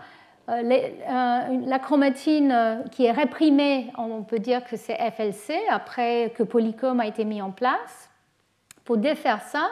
euh, 0.47 0.61
euh, 0.61 1.61
la 1.65 1.79
chromatine 1.79 2.83
qui 2.91 3.05
est 3.05 3.11
réprimée, 3.11 3.91
on 3.97 4.21
peut 4.21 4.37
dire 4.37 4.63
que 4.63 4.77
c'est 4.77 4.95
FLC, 5.11 5.55
après 5.69 6.31
que 6.35 6.43
Polycom 6.43 6.99
a 6.99 7.07
été 7.07 7.25
mis 7.25 7.41
en 7.41 7.49
place. 7.49 8.11
Pour 8.85 8.97
défaire 8.97 9.41
ça, 9.41 9.67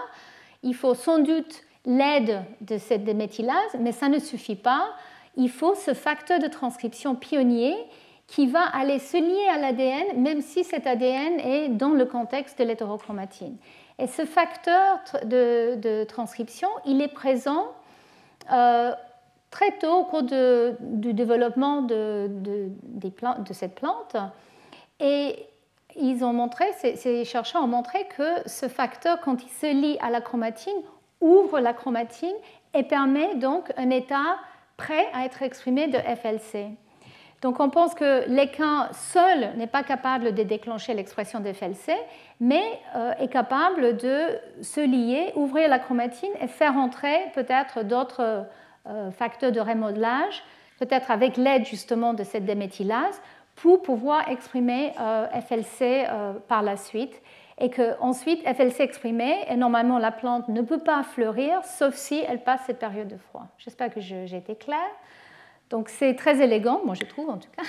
il 0.64 0.74
faut 0.74 0.96
sans 0.96 1.20
doute 1.20 1.62
l'aide 1.86 2.44
de 2.62 2.80
cette 2.80 3.04
déméthylase, 3.04 3.78
mais 3.80 3.92
ça 3.92 4.10
ne 4.10 4.18
suffit 4.18 4.56
pas. 4.56 4.90
Il 5.38 5.52
faut 5.52 5.76
ce 5.76 5.94
facteur 5.94 6.40
de 6.40 6.48
transcription 6.48 7.14
pionnier 7.14 7.76
qui 8.26 8.48
va 8.48 8.64
aller 8.64 8.98
se 8.98 9.18
lier 9.18 9.48
à 9.54 9.60
l'ADN, 9.60 10.20
même 10.20 10.42
si 10.42 10.64
cet 10.64 10.88
ADN 10.88 11.40
est 11.40 11.70
dans 11.70 11.90
le 11.90 12.06
contexte 12.06 12.58
de 12.58 12.64
l'hétérochromatine. 12.64 13.58
Et 14.00 14.08
ce 14.08 14.26
facteur 14.26 15.00
de, 15.24 16.04
transcription, 16.06 16.68
il 16.86 17.02
est 17.02 17.14
présent 17.14 17.68
euh, 18.52 18.94
très 19.52 19.72
tôt 19.78 20.00
au 20.00 20.04
cours 20.04 20.24
du 20.24 21.14
développement 21.14 21.82
de, 21.82 22.30
cette 23.52 23.76
plante. 23.76 24.16
Et 25.00 25.36
ils 25.96 26.24
ont 26.24 26.34
montré, 26.34 26.66
ces, 26.74 27.24
chercheurs 27.26 27.64
ont 27.64 27.68
montré 27.68 28.06
que 28.18 28.48
ce 28.48 28.68
facteur, 28.68 29.20
quand 29.22 29.44
il 29.44 29.50
se 29.50 29.68
lie 29.68 29.98
à 30.02 30.10
la 30.10 30.22
chromatine, 30.22 30.74
ouvre 31.22 31.60
la 31.60 31.74
chromatine 31.74 32.36
et 32.74 32.84
permet 32.84 33.36
donc 33.36 33.72
un 33.78 33.90
état 33.90 34.38
prêt 34.78 35.08
à 35.14 35.26
être 35.26 35.42
exprimé 35.42 35.88
de 35.88 35.98
FLC. 35.98 36.72
Donc 37.42 37.60
on 37.60 37.70
pense 37.70 37.94
que 37.94 38.28
l'équin 38.28 38.90
seul 38.92 39.56
n'est 39.58 39.68
pas 39.68 39.84
capable 39.84 40.34
de 40.34 40.44
déclencher 40.44 40.94
l'expression 40.94 41.40
de 41.40 41.52
FLC, 41.52 41.94
mais 42.40 42.64
euh, 42.96 43.14
est 43.20 43.28
capable 43.28 43.98
de 43.98 44.40
se 44.62 44.80
lier, 44.80 45.32
ouvrir 45.36 45.70
la 45.70 45.80
chromatine 45.80 46.32
et 46.42 46.48
faire 46.48 46.76
entrer 46.76 47.16
peut-être 47.34 47.84
d'autres 47.84 48.46
euh, 48.88 49.12
facteurs 49.12 49.52
de 49.52 49.60
remodelage, 49.60 50.44
peut-être 50.80 51.12
avec 51.12 51.38
l'aide 51.38 51.66
justement 51.66 52.14
de 52.14 52.24
cette 52.24 52.46
déméthylase, 52.46 53.22
pour 53.56 53.82
pouvoir 53.82 54.30
exprimer 54.30 54.94
euh, 55.00 55.28
FLC 55.42 56.06
par 56.48 56.62
la 56.62 56.76
suite. 56.76 57.22
Et 57.58 57.70
qu'ensuite, 57.70 58.42
FLC 58.44 58.82
exprimé, 58.82 59.34
et 59.48 59.56
normalement 59.56 59.98
la 59.98 60.12
plante 60.12 60.50
ne 60.50 60.62
peut 60.62 60.80
pas 60.80 61.04
fleurir, 61.04 61.64
sauf 61.64 61.96
si 61.96 62.22
elle 62.28 62.44
passe 62.44 62.62
cette 62.66 62.80
période 62.80 63.08
de 63.08 63.16
froid. 63.18 63.48
J'espère 63.58 63.94
que 63.94 64.02
j'ai 64.02 64.36
été 64.36 64.56
claire. 64.56 64.92
Donc 65.70 65.90
c'est 65.90 66.14
très 66.16 66.42
élégant, 66.42 66.82
moi 66.86 66.94
je 66.94 67.06
trouve 67.06 67.30
en 67.30 67.38
tout 67.38 67.50
cas. 67.56 67.64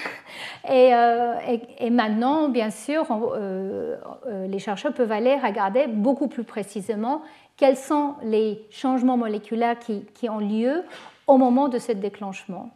Euh, 0.69 1.37
et, 1.79 1.91
maintenant, 1.91 2.49
bien 2.49 2.71
sûr, 2.71 3.07
euh, 3.13 3.97
euh, 4.27 4.47
les 4.49 4.59
chercheurs 4.59 4.93
peuvent 4.93 5.13
aller 5.13 5.37
regarder 5.37 5.87
beaucoup 5.87 6.27
plus 6.27 6.43
précisément 6.43 7.23
quels 7.57 7.77
sont 7.77 8.15
les 8.23 8.67
changements 8.71 9.17
moléculaires 9.17 9.77
qui, 9.79 10.29
ont 10.29 10.39
lieu 10.39 10.83
au 11.29 11.39
moment 11.39 11.69
de 11.69 11.79
ce 11.79 11.93
déclenchement. 11.93 12.71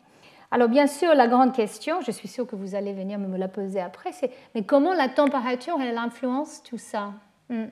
Alors 0.53 0.68
bien 0.68 0.87
sûr, 0.87 1.14
la 1.16 1.27
grande 1.27 1.53
question, 1.53 2.01
je 2.01 2.12
suis 2.12 2.29
sûre 2.29 2.47
que 2.47 2.55
vous 2.55 2.77
allez 2.77 2.93
venir 2.93 3.18
me 3.18 3.37
la 3.37 3.49
poser 3.49 3.81
après, 3.81 4.12
c'est 4.12 4.31
mais 4.55 4.62
comment 4.62 4.95
la 4.95 5.09
température 5.09 5.77
elle 5.81 5.99
influence 5.99 6.62
tout 6.62 6.79
ça? 6.79 7.12
Hmm. 7.49 7.66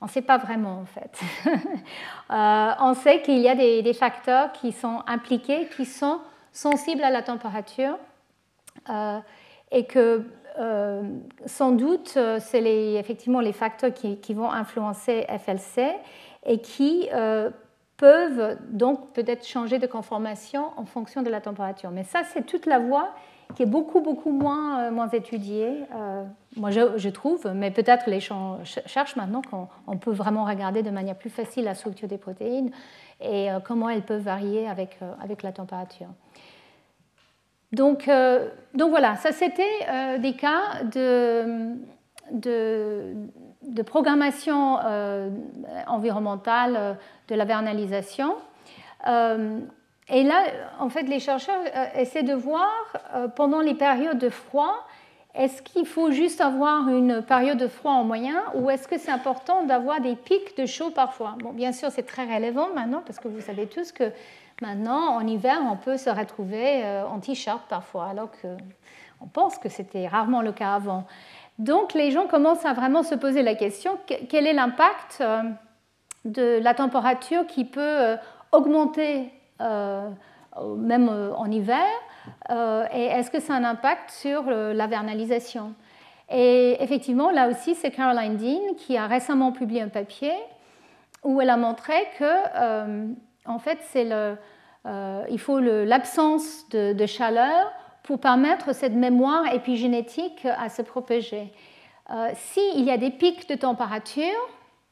On 0.00 0.06
ne 0.06 0.10
sait 0.10 0.22
pas 0.22 0.38
vraiment 0.38 0.78
en 0.78 0.86
fait. 0.86 1.20
on 2.30 2.94
sait 2.94 3.20
qu'il 3.22 3.40
y 3.40 3.48
a 3.48 3.56
des, 3.56 3.94
facteurs 3.94 4.52
qui 4.52 4.70
sont 4.70 5.02
impliqués, 5.08 5.68
qui 5.76 5.84
sont 5.84 6.20
sensibles 6.52 7.02
à 7.02 7.10
la 7.10 7.22
température 7.22 7.96
euh, 8.88 9.18
et 9.70 9.84
que 9.84 10.24
euh, 10.58 11.02
sans 11.46 11.70
doute 11.70 12.14
euh, 12.16 12.38
c'est 12.40 12.94
effectivement 12.94 13.40
les 13.40 13.52
facteurs 13.52 13.92
qui, 13.92 14.34
vont 14.34 14.50
influencer 14.50 15.26
FLC 15.38 15.92
et 16.44 16.60
qui 16.60 17.08
peuvent 17.96 18.56
donc 18.70 19.12
peut-être 19.12 19.46
changer 19.46 19.78
de 19.78 19.86
conformation 19.86 20.70
en 20.76 20.86
fonction 20.86 21.22
de 21.22 21.28
la 21.28 21.42
température. 21.42 21.90
Mais 21.90 22.02
ça, 22.02 22.22
c'est 22.32 22.46
toute 22.46 22.64
la 22.64 22.78
voie 22.78 23.10
qui 23.54 23.64
est 23.64 23.66
beaucoup, 23.66 24.00
beaucoup 24.00 24.30
moins, 24.30 24.90
moins 24.90 25.08
étudiée, 25.08 25.82
moi 26.56 26.70
je, 26.70 27.08
trouve, 27.08 27.52
mais 27.52 27.70
peut-être 27.70 28.08
les 28.08 28.20
gens 28.20 28.60
cherchent 28.64 29.16
maintenant 29.16 29.42
qu'on 29.42 29.98
peut 29.98 30.12
vraiment 30.12 30.44
regarder 30.44 30.82
de 30.82 30.90
manière 30.90 31.16
plus 31.16 31.30
facile 31.30 31.64
la 31.64 31.74
structure 31.74 32.08
des 32.08 32.16
protéines 32.16 32.70
et 33.20 33.48
comment 33.64 33.90
elles 33.90 34.02
peuvent 34.02 34.22
varier 34.22 34.66
avec, 34.66 34.98
avec 35.20 35.42
la 35.42 35.52
température. 35.52 36.08
Donc, 37.72 38.08
euh, 38.08 38.48
donc 38.74 38.90
voilà, 38.90 39.16
ça 39.16 39.32
c'était 39.32 39.62
euh, 39.88 40.18
des 40.18 40.34
cas 40.34 40.82
de, 40.84 41.76
de, 42.32 43.82
programmation 43.86 44.78
euh, 44.84 45.30
environnementale 45.86 46.98
de 47.28 47.34
la 47.34 47.44
vernalisation. 47.44 48.34
et 49.06 50.22
là, 50.24 50.44
en 50.80 50.88
fait, 50.88 51.02
les 51.02 51.20
chercheurs 51.20 51.62
essaient 51.94 52.24
de 52.24 52.34
voir 52.34 52.68
pendant 53.36 53.60
les 53.60 53.74
périodes 53.74 54.18
de 54.18 54.28
froid, 54.28 54.84
est-ce 55.34 55.62
qu'il 55.62 55.86
faut 55.86 56.10
juste 56.10 56.40
avoir 56.40 56.88
une 56.88 57.22
période 57.22 57.58
de 57.58 57.68
froid 57.68 57.92
en 57.92 58.04
moyen 58.04 58.42
ou 58.54 58.68
est-ce 58.68 58.88
que 58.88 58.98
c'est 58.98 59.12
important 59.12 59.64
d'avoir 59.64 60.00
des 60.00 60.16
pics 60.16 60.56
de 60.56 60.66
chaud 60.66 60.90
parfois? 60.90 61.36
Bon, 61.38 61.52
bien 61.52 61.72
sûr, 61.72 61.90
c'est 61.90 62.06
très 62.06 62.24
relevant 62.24 62.68
maintenant 62.74 63.02
parce 63.06 63.18
que 63.20 63.28
vous 63.28 63.40
savez 63.40 63.66
tous 63.66 63.92
que 63.92 64.12
Maintenant, 64.60 65.14
en 65.16 65.26
hiver, 65.26 65.58
on 65.70 65.76
peut 65.76 65.96
se 65.96 66.10
retrouver 66.10 66.84
euh, 66.84 67.06
en 67.06 67.18
t-shirt 67.18 67.62
parfois, 67.68 68.06
alors 68.06 68.28
qu'on 68.42 69.26
pense 69.26 69.56
que 69.56 69.70
c'était 69.70 70.06
rarement 70.06 70.42
le 70.42 70.52
cas 70.52 70.74
avant. 70.74 71.06
Donc, 71.58 71.94
les 71.94 72.10
gens 72.10 72.26
commencent 72.26 72.66
à 72.66 72.74
vraiment 72.74 73.02
se 73.02 73.14
poser 73.14 73.42
la 73.42 73.54
question 73.54 73.98
quel 74.28 74.46
est 74.46 74.52
l'impact 74.52 75.18
euh, 75.20 75.42
de 76.26 76.60
la 76.62 76.74
température 76.74 77.46
qui 77.46 77.64
peut 77.64 77.80
euh, 77.80 78.16
augmenter 78.52 79.32
même 80.78 81.10
en 81.36 81.50
hiver 81.50 81.84
Et 82.50 83.04
est-ce 83.04 83.30
que 83.30 83.40
ça 83.40 83.54
a 83.54 83.56
un 83.56 83.64
impact 83.64 84.10
sur 84.10 84.42
la 84.44 84.86
vernalisation? 84.86 85.74
Et 86.30 86.76
effectivement, 86.80 87.30
là 87.30 87.48
aussi, 87.48 87.74
c'est 87.74 87.90
Caroline 87.90 88.36
Dean 88.36 88.74
qui 88.76 88.96
a 88.96 89.06
récemment 89.06 89.52
publié 89.52 89.82
un 89.82 89.88
papier 89.88 90.32
où 91.24 91.40
elle 91.40 91.50
a 91.50 91.56
montré 91.56 91.94
que 92.18 93.14
en 93.46 93.58
fait, 93.58 93.78
c'est 93.82 94.04
le, 94.04 94.36
euh, 94.86 95.24
il 95.30 95.38
faut 95.38 95.58
l'absence 95.58 96.68
de, 96.70 97.06
chaleur 97.06 97.72
pour 98.02 98.18
permettre 98.20 98.74
cette 98.74 98.94
mémoire 98.94 99.52
épigénétique 99.52 100.46
à 100.46 100.68
se 100.68 100.82
propager. 100.82 101.52
Euh, 102.10 102.30
S'il 102.34 102.84
y 102.84 102.90
a 102.90 102.96
des 102.96 103.10
pics 103.10 103.48
de 103.48 103.54
température 103.54 104.48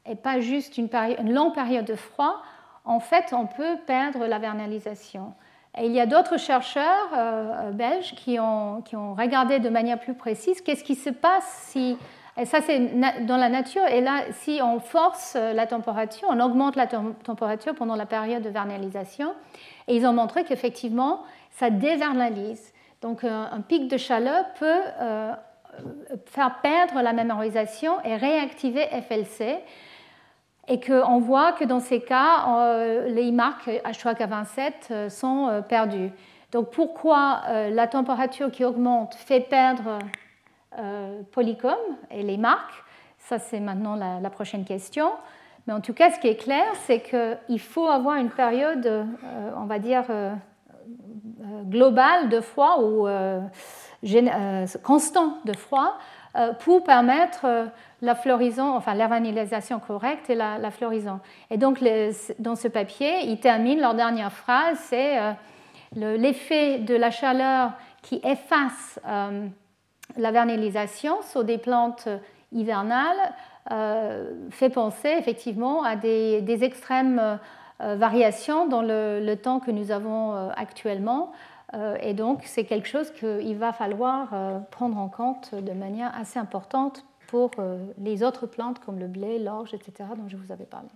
et 0.07 0.15
pas 0.15 0.41
juste 0.41 0.79
une, 0.79 0.89
une, 1.19 1.33
longue 1.33 1.55
période 1.55 1.85
de 1.85 1.95
froid, 1.95 2.43
en 2.85 3.01
fait, 3.01 3.33
on 3.33 3.47
peut 3.47 3.77
perdre 3.87 4.27
la 4.27 4.39
vernalisation. 4.39 5.35
Et 5.81 5.87
il 5.87 5.93
y 5.93 6.01
a 6.01 6.07
d'autres 6.07 6.39
chercheurs 6.39 7.09
euh, 7.15 7.71
belges 7.71 8.15
qui 8.15 8.39
ont, 8.39 8.83
regardé 9.17 9.59
de 9.59 9.69
manière 9.69 9.99
plus 9.99 10.15
précise 10.15 10.61
qu'est-ce 10.61 10.85
qui 10.85 10.95
se 10.95 11.11
passe 11.11 11.69
si 11.71 11.97
et 12.41 12.45
ça, 12.45 12.61
c'est 12.61 12.79
dans 13.27 13.37
la 13.37 13.49
nature. 13.49 13.85
Et 13.89 14.01
là, 14.01 14.21
si 14.31 14.61
on 14.63 14.79
force 14.79 15.35
la 15.35 15.67
température, 15.67 16.29
on 16.31 16.39
augmente 16.39 16.77
la 16.77 16.87
température 16.87 17.75
pendant 17.75 17.97
la 17.97 18.07
période 18.07 18.45
de 18.45 18.49
vernalisation. 18.49 19.35
Et 19.89 19.97
ils 19.97 20.07
ont 20.07 20.13
montré 20.13 20.45
qu'effectivement, 20.45 21.25
ça 21.51 21.69
dévernalise. 21.71 22.73
Donc, 23.03 23.25
un, 23.25 23.61
pic 23.67 23.89
de 23.89 23.97
chaleur 23.97 24.45
peut 24.59 24.81
euh, 25.01 25.33
faire 26.27 26.61
perdre 26.63 27.03
la 27.03 27.13
mémorisation 27.13 27.95
et 28.05 28.15
réactiver 28.15 28.87
FLC. 28.87 29.59
Et 30.69 30.81
qu'on 30.81 31.19
voit 31.19 31.53
que 31.53 31.65
dans 31.65 31.81
ces 31.81 32.01
cas, 32.01 33.05
les 33.07 33.33
marques 33.33 33.69
H3K27 33.69 35.09
sont 35.09 35.63
perdues. 35.69 36.11
Donc 36.53 36.71
pourquoi 36.71 37.43
la 37.71 37.87
température 37.87 38.51
qui 38.51 38.65
augmente 38.65 39.15
fait 39.15 39.41
perdre 39.41 39.99
Polycom 41.33 41.79
et 42.11 42.23
les 42.23 42.37
marques? 42.37 42.85
Ça, 43.19 43.39
c'est 43.39 43.61
maintenant 43.61 43.97
la, 43.97 44.31
prochaine 44.31 44.65
question. 44.65 45.11
Mais 45.67 45.73
en 45.73 45.81
tout 45.81 45.95
cas, 45.95 46.11
ce 46.11 46.21
qui 46.21 46.29
est 46.29 46.37
clair, 46.37 46.67
c'est 46.85 47.01
qu'il 47.01 47.61
faut 47.61 47.87
avoir 47.87 48.17
une 48.17 48.31
période, 48.31 49.07
on 49.57 49.65
va 49.65 49.79
dire, 49.79 50.05
globale 51.65 52.29
de 52.29 52.41
froid 52.41 52.83
ou 52.83 53.07
constant 54.83 55.39
de 55.45 55.53
froid 55.57 55.95
euh, 55.95 55.99
pour 56.61 56.85
permettre 56.85 57.45
euh, 57.45 57.67
la 58.03 58.15
floraison, 58.15 58.75
enfin 58.77 58.95
la 58.95 59.07
vanillisation 59.07 59.81
correcte 59.81 60.31
et 60.31 60.35
la, 60.35 60.71
floraison. 60.71 61.21
Et 61.51 61.57
donc 61.57 61.83
dans 62.39 62.55
ce 62.55 62.69
papier, 62.69 63.25
ils 63.25 63.41
terminent 63.41 63.81
leur 63.81 63.95
dernière 63.95 64.33
phrase, 64.33 64.79
c'est 64.79 65.19
euh, 65.19 65.33
l'effet 65.95 66.79
de 66.79 66.95
la 66.95 67.11
chaleur 67.11 67.73
qui 68.03 68.21
efface 68.23 69.01
la 69.05 70.31
vernalisation 70.31 71.21
sur 71.23 71.43
des 71.45 71.59
plantes 71.59 72.09
hivernales 72.53 73.35
fait 74.51 74.71
penser 74.71 75.09
effectivement 75.19 75.83
à 75.83 75.97
des, 75.97 76.59
extrêmes 76.63 77.39
variations 77.81 78.69
dans 78.69 78.83
le, 78.83 79.35
temps 79.35 79.59
que 79.59 79.73
nous 79.73 79.91
avons 79.91 80.51
actuellement. 80.57 81.33
Euh, 81.75 81.97
et 82.01 82.15
donc, 82.15 82.41
c'est 82.45 82.65
quelque 82.65 82.89
chose 82.89 83.11
qu'il 83.13 83.57
va 83.57 83.73
falloir 83.73 84.31
euh, 84.33 84.59
prendre 84.71 84.97
en 84.97 85.09
compte 85.09 85.55
de 85.55 85.73
manière 85.73 86.13
assez 86.19 86.39
importante 86.39 87.05
pour 87.27 87.51
euh, 87.59 87.79
les 87.99 88.23
autres 88.23 88.47
plantes 88.47 88.79
comme 88.79 88.99
le 88.99 89.07
blé, 89.07 89.39
l'orge, 89.39 89.75
etc., 89.75 90.09
dont 90.17 90.29
je 90.29 90.37
vous 90.37 90.51
avais 90.51 90.65
parlé. 90.65 90.89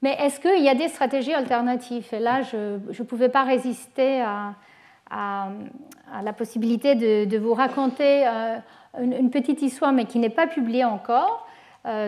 Mais 0.00 0.16
est-ce 0.20 0.40
qu'il 0.40 0.62
y 0.62 0.68
a 0.68 0.74
des 0.74 0.88
stratégies 0.88 1.34
alternatives? 1.34 2.08
Et 2.12 2.18
là, 2.18 2.42
je 2.42 2.78
ne 2.88 3.04
pouvais 3.04 3.28
pas 3.28 3.44
résister 3.44 4.22
à, 4.22 4.54
la 6.22 6.32
possibilité 6.32 6.94
de, 6.94 7.38
vous 7.38 7.54
raconter 7.54 8.26
une, 9.00 9.30
petite 9.30 9.62
histoire, 9.62 9.92
mais 9.92 10.04
qui 10.04 10.18
n'est 10.18 10.28
pas 10.28 10.46
publiée 10.46 10.84
encore, 10.84 11.46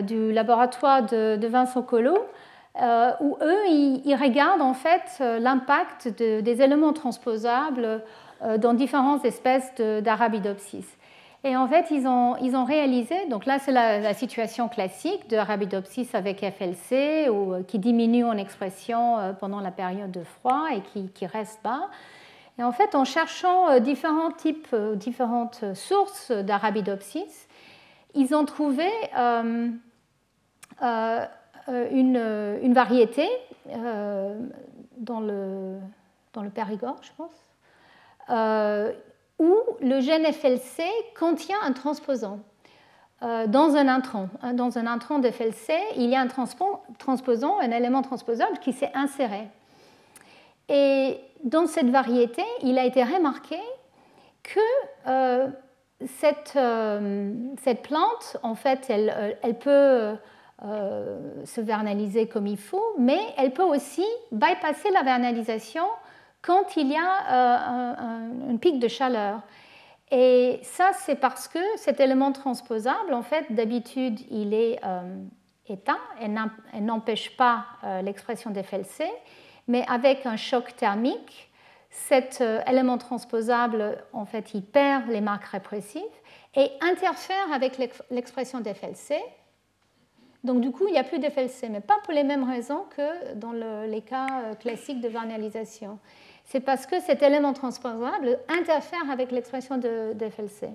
du 0.02 0.30
laboratoire 0.30 1.06
de, 1.06 1.46
Vincent 1.46 1.80
Collot, 1.80 2.18
euh, 2.80 3.12
où 3.20 3.38
eux, 3.40 3.68
ils, 3.68 4.16
regardent 4.16 4.60
en 4.60 4.74
fait 4.74 5.18
euh, 5.20 5.38
l'impact 5.38 6.08
des 6.08 6.62
éléments 6.62 6.92
transposables 6.92 8.02
euh, 8.42 8.58
dans 8.58 8.74
différentes 8.74 9.24
espèces 9.24 9.72
d'Arabidopsis. 9.76 10.86
Et 11.44 11.56
en 11.56 11.66
fait, 11.68 11.86
ils 11.90 12.06
ont, 12.06 12.36
ils 12.42 12.54
ont 12.56 12.64
réalisé, 12.64 13.14
donc 13.30 13.46
là 13.46 13.58
c'est 13.58 13.72
la, 13.72 14.12
situation 14.14 14.68
classique 14.68 15.28
de 15.30 15.36
Arabidopsis 15.36 16.14
avec 16.14 16.40
FLC, 16.40 17.28
ou, 17.30 17.62
qui 17.66 17.78
diminue 17.78 18.24
en 18.24 18.36
expression 18.36 19.18
pendant 19.38 19.60
la 19.60 19.70
période 19.70 20.10
de 20.10 20.24
froid 20.24 20.66
et 20.74 20.80
qui, 21.10 21.26
reste 21.26 21.60
bas. 21.62 21.88
Et 22.58 22.64
en 22.64 22.72
fait, 22.72 22.94
en 22.94 23.04
cherchant 23.04 23.78
différents 23.78 24.32
types, 24.32 24.74
différentes 24.94 25.64
sources 25.74 26.32
d'Arabidopsis, 26.32 27.46
ils 28.14 28.34
ont 28.34 28.44
trouvé 28.44 28.88
une, 31.68 32.72
variété 32.72 33.28
euh, 33.70 34.38
dans, 34.98 35.20
le, 35.20 35.78
dans 36.32 36.42
le 36.42 36.50
Périgord, 36.50 37.00
je 37.02 37.10
pense, 37.16 37.32
où 39.38 39.54
le 39.80 40.00
gène 40.00 40.24
FLC 40.32 40.84
contient 41.18 41.58
un 41.64 41.72
transposant 41.72 42.40
dans 43.22 43.76
un 43.76 43.88
intron. 43.88 44.28
Dans 44.54 44.78
un 44.78 44.86
intron 44.86 45.18
de 45.18 45.30
FLC, 45.30 45.72
il 45.96 46.10
y 46.10 46.16
a 46.16 46.20
un 46.20 46.28
transposant, 46.98 47.58
un 47.60 47.70
élément 47.70 48.02
transposable 48.02 48.58
qui 48.58 48.72
s'est 48.72 48.90
inséré. 48.94 49.48
Et 50.68 51.18
dans 51.42 51.66
cette 51.66 51.88
variété, 51.88 52.42
il 52.62 52.78
a 52.78 52.84
été 52.84 53.02
remarqué 53.02 53.58
que 54.42 55.50
cette, 56.04 56.58
cette, 57.62 57.82
plante, 57.82 58.36
en 58.42 58.54
fait, 58.54 58.86
elle, 58.90 59.38
elle 59.42 59.58
peut 59.58 60.16
euh, 60.64 61.44
se 61.44 61.60
vernaliser 61.60 62.28
comme 62.28 62.46
il 62.46 62.56
faut, 62.56 62.94
mais 62.98 63.20
elle 63.36 63.52
peut 63.52 63.62
aussi 63.62 64.06
bypasser 64.32 64.90
la 64.90 65.02
vernalisation 65.02 65.84
quand 66.40 66.78
il 66.78 66.92
y 66.92 66.96
a 66.96 67.00
euh, 67.30 68.52
un, 68.52 68.56
pic 68.56 68.78
de 68.78 68.88
chaleur. 68.88 69.42
Et 70.10 70.58
ça, 70.62 70.92
c'est 70.94 71.16
parce 71.16 71.46
que 71.46 71.58
cet 71.76 72.00
élément 72.00 72.32
transposable, 72.32 73.12
en 73.12 73.20
fait, 73.20 73.52
d'habitude, 73.52 74.18
il 74.30 74.54
est 74.54 74.80
euh, 74.82 75.02
éteint 75.68 76.00
et 76.22 76.80
n'empêche 76.80 77.36
pas 77.36 77.66
l'expression 78.02 78.50
des 78.50 78.62
FLC, 78.62 79.04
mais 79.68 79.84
avec 79.88 80.24
un 80.24 80.36
choc 80.36 80.74
thermique, 80.74 81.50
cet 81.90 82.42
élément 82.66 82.96
transposable, 82.96 83.98
en 84.14 84.24
fait, 84.24 84.54
il 84.54 84.62
perd 84.62 85.06
les 85.08 85.20
marques 85.20 85.48
répressives 85.48 86.02
et 86.54 86.70
interfère 86.80 87.52
avec 87.52 87.76
l'expression 88.10 88.60
des 88.60 88.72
FLC 88.72 89.20
donc 90.46 90.60
du 90.60 90.70
coup, 90.70 90.86
il 90.86 90.92
n'y 90.92 90.98
a 90.98 91.04
plus 91.04 91.18
d'FLC, 91.18 91.68
mais 91.68 91.80
pas 91.80 91.98
pour 92.04 92.14
les 92.14 92.22
mêmes 92.24 92.44
raisons 92.48 92.84
que 92.96 93.34
dans 93.34 93.52
les 93.52 94.00
cas 94.00 94.26
euh, 94.44 94.54
classiques 94.54 95.00
de 95.00 95.08
vernalisation. 95.08 95.98
C'est 96.44 96.60
parce 96.60 96.86
que 96.86 97.00
cet 97.00 97.22
élément 97.22 97.52
transposable 97.52 98.38
interfère 98.48 99.10
avec 99.10 99.32
l'expression 99.32 99.76
de, 99.76 100.14
FLC. 100.18 100.70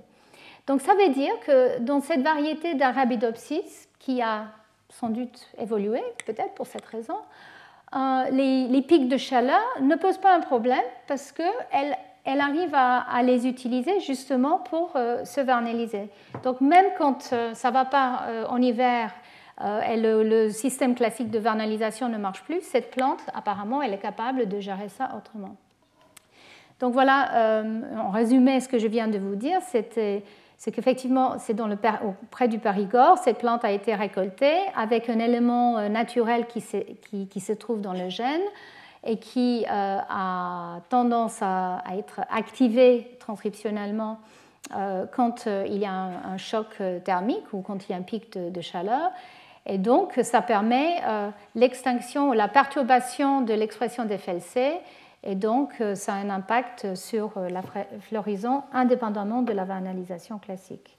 Donc 0.67 0.81
ça 0.81 0.93
veut 0.93 1.09
dire 1.09 1.33
que 1.45 1.79
dans 1.79 2.01
cette 2.01 2.21
variété 2.21 2.75
d'Arabidopsis, 2.75 3.87
qui 3.97 4.21
a 4.21 4.47
sans 4.89 5.09
doute 5.09 5.47
évolué, 5.57 6.01
peut-être 6.25 6.53
pour 6.53 6.67
cette 6.67 6.85
raison, 6.85 7.15
euh, 7.95 8.29
les, 8.31 8.81
pics 8.81 9.07
de 9.07 9.17
chaleur 9.17 9.63
ne 9.79 9.95
posent 9.95 10.17
pas 10.17 10.35
un 10.35 10.41
problème 10.41 10.83
parce 11.07 11.31
qu'elle 11.31 11.97
elle 12.23 12.39
arrive 12.39 12.75
à, 12.75 13.23
les 13.23 13.47
utiliser 13.47 13.99
justement 14.01 14.59
pour 14.59 14.91
euh, 14.95 15.23
se 15.25 15.41
vernaliser. 15.41 16.09
Donc 16.43 16.59
même 16.59 16.85
quand 16.97 17.21
ça 17.21 17.69
ne 17.69 17.73
va 17.73 17.85
pas 17.85 18.27
en 18.49 18.61
hiver 18.61 19.11
euh, 19.59 20.23
le, 20.23 20.49
système 20.49 20.95
classique 20.95 21.29
de 21.29 21.39
vernalisation 21.39 22.09
ne 22.09 22.17
marche 22.17 22.43
plus, 22.43 22.61
cette 22.61 22.91
plante, 22.91 23.19
apparemment, 23.33 23.81
elle 23.81 23.93
est 23.93 23.99
capable 23.99 24.47
de 24.47 24.59
gérer 24.59 24.89
ça 24.89 25.11
autrement. 25.17 25.55
Donc 26.79 26.93
voilà, 26.93 27.35
euh, 27.35 27.81
en 27.97 28.09
résumé, 28.09 28.59
ce 28.59 28.67
que 28.67 28.79
je 28.79 28.87
viens 28.87 29.07
de 29.07 29.19
vous 29.19 29.35
dire, 29.35 29.59
c'est 29.61 30.71
qu'effectivement, 30.71 31.37
c'est 31.37 31.55
près 32.31 32.47
du 32.47 32.57
Périgord, 32.57 33.19
cette 33.19 33.37
plante 33.37 33.63
a 33.63 33.71
été 33.71 33.93
récoltée 33.93 34.57
avec 34.75 35.09
un 35.09 35.19
élément 35.19 35.77
euh, 35.77 35.89
naturel 35.89 36.47
qui, 36.47 36.61
se 36.61 37.53
trouve 37.53 37.81
dans 37.81 37.93
le 37.93 38.09
gène 38.09 38.41
et 39.05 39.17
qui 39.17 39.65
a 39.67 40.79
tendance 40.89 41.39
à, 41.41 41.83
être 41.97 42.21
activé 42.29 43.15
transcriptionnellement 43.19 44.19
quand 45.11 45.47
il 45.47 45.77
y 45.77 45.85
a 45.85 45.91
un, 45.91 46.37
choc 46.37 46.67
thermique 47.03 47.51
ou 47.51 47.61
quand 47.61 47.89
il 47.89 47.91
y 47.91 47.95
a 47.95 47.97
un 47.97 48.03
pic 48.03 48.37
de 48.37 48.61
chaleur. 48.61 49.11
Et 49.65 49.77
donc, 49.77 50.19
ça 50.23 50.41
permet 50.41 50.95
euh, 51.05 51.29
l'extinction, 51.55 52.33
la 52.33 52.47
perturbation 52.47 53.41
de 53.41 53.53
l'expression 53.53 54.05
des 54.05 54.17
FLC, 54.17 54.79
et 55.23 55.35
donc 55.35 55.73
euh, 55.81 55.93
ça 55.93 56.13
a 56.13 56.15
un 56.15 56.31
impact 56.31 56.95
sur 56.95 57.37
euh, 57.37 57.47
la 57.49 57.61
floraison 57.99 58.63
indépendamment 58.73 59.43
de 59.43 59.53
la 59.53 59.63
vanalisation 59.63 60.39
classique. 60.39 60.97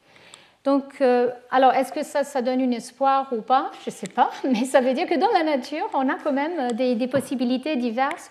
Donc, 0.64 1.02
alors, 1.50 1.72
est-ce 1.72 1.92
que 1.92 2.04
ça, 2.04 2.22
ça 2.22 2.40
donne 2.40 2.60
un 2.60 2.70
espoir 2.70 3.26
ou 3.32 3.40
pas? 3.42 3.72
Je 3.82 3.90
ne 3.90 3.94
sais 3.96 4.06
pas, 4.06 4.30
mais 4.44 4.64
ça 4.64 4.80
veut 4.80 4.94
dire 4.94 5.08
que 5.08 5.18
dans 5.18 5.32
la 5.32 5.42
nature, 5.42 5.90
on 5.92 6.08
a 6.08 6.14
quand 6.22 6.32
même 6.32 6.70
des 6.70 7.08
possibilités 7.08 7.74
diverses 7.74 8.30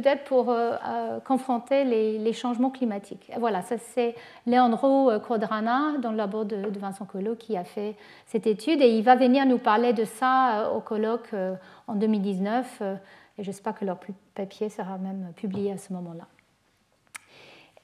peut-être 0.00 0.24
pour 0.24 0.50
euh, 0.50 0.74
euh, 0.86 1.18
confronter 1.20 1.84
les, 1.84 2.32
changements 2.32 2.70
climatiques. 2.70 3.32
Voilà, 3.38 3.62
ça 3.62 3.78
c'est 3.78 4.14
Leandro 4.46 5.18
Quadrana 5.18 5.94
dans 5.98 6.12
le 6.12 6.16
labo 6.16 6.44
de, 6.44 6.68
Vincent 6.78 7.04
Collot 7.04 7.34
qui 7.34 7.56
a 7.56 7.64
fait 7.64 7.96
cette 8.26 8.46
étude 8.46 8.80
et 8.80 8.90
il 8.96 9.02
va 9.02 9.16
venir 9.16 9.44
nous 9.44 9.58
parler 9.58 9.92
de 9.92 10.04
ça 10.04 10.60
euh, 10.60 10.76
au 10.76 10.80
colloque 10.80 11.34
en 11.88 11.94
2019 11.94 12.82
et 13.38 13.42
j'espère 13.42 13.74
que 13.76 13.84
leur 13.84 13.98
papier 14.34 14.68
sera 14.68 14.98
même 14.98 15.32
publié 15.34 15.72
à 15.72 15.78
ce 15.78 15.92
moment-là. 15.94 16.26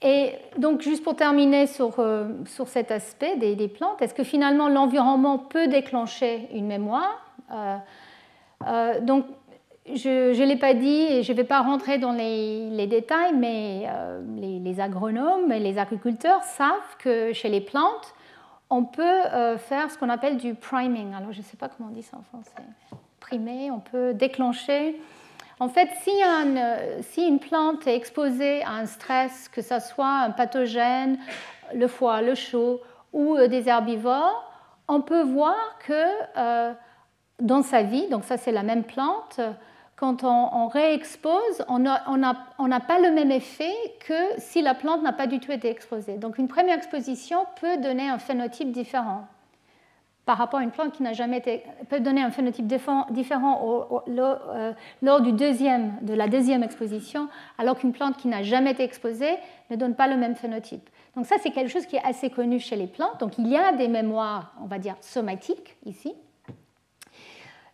Et 0.03 0.35
donc, 0.59 0.83
juste 0.83 1.03
pour 1.03 1.17
terminer 1.17 1.67
sur, 1.67 1.95
sur 2.47 2.69
cet 2.69 2.91
aspect 2.91 3.37
des, 3.37 3.57
des 3.57 3.69
plantes, 3.69 4.03
est-ce 4.03 4.15
que 4.15 4.25
finalement 4.25 4.69
l'environnement 4.69 5.39
peut 5.39 5.67
déclencher 5.67 6.49
une 6.53 6.67
mémoire? 6.67 7.25
Donc, 9.03 9.25
je 9.93 10.41
ne 10.41 10.47
l'ai 10.47 10.57
pas 10.57 10.73
dit 10.73 11.03
et 11.03 11.23
je 11.23 11.33
ne 11.33 11.37
vais 11.37 11.45
pas 11.45 11.61
rentrer 11.61 11.99
dans 11.99 12.13
les, 12.13 12.87
détails, 12.87 13.35
mais 13.35 13.85
euh, 13.87 14.23
les, 14.37 14.81
agronomes 14.81 15.53
et 15.53 15.61
les 15.61 15.79
agriculteurs 15.79 16.43
savent 16.43 16.97
que 16.99 17.33
chez 17.33 17.49
les 17.49 17.61
plantes, 17.61 18.15
on 18.71 18.85
peut 18.85 19.03
euh, 19.03 19.59
faire 19.59 19.91
ce 19.91 19.99
qu'on 19.99 20.09
appelle 20.09 20.39
du 20.39 20.55
priming. 20.55 21.15
Alors, 21.15 21.33
je 21.33 21.39
ne 21.39 21.45
sais 21.45 21.57
pas 21.57 21.69
comment 21.69 21.91
on 21.91 21.93
dit 21.93 22.03
ça 22.03 22.17
en 22.17 22.23
français. 22.23 22.51
Primer, 23.21 23.71
on 23.71 23.81
peut 23.81 24.15
déclencher. 24.15 24.99
En 25.61 25.69
fait, 25.69 25.89
si, 26.03 26.11
si 27.03 27.27
une 27.27 27.39
plante 27.39 27.87
est 27.87 27.95
exposée 27.95 28.63
à 28.63 28.73
un 28.73 28.87
stress, 28.87 29.49
que 29.51 29.61
ce 29.61 29.79
soit 29.81 30.23
un 30.23 30.31
pathogène, 30.31 31.19
le 31.75 31.87
foie, 31.89 32.23
le 32.23 32.35
chaud 32.35 32.81
ou 33.13 33.37
euh, 33.37 33.49
des 33.49 33.69
herbivores, 33.69 34.51
on 34.89 35.03
peut 35.03 35.23
voir 35.23 35.57
que 35.87 36.75
dans 37.41 37.63
sa 37.63 37.83
vie, 37.83 38.09
donc 38.09 38.25
ça 38.25 38.37
c'est 38.37 38.53
la 38.53 38.63
même 38.63 38.85
plante, 38.85 39.41
quand 39.97 40.25
on, 40.25 40.67
réexpose, 40.67 41.65
on 41.69 41.79
n'a 41.79 42.81
pas 42.81 42.99
le 42.99 43.13
même 43.13 43.31
effet 43.31 43.73
que 44.07 44.39
si 44.39 44.61
la 44.61 44.75
plante 44.75 45.03
n'a 45.03 45.13
pas 45.13 45.27
du 45.27 45.39
tout 45.41 45.53
été 45.53 45.71
exposée. 45.71 46.17
Donc 46.17 46.39
une 46.39 46.49
première 46.49 46.77
exposition 46.77 47.39
peut 47.61 47.77
donner 47.77 48.09
un 48.09 48.19
phénotype 48.19 48.73
différent 48.73 49.27
par 50.25 50.39
rapport 50.39 50.61
à 50.61 50.63
une 50.63 50.71
plante 50.71 50.93
qui 50.93 51.03
n'a 51.03 51.13
jamais 51.13 51.39
été, 51.39 51.63
peut 51.89 52.01
donner 52.01 52.23
un 52.23 52.31
phénotype 52.31 52.67
différent 52.67 54.03
euh, 54.09 54.73
lors 55.03 55.21
du 55.21 55.33
deuxième, 55.33 55.99
de 56.03 56.15
la 56.15 56.29
deuxième 56.29 56.63
exposition, 56.63 57.29
alors 57.59 57.77
qu'une 57.77 57.93
plante 57.93 58.17
qui 58.17 58.29
n'a 58.29 58.43
jamais 58.43 58.73
été 58.73 58.83
exposée 58.83 59.37
ne 59.71 59.77
donne 59.77 59.95
pas 59.95 60.09
le 60.09 60.17
même 60.17 60.35
phénotype. 60.35 60.89
Donc 61.15 61.27
ça, 61.27 61.37
c'est 61.43 61.51
quelque 61.51 61.71
chose 61.71 61.87
qui 61.87 61.97
est 61.97 62.05
assez 62.05 62.31
connu 62.31 62.59
chez 62.59 62.77
les 62.77 62.87
plantes. 62.87 63.21
Donc 63.21 63.39
il 63.39 63.47
y 63.47 63.57
a 63.57 63.73
des 63.73 63.89
mémoires, 63.89 64.55
on 64.63 64.67
va 64.67 64.79
dire, 64.79 64.97
somatiques 65.01 65.77
ici. 65.85 66.15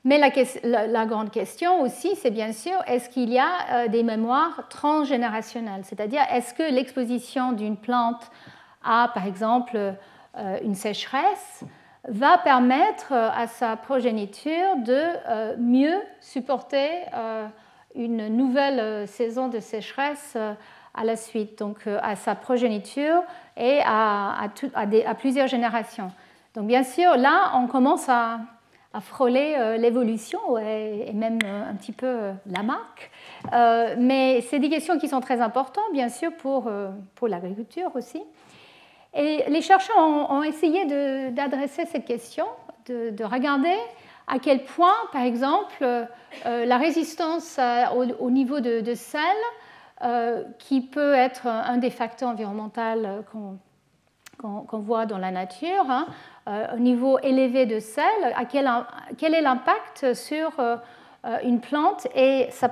Mais 0.04 0.18
la, 0.64 1.06
grande 1.06 1.30
question 1.30 1.82
aussi, 1.82 2.16
c'est 2.16 2.30
bien 2.30 2.52
sûr, 2.52 2.72
est-ce 2.86 3.10
qu'il 3.10 3.30
y 3.30 3.38
a 3.38 3.48
euh, 3.70 3.88
des 3.88 4.02
mémoires 4.02 4.66
transgénérationnelles? 4.70 5.82
C'est-à-dire, 5.84 6.22
est-ce 6.32 6.54
que 6.54 6.62
l'exposition 6.62 7.52
d'une 7.52 7.76
plante 7.76 8.30
à, 8.82 9.10
par 9.12 9.26
exemple, 9.26 9.76
euh, 9.76 10.58
une 10.62 10.74
sécheresse 10.74 11.64
va 12.08 12.38
permettre 12.38 13.12
euh, 13.12 13.28
à 13.34 13.46
sa 13.46 13.76
progéniture 13.76 14.76
de 14.78 15.58
mieux 15.58 16.00
supporter 16.20 16.88
une 17.94 18.28
nouvelle 18.28 19.06
saison 19.06 19.48
de 19.48 19.60
sécheresse 19.60 20.36
à 20.94 21.04
la 21.04 21.16
suite, 21.16 21.58
donc 21.58 21.86
à 21.86 22.16
sa 22.16 22.34
progéniture 22.34 23.22
et 23.56 23.80
à, 23.84 24.48
à 25.04 25.14
plusieurs 25.14 25.46
générations? 25.46 26.10
Donc 26.54 26.66
bien 26.66 26.84
sûr, 26.84 27.16
là, 27.16 27.52
on 27.54 27.66
commence 27.66 28.08
à, 28.08 28.40
à 28.92 29.00
frôler 29.00 29.54
euh, 29.56 29.76
l'évolution 29.76 30.58
et, 30.58 31.12
même 31.14 31.38
euh, 31.44 31.70
un 31.70 31.74
petit 31.74 31.92
peu 31.92 32.06
euh, 32.06 32.32
la 32.46 32.62
marque. 32.62 33.10
mais 33.98 34.40
c'est 34.48 34.58
des 34.58 34.68
questions 34.68 34.98
qui 34.98 35.08
sont 35.08 35.20
très 35.20 35.40
importantes, 35.40 35.92
bien 35.92 36.08
sûr, 36.08 36.32
pour, 36.36 36.70
pour 37.14 37.28
l'agriculture 37.28 37.90
aussi. 37.94 38.22
Et 39.14 39.44
les 39.48 39.60
chercheurs 39.60 39.98
ont, 39.98 40.42
essayé 40.42 40.84
d'adresser 41.32 41.84
cette 41.86 42.04
question, 42.04 42.46
de, 42.86 43.24
regarder 43.24 43.74
à 44.28 44.38
quel 44.38 44.62
point, 44.62 44.94
par 45.12 45.22
exemple, 45.22 45.84
la 46.44 46.76
résistance 46.78 47.58
au, 48.20 48.30
niveau 48.30 48.60
de, 48.60 48.80
de 48.80 48.94
sel, 48.94 49.20
qui 50.58 50.80
peut 50.80 51.14
être 51.14 51.48
un 51.48 51.78
des 51.78 51.90
facteurs 51.90 52.28
environnementaux 52.28 52.80
qu'on 54.38 54.78
voit 54.78 55.06
dans 55.06 55.18
la 55.18 55.32
nature, 55.32 55.86
hein, 55.88 56.06
euh, 56.48 56.74
au 56.74 56.78
niveau 56.78 57.18
élevé 57.18 57.66
de 57.66 57.78
sel, 57.78 58.04
quel 58.50 59.34
est 59.34 59.40
l'impact 59.42 60.14
sur 60.14 60.58
euh, 60.58 60.76
euh, 61.26 61.36
une 61.44 61.60
plante 61.60 62.06
et 62.14 62.48
sa, 62.50 62.70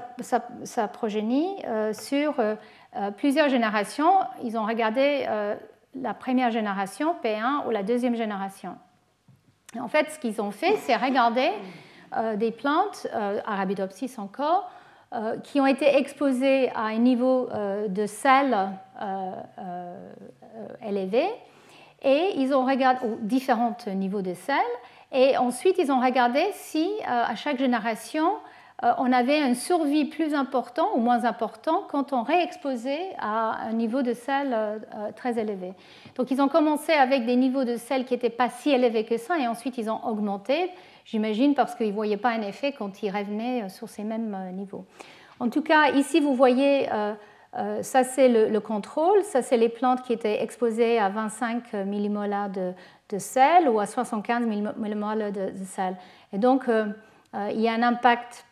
sa, 0.65 0.89
progénie 0.89 1.57
sur 1.93 2.35
plusieurs 3.19 3.49
générations? 3.51 4.13
Ils 4.43 4.57
ont 4.57 4.65
regardé 4.65 5.27
la 5.95 6.15
première 6.15 6.51
génération, 6.51 7.15
P1, 7.23 7.67
ou 7.67 7.71
la 7.71 7.83
deuxième 7.83 8.17
génération. 8.17 8.77
En 9.79 9.89
fait, 9.89 10.11
ce 10.11 10.19
qu'ils 10.19 10.41
ont 10.41 10.51
fait, 10.51 10.77
c'est 10.77 10.97
regarder 10.97 11.51
des 12.37 12.51
plantes, 12.51 13.07
Arabidopsis 13.45 14.19
encore, 14.19 14.71
qui 15.43 15.61
ont 15.61 15.67
été 15.67 15.97
exposées 15.97 16.71
à 16.71 16.85
un 16.85 16.99
niveau 16.99 17.51
de 17.89 18.07
sel 18.07 18.71
élevé 20.87 21.29
et 22.03 22.33
ils 22.37 22.55
ont 22.55 22.65
regardé 22.65 23.07
différents 23.23 23.77
niveaux 23.87 24.23
de 24.23 24.35
sel. 24.35 24.57
Et 25.13 25.37
ensuite, 25.37 25.77
ils 25.79 25.91
ont 25.91 26.01
regardé 26.01 26.45
si 26.53 26.85
euh, 26.85 27.05
à 27.07 27.35
chaque 27.35 27.59
génération, 27.59 28.35
euh, 28.85 28.93
on 28.99 29.11
avait 29.13 29.41
un 29.41 29.55
survie 29.55 30.05
plus 30.05 30.35
important 30.35 30.89
ou 30.95 31.01
moins 31.01 31.25
important 31.25 31.83
quand 31.91 32.13
on 32.13 32.23
réexposait 32.23 33.17
à 33.19 33.59
un 33.69 33.73
niveau 33.73 34.03
de 34.03 34.13
sel 34.13 34.51
euh, 34.53 34.79
très 35.17 35.39
élevé. 35.39 35.73
Donc, 36.17 36.31
ils 36.31 36.41
ont 36.41 36.49
commencé 36.49 36.93
avec 36.93 37.25
des 37.25 37.37
niveaux 37.37 37.65
de 37.65 37.77
sel 37.77 38.05
qui 38.05 38.15
n'étaient 38.15 38.29
pas 38.31 38.51
si 38.51 38.71
élevés 38.71 39.05
que 39.05 39.17
ça, 39.17 39.39
et 39.39 39.49
ensuite, 39.49 39.79
ils 39.79 39.91
ont 39.91 40.05
augmenté, 40.05 40.71
j'imagine, 41.05 41.55
parce 41.55 41.75
qu'ils 41.75 41.89
ne 41.89 41.93
voyaient 41.93 42.19
pas 42.19 42.31
un 42.31 42.43
effet 42.43 42.73
quand 42.73 43.03
ils 43.03 43.11
revenaient 43.11 43.69
sur 43.71 43.89
ces 43.89 44.05
mêmes 44.05 44.37
niveaux. 44.53 44.85
En 45.41 45.49
tout 45.49 45.63
cas, 45.63 45.91
ici, 45.93 46.21
vous 46.21 46.35
voyez 46.35 46.89
euh, 47.57 47.83
ça, 47.83 48.05
c'est 48.05 48.29
le, 48.29 48.61
contrôle. 48.61 49.23
Ça, 49.25 49.43
c'est 49.43 49.57
les 49.57 49.69
plantes 49.69 50.03
qui 50.03 50.13
étaient 50.13 50.43
exposées 50.43 50.99
à 50.99 51.09
25 51.09 51.73
millimolars 51.87 52.51
de, 52.51 52.75
sel 53.19 53.69
ou 53.69 53.81
à 53.81 53.87
75 53.87 54.47
millimolars 54.47 55.33
de, 55.33 55.53
sel. 55.65 55.97
Et 56.33 56.39
donc, 56.39 56.69
euh, 56.69 56.87
euh, 57.35 57.51
il 57.53 57.61
y 57.61 57.69
a 57.69 57.73
un 57.73 57.83
impact 57.83 58.45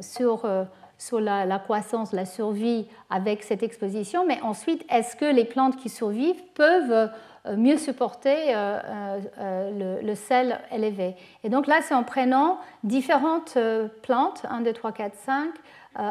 sur, 0.00 0.48
sur 0.96 1.20
la, 1.20 1.58
croissance, 1.58 2.12
la 2.12 2.24
survie 2.24 2.86
avec 3.10 3.42
cette 3.42 3.62
exposition. 3.62 4.24
Mais 4.26 4.40
ensuite, 4.42 4.84
est-ce 4.90 5.16
que 5.16 5.26
les 5.26 5.44
plantes 5.44 5.76
qui 5.76 5.88
survivent 5.88 6.42
peuvent 6.54 7.10
mieux 7.56 7.76
supporter 7.76 8.54
le, 8.54 10.00
le, 10.00 10.14
sel 10.14 10.58
élevé? 10.72 11.16
Et 11.42 11.50
donc 11.50 11.66
là, 11.66 11.80
c'est 11.82 11.94
en 11.94 12.02
prenant 12.02 12.58
différentes 12.82 13.58
plantes, 14.02 14.46
1, 14.48 14.62
2, 14.62 14.72
3, 14.72 14.92
4, 14.92 15.14
5, 15.14 15.50
euh, 15.98 16.10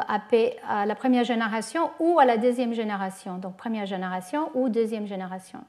à 0.66 0.86
la 0.86 0.94
première 0.94 1.24
génération 1.24 1.90
ou 2.00 2.18
à 2.18 2.24
la 2.24 2.38
deuxième 2.38 2.72
génération, 2.72 3.38
donc 3.38 3.56
première 3.56 3.86
génération 3.86 4.50
ou 4.54 4.68
deuxième 4.68 5.06
génération. 5.06 5.60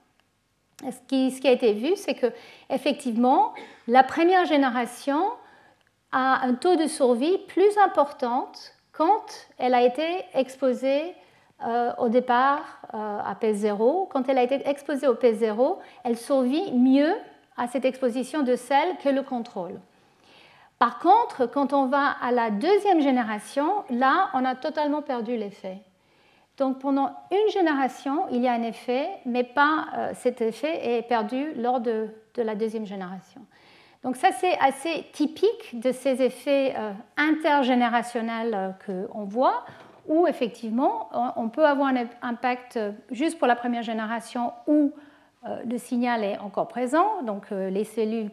Ce 0.82 1.00
qui, 1.08 1.48
a 1.48 1.52
été 1.52 1.74
vu, 1.74 1.96
c'est 1.96 2.16
que 2.16 2.28
effectivement, 2.70 3.54
la 3.88 4.04
première 4.04 4.46
génération 4.46 5.32
a 6.12 6.46
un 6.46 6.54
taux 6.54 6.76
de 6.76 6.88
survie 6.88 7.38
plus 7.48 7.78
important 7.84 8.52
quand 8.92 9.48
elle 9.58 9.74
a 9.74 9.82
été 9.84 10.06
exposée 10.34 11.14
euh, 11.66 11.92
au 11.98 12.10
départ 12.10 12.82
euh, 12.94 13.20
à 13.20 13.36
P0. 13.42 14.08
Quand 14.10 14.30
elle 14.30 14.38
a 14.38 14.44
été 14.44 14.68
exposée 14.68 15.08
au 15.08 15.16
P0, 15.16 15.78
elle 16.04 16.18
survit 16.18 16.72
mieux 16.74 17.14
à 17.58 17.68
cette 17.68 17.86
exposition 17.86 18.44
de 18.44 18.56
sel 18.56 18.98
que 19.04 19.10
le 19.10 19.24
contrôle. 19.24 19.80
Par 20.80 21.00
contre, 21.00 21.46
quand 21.46 21.74
on 21.74 21.86
va 21.86 22.16
à 22.22 22.32
la 22.32 22.52
deuxième 22.52 23.02
génération, 23.02 23.84
là, 23.90 24.30
on 24.34 24.44
a 24.44 24.56
totalement 24.56 25.02
perdu 25.02 25.38
l'effet. 25.38 25.80
Donc 26.58 26.80
pendant 26.80 27.12
une 27.32 27.52
génération, 27.52 28.28
il 28.32 28.42
y 28.42 28.48
a 28.48 28.54
un 28.54 28.64
effet, 28.64 29.10
mais 29.26 29.44
pas 29.44 29.88
euh, 29.96 30.12
cet 30.14 30.42
effet 30.42 30.98
est 30.98 31.02
perdu 31.02 31.54
lors 31.56 31.82
de, 31.82 32.08
la 32.38 32.56
deuxième 32.56 32.86
génération. 32.86 33.42
Donc 34.04 34.16
ça, 34.18 34.30
c'est 34.32 34.58
assez 34.60 35.06
typique 35.14 35.80
de 35.80 35.92
ces 35.92 36.22
effets 36.22 36.74
euh, 36.78 36.92
intergénérationnels 37.18 38.54
euh, 38.88 39.10
qu'on 39.10 39.24
voit, 39.24 39.66
où 40.08 40.28
effectivement, 40.28 41.10
on 41.36 41.50
peut 41.50 41.66
avoir 41.66 41.88
un 41.88 42.06
impact 42.22 42.78
juste 43.10 43.40
pour 43.40 43.48
la 43.48 43.56
première 43.56 43.82
génération 43.82 44.54
où 44.68 44.94
le 45.66 45.80
signal 45.80 46.24
est 46.24 46.38
encore 46.38 46.68
présent, 46.68 47.24
donc 47.24 47.50
les 47.50 47.84
cellules 47.86 48.30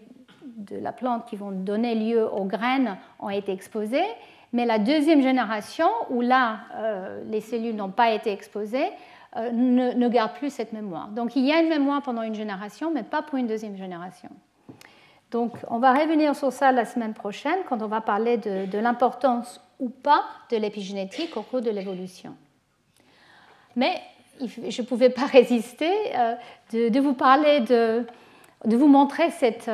de 0.56 0.76
la 0.76 0.92
plante 0.92 1.26
qui 1.26 1.36
vont 1.36 1.50
donner 1.50 1.94
lieu 1.94 2.28
aux 2.30 2.44
graines 2.44 2.96
ont 3.18 3.30
été 3.30 3.52
exposées, 3.52 4.06
mais 4.52 4.66
la 4.66 4.78
deuxième 4.78 5.22
génération, 5.22 5.88
où 6.10 6.20
là, 6.20 6.60
euh, 6.74 7.22
les 7.30 7.40
cellules 7.40 7.74
n'ont 7.74 7.90
pas 7.90 8.10
été 8.10 8.30
exposées, 8.30 8.90
euh, 9.36 9.50
ne, 9.50 10.08
garde 10.08 10.34
plus 10.34 10.50
cette 10.50 10.74
mémoire. 10.74 11.08
Donc 11.08 11.36
il 11.36 11.46
y 11.46 11.52
a 11.52 11.60
une 11.60 11.70
mémoire 11.70 12.02
pendant 12.02 12.22
une 12.22 12.34
génération, 12.34 12.90
mais 12.92 13.02
pas 13.02 13.22
pour 13.22 13.38
une 13.38 13.46
deuxième 13.46 13.76
génération. 13.78 14.28
Donc 15.30 15.56
on 15.68 15.78
va 15.78 15.94
revenir 15.94 16.36
sur 16.36 16.52
ça 16.52 16.70
la 16.70 16.84
semaine 16.84 17.14
prochaine 17.14 17.58
quand 17.66 17.80
on 17.80 17.86
va 17.86 18.02
parler 18.02 18.36
de, 18.36 18.78
l'importance 18.78 19.62
ou 19.80 19.88
pas 19.88 20.24
de 20.50 20.58
l'épigénétique 20.58 21.34
au 21.38 21.42
cours 21.42 21.62
de 21.62 21.70
l'évolution. 21.70 22.34
Mais 23.74 24.02
je 24.38 24.82
ne 24.82 24.86
pouvais 24.86 25.08
pas 25.08 25.24
résister 25.32 25.90
euh, 26.14 26.34
de, 26.72 27.00
vous 27.00 27.14
parler, 27.14 27.60
de, 27.60 28.04
de 28.66 28.76
vous 28.76 28.86
montrer 28.88 29.30
cette, 29.30 29.70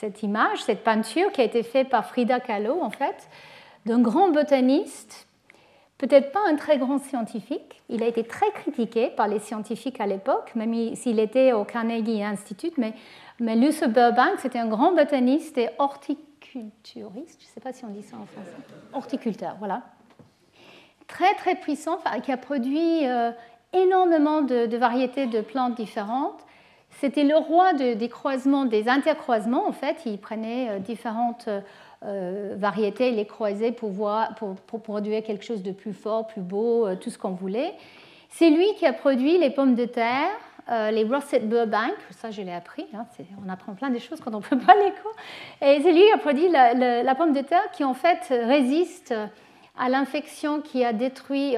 cette 0.00 0.22
image, 0.22 0.62
cette 0.62 0.84
peinture 0.84 1.32
qui 1.32 1.40
a 1.40 1.44
été 1.44 1.62
faite 1.62 1.88
par 1.88 2.06
Frida 2.06 2.40
Kahlo, 2.40 2.80
en 2.82 2.90
fait, 2.90 3.28
d'un 3.86 4.00
grand 4.00 4.28
botaniste, 4.28 5.26
peut-être 5.98 6.32
pas 6.32 6.40
un 6.46 6.56
très 6.56 6.78
grand 6.78 6.98
scientifique. 6.98 7.82
Il 7.88 8.02
a 8.02 8.06
été 8.06 8.24
très 8.24 8.50
critiqué 8.50 9.08
par 9.08 9.28
les 9.28 9.38
scientifiques 9.38 10.00
à 10.00 10.06
l'époque, 10.06 10.54
même 10.54 10.94
s'il 10.94 11.18
était 11.18 11.52
au 11.52 11.64
Carnegie 11.64 12.22
Institute, 12.22 12.76
mais, 12.76 12.92
mais 13.40 13.56
Luce 13.56 13.82
Burbank, 13.84 14.38
c'était 14.38 14.58
un 14.58 14.68
grand 14.68 14.92
botaniste 14.92 15.56
et 15.56 15.70
horticulturiste, 15.78 17.40
je 17.40 17.46
ne 17.46 17.50
sais 17.54 17.60
pas 17.60 17.72
si 17.72 17.84
on 17.84 17.88
dit 17.88 18.02
ça 18.02 18.16
en 18.16 18.26
français, 18.26 18.50
horticulteur, 18.92 19.56
voilà. 19.58 19.82
Très 21.06 21.34
très 21.34 21.54
puissant, 21.54 21.98
qui 22.22 22.32
a 22.32 22.36
produit 22.36 23.06
euh, 23.06 23.30
énormément 23.72 24.42
de 24.42 24.76
variétés 24.76 25.26
de 25.26 25.40
plantes 25.40 25.76
différentes 25.76 26.45
c'était 27.00 27.24
le 27.24 27.36
roi 27.36 27.74
des 27.74 28.08
croisements, 28.08 28.64
des 28.64 28.88
intercroisements 28.88 29.68
en 29.68 29.72
fait. 29.72 29.96
Il 30.06 30.18
prenait 30.18 30.70
euh, 30.70 30.78
différentes 30.78 31.48
euh, 32.04 32.54
variétés, 32.56 33.10
les 33.10 33.26
croisait 33.26 33.72
pour, 33.72 33.92
pour, 34.66 34.82
produire 34.82 35.22
quelque 35.22 35.44
chose 35.44 35.62
de 35.62 35.72
plus 35.72 35.92
fort, 35.92 36.26
plus 36.26 36.40
beau, 36.40 36.86
euh, 36.86 36.96
tout 36.96 37.10
ce 37.10 37.18
qu'on 37.18 37.30
voulait. 37.30 37.74
C'est 38.30 38.50
lui 38.50 38.66
qui 38.78 38.86
a 38.86 38.92
produit 38.92 39.38
les 39.38 39.50
pommes 39.50 39.74
de 39.74 39.84
terre 39.84 40.30
les 40.68 41.04
Russet 41.04 41.38
Burbank, 41.38 41.94
ça 42.10 42.32
je 42.32 42.42
l'ai 42.42 42.52
appris, 42.52 42.86
hein, 42.92 43.06
on 43.40 43.48
apprend 43.48 43.74
plein 43.74 43.88
de 43.88 44.00
choses 44.00 44.18
quand 44.18 44.34
on 44.34 44.38
ne 44.38 44.42
peut 44.42 44.58
pas 44.58 44.74
les 44.74 44.90
cours, 45.00 45.14
et 45.62 45.80
c'est 45.80 45.92
lui 45.92 46.00
qui 46.00 46.12
a 46.12 46.18
produit 46.18 46.48
la, 46.48 47.14
pomme 47.14 47.32
de 47.32 47.40
terre 47.40 47.70
qui 47.70 47.84
en 47.84 47.94
fait 47.94 48.26
résiste 48.30 49.14
à 49.78 49.88
l'infection 49.88 50.60
qui 50.60 50.84
a 50.84 50.92
détruit 50.92 51.54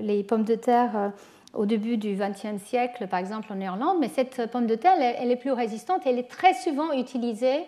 les 0.00 0.22
pommes 0.22 0.44
de 0.44 0.54
terre 0.54 1.10
au 1.56 1.66
début 1.66 1.96
du 1.96 2.14
XXe 2.14 2.62
siècle, 2.62 3.08
par 3.08 3.18
exemple 3.18 3.52
en 3.52 3.60
Irlande, 3.60 3.96
mais 4.00 4.08
cette 4.08 4.50
pomme 4.50 4.66
de 4.66 4.74
terre, 4.74 4.96
elle, 4.98 5.30
est 5.30 5.36
plus 5.36 5.52
résistante 5.52 6.02
elle 6.04 6.18
est 6.18 6.30
très 6.30 6.54
souvent 6.54 6.92
utilisée, 6.92 7.64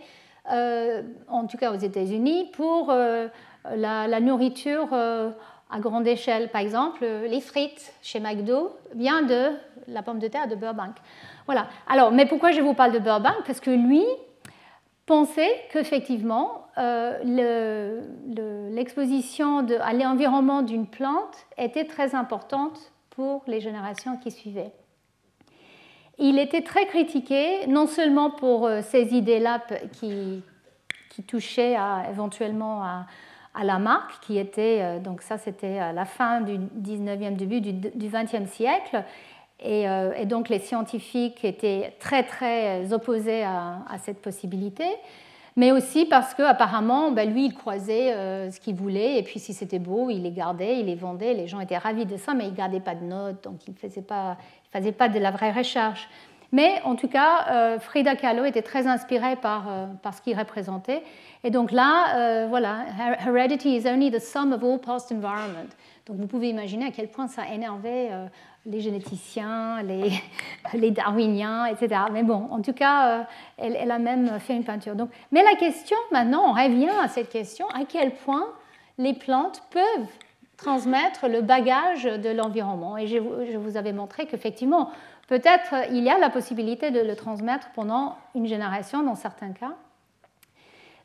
euh, 0.52 1.02
en 1.28 1.46
tout 1.46 1.56
cas 1.56 1.72
aux 1.72 1.78
États-Unis, 1.78 2.50
pour 2.52 2.90
euh, 2.90 3.28
la, 3.74 4.20
nourriture 4.20 4.88
euh, 4.92 5.30
à 5.70 5.80
grande 5.80 6.06
échelle. 6.06 6.50
Par 6.50 6.60
exemple, 6.60 7.04
les 7.04 7.40
frites 7.40 7.94
chez 8.02 8.20
McDo 8.20 8.76
viennent 8.94 9.26
de 9.26 9.52
la 9.88 10.02
pomme 10.02 10.18
de 10.18 10.28
terre 10.28 10.48
de 10.48 10.54
Burbank. 10.54 10.94
Voilà. 11.46 11.68
Alors, 11.88 12.12
mais 12.12 12.26
pourquoi 12.26 12.52
je 12.52 12.60
vous 12.60 12.74
parle 12.74 12.92
de 12.92 12.98
Burbank? 12.98 13.36
Parce 13.46 13.60
que 13.60 13.70
lui 13.70 14.04
pensait 15.06 15.62
qu'effectivement, 15.72 16.66
l'exposition 17.24 19.66
à 19.80 19.94
l'environnement 19.94 20.60
d'une 20.60 20.86
plante 20.86 21.46
était 21.56 21.86
très 21.86 22.14
importante 22.14 22.92
pour 23.18 23.42
les 23.48 23.60
générations 23.60 24.16
qui 24.16 24.30
suivaient. 24.30 24.70
Il 26.20 26.38
était 26.38 26.62
très 26.62 26.86
critiqué, 26.86 27.66
non 27.66 27.88
seulement 27.88 28.30
pour 28.30 28.64
euh, 28.64 28.80
ces 28.80 29.12
idées-là 29.12 29.60
qui, 29.92 30.44
touchaient 31.26 31.76
éventuellement 32.08 32.84
à, 32.84 33.64
la 33.64 33.80
marque, 33.80 34.20
qui 34.24 34.38
était, 34.38 34.78
euh, 34.82 34.98
donc 35.00 35.20
ça 35.22 35.36
c'était 35.36 35.80
à 35.80 35.92
la 35.92 36.04
fin 36.04 36.42
du 36.42 36.58
19e, 36.58 37.34
début 37.34 37.60
du 37.60 38.08
20e 38.08 38.46
siècle, 38.46 39.02
euh, 39.66 40.12
et, 40.16 40.26
donc 40.26 40.48
les 40.48 40.60
scientifiques 40.60 41.44
étaient 41.44 41.96
très 41.98 42.22
très 42.22 42.92
opposés 42.92 43.42
à 43.42 43.98
cette 44.00 44.22
possibilité 44.22 44.86
mais 45.58 45.72
aussi 45.72 46.06
parce 46.06 46.34
qu'apparemment, 46.34 47.10
ben, 47.10 47.28
lui, 47.28 47.46
il 47.46 47.52
croisait 47.52 48.14
euh, 48.14 48.48
ce 48.48 48.60
qu'il 48.60 48.76
voulait, 48.76 49.18
et 49.18 49.24
puis 49.24 49.40
si 49.40 49.52
c'était 49.52 49.80
beau, 49.80 50.08
il 50.08 50.22
les 50.22 50.30
gardait, 50.30 50.78
il 50.78 50.86
les 50.86 50.94
vendait, 50.94 51.34
les 51.34 51.48
gens 51.48 51.58
étaient 51.58 51.76
ravis 51.76 52.06
de 52.06 52.16
ça, 52.16 52.32
mais 52.32 52.44
il 52.44 52.52
ne 52.52 52.56
gardait 52.56 52.78
pas 52.78 52.94
de 52.94 53.02
notes, 53.02 53.42
donc 53.42 53.66
il 53.66 53.72
ne 53.72 53.76
faisait, 53.76 54.04
faisait 54.72 54.92
pas 54.92 55.08
de 55.08 55.18
la 55.18 55.32
vraie 55.32 55.50
recherche. 55.50 56.08
Mais 56.52 56.80
en 56.84 56.94
tout 56.94 57.08
cas, 57.08 57.48
euh, 57.50 57.80
Frida 57.80 58.14
Kahlo 58.14 58.44
était 58.44 58.62
très 58.62 58.86
inspirée 58.86 59.34
par, 59.34 59.68
euh, 59.68 59.86
par 60.00 60.14
ce 60.14 60.22
qu'il 60.22 60.38
représentait. 60.38 61.02
Et 61.42 61.50
donc 61.50 61.72
là, 61.72 62.46
voilà, 62.46 62.84
heredity 63.18 63.76
is 63.78 63.88
only 63.88 64.12
the 64.12 64.20
sum 64.20 64.52
of 64.52 64.62
all 64.62 64.78
past 64.78 65.10
environment. 65.10 65.70
Donc 66.06 66.18
vous 66.18 66.28
pouvez 66.28 66.50
imaginer 66.50 66.86
à 66.86 66.90
quel 66.92 67.08
point 67.08 67.26
ça 67.26 67.48
énervait 67.52 68.10
les 68.66 68.80
généticiens, 68.80 69.82
les, 69.82 70.90
darwiniens, 70.90 71.66
etc. 71.66 72.02
Mais 72.12 72.22
bon, 72.22 72.48
en 72.50 72.60
tout 72.60 72.72
cas, 72.72 73.20
euh, 73.20 73.22
elle, 73.56 73.90
a 73.90 73.98
même 73.98 74.38
fait 74.40 74.54
une 74.54 74.64
peinture. 74.64 74.94
Donc, 74.94 75.10
mais 75.32 75.42
la 75.42 75.54
question, 75.54 75.96
maintenant, 76.12 76.50
on 76.50 76.52
revient 76.52 76.90
à 77.02 77.08
cette 77.08 77.30
question, 77.30 77.66
à 77.68 77.84
quel 77.88 78.12
point 78.12 78.46
les 78.98 79.14
plantes 79.14 79.62
peuvent 79.70 80.08
transmettre 80.56 81.28
le 81.28 81.40
bagage 81.40 82.04
de 82.04 82.30
l'environnement. 82.30 82.98
Et 82.98 83.06
je, 83.06 83.18
vous 83.18 83.76
avais 83.76 83.92
montré 83.92 84.26
qu'effectivement, 84.26 84.90
peut-être 85.28 85.74
il 85.90 86.02
y 86.02 86.10
a 86.10 86.18
la 86.18 86.30
possibilité 86.30 86.90
de 86.90 87.00
le 87.00 87.16
transmettre 87.16 87.68
pendant 87.74 88.16
une 88.34 88.46
génération 88.46 89.02
dans 89.02 89.14
certains 89.14 89.52
cas. 89.52 89.74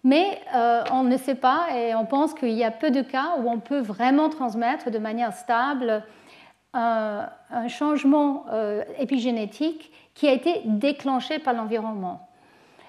Mais 0.03 0.41
euh, 0.53 0.83
on 0.91 1.03
ne 1.03 1.15
sait 1.15 1.35
pas 1.35 1.67
et 1.73 1.95
on 1.95 2.05
pense 2.05 2.33
qu'il 2.33 2.51
y 2.51 2.63
a 2.65 2.71
peu 2.71 2.91
de 2.91 3.01
cas 3.01 3.37
où 3.37 3.49
on 3.49 3.59
peut 3.59 3.79
vraiment 3.79 4.27
transmettre 4.27 4.91
de 4.91 4.97
manière 4.97 5.31
stable 5.31 6.03
un, 6.73 7.29
changement 7.67 8.45
euh, 8.51 8.83
épigénétique 8.99 9.91
qui 10.13 10.27
a 10.27 10.31
été 10.31 10.61
déclenché 10.65 11.39
par 11.39 11.53
l'environnement. 11.53 12.27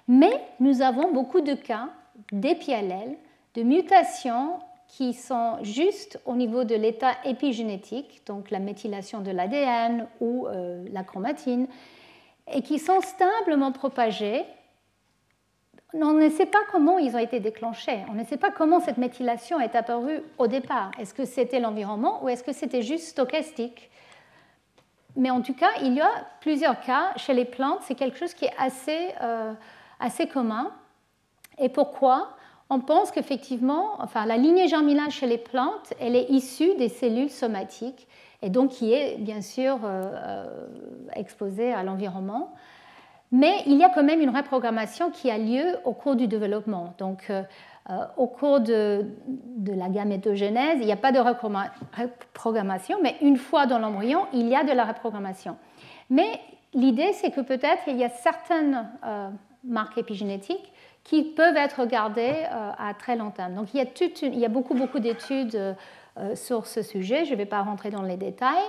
Mais 0.08 0.40
nous 0.60 0.82
avons 0.82 1.12
beaucoup 1.12 1.40
de 1.40 1.54
cas 1.54 1.88
d'épiallèles, 2.32 3.16
de 3.54 3.62
mutations 3.62 4.58
qui 4.88 5.12
sont 5.12 5.58
juste 5.62 6.20
au 6.24 6.34
niveau 6.34 6.64
de 6.64 6.74
l'état 6.74 7.12
épigénétique, 7.24 8.22
donc 8.26 8.50
la 8.50 8.58
méthylation 8.58 9.20
de 9.20 9.30
l'ADN 9.30 10.06
ou 10.20 10.46
euh, 10.46 10.84
la 10.92 11.02
chromatine, 11.02 11.66
et 12.52 12.62
qui 12.62 12.78
sont 12.78 13.00
stablement 13.00 13.72
propagées 13.72 14.44
on 16.02 16.12
ne 16.14 16.28
sait 16.28 16.46
pas 16.46 16.58
comment 16.72 16.98
ils 16.98 17.14
ont 17.14 17.20
été 17.20 17.40
déclenchés. 17.40 18.04
On 18.10 18.14
ne 18.14 18.24
sait 18.24 18.36
pas 18.36 18.50
comment 18.50 18.80
cette 18.80 18.98
méthylation 18.98 19.60
est 19.60 19.74
apparue 19.76 20.22
au 20.38 20.46
départ. 20.46 20.90
Est-ce 20.98 21.14
que 21.14 21.24
c'était 21.24 21.60
l'environnement 21.60 22.22
ou 22.24 22.28
est-ce 22.28 22.42
que 22.42 22.52
c'était 22.52 22.82
juste 22.82 23.08
stochastique? 23.08 23.90
Mais 25.16 25.30
en 25.30 25.42
tout 25.42 25.54
cas, 25.54 25.70
il 25.82 25.94
y 25.94 26.00
a 26.00 26.10
plusieurs 26.40 26.80
cas 26.80 27.12
chez 27.16 27.34
les 27.34 27.44
plantes. 27.44 27.78
C'est 27.82 27.94
quelque 27.94 28.18
chose 28.18 28.34
qui 28.34 28.46
est 28.46 28.54
assez, 28.58 29.10
euh, 29.22 29.52
assez 30.00 30.26
commun. 30.26 30.72
Et 31.58 31.68
pourquoi? 31.68 32.30
On 32.70 32.80
pense 32.80 33.10
qu'effectivement, 33.12 33.94
enfin, 33.98 34.26
la 34.26 34.36
lignée 34.36 34.66
germinale 34.66 35.10
chez 35.10 35.26
les 35.26 35.38
plantes, 35.38 35.92
elle 36.00 36.16
est 36.16 36.30
issue 36.30 36.74
des 36.76 36.88
cellules 36.88 37.30
somatiques 37.30 38.08
et 38.42 38.50
donc 38.50 38.70
qui 38.70 38.92
est 38.92 39.16
bien 39.18 39.40
sûr 39.40 39.78
euh, 39.84 40.02
euh, 40.12 40.66
exposée 41.14 41.72
à 41.72 41.82
l'environnement. 41.82 42.52
Mais 43.34 43.64
il 43.66 43.74
y 43.74 43.82
a 43.82 43.88
quand 43.88 44.04
même 44.04 44.20
une 44.20 44.30
reprogrammation 44.30 45.10
qui 45.10 45.28
a 45.28 45.38
lieu 45.38 45.76
au 45.84 45.92
cours 45.92 46.14
du 46.14 46.28
développement. 46.28 46.94
Donc, 46.98 47.26
euh, 47.30 47.42
euh, 47.90 48.04
au 48.16 48.28
cours 48.28 48.60
de, 48.60 49.04
la 49.66 49.88
gamétogenèse, 49.88 50.78
il 50.78 50.86
n'y 50.86 50.92
a 50.92 50.96
pas 50.96 51.10
de 51.10 51.18
reprogrammation, 51.18 52.98
mais 53.02 53.16
une 53.22 53.36
fois 53.36 53.66
dans 53.66 53.80
l'embryon, 53.80 54.26
il 54.32 54.46
y 54.46 54.54
a 54.54 54.62
de 54.62 54.70
la 54.70 54.84
reprogrammation. 54.84 55.56
Mais 56.10 56.38
l'idée, 56.74 57.12
c'est 57.12 57.32
que 57.32 57.40
peut-être 57.40 57.82
il 57.88 57.96
y 57.96 58.04
a 58.04 58.08
certaines 58.08 58.88
euh, 59.04 59.28
marques 59.64 59.98
épigénétiques 59.98 60.72
qui 61.02 61.24
peuvent 61.24 61.56
être 61.56 61.86
gardées 61.86 62.46
à 62.78 62.94
très 62.94 63.16
long 63.16 63.30
terme. 63.30 63.54
Donc, 63.54 63.74
il 63.74 63.78
y 63.78 63.80
a, 63.80 63.86
il 64.22 64.38
y 64.38 64.44
a 64.44 64.48
beaucoup, 64.48 64.74
beaucoup 64.74 65.00
d'études 65.00 65.76
sur 66.34 66.66
ce 66.66 66.80
sujet. 66.80 67.26
Je 67.26 67.32
ne 67.32 67.36
vais 67.36 67.44
pas 67.44 67.60
rentrer 67.60 67.90
dans 67.90 68.00
les 68.00 68.16
détails. 68.16 68.64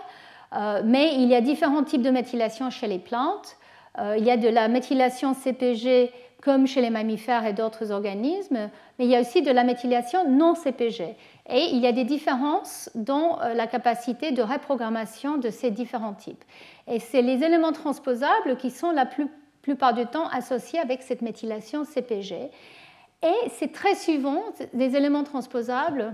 mais 0.83 1.13
il 1.15 1.29
y 1.29 1.35
a 1.35 1.39
différents 1.39 1.83
types 1.83 2.01
de 2.01 2.09
méthylation 2.09 2.69
chez 2.69 2.87
les 2.87 2.99
plantes. 2.99 3.55
Euh, 3.99 4.15
il 4.17 4.25
y 4.25 4.31
a 4.31 4.37
de 4.37 4.49
la 4.49 4.67
méthylation 4.67 5.33
CPG 5.33 6.11
comme 6.41 6.67
chez 6.67 6.81
les 6.81 6.91
mammifères 6.91 7.45
et 7.45 7.53
d'autres 7.53 7.91
organismes, 7.91 8.69
mais 8.99 9.05
il 9.05 9.09
y 9.09 9.15
a 9.15 9.21
aussi 9.21 9.41
de 9.41 9.51
la 9.51 9.63
méthylation 9.63 10.29
non 10.29 10.53
CPG. 10.53 11.15
Et 11.49 11.69
il 11.71 11.79
y 11.79 11.87
a 11.87 11.91
des 11.91 12.03
différences 12.03 12.89
dans 12.93 13.41
euh, 13.41 13.53
la 13.53 13.67
capacité 13.67 14.31
de 14.31 14.43
reprogrammation 14.43 15.37
de 15.37 15.49
ces 15.49 15.71
différents 15.71 16.13
types. 16.13 16.43
Et 16.87 16.99
c'est 16.99 17.23
les 17.23 17.43
éléments 17.43 17.71
transposables 17.71 18.57
qui 18.57 18.69
sont 18.69 18.91
la 18.91 19.07
plupart 19.61 19.93
du 19.93 20.05
temps 20.05 20.27
associés 20.27 20.79
avec 20.79 21.01
cette 21.01 21.23
méthylation 21.23 21.83
CPG. 21.83 22.51
Et 23.23 23.49
c'est 23.57 23.71
très 23.71 23.95
souvent 23.95 24.43
des 24.73 24.95
éléments 24.95 25.23
transposables 25.23 26.13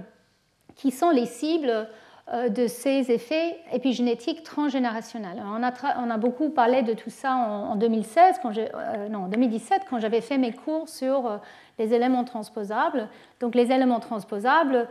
qui 0.76 0.92
sont 0.92 1.10
les 1.10 1.26
cibles 1.26 1.90
de 2.32 2.66
ces 2.68 3.12
effets 3.12 3.58
épigénétiques 3.74 4.44
transgénérationnels. 4.44 5.44
On 5.46 5.62
a, 6.10 6.18
beaucoup 6.18 6.50
parlé 6.50 6.82
de 6.82 6.94
tout 6.94 7.10
ça 7.10 7.34
en, 7.34 7.76
2016, 7.76 8.38
quand 8.42 8.58
euh, 8.58 9.10
non, 9.10 9.26
en 9.26 9.28
2017, 9.28 9.82
quand 9.90 10.00
j'avais 10.00 10.22
fait 10.22 10.38
mes 10.38 10.54
cours 10.54 10.88
sur 10.88 11.28
euh, 11.28 11.38
les 11.78 11.94
éléments 11.94 12.24
transposables. 12.24 13.10
Donc 13.42 13.54
les 13.54 13.74
éléments 13.74 14.00
transposables, 14.00 14.88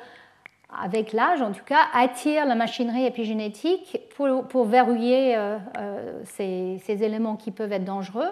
avec 0.83 1.15
l'âge 1.15 1.41
en 1.41 1.53
tout 1.53 1.65
cas, 1.65 1.87
attirent 1.95 2.45
la 2.45 2.57
machinerie 2.57 3.07
épigénétique 3.07 3.99
pour, 4.15 4.65
verrouiller 4.67 5.37
ces, 6.25 6.79
éléments 6.89 7.37
qui 7.37 7.51
peuvent 7.53 7.73
être 7.73 7.85
dangereux. 7.85 8.29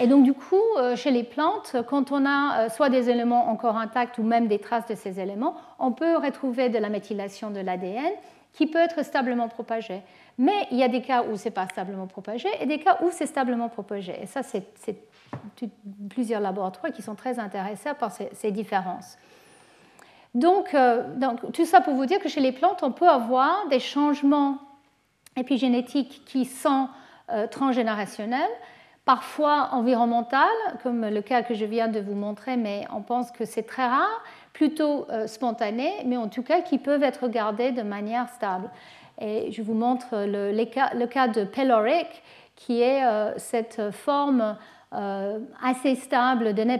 Et 0.00 0.06
donc 0.06 0.24
du 0.24 0.34
coup, 0.34 0.60
chez 0.96 1.10
les 1.10 1.22
plantes, 1.24 1.76
quand 1.88 2.12
on 2.12 2.26
a 2.26 2.68
soit 2.68 2.90
des 2.90 3.08
éléments 3.10 3.48
encore 3.48 3.76
intacts 3.76 4.18
ou 4.18 4.22
même 4.22 4.46
des 4.46 4.58
traces 4.58 4.86
de 4.86 4.94
ces 4.94 5.20
éléments, 5.20 5.56
on 5.78 5.92
peut 5.92 6.16
retrouver 6.16 6.68
de 6.68 6.78
la 6.78 6.90
méthylation 6.90 7.50
de 7.50 7.60
l'ADN 7.60 8.12
qui 8.52 8.66
peut 8.66 8.78
être 8.78 9.04
stablement 9.04 9.48
propagé. 9.48 10.02
Mais 10.38 10.66
il 10.70 10.78
y 10.78 10.82
a 10.82 10.88
des 10.88 11.02
cas 11.02 11.24
où 11.24 11.36
ce 11.36 11.44
n'est 11.44 11.50
pas 11.50 11.66
stablement 11.68 12.06
propagé 12.06 12.48
et 12.60 12.66
des 12.66 12.78
cas 12.78 12.98
où 13.02 13.10
c'est 13.10 13.26
stablement 13.26 13.68
propagé. 13.68 14.14
Et 14.22 14.26
ça, 14.26 14.42
c'est 14.42 14.64
plusieurs 16.08 16.40
laboratoires 16.40 16.92
qui 16.92 17.02
sont 17.02 17.14
très 17.14 17.38
intéressés 17.38 17.90
par 17.98 18.10
ces, 18.10 18.50
différences. 18.50 19.16
Donc, 20.34 20.74
euh, 20.74 21.02
donc, 21.16 21.52
tout 21.52 21.64
ça 21.64 21.80
pour 21.80 21.94
vous 21.94 22.06
dire 22.06 22.20
que 22.20 22.28
chez 22.28 22.40
les 22.40 22.52
plantes, 22.52 22.82
on 22.82 22.92
peut 22.92 23.08
avoir 23.08 23.68
des 23.68 23.80
changements 23.80 24.58
épigénétiques 25.36 26.22
qui 26.24 26.44
sont 26.44 26.88
euh, 27.30 27.46
transgénérationnels, 27.46 28.50
parfois 29.04 29.70
environnementaux, 29.72 30.36
comme 30.82 31.06
le 31.06 31.20
cas 31.20 31.42
que 31.42 31.54
je 31.54 31.64
viens 31.64 31.88
de 31.88 32.00
vous 32.00 32.14
montrer, 32.14 32.56
mais 32.56 32.86
on 32.92 33.02
pense 33.02 33.30
que 33.30 33.44
c'est 33.44 33.64
très 33.64 33.86
rare, 33.86 34.22
plutôt 34.60 35.06
euh, 35.08 35.26
spontanés, 35.26 35.94
mais 36.04 36.18
en 36.18 36.28
tout 36.28 36.42
cas 36.42 36.60
qui 36.60 36.76
peuvent 36.76 37.02
être 37.02 37.28
gardés 37.28 37.72
de 37.72 37.80
manière 37.80 38.28
stable. 38.28 38.68
Et 39.18 39.50
je 39.52 39.62
vous 39.62 39.72
montre 39.72 40.08
le, 40.12 40.64
cas 41.06 41.28
de 41.28 41.44
pyloric, 41.44 42.22
qui 42.56 42.82
est 42.82 43.02
euh, 43.02 43.32
cette 43.38 43.90
forme 43.90 44.58
euh, 44.92 45.38
assez 45.64 45.94
stable 45.94 46.52
de 46.52 46.62
nez 46.62 46.78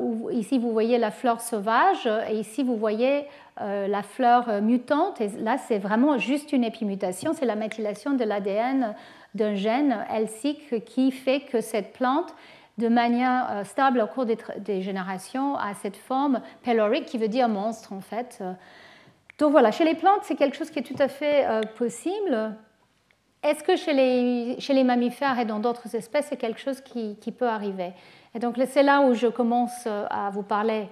où 0.00 0.30
ici 0.30 0.58
vous 0.58 0.72
voyez 0.72 0.96
la 0.96 1.10
fleur 1.10 1.42
sauvage 1.42 2.08
et 2.30 2.36
ici 2.36 2.62
vous 2.62 2.76
voyez 2.76 3.26
la 3.60 4.02
fleur 4.02 4.62
mutante. 4.62 5.20
Et 5.20 5.28
là, 5.38 5.56
c'est 5.58 5.78
vraiment 5.78 6.16
juste 6.16 6.52
une 6.52 6.64
épimutation, 6.64 7.34
c'est 7.34 7.44
la 7.44 7.56
méthylation 7.56 8.14
de 8.14 8.24
l'ADN 8.24 8.94
d'un 9.34 9.54
gène 9.54 10.04
L-SIC 10.10 10.84
qui 10.86 11.12
fait 11.12 11.40
que 11.40 11.60
cette 11.60 11.92
plante, 11.92 12.34
de 12.78 12.88
manière 12.88 13.62
stable 13.64 14.00
au 14.00 14.06
cours 14.06 14.24
des, 14.24 14.82
générations, 14.82 15.56
a 15.56 15.74
cette 15.74 15.96
forme 15.96 16.40
pylorique 16.62 17.06
qui 17.06 17.18
veut 17.18 17.28
dire 17.28 17.48
monstre 17.48 17.92
en 17.92 18.00
fait. 18.00 18.42
Donc 19.38 19.52
voilà, 19.52 19.70
chez 19.70 19.84
les 19.84 19.94
plantes, 19.94 20.20
c'est 20.22 20.36
quelque 20.36 20.56
chose 20.56 20.70
qui 20.70 20.78
est 20.78 20.82
tout 20.82 21.00
à 21.00 21.08
fait 21.08 21.46
possible. 21.76 22.56
Est-ce 23.42 23.62
que 23.62 23.76
chez 23.76 23.92
les, 23.92 24.60
chez 24.60 24.72
les, 24.72 24.84
mammifères 24.84 25.38
et 25.38 25.44
dans 25.44 25.58
d'autres 25.58 25.94
espèces, 25.94 26.28
c'est 26.30 26.36
quelque 26.36 26.60
chose 26.60 26.80
qui, 26.80 27.16
qui, 27.16 27.30
peut 27.30 27.48
arriver? 27.48 27.92
Et 28.34 28.38
donc 28.38 28.56
c'est 28.66 28.82
là 28.82 29.02
où 29.02 29.14
je 29.14 29.26
commence 29.26 29.86
à 29.86 30.30
vous 30.30 30.42
parler 30.42 30.88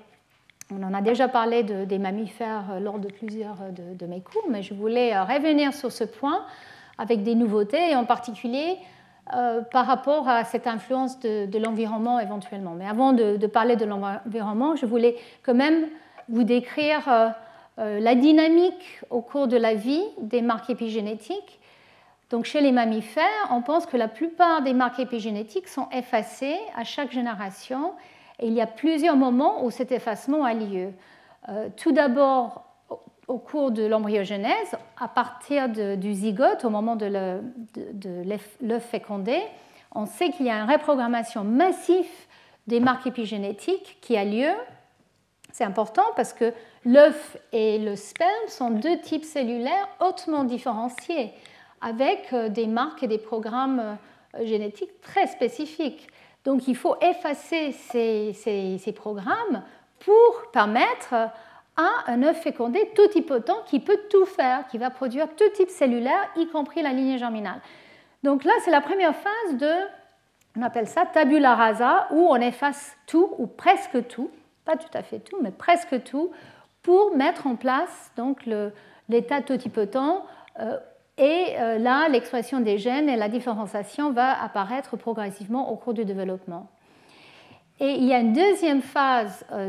on 0.73 0.83
en 0.83 0.95
a 0.95 1.03
déjà 1.03 1.29
parlé 1.29 1.63
des 1.63 1.99
mammifères 1.99 2.67
euh, 2.73 2.81
lors 2.81 2.99
de 2.99 3.09
plusieurs 3.09 3.57
euh, 3.63 3.95
de, 3.95 4.07
mes 4.07 4.21
cours, 4.21 4.45
mais 4.49 4.63
je 4.63 4.75
voulais 4.75 5.15
euh, 5.15 5.25
revenir 5.25 5.75
sur 5.75 5.91
ce 5.91 6.05
point 6.05 6.45
avec 6.99 7.23
des 7.23 7.35
nouveautés, 7.35 7.91
et 7.91 7.97
en 7.97 8.05
particulier 8.05 8.77
par 9.71 9.87
rapport 9.87 10.29
à 10.29 10.45
cette 10.45 10.67
influence 10.67 11.21
de, 11.21 11.59
l'environnement 11.59 12.19
éventuellement. 12.19 12.73
Mais 12.73 12.87
avant 12.87 13.13
de, 13.13 13.47
parler 13.47 13.77
de 13.77 13.85
l'environnement, 13.85 14.77
je 14.77 14.87
voulais 14.87 15.17
quand 15.43 15.55
même 15.55 15.87
vous 16.29 16.43
décrire 16.43 17.33
la 17.77 18.15
dynamique 18.15 19.01
au 19.09 19.21
cours 19.21 19.47
de 19.47 19.57
la 19.57 19.75
vie 19.75 20.03
des 20.21 20.43
marques 20.43 20.71
épigénétiques. 20.71 21.61
Donc 22.31 22.45
chez 22.45 22.61
les 22.61 22.73
mammifères, 22.73 23.25
on 23.51 23.61
pense 23.61 23.87
que 23.87 23.97
la 23.97 24.09
plupart 24.09 24.63
des 24.63 24.73
marques 24.73 25.01
épigénétiques 25.01 25.69
sont 25.69 25.89
effacées 25.93 26.59
à 26.77 26.85
chaque 26.85 27.11
génération 27.11 27.93
et 28.39 28.47
il 28.47 28.55
y 28.55 28.61
a 28.61 28.67
plusieurs 28.67 29.17
moments 29.17 29.65
où 29.65 29.71
cet 29.71 29.93
effacement 29.93 30.45
a 30.45 30.55
lieu. 30.55 30.93
Euh, 31.49 31.69
tout 31.77 31.93
d'abord, 31.93 32.65
au 33.31 33.39
cours 33.39 33.71
de 33.71 33.85
l'embryogenèse, 33.85 34.75
à 34.99 35.07
partir 35.07 35.69
du 35.69 36.15
zygote, 36.15 36.65
au 36.65 36.71
moment 36.71 36.97
de 36.97 37.41
l'œuf 38.61 38.85
fécondé, 38.85 39.41
on 39.95 40.05
sait 40.05 40.31
qu'il 40.31 40.47
y 40.47 40.51
a 40.51 40.57
une 40.57 40.69
reprogrammation 40.69 41.45
massive 41.45 42.11
des 42.67 42.81
marques 42.81 43.07
épigénétiques 43.07 43.99
qui 44.01 44.17
a 44.17 44.25
lieu. 44.25 44.51
C'est 45.53 45.63
important 45.63 46.03
parce 46.17 46.33
que 46.33 46.53
l'œuf 46.85 47.37
et 47.53 47.79
le 47.79 47.95
sperme 47.95 48.49
sont 48.49 48.71
deux 48.71 48.99
types 48.99 49.25
cellulaires 49.25 49.89
hautement 50.01 50.43
différenciés, 50.43 51.33
avec 51.81 52.33
euh, 52.33 52.49
des 52.49 52.67
marques 52.67 53.05
et 53.05 53.09
des 53.09 53.19
programmes 53.19 53.97
euh, 54.35 54.45
génétiques 54.45 55.01
très 55.03 55.29
spécifiques. 55.29 56.09
Donc 56.45 56.67
il 56.67 56.77
faut 56.77 56.97
effacer 57.01 57.73
ces, 57.73 58.93
programmes 58.93 59.63
pour 60.01 60.51
permettre 60.53 61.15
un 62.07 62.23
œuf 62.23 62.41
fécondé 62.43 62.91
tout 62.95 63.19
hypotent 63.19 63.65
qui 63.67 63.81
peut 63.81 63.99
tout 64.11 64.27
faire, 64.27 64.67
qui 64.69 64.79
va 64.79 64.91
produire 64.91 65.29
tout 65.37 65.49
type 65.55 65.71
cellulaire, 65.71 66.29
y 66.37 66.47
compris 66.47 66.83
la 66.83 66.93
lignée 66.93 67.19
germinale. 67.19 67.61
Donc 68.23 68.45
là, 68.45 68.53
c'est 68.65 68.71
la 68.71 68.81
première 68.81 69.15
phase 69.15 69.57
de, 69.57 69.71
on 70.57 70.63
appelle 70.63 70.87
ça 70.87 71.05
tabula 71.07 71.55
rasa, 71.55 72.09
où 72.11 72.27
on 72.29 72.37
efface 72.37 72.97
tout 73.07 73.31
ou 73.39 73.47
presque 73.47 74.07
tout, 74.09 74.31
pas 74.65 74.77
tout 74.77 74.91
à 74.95 75.03
fait 75.03 75.21
tout, 75.21 75.39
mais 75.43 75.51
presque 75.51 76.03
tout, 76.05 76.31
pour 76.83 77.17
mettre 77.17 77.47
en 77.47 77.57
place 77.57 78.11
donc 78.17 78.49
l'état 79.09 79.43
totipotent 79.43 80.25
euh, 80.59 80.79
et 81.21 81.55
euh, 81.59 81.79
là, 81.79 82.09
l'expression 82.09 82.61
des 82.61 82.79
gènes 82.79 83.11
et 83.11 83.17
la 83.17 83.29
différenciation 83.29 84.11
va 84.11 84.43
apparaître 84.43 84.97
progressivement 84.97 85.71
au 85.71 85.77
cours 85.77 85.93
du 85.93 86.07
développement. 86.07 86.69
Et 87.79 87.93
il 87.93 88.05
y 88.05 88.15
a 88.15 88.21
une 88.21 88.33
deuxième 88.33 88.81
phase 88.81 89.45
euh, 89.53 89.69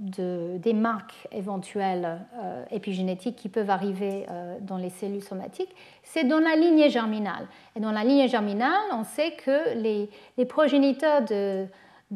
des 0.00 0.72
marques 0.72 1.28
éventuelles 1.30 2.20
euh, 2.38 2.64
épigénétiques 2.70 3.36
qui 3.36 3.48
peuvent 3.48 3.70
arriver 3.70 4.26
dans 4.62 4.78
les 4.78 4.90
cellules 4.90 5.22
somatiques, 5.22 5.74
c'est 6.02 6.24
dans 6.24 6.38
la 6.38 6.56
lignée 6.56 6.90
germinale. 6.90 7.46
Et 7.76 7.80
dans 7.80 7.92
la 7.92 8.02
lignée 8.02 8.28
germinale, 8.28 8.80
on 8.92 9.04
sait 9.04 9.32
que 9.32 9.74
les, 9.76 10.08
progéniteurs 10.46 11.22
de, 11.22 11.66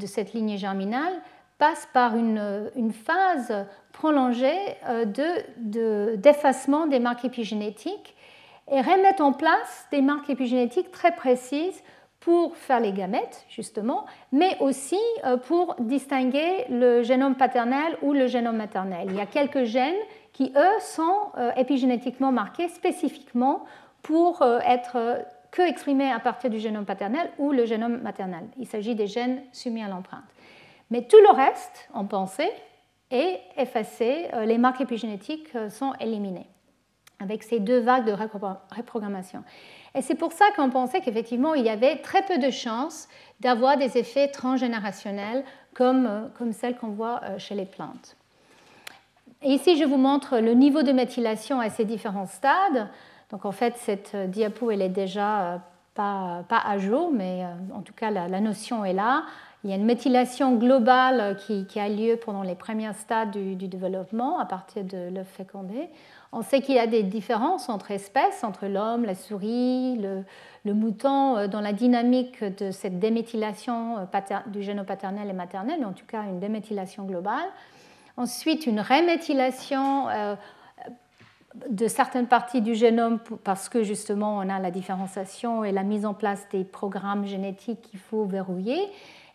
cette 0.06 0.32
lignée 0.32 0.56
germinale 0.56 1.12
passent 1.58 1.88
par 1.92 2.16
une, 2.16 2.92
phase 2.92 3.66
prolongée 3.92 4.58
d'effacement 5.58 6.86
des 6.86 7.00
marques 7.00 7.24
épigénétiques 7.24 8.14
et 8.70 8.80
remettre 8.80 9.22
en 9.22 9.32
place 9.32 9.86
des 9.90 10.00
marques 10.00 10.30
épigénétiques 10.30 10.90
très 10.90 11.14
précises 11.14 11.82
pour 12.24 12.56
faire 12.56 12.80
les 12.80 12.92
gamètes, 12.92 13.44
justement, 13.50 14.06
mais 14.32 14.56
aussi 14.60 14.98
euh, 15.26 15.36
pour 15.36 15.76
distinguer 15.78 16.64
le 16.70 17.02
génome 17.02 17.34
paternel 17.34 17.98
ou 18.00 18.14
le 18.14 18.28
génome 18.28 18.56
maternel. 18.56 19.08
Il 19.10 19.16
y 19.16 19.20
a 19.20 19.26
quelques 19.26 19.64
gènes 19.64 20.00
qui, 20.32 20.50
eux, 20.56 20.80
sont 20.80 21.32
euh, 21.36 21.50
épigénétiquement 21.56 22.32
marqués 22.32 22.68
spécifiquement 22.68 23.66
pour 24.00 24.40
euh, 24.40 24.58
être 24.60 25.22
que 25.50 25.60
exprimés 25.60 26.10
à 26.10 26.18
partir 26.18 26.48
du 26.48 26.58
génome 26.58 26.86
paternel 26.86 27.30
ou 27.38 27.52
le 27.52 27.66
génome 27.66 27.98
maternel. 28.00 28.46
Il 28.58 28.66
s'agit 28.66 28.94
des 28.94 29.06
gènes 29.06 29.42
soumis 29.52 29.84
à 29.84 29.88
l'empreinte. 29.88 30.24
Mais 30.90 31.02
tout 31.02 31.20
le 31.28 31.36
reste, 31.36 31.90
en 31.92 32.06
pensée, 32.06 32.50
est 33.10 33.38
effacé, 33.58 34.28
les 34.46 34.58
marques 34.58 34.80
épigénétiques 34.80 35.50
sont 35.68 35.92
éliminées 36.00 36.48
avec 37.20 37.42
ces 37.42 37.60
deux 37.60 37.78
vagues 37.78 38.06
de 38.06 38.12
reprogrammation. 38.12 39.44
Et 39.94 40.02
c'est 40.02 40.16
pour 40.16 40.32
ça 40.32 40.44
qu'on 40.56 40.70
pensait 40.70 41.00
qu'effectivement, 41.00 41.54
il 41.54 41.64
y 41.64 41.68
avait 41.68 41.96
très 41.96 42.22
peu 42.22 42.38
de 42.38 42.50
chances 42.50 43.08
d'avoir 43.40 43.76
des 43.76 43.96
effets 43.96 44.28
transgénérationnels 44.28 45.44
comme, 45.72 46.06
euh, 46.06 46.26
comme 46.36 46.52
celles 46.52 46.76
qu'on 46.76 46.88
voit 46.88 47.20
euh, 47.22 47.38
chez 47.38 47.54
les 47.54 47.64
plantes. 47.64 48.16
Ici, 49.42 49.76
je 49.76 49.84
vous 49.84 49.98
montre 49.98 50.38
le 50.38 50.54
niveau 50.54 50.82
de 50.82 50.92
méthylation 50.92 51.60
à 51.60 51.68
ces 51.68 51.84
différents 51.84 52.26
stades. 52.26 52.88
Donc 53.30 53.44
en 53.44 53.52
fait, 53.52 53.76
cette 53.76 54.12
euh, 54.14 54.26
diapo, 54.26 54.70
elle 54.70 54.82
est 54.82 54.88
déjà 54.88 55.60
pas, 55.94 56.44
pas 56.48 56.60
à 56.64 56.78
jour, 56.78 57.12
mais 57.12 57.44
en 57.72 57.82
tout 57.82 57.92
cas, 57.92 58.10
la, 58.10 58.40
notion 58.40 58.84
est 58.84 58.92
là. 58.92 59.22
Il 59.62 59.70
y 59.70 59.72
a 59.72 59.76
une 59.76 59.84
méthylation 59.84 60.56
globale 60.56 61.36
qui, 61.36 61.66
qui 61.66 61.78
a 61.78 61.88
lieu 61.88 62.16
pendant 62.16 62.42
les 62.42 62.56
premiers 62.56 62.92
stades 62.94 63.30
du 63.30 63.68
développement, 63.68 64.40
à 64.40 64.44
partir 64.44 64.82
de 64.82 65.08
l'œuf 65.14 65.28
fécondé. 65.28 65.88
On 66.36 66.42
sait 66.42 66.60
qu'il 66.60 66.74
y 66.74 66.80
a 66.80 66.88
des 66.88 67.04
différences 67.04 67.68
entre 67.68 67.92
espèces, 67.92 68.42
entre 68.42 68.66
l'homme, 68.66 69.04
la 69.04 69.14
souris, 69.14 69.96
le, 70.64 70.74
mouton, 70.74 71.36
euh, 71.36 71.46
dans 71.46 71.60
la 71.60 71.72
dynamique 71.72 72.42
de 72.42 72.72
cette 72.72 72.98
déméthylation 72.98 73.98
euh, 73.98 74.38
du 74.48 74.60
génome 74.60 74.84
paternel 74.84 75.30
et 75.30 75.32
maternel, 75.32 75.84
en 75.84 75.92
tout 75.92 76.06
cas 76.06 76.24
une 76.24 76.40
déméthylation 76.40 77.04
globale. 77.04 77.46
Ensuite, 78.16 78.66
une 78.66 78.80
reméthylation 78.80 80.08
euh, 80.08 80.34
de 81.70 81.86
certaines 81.86 82.26
parties 82.26 82.62
du 82.62 82.74
génome 82.74 83.20
parce 83.44 83.68
que 83.68 83.84
justement 83.84 84.38
on 84.38 84.48
a 84.48 84.58
la 84.58 84.72
différenciation 84.72 85.62
et 85.62 85.70
la 85.70 85.84
mise 85.84 86.04
en 86.04 86.14
place 86.14 86.48
des 86.50 86.64
programmes 86.64 87.26
génétiques 87.26 87.80
qu'il 87.82 88.00
faut 88.00 88.24
verrouiller. 88.24 88.82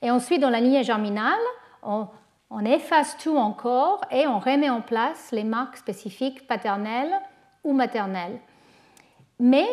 Et 0.01 0.11
ensuite, 0.11 0.41
dans 0.41 0.49
la 0.49 0.59
lignée 0.59 0.83
germinale, 0.83 1.39
on, 1.81 2.07
on 2.49 2.65
efface 2.65 3.17
tout 3.17 3.37
encore 3.37 4.01
et 4.11 4.27
on 4.27 4.39
remet 4.39 4.69
en 4.69 4.81
place 4.81 5.31
les 5.31 5.43
marques 5.43 5.77
spécifiques 5.77 6.47
paternelles 6.47 7.13
ou 7.63 7.73
maternelles. 7.73 8.39
Mais 9.39 9.67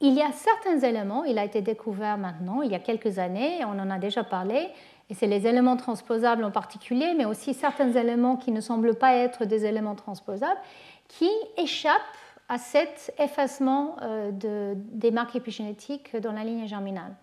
il 0.00 0.14
y 0.14 0.22
a 0.22 0.32
certains 0.32 0.80
éléments, 0.80 1.24
il 1.24 1.38
a 1.38 1.44
été 1.44 1.60
découvert 1.60 2.18
maintenant, 2.18 2.62
il 2.62 2.70
y 2.70 2.74
a 2.74 2.78
quelques 2.78 3.18
années, 3.18 3.64
on 3.64 3.78
en 3.78 3.90
a 3.90 3.98
déjà 3.98 4.24
parlé, 4.24 4.68
et 5.10 5.14
c'est 5.14 5.26
les 5.26 5.46
éléments 5.46 5.76
transposables 5.76 6.44
en 6.44 6.50
particulier, 6.50 7.14
mais 7.16 7.24
aussi 7.24 7.54
certains 7.54 7.92
éléments 7.92 8.36
qui 8.36 8.50
ne 8.50 8.60
semblent 8.60 8.94
pas 8.94 9.14
être 9.14 9.44
des 9.44 9.64
éléments 9.64 9.94
transposables, 9.94 10.60
qui 11.08 11.30
échappent 11.56 12.00
à 12.48 12.58
cet 12.58 13.14
effacement 13.18 13.96
euh, 14.02 14.30
des 14.76 15.10
marques 15.10 15.36
épigénétiques 15.36 16.16
dans 16.16 16.32
la 16.32 16.44
ligne 16.44 16.66
germinale. 16.66 17.14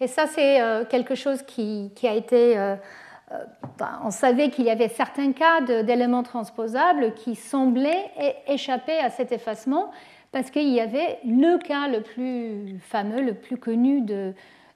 Et 0.00 0.06
ça, 0.06 0.26
c'est 0.26 0.60
euh, 0.60 0.84
quelque 0.84 1.14
chose 1.14 1.42
qui, 1.42 1.90
a 2.02 2.14
été 2.14 2.58
euh, 2.58 2.76
ben, 3.30 4.00
on 4.04 4.10
savait 4.10 4.50
qu'il 4.50 4.64
y 4.64 4.70
avait 4.70 4.88
certains 4.88 5.32
cas 5.32 5.60
d'éléments 5.60 6.22
transposables 6.22 7.14
qui 7.14 7.34
semblaient 7.34 8.10
échapper 8.46 8.98
à 8.98 9.10
cet 9.10 9.32
effacement 9.32 9.90
parce 10.32 10.50
qu'il 10.50 10.68
y 10.68 10.80
avait 10.80 11.18
le 11.24 11.58
cas 11.58 11.88
le 11.88 12.02
plus 12.02 12.78
fameux, 12.80 13.22
le 13.22 13.34
plus 13.34 13.56
connu 13.56 14.02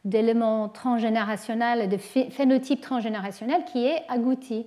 d'éléments 0.05 0.69
transgénérationnels, 0.69 1.89
de 1.89 1.97
phénotypes 1.97 2.81
transgénérationnels 2.81 3.65
qui 3.65 3.87
est 3.87 4.03
agouti. 4.09 4.67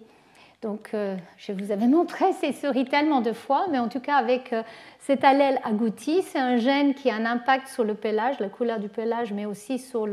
Donc, 0.61 0.91
euh, 0.93 1.18
je 1.38 1.51
vous 1.51 1.72
avais 1.72 1.88
montré 1.88 2.31
ces 2.34 2.53
souris 2.53 2.85
tellement 2.85 3.19
de 3.19 3.34
fois, 3.34 3.65
mais 3.69 3.80
en 3.80 3.89
tout 3.89 3.99
cas, 3.99 4.15
avec 4.15 4.53
euh, 4.53 4.64
cet 4.99 5.26
allèle 5.26 5.60
agouti, 5.65 6.22
c'est 6.22 6.39
un 6.39 6.55
gène 6.55 6.93
qui 6.93 7.10
a 7.10 7.15
un 7.15 7.26
impact 7.26 7.68
sur 7.68 7.84
le 7.84 7.95
pelage, 7.95 8.39
la 8.39 8.47
couleur 8.47 8.80
du 8.80 8.88
pelage, 8.88 9.34
mais 9.34 9.45
aussi 9.45 9.77
sur 9.77 10.07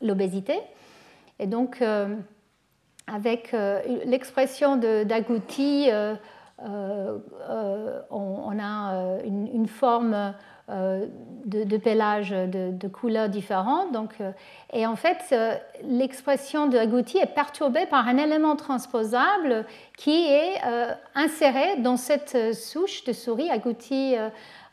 l'obésité. 0.00 0.60
Et 1.40 1.46
donc, 1.46 1.80
euh, 1.80 2.14
avec 3.06 3.54
euh, 3.54 3.80
l'expression 4.04 4.76
d'agouti, 4.76 5.88
euh, 5.90 6.14
on, 8.10 8.58
a 8.62 9.18
une, 9.24 9.66
forme 9.66 10.34
de, 10.68 11.64
de, 11.64 11.76
pelage 11.78 12.30
de, 12.30 12.70
de 12.70 12.88
couleurs 12.88 13.30
différentes. 13.30 13.92
Donc, 13.92 14.16
et 14.74 14.86
en 14.86 14.96
fait, 14.96 15.34
l'expression 15.82 16.66
d'agouti 16.66 17.16
est 17.16 17.34
perturbée 17.34 17.86
par 17.86 18.06
un 18.06 18.18
élément 18.18 18.56
transposable 18.56 19.64
qui 19.96 20.26
est 20.26 20.60
inséré 21.14 21.78
dans 21.78 21.96
cette 21.96 22.54
souche 22.54 23.04
de 23.04 23.14
souris 23.14 23.48
agouti 23.48 24.16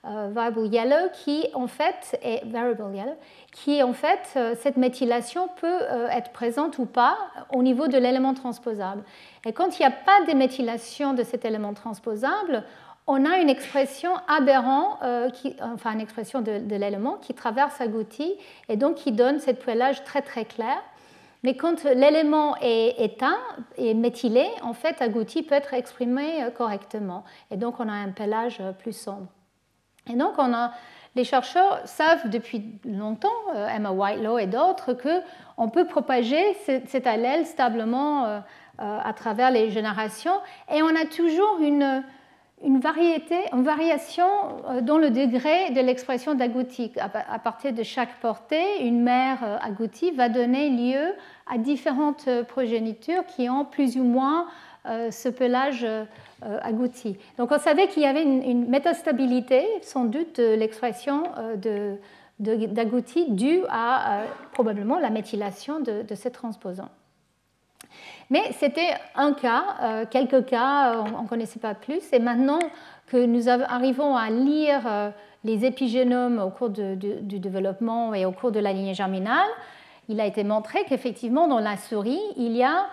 variable 0.03 0.67
yellow, 0.67 1.09
qui 1.11 1.47
en 1.53 1.67
fait 1.67 2.17
est 2.21 2.45
variable 2.45 2.95
yellow, 2.95 3.17
qui 3.51 3.83
en 3.83 3.93
fait 3.93 4.39
cette 4.57 4.77
méthylation 4.77 5.49
peut 5.59 5.81
être 6.11 6.31
présente 6.31 6.77
ou 6.77 6.85
pas 6.85 7.17
au 7.53 7.61
niveau 7.61 7.87
de 7.87 7.97
l'élément 7.97 8.33
transposable. 8.33 9.03
Et 9.45 9.53
quand 9.53 9.77
il 9.77 9.81
n'y 9.81 9.87
a 9.87 9.91
pas 9.91 10.23
de 10.27 10.33
méthylation 10.33 11.13
de 11.13 11.23
cet 11.23 11.43
élément 11.43 11.73
transposable, 11.73 12.63
on 13.07 13.25
a 13.25 13.37
une 13.39 13.49
expression 13.49 14.11
aberrant, 14.27 14.99
qui, 15.33 15.55
enfin 15.61 15.93
une 15.93 16.01
expression 16.01 16.41
de, 16.41 16.61
l'élément 16.69 17.17
qui 17.17 17.33
traverse 17.33 17.81
agouti 17.81 18.35
et 18.69 18.77
donc 18.77 18.95
qui 18.95 19.11
donne 19.11 19.39
cette 19.39 19.59
poêlage 19.59 20.03
très 20.03 20.21
très 20.21 20.45
clair. 20.45 20.77
Mais 21.43 21.55
quand 21.55 21.83
l'élément 21.83 22.55
est 22.61 22.95
éteint 22.99 23.37
et 23.77 23.93
méthylé, 23.93 24.47
en 24.63 24.73
fait, 24.73 25.01
agouti 25.01 25.43
peut 25.43 25.55
être 25.55 25.73
exprimé 25.73 26.43
euh, 26.43 26.49
correctement. 26.49 27.23
Et 27.51 27.57
donc, 27.57 27.79
on 27.79 27.87
a 27.87 27.93
un 27.93 28.09
pelage 28.09 28.57
euh, 28.59 28.71
plus 28.71 28.93
sombre. 28.93 29.27
Et 30.09 30.15
donc, 30.15 30.33
les 31.15 31.23
chercheurs 31.23 31.81
savent 31.85 32.29
depuis 32.29 32.63
longtemps, 32.85 33.29
euh, 33.55 33.67
Emma 33.67 33.91
Whitelaw 33.91 34.37
et 34.37 34.47
d'autres, 34.47 34.93
qu'on 34.93 35.69
peut 35.69 35.85
propager 35.85 36.41
cet 36.85 37.07
allèle 37.07 37.45
stablement 37.45 38.41
à 38.77 39.13
travers 39.13 39.49
les 39.49 39.71
générations. 39.71 40.39
Et 40.71 40.83
on 40.83 40.95
a 40.95 41.05
toujours 41.05 41.57
une, 41.59 42.03
variété, 42.79 43.35
une 43.51 43.63
variation 43.63 44.27
dans 44.83 44.99
le 44.99 45.09
degré 45.09 45.71
de 45.71 45.81
l'expression 45.81 46.35
d'agouti. 46.35 46.91
À 46.99 47.39
partir 47.39 47.73
de 47.73 47.81
chaque 47.81 48.19
portée, 48.19 48.85
une 48.85 49.01
mère 49.01 49.59
agoutie 49.63 50.11
va 50.11 50.29
donner 50.29 50.69
lieu 50.69 51.15
à 51.51 51.57
différentes 51.57 52.29
progénitures 52.43 53.25
qui 53.25 53.49
ont 53.49 53.65
plus 53.65 53.97
ou 53.97 54.03
moins 54.03 54.41
euh, 54.41 54.45
ce 55.11 55.29
pelage 55.29 55.85
euh, 56.43 56.59
agouti. 56.61 57.17
Donc 57.39 57.51
on 57.51 57.57
savait 57.57 57.87
qu'il 57.87 58.03
y 58.03 58.05
avait 58.05 58.21
une, 58.21 58.69
métastabilité, 58.69 59.65
sans 59.81 60.05
doute, 60.05 60.39
de 60.39 60.53
l'expression 60.53 61.23
euh, 61.39 61.95
d'agouti 62.37 63.31
due 63.31 63.61
à 63.69 64.21
probablement 64.51 64.99
la 64.99 65.09
méthylation 65.09 65.79
de, 65.79 66.13
ces 66.13 66.29
transposants. 66.29 66.89
Mais 68.29 68.43
c'était 68.59 68.91
un 69.15 69.33
cas, 69.33 70.05
quelques 70.11 70.45
cas, 70.45 71.03
on 71.15 71.23
ne 71.23 71.27
connaissait 71.27 71.59
pas 71.59 71.73
plus. 71.73 72.13
Et 72.13 72.19
maintenant 72.19 72.59
que 73.07 73.25
nous 73.25 73.49
arrivons 73.49 74.15
à 74.15 74.29
lire 74.29 75.11
les 75.43 75.65
épigénomes 75.65 76.37
au 76.37 76.51
cours 76.51 76.69
du 76.69 77.39
développement 77.39 78.13
et 78.13 78.27
au 78.27 78.31
cours 78.31 78.51
de 78.51 78.59
la 78.59 78.73
lignée 78.73 78.93
germinale, 78.93 79.49
il 80.07 80.21
a 80.21 80.27
été 80.27 80.43
montré 80.43 80.83
qu'effectivement, 80.87 81.47
dans 81.47 81.59
la 81.59 81.77
souris, 81.77 82.21
il 82.35 82.55
y 82.55 82.63
a 82.63 82.85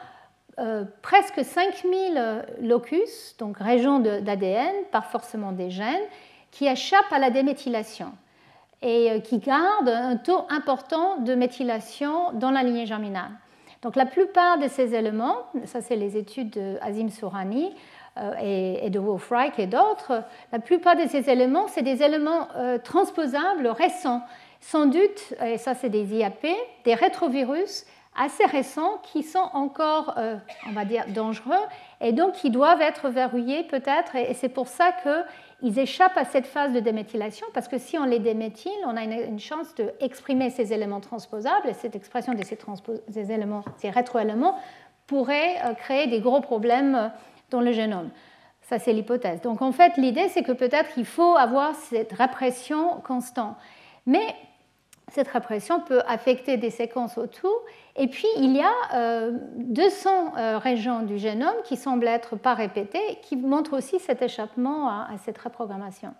euh, 0.61 0.85
presque 1.03 1.45
5000 1.45 2.45
locus, 2.61 3.35
donc 3.39 3.59
régions 3.59 3.99
d'ADN, 3.99 4.73
par 4.93 5.07
forcément 5.07 5.51
des 5.51 5.71
gènes, 5.71 6.05
qui 6.53 6.67
échappent 6.67 7.13
à 7.13 7.19
la 7.19 7.31
déméthylation 7.31 8.13
et 8.81 9.11
euh, 9.11 9.19
qui 9.19 9.39
gardent 9.39 9.89
un 9.89 10.17
taux 10.17 10.47
important 10.51 11.17
de 11.19 11.35
méthylation 11.35 12.33
dans 12.35 12.53
la 12.53 12.63
lignée 12.63 12.87
germinale. 12.87 13.31
Donc 13.83 13.97
la 13.97 14.07
plupart 14.07 14.59
de 14.59 14.69
ces 14.69 14.95
éléments, 14.95 15.39
ça 15.65 15.81
c'est 15.81 15.97
les 15.97 16.17
études 16.17 16.51
d'Azim 16.51 17.09
Sourani 17.09 17.75
euh, 18.17 18.79
et, 18.81 18.91
de 18.91 18.99
Wolf 19.01 19.31
Reich 19.31 19.59
et 19.59 19.67
d'autres, 19.67 20.23
la 20.53 20.61
plupart 20.61 20.95
de 20.95 21.09
ces 21.09 21.29
éléments, 21.29 21.67
c'est 21.67 21.83
des 21.83 22.01
éléments 22.03 22.47
transposables 22.85 23.67
récents 23.67 24.23
sans 24.61 24.87
doute, 24.87 25.35
et 25.45 25.59
ça 25.59 25.75
c'est 25.75 25.91
des 25.91 26.15
IAP, 26.15 26.47
des 26.85 26.95
rétrovirus 26.95 27.85
assez 28.17 28.45
récents 28.45 28.99
qui 29.03 29.23
sont 29.23 29.51
encore, 29.53 30.15
euh, 30.19 30.37
on 30.69 30.73
va 30.73 30.85
dire, 30.85 31.05
dangereux 31.09 31.53
et 32.01 32.13
donc 32.13 32.35
qui 32.35 32.51
doivent 32.51 32.81
être 32.81 33.09
verrouillés 33.09 33.65
peut-être. 33.65 34.15
Et 34.17 34.35
c'est 34.35 34.49
pour 34.49 34.69
ça 34.69 34.93
qu'ils 34.93 35.79
échappent 35.79 36.17
à 36.17 36.25
cette 36.25 36.47
phase 36.47 36.73
de 36.73 36.81
déméthylation 36.81 37.47
parce 37.53 37.69
que 37.69 37.79
si 37.79 37.99
on 37.99 38.05
les 38.05 38.21
déméthyle, 38.21 38.73
on 38.87 38.97
a 38.97 39.03
une, 39.03 39.41
chance 39.41 39.75
d'exprimer 39.75 40.51
ces 40.51 40.73
éléments 40.73 41.01
transposables 41.01 41.69
et 41.69 41.75
cette 41.75 41.97
expression 41.97 42.35
de 42.35 42.43
ces, 42.45 43.33
éléments, 43.33 43.65
ces 43.79 43.91
rétroéléments 43.91 44.59
pourrait 45.07 45.57
euh, 45.65 45.75
créer 45.75 46.07
des 46.07 46.21
gros 46.21 46.41
problèmes 46.41 46.95
euh, 46.95 47.09
dans 47.51 47.61
le 47.61 47.73
génome. 47.73 48.11
Ça, 48.63 48.79
c'est 48.79 48.95
l'hypothèse. 48.95 49.43
Donc, 49.43 49.61
en 49.61 49.73
fait, 49.73 49.99
l'idée, 49.99 50.29
c'est 50.29 50.43
que 50.43 50.53
peut-être 50.53 50.97
il 50.97 51.05
faut 51.05 51.37
avoir 51.37 51.75
cette 51.75 52.13
répression 52.13 53.01
constante. 53.03 53.57
Mais 54.07 54.35
cette 55.15 55.29
répression 55.29 55.81
peut 55.81 56.03
affecter 56.07 56.57
des 56.57 56.71
séquences 56.71 57.19
autour. 57.19 57.55
Et 57.97 58.09
puis, 58.09 58.27
il 58.37 58.57
y 58.57 58.61
a 58.61 59.31
200 59.57 60.11
euh, 60.11 60.39
euh, 60.39 60.59
régions 60.59 61.03
du 61.03 61.19
génome 61.19 61.55
qui 61.65 61.77
semblent 61.77 62.07
être 62.07 62.37
pas 62.37 62.55
répétées, 62.55 63.19
qui 63.23 63.37
montrent 63.37 63.77
aussi 63.77 63.99
cet 64.01 64.23
échappement 64.23 64.89
à, 64.89 65.09
cette 65.25 65.39
reprogrammation. 65.39 66.15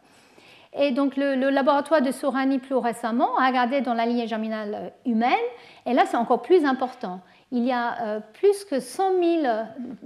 Et 0.73 0.93
donc, 0.93 1.17
le, 1.17 1.51
laboratoire 1.51 2.03
de 2.03 2.11
Sourani, 2.11 2.59
plus 2.59 2.75
récemment, 2.75 3.37
a 3.39 3.47
regardé 3.49 3.81
dans 3.81 3.95
la 3.95 4.07
lignée 4.07 4.27
germinale 4.27 4.75
euh, 4.75 5.11
humaine, 5.11 5.35
et 5.87 5.93
là, 5.93 6.05
c'est 6.07 6.17
encore 6.17 6.43
plus 6.43 6.65
important. 6.65 7.21
Il 7.51 7.65
y 7.65 7.73
a 7.73 8.21
plus 8.33 8.65
que 8.65 8.81
100 8.81 9.13
000, 9.23 9.47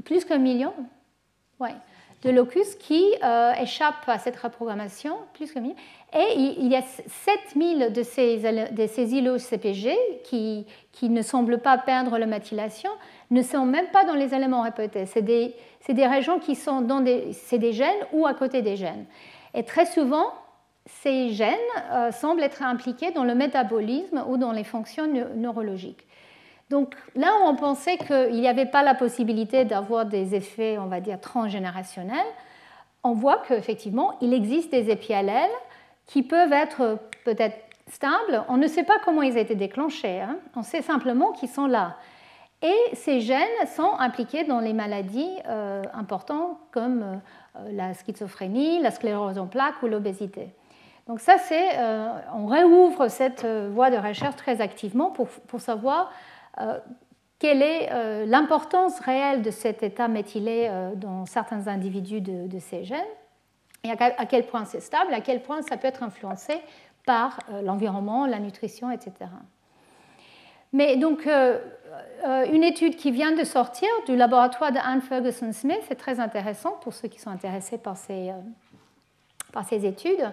plus 0.05 0.27
qu'un 0.27 0.37
million, 0.37 0.75
ouais, 1.61 1.75
de 2.23 2.31
locus 2.31 2.75
qui 2.75 3.05
euh, 3.23 3.53
échappent 3.61 4.09
à 4.09 4.19
cette 4.19 4.37
reprogrammation, 4.37 5.17
plus 5.35 5.53
que 5.53 5.59
1000. 5.59 5.75
Et 6.15 6.35
il 6.37 6.69
y 6.69 6.75
a 6.75 6.83
7000 6.83 7.93
de 7.93 8.03
ces, 8.03 8.39
de 8.73 8.87
ces 8.87 9.15
îlots 9.15 9.39
CPG 9.39 9.97
qui, 10.25 10.67
qui, 10.93 11.11
ne 11.11 11.23
semblent 11.23 11.59
pas 11.59 11.79
perdre 11.79 12.19
la 12.19 12.27
méthylation, 12.27 12.91
ne 13.31 13.43
sont 13.43 13.67
même 13.67 13.89
pas 13.89 14.05
dans 14.05 14.15
les 14.15 14.35
éléments 14.35 14.63
répétés. 14.63 15.07
C'est 15.07 15.23
des, 15.23 15.55
des, 15.89 16.07
régions 16.07 16.39
qui 16.39 16.55
sont 16.55 16.81
dans 16.81 17.01
des, 17.01 17.37
des 17.53 17.73
gènes 17.73 18.07
ou 18.13 18.27
à 18.27 18.35
côté 18.35 18.63
des 18.63 18.77
gènes. 18.77 19.05
Et 19.55 19.65
très 19.65 19.87
souvent, 19.87 20.33
ces 20.87 21.31
gènes 21.31 21.55
euh, 21.93 22.11
semblent 22.11 22.43
être 22.43 22.63
impliqués 22.63 23.13
dans 23.13 23.25
le 23.25 23.35
métabolisme 23.35 24.25
ou 24.29 24.39
dans 24.39 24.53
les 24.53 24.65
fonctions 24.65 25.07
neurologiques. 25.07 26.08
Donc 26.71 26.95
là 27.15 27.33
où 27.41 27.47
on 27.47 27.57
pensait 27.57 27.97
qu'il 27.97 28.41
n'y 28.41 28.49
avait 28.49 28.67
pas 28.67 28.83
la 28.83 28.95
possibilité 28.95 29.65
d'avoir 29.65 30.05
des 30.05 30.35
effets, 30.35 30.79
on 30.79 30.87
va 30.87 31.01
dire, 31.01 31.21
transgénérationnels, 31.21 32.27
on 33.05 33.13
voit 33.13 33.43
qu'effectivement, 33.47 34.17
il 34.21 34.35
existe 34.35 34.71
des 34.71 34.91
épiallèles 34.91 35.51
qui 36.07 36.23
peuvent 36.23 36.53
être 36.53 36.99
peut-être 37.25 37.57
stables. 37.89 38.45
On 38.49 38.57
ne 38.57 38.67
sait 38.67 38.85
pas 38.85 38.99
comment 39.05 39.23
ils 39.23 39.35
ont 39.35 39.41
été 39.41 39.55
déclenchés, 39.55 40.21
hein. 40.21 40.37
on 40.57 40.63
sait 40.63 40.83
simplement 40.83 41.33
qu'ils 41.33 41.49
sont 41.49 41.67
là. 41.67 41.97
Et 42.61 42.77
ces 42.95 43.21
gènes 43.21 43.47
sont 43.77 43.93
impliqués 43.99 44.45
dans 44.45 44.59
les 44.59 44.73
maladies 44.73 45.31
euh, 45.47 45.83
importantes 45.95 46.59
comme 46.73 47.03
euh, 47.57 47.71
la 47.71 47.95
schizophrénie, 47.95 48.81
la 48.81 48.91
sclérose 48.91 49.39
en 49.39 49.47
plaques 49.47 49.81
ou 49.83 49.87
l'obésité. 49.87 50.49
Donc 51.07 51.21
ça, 51.21 51.39
c'est, 51.39 51.79
euh, 51.79 52.09
on 52.35 52.47
réouvre 52.47 53.09
cette 53.09 53.47
voie 53.47 53.91
de 53.91 53.97
recherche 53.97 54.37
très 54.37 54.61
activement 54.61 55.11
pour, 55.11 55.29
pour 55.29 55.61
savoir 55.61 56.11
quelle 57.39 57.63
est 57.63 57.89
euh, 57.93 58.27
l'importance 58.27 58.99
réelle 59.01 59.43
de 59.43 59.51
cet 59.51 59.83
état 59.83 60.09
méthylé 60.09 60.67
euh, 60.69 60.95
dans 60.95 61.25
certains 61.25 61.69
individus 61.69 62.21
de, 62.21 62.59
ces 62.59 62.85
gènes 62.85 62.99
et 63.85 63.91
à 63.91 64.27
quel 64.27 64.45
point 64.45 64.65
c'est 64.65 64.81
stable, 64.81 65.15
à 65.15 65.21
quel 65.21 65.41
point 65.41 65.63
ça 65.63 65.77
peut 65.77 65.87
être 65.87 66.03
influencé 66.03 66.55
par 67.07 67.39
l'environnement, 67.63 68.27
la 68.27 68.41
nutrition, 68.41 68.91
etc. 68.91 69.13
Mais 70.73 70.97
donc, 70.97 71.27
une 71.27 72.65
étude 72.65 72.97
qui 72.97 73.13
vient 73.13 73.31
de 73.31 73.45
sortir 73.45 73.89
du 74.07 74.17
laboratoire 74.17 74.73
de 74.73 74.79
Anne 74.79 75.01
Ferguson 75.01 75.53
Smith, 75.53 75.79
c'est 75.87 75.95
très 75.95 76.19
intéressant 76.19 76.73
pour 76.83 76.93
ceux 76.93 77.07
qui 77.07 77.21
sont 77.21 77.31
intéressés 77.31 77.79
par 77.79 77.97
ces, 77.97 78.33
par 79.53 79.65
ces 79.65 79.87
études. 79.87 80.33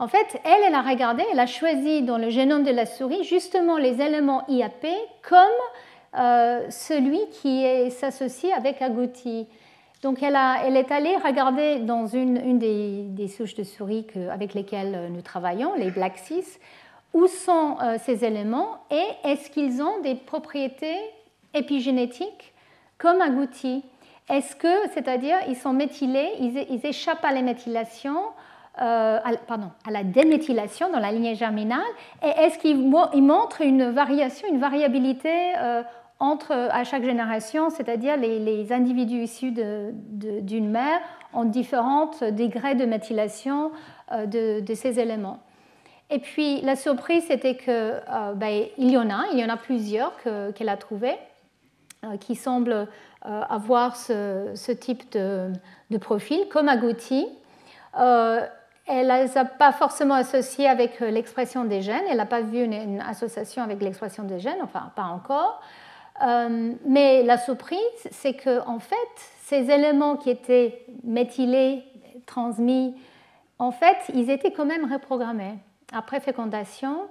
En 0.00 0.08
fait, 0.08 0.40
elle, 0.44 0.62
elle 0.66 0.74
a 0.74 0.80
regardé, 0.80 1.22
elle 1.30 1.38
a 1.38 1.46
choisi 1.46 2.00
dans 2.00 2.16
le 2.16 2.30
génome 2.30 2.64
de 2.64 2.70
la 2.70 2.86
souris 2.86 3.22
justement 3.22 3.76
les 3.76 4.00
éléments 4.00 4.44
IAP 4.48 4.86
comme 5.22 5.38
euh, 6.18 6.66
celui 6.70 7.20
qui 7.30 7.90
s'associe 7.90 8.50
avec 8.56 8.80
agouti. 8.80 9.46
Donc 10.02 10.22
elle, 10.22 10.34
est 10.34 10.90
allée 10.90 11.14
regarder 11.22 11.80
dans 11.80 12.06
une, 12.06 12.58
des, 12.58 13.28
souches 13.28 13.54
de 13.54 13.62
souris 13.62 14.06
avec 14.32 14.54
lesquelles 14.54 15.10
nous 15.12 15.20
travaillons, 15.20 15.74
les 15.74 15.90
Black 15.90 16.16
6, 16.16 16.58
où 17.12 17.26
sont 17.26 17.76
euh, 17.82 17.98
ces 18.02 18.24
éléments 18.24 18.78
et 18.90 19.28
est-ce 19.28 19.50
qu'ils 19.50 19.82
ont 19.82 20.00
des 20.00 20.14
propriétés 20.14 20.96
épigénétiques 21.52 22.54
comme 22.96 23.20
agouti 23.20 23.82
Est-ce 24.30 24.56
que, 24.56 24.88
c'est-à-dire, 24.94 25.36
ils 25.46 25.56
sont 25.56 25.74
méthylés, 25.74 26.30
ils, 26.40 26.86
échappent 26.86 27.24
à 27.24 27.32
la 27.32 27.42
méthylation 27.42 28.16
euh, 28.78 29.18
à, 29.18 29.90
la 29.90 30.04
déméthylation 30.04 30.92
dans 30.92 31.00
la 31.00 31.10
lignée 31.10 31.34
germinale 31.34 31.82
Et 32.22 32.28
est-ce 32.28 32.56
qu'il 32.56 32.78
montre 32.88 33.62
une 33.62 33.90
variation, 33.90 34.46
une 34.48 34.60
variabilité 34.60 35.54
euh, 35.58 35.82
entre, 36.20 36.52
à 36.52 36.84
chaque 36.84 37.02
génération, 37.02 37.68
c'est-à-dire 37.70 38.16
les, 38.16 38.72
individus 38.72 39.24
issus 39.24 39.52
d'une 39.52 40.70
mère 40.70 41.00
ont 41.34 41.44
différents 41.44 42.12
degrés 42.22 42.76
de 42.76 42.84
méthylation 42.84 43.72
euh, 44.12 44.26
de, 44.26 44.74
ces 44.74 45.00
éléments 45.00 45.40
Et 46.08 46.20
puis 46.20 46.60
la 46.60 46.76
surprise, 46.76 47.24
c'était 47.26 47.56
qu'il 47.56 48.02
ben, 48.36 48.66
y 48.78 48.96
en 48.96 49.10
a, 49.10 49.24
il 49.32 49.40
y 49.40 49.44
en 49.44 49.50
a 49.50 49.56
plusieurs 49.56 50.12
qu'elle 50.54 50.68
a 50.68 50.76
trouvés 50.76 51.18
qui 52.20 52.36
semblent 52.36 52.86
avoir 53.22 53.96
ce, 53.96 54.72
type 54.72 55.12
de, 55.12 55.98
profil, 55.98 56.46
comme 56.48 56.68
agouti. 56.68 57.26
Elle 58.86 59.06
ne 59.06 59.22
les 59.24 59.38
a 59.38 59.44
pas 59.44 59.72
forcément 59.72 60.14
associées 60.14 60.68
avec 60.68 61.00
euh, 61.02 61.10
l'expression 61.10 61.64
des 61.64 61.82
gènes. 61.82 62.02
Elle 62.10 62.16
n'a 62.16 62.26
pas 62.26 62.40
vu 62.40 62.62
une, 62.64 63.00
association 63.00 63.62
avec 63.62 63.80
l'expression 63.80 64.24
des 64.24 64.40
gènes, 64.40 64.60
enfin 64.62 64.90
pas 64.96 65.04
encore. 65.04 65.60
Euh, 66.22 66.72
mais 66.84 67.22
la 67.22 67.38
surprise, 67.38 67.78
c'est 68.10 68.34
que 68.34 68.60
en 68.66 68.78
fait, 68.78 68.96
ces 69.42 69.70
éléments 69.70 70.16
qui 70.16 70.30
étaient 70.30 70.84
méthylés, 71.04 71.84
transmis, 72.26 72.94
en 73.58 73.70
fait, 73.70 73.96
ils 74.14 74.30
étaient 74.30 74.52
quand 74.52 74.66
même 74.66 74.90
reprogrammés 74.90 75.58
après 75.92 76.20
fécondation. 76.20 77.02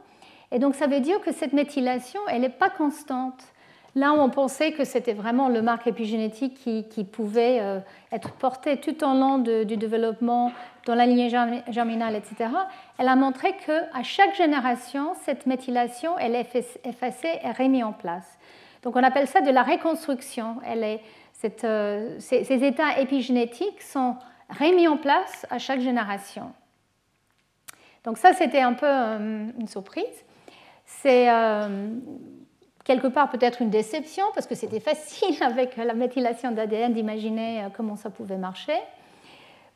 Et 0.52 0.60
donc, 0.60 0.76
ça 0.76 0.88
veut 0.88 1.00
dire 1.00 1.22
que 1.22 1.32
cette 1.32 1.54
méthylation, 1.54 2.20
elle 2.28 2.42
n'est 2.42 2.50
pas 2.50 2.70
constante. 2.70 3.44
Là 4.00 4.14
où 4.14 4.16
on 4.16 4.30
pensait 4.30 4.72
que 4.72 4.86
c'était 4.86 5.12
vraiment 5.12 5.50
le 5.50 5.62
marque 5.62 5.86
épigénétique 5.86 6.54
qui, 6.54 7.04
pouvait 7.04 7.60
euh, 7.60 7.82
être 8.14 8.32
porté 8.32 8.78
tout 8.78 9.04
au 9.04 9.08
long 9.08 9.40
du 9.40 9.76
développement 9.76 10.54
dans 10.86 10.96
la 10.96 11.06
lignée 11.06 11.28
germinale, 11.30 12.16
etc., 12.16 12.50
elle 12.98 13.10
a 13.10 13.18
montré 13.18 13.58
qu'à 13.58 14.02
chaque 14.04 14.36
génération, 14.36 15.16
cette 15.26 15.46
méthylation, 15.48 16.18
elle 16.18 16.34
est 16.34 16.80
effacée 16.86 17.40
et 17.44 17.52
remise 17.52 17.84
en 17.84 17.92
place. 17.92 18.40
Donc 18.84 18.96
on 18.96 19.04
appelle 19.04 19.28
ça 19.28 19.42
de 19.42 19.52
la 19.52 19.64
reconstruction. 19.64 20.62
Euh, 20.66 22.16
ces, 22.20 22.64
états 22.64 23.00
épigénétiques 23.02 23.82
sont 23.82 24.16
remis 24.62 24.88
en 24.88 24.96
place 24.96 25.46
à 25.50 25.60
chaque 25.60 25.82
génération. 25.82 26.54
Donc 28.06 28.18
ça, 28.18 28.32
c'était 28.32 28.62
un 28.62 28.76
peu 28.76 28.88
euh, 28.88 29.46
une 29.60 29.68
surprise. 29.68 30.06
C'est 30.86 31.28
quelque 32.90 33.08
part 33.08 33.30
peut-être 33.30 33.62
une 33.62 33.70
déception 33.70 34.26
parce 34.34 34.48
que 34.48 34.56
c'était 34.56 34.80
facile 34.80 35.36
avec 35.44 35.78
la 35.78 35.94
méthylation 35.94 36.52
d'ADN 36.52 36.94
d'imaginer 36.94 37.62
euh, 37.62 37.68
comment 37.72 37.96
ça 37.96 38.10
pouvait 38.10 38.38
marcher. 38.38 38.80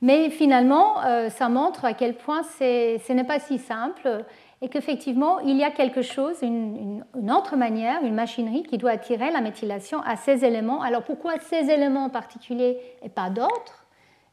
Mais 0.02 0.32
finalement, 0.32 1.04
euh, 1.06 1.30
ça 1.30 1.48
montre 1.48 1.86
à 1.86 1.94
quel 1.94 2.16
point 2.16 2.42
ce 2.44 3.14
n'est 3.14 3.24
pas 3.24 3.40
si 3.40 3.60
simple 3.60 4.26
et 4.64 4.68
qu'effectivement, 4.68 5.40
il 5.42 5.58
y 5.58 5.64
a 5.64 5.70
quelque 5.70 6.02
chose, 6.02 6.42
une, 6.42 7.06
autre 7.30 7.56
manière, 7.56 8.04
une 8.04 8.16
machinerie 8.16 8.64
qui 8.64 8.80
doit 8.80 8.92
attirer 8.92 9.30
la 9.30 9.42
méthylation 9.42 10.02
à 10.02 10.16
ces 10.16 10.44
éléments. 10.44 10.82
Alors 10.82 11.04
pourquoi 11.04 11.38
ces 11.40 11.70
éléments 11.70 12.06
en 12.06 12.10
particulier 12.10 12.80
et 13.04 13.10
pas 13.10 13.30
d'autres? 13.30 13.86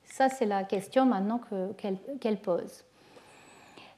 Ça, 0.04 0.30
c'est 0.30 0.46
la 0.46 0.64
question 0.64 1.04
maintenant 1.04 1.40
qu'elle 2.18 2.38
pose. 2.38 2.84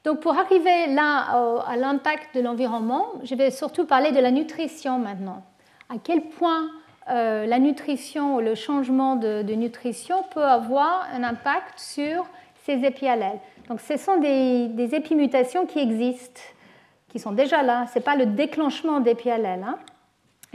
Donc 0.03 0.19
pour 0.19 0.37
arriver 0.37 0.87
là 0.87 1.61
à 1.65 1.77
l'impact 1.77 2.35
de 2.35 2.41
l'environnement, 2.41 3.05
je 3.23 3.35
vais 3.35 3.51
surtout 3.51 3.85
parler 3.85 4.11
de 4.11 4.19
la 4.19 4.31
nutrition 4.31 4.99
maintenant. 4.99 5.43
À 5.89 5.95
quel 6.03 6.21
point 6.21 6.69
euh, 7.09 7.45
la 7.45 7.59
nutrition 7.59 8.35
ou 8.35 8.39
le 8.39 8.55
changement 8.55 9.17
de, 9.17 9.41
nutrition 9.53 10.23
peut 10.33 10.43
avoir 10.43 11.05
un 11.13 11.23
impact 11.23 11.77
sur 11.77 12.25
ces 12.65 12.75
épiallèles. 12.85 13.39
Donc 13.67 13.81
ce 13.81 13.97
sont 13.97 14.17
des, 14.19 14.95
épimutations 14.95 15.65
qui 15.65 15.79
existent, 15.79 16.41
qui 17.09 17.19
sont 17.19 17.33
déjà 17.33 17.61
là. 17.61 17.87
Ce 17.91 17.99
n'est 17.99 18.03
pas 18.03 18.15
le 18.15 18.27
déclenchement 18.27 19.01
d'épiallèles. 19.01 19.65
Hein. 19.67 19.77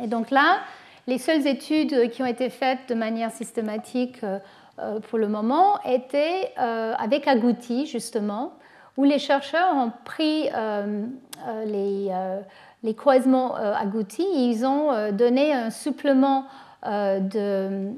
Et 0.03 0.07
donc 0.07 0.31
là, 0.31 0.61
les 1.07 1.19
seules 1.19 1.47
études 1.47 2.11
qui 2.11 2.23
ont 2.23 2.27
été 2.27 2.49
faites 2.49 2.89
de 2.89 2.95
manière 2.95 3.31
systématique 3.31 4.23
euh, 4.23 4.39
euh, 4.79 5.01
pour 5.01 5.19
le 5.19 5.29
moment 5.29 5.79
étaient 5.85 6.55
avec 6.57 7.29
agouti, 7.29 7.87
justement, 7.87 8.53
où 8.99 9.05
les 9.05 9.21
chercheurs 9.21 9.75
ont 9.75 9.93
pris 10.05 10.51
euh, 10.53 11.07
euh, 11.47 11.65
les, 11.65 12.09
euh, 12.11 12.41
les, 12.83 12.95
croisements 12.95 13.55
agoutis 13.55 14.27
et 14.35 14.51
ils 14.51 14.67
ont 14.67 15.13
donné 15.13 15.53
un 15.53 15.71
supplément 15.71 16.45
de, 16.85 17.93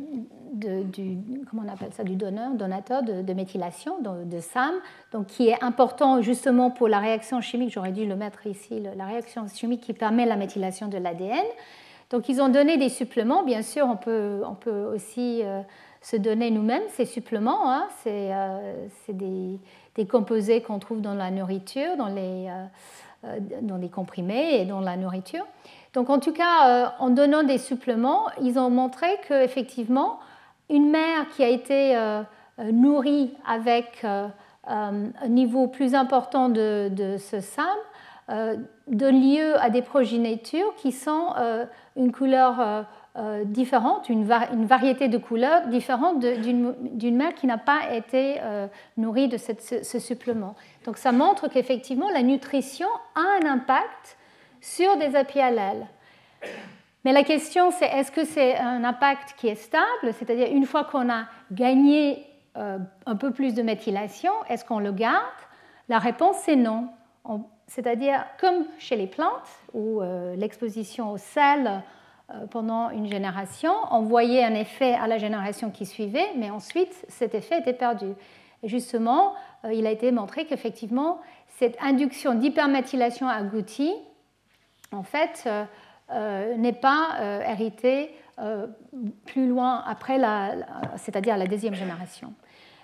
du, 0.53 1.19
comment 1.49 1.63
on 1.67 1.73
appelle 1.73 1.93
ça, 1.93 2.05
du 2.05 2.17
donneur, 2.17 2.51
donateur 2.53 3.03
de, 3.03 3.33
méthylation, 3.33 3.95
de, 4.01 4.41
SAM, 4.41 4.75
donc 5.13 5.27
qui 5.27 5.49
est 5.49 5.63
important 5.65 6.21
justement 6.21 6.71
pour 6.71 6.87
la 6.87 6.99
réaction 6.99 7.41
chimique, 7.41 7.73
j'aurais 7.73 7.93
dû 7.93 8.07
le 8.07 8.15
mettre 8.15 8.47
ici, 8.47 8.83
la 8.95 9.07
réaction 9.07 9.47
chimique 9.49 9.81
qui 9.81 9.95
permet 9.95 10.27
la 10.27 10.37
méthylation 10.37 10.89
de 10.89 10.99
l'ADN. 10.99 11.47
Donc 12.11 12.29
ils 12.29 12.43
ont 12.43 12.49
donné 12.51 12.77
des 12.77 12.91
suppléments, 12.91 13.43
bien 13.43 13.63
sûr 13.63 13.87
on 13.87 13.97
peut, 13.97 14.43
on 14.47 14.55
peut 14.55 14.85
aussi 14.95 15.43
se 16.03 16.17
donner 16.17 16.51
nous-mêmes 16.51 16.83
ces 16.91 17.05
suppléments, 17.05 17.71
hein. 17.71 17.89
c'est 18.05 19.17
des 19.17 19.59
des 19.97 20.07
composés 20.07 20.63
qu'on 20.63 20.79
trouve 20.79 21.01
dans 21.01 21.15
la 21.15 21.31
nourriture, 21.31 21.97
dans 21.97 22.09
les, 22.09 22.49
euh, 22.49 22.65
euh, 23.25 23.39
dans 23.63 23.77
les 23.77 23.89
comprimés 23.89 24.61
et 24.61 24.65
dans 24.65 24.81
la 24.81 24.97
nourriture. 24.97 25.45
Donc 25.95 26.11
en 26.11 26.19
tout 26.19 26.33
cas, 26.33 26.69
euh, 26.69 26.87
en 27.01 27.11
donnant 27.11 27.43
des 27.43 27.59
suppléments, 27.59 28.27
ils 28.41 28.59
ont 28.59 28.71
montré 28.71 29.07
qu'effectivement, 29.27 30.21
une 30.69 30.91
mère 30.91 31.29
qui 31.35 31.43
a 31.43 31.49
été 31.49 31.97
nourrie 32.59 33.35
avec 33.45 34.05
un 34.65 35.11
niveau 35.29 35.67
plus 35.67 35.97
important 35.97 36.49
de, 36.49 36.89
de 36.93 37.17
ce 37.17 37.41
SAM 37.41 37.67
donne 38.87 39.21
lieu 39.21 39.61
à 39.61 39.69
des 39.69 39.83
progénitures 39.83 40.73
qui 40.77 40.93
sont 40.93 41.35
une 41.97 42.13
couleur 42.13 42.87
euh, 43.17 43.43
différente, 43.45 44.09
une, 44.09 44.25
variété 44.25 45.09
de 45.09 45.19
couleurs 45.19 45.67
différente 45.67 46.21
d'une 46.21 47.17
mère 47.17 47.35
qui 47.35 47.49
n'a 47.49 47.59
pas 47.59 47.93
été 47.93 48.37
euh, 48.41 48.69
nourrie 48.97 49.27
de 49.27 49.37
ce, 49.37 49.99
supplément. 49.99 50.55
Donc 50.85 50.97
ça 50.97 51.11
montre 51.11 51.49
qu'effectivement 51.49 52.09
la 52.11 52.23
nutrition 52.23 52.87
a 53.17 53.43
un 53.43 53.51
impact 53.51 54.17
sur 54.61 54.97
des 54.97 55.17
apiallèles. 55.17 55.89
Mais 57.05 57.13
la 57.13 57.25
question 57.25 57.73
c'est 57.73 57.87
est-ce 57.87 58.13
que 58.13 58.25
c'est 58.25 58.57
un 58.57 58.85
impact 58.85 59.35
qui 59.39 59.49
est 59.49 59.57
stable, 59.57 60.15
c'est-à-dire 60.17 60.47
une 60.53 60.65
fois 60.65 60.85
qu'on 60.85 61.11
a 61.11 61.25
gagné 61.51 62.25
euh, 62.57 62.79
un 63.07 63.17
peu 63.17 63.33
plus 63.33 63.55
de 63.55 63.63
méthylation, 63.63 64.33
est-ce 64.49 64.65
qu'on 64.65 64.79
le 64.79 64.93
garde? 64.93 65.25
La 65.89 65.99
réponse 65.99 66.37
c'est 66.45 66.55
non. 66.55 66.91
C'est-à-dire 67.67 68.25
comme 68.41 68.67
chez 68.79 68.95
les 68.95 69.09
plantes 69.09 69.49
où 69.75 70.01
l'exposition 70.37 71.11
au 71.11 71.19
sel 71.19 71.67
euh, 71.67 71.79
pendant 72.51 72.91
une 72.91 73.07
génération, 73.07 73.73
on 73.91 74.03
voyait 74.03 74.45
un 74.45 74.55
effet 74.55 74.95
à 74.95 75.07
la 75.07 75.19
génération 75.19 75.71
qui 75.71 75.87
suivait, 75.87 76.29
mais 76.37 76.51
ensuite 76.51 77.05
cet 77.09 77.35
effet 77.35 77.59
était 77.59 77.73
perdu. 77.73 78.09
Et 78.63 78.69
justement, 78.69 79.35
euh, 79.65 79.73
il 79.73 79.87
a 79.87 79.91
été 79.91 80.13
montré 80.13 80.45
qu'effectivement, 80.45 81.21
cette 81.59 81.77
induction 81.83 82.35
d'hyperméthylation 82.35 83.29
agoutie, 83.29 83.95
en 84.93 85.03
fait, 85.03 85.49
euh, 86.11 86.57
n'est 86.57 86.73
pas 86.73 87.43
héritée 87.47 88.11
plus 89.27 89.47
loin 89.47 89.85
après, 89.87 90.19
c'est-à-dire 90.97 91.37
la 91.37 91.47
deuxième 91.47 91.75
génération. 91.75 92.33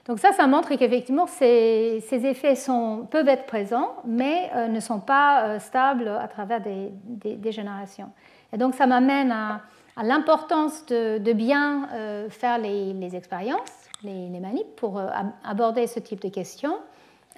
Donc 0.05 0.19
ça, 0.19 0.33
ça 0.33 0.47
montre 0.47 0.75
qu'effectivement, 0.77 1.27
ces, 1.27 2.05
effets 2.11 2.55
sont, 2.55 3.09
peuvent 3.11 3.29
être 3.29 3.47
présents, 3.47 3.95
mais 4.05 4.69
ne 4.69 4.79
sont 4.81 5.01
pas 5.01 5.59
stables 5.59 6.09
à 6.09 6.29
travers 6.29 6.61
des 6.61 7.53
générations. 7.53 8.13
Et 8.53 8.59
donc 8.59 8.75
ça 8.75 8.87
m'amène 8.87 9.33
à, 9.33 9.63
l'importance 10.03 10.85
de, 10.87 11.33
bien 11.33 11.89
euh, 11.93 12.29
faire 12.29 12.59
les, 12.59 13.17
expériences, 13.17 13.89
les, 14.03 14.29
les, 14.29 14.65
pour 14.77 14.99
euh, 14.99 15.09
aborder 15.45 15.87
ce 15.87 16.01
type 16.01 16.21
de 16.21 16.29
questions. 16.29 16.77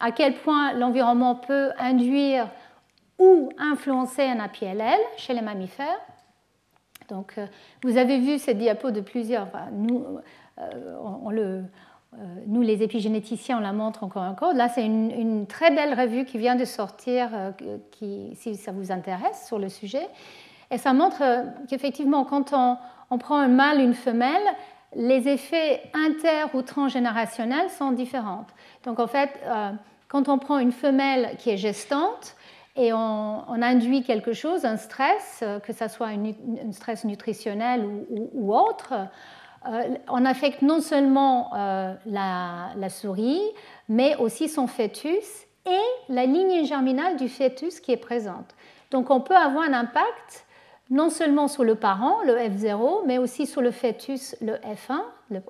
À 0.00 0.12
quel 0.12 0.34
point 0.34 0.72
l'environnement 0.74 1.34
peut 1.36 1.70
induire 1.78 2.48
ou 3.18 3.50
influencer 3.58 4.22
un 4.22 4.38
APLL 4.40 4.98
chez 5.16 5.34
les 5.34 5.40
mammifères. 5.40 6.00
Donc, 7.08 7.34
euh, 7.38 7.46
vous 7.82 7.96
avez 7.96 8.18
vu 8.18 8.38
cette 8.38 8.58
diapo 8.58 8.90
de 8.90 9.00
plusieurs. 9.00 9.48
nous, 9.72 10.20
les 12.62 12.82
épigénéticiens, 12.82 13.58
on 13.58 13.60
la 13.60 13.72
montre 13.72 14.04
encore 14.04 14.24
et 14.24 14.28
encore. 14.28 14.52
Là, 14.52 14.68
c'est 14.68 14.84
une, 14.84 15.10
une, 15.10 15.46
très 15.46 15.70
belle 15.70 15.98
revue 15.98 16.24
qui 16.24 16.38
vient 16.38 16.54
de 16.54 16.64
sortir, 16.64 17.30
qui, 17.92 18.30
si 18.34 18.56
ça 18.56 18.72
vous 18.72 18.92
intéresse, 18.92 19.46
sur 19.46 19.58
le 19.58 19.68
sujet. 19.68 20.06
Et 20.70 20.78
ça 20.78 20.92
montre 20.92 21.22
euh, 21.22 21.44
qu'effectivement, 21.68 22.24
quand 22.24 22.52
on, 22.52 23.18
prend 23.18 23.38
un 23.38 23.48
mâle, 23.48 23.80
une 23.80 23.94
femelle, 23.94 24.42
les 24.94 25.28
effets 25.28 25.82
inter 25.94 26.46
ou 26.54 26.62
transgénérationnels 26.62 27.70
sont 27.70 27.92
différents. 27.92 28.46
Donc 28.84 29.00
en 29.00 29.06
fait, 29.06 29.30
euh, 29.44 29.70
quand 30.08 30.28
on 30.28 30.38
prend 30.38 30.58
une 30.58 30.72
femelle 30.72 31.36
qui 31.38 31.50
est 31.50 31.56
gestante 31.56 32.36
et 32.76 32.92
on, 32.92 33.44
induit 33.48 34.02
quelque 34.02 34.32
chose, 34.32 34.64
un 34.64 34.76
stress, 34.76 35.40
euh, 35.42 35.58
que 35.58 35.72
ce 35.72 35.88
soit 35.88 36.08
un 36.08 36.72
stress 36.72 37.04
nutritionnel 37.04 37.86
ou, 38.34 38.54
autre, 38.54 38.94
on 40.08 40.24
affecte 40.24 40.62
non 40.62 40.80
seulement 40.80 41.50
la, 42.06 42.88
souris, 42.88 43.42
mais 43.88 44.14
aussi 44.16 44.48
son 44.48 44.68
fœtus 44.68 45.46
et 45.66 46.12
la 46.12 46.24
lignée 46.24 46.64
germinale 46.64 47.16
du 47.16 47.28
fœtus 47.28 47.80
qui 47.80 47.92
est 47.92 47.98
présente. 47.98 48.54
Donc 48.92 49.10
on 49.10 49.20
peut 49.20 49.36
avoir 49.36 49.64
un 49.64 49.74
impact 49.74 50.46
non 50.90 51.10
seulement 51.10 51.48
sur 51.48 51.64
le 51.64 51.74
parent, 51.74 52.22
le 52.24 52.34
F0, 52.34 53.02
mais 53.06 53.18
aussi 53.18 53.46
sur 53.46 53.60
le 53.60 53.70
fœtus, 53.70 54.36
le 54.40 54.54
F1, 54.54 55.02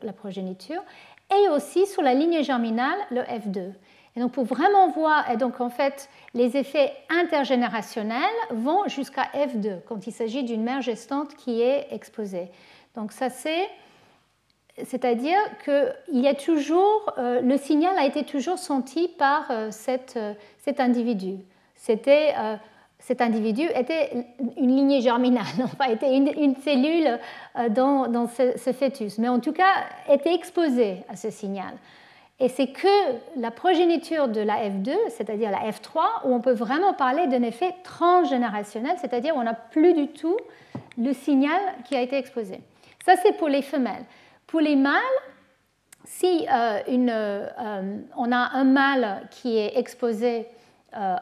la 0.02 0.12
progéniture, 0.12 0.82
et 1.31 1.48
aussi 1.51 1.86
sur 1.86 2.02
la 2.02 2.15
lignée 2.15 2.43
germinale, 2.43 2.98
le 3.10 3.20
F2. 3.20 3.73
Et 4.16 4.20
donc 4.20 4.32
pour 4.32 4.44
vraiment 4.44 4.89
voir, 4.89 5.31
et 5.31 5.36
donc 5.36 5.60
en 5.60 5.70
fait, 5.70 6.09
les 6.35 6.56
effets 6.56 6.93
intergénérationnels 7.09 8.23
vont 8.51 8.89
jusqu'à 8.89 9.24
F2 9.35 9.82
quand 9.86 10.06
il 10.09 10.12
s'agit 10.12 10.43
d'une 10.43 10.62
mère 10.62 10.81
gestante 10.81 11.36
qui 11.36 11.60
est 11.60 11.86
exposée. 11.93 12.51
Donc 12.97 13.12
ça 13.12 13.31
c'est 13.31 13.69
c'est-à-dire 14.85 15.39
que 15.65 15.93
il 16.12 16.20
y 16.20 16.28
a 16.28 16.35
toujours, 16.35 17.12
le 17.16 17.56
signal 17.56 17.97
a 17.98 18.06
été 18.06 18.24
toujours 18.24 18.59
senti 18.59 19.09
par 19.09 19.51
cet 19.70 20.16
individu. 20.78 21.39
C'était 21.74 22.32
cet 23.09 23.23
individu 23.23 23.63
était 23.75 24.27
une 24.59 24.77
lignée 24.77 25.01
germinale, 25.01 25.47
enfin 25.65 25.87
était 25.91 26.15
une, 26.15 26.57
cellule 26.57 27.19
dans, 27.71 28.27
ce, 28.27 28.73
fœtus, 28.75 29.17
mais 29.17 29.29
en 29.29 29.41
tout 29.41 29.55
cas 29.55 29.87
était 30.11 30.35
exposé 30.35 30.99
à 31.09 31.17
ce 31.17 31.31
signal. 31.31 31.73
Et 32.39 32.51
c'est 32.51 32.67
que 32.67 32.87
la 33.37 33.51
progéniture 33.51 34.29
de 34.29 34.43
la 34.43 34.69
F2, 34.69 34.95
c'est-à-dire 35.09 35.51
la 35.51 35.71
F3, 35.71 36.27
où 36.27 36.35
on 36.35 36.43
peut 36.43 36.53
vraiment 36.53 36.93
parler 36.93 37.27
d'un 37.29 37.43
effet 37.43 37.75
transgénérationnel, 37.83 38.97
c'est-à-dire 39.01 39.33
on 39.37 39.43
n'a 39.43 39.55
plus 39.55 39.95
du 39.95 40.09
tout 40.09 40.37
le 40.99 41.15
signal 41.15 41.59
qui 41.87 41.97
a 41.97 42.03
été 42.03 42.19
exposé. 42.19 42.61
Ça, 43.07 43.15
c'est 43.23 43.39
pour 43.39 43.49
les 43.49 43.63
femelles. 43.63 44.05
Pour 44.47 44.61
les 44.61 44.77
mâles, 44.77 45.01
si 46.05 46.47
euh, 46.53 46.81
une, 46.89 47.11
euh, 47.11 47.97
on 48.19 48.31
a 48.33 48.51
un 48.53 48.65
mâle 48.65 49.27
qui 49.31 49.57
est 49.57 49.79
exposé 49.79 50.47
euh, 50.97 51.16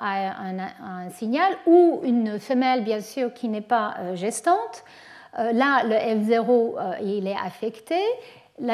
à 0.00 0.32
un, 0.40 1.10
signal 1.10 1.52
ou 1.66 2.00
une 2.04 2.38
femelle, 2.38 2.84
bien 2.84 3.00
sûr, 3.00 3.32
qui 3.32 3.48
n'est 3.48 3.60
pas 3.60 4.14
gestante, 4.14 4.84
là, 5.36 5.82
le 5.84 5.94
F0, 5.94 6.98
il 7.02 7.26
est 7.26 7.36
affecté 7.36 8.00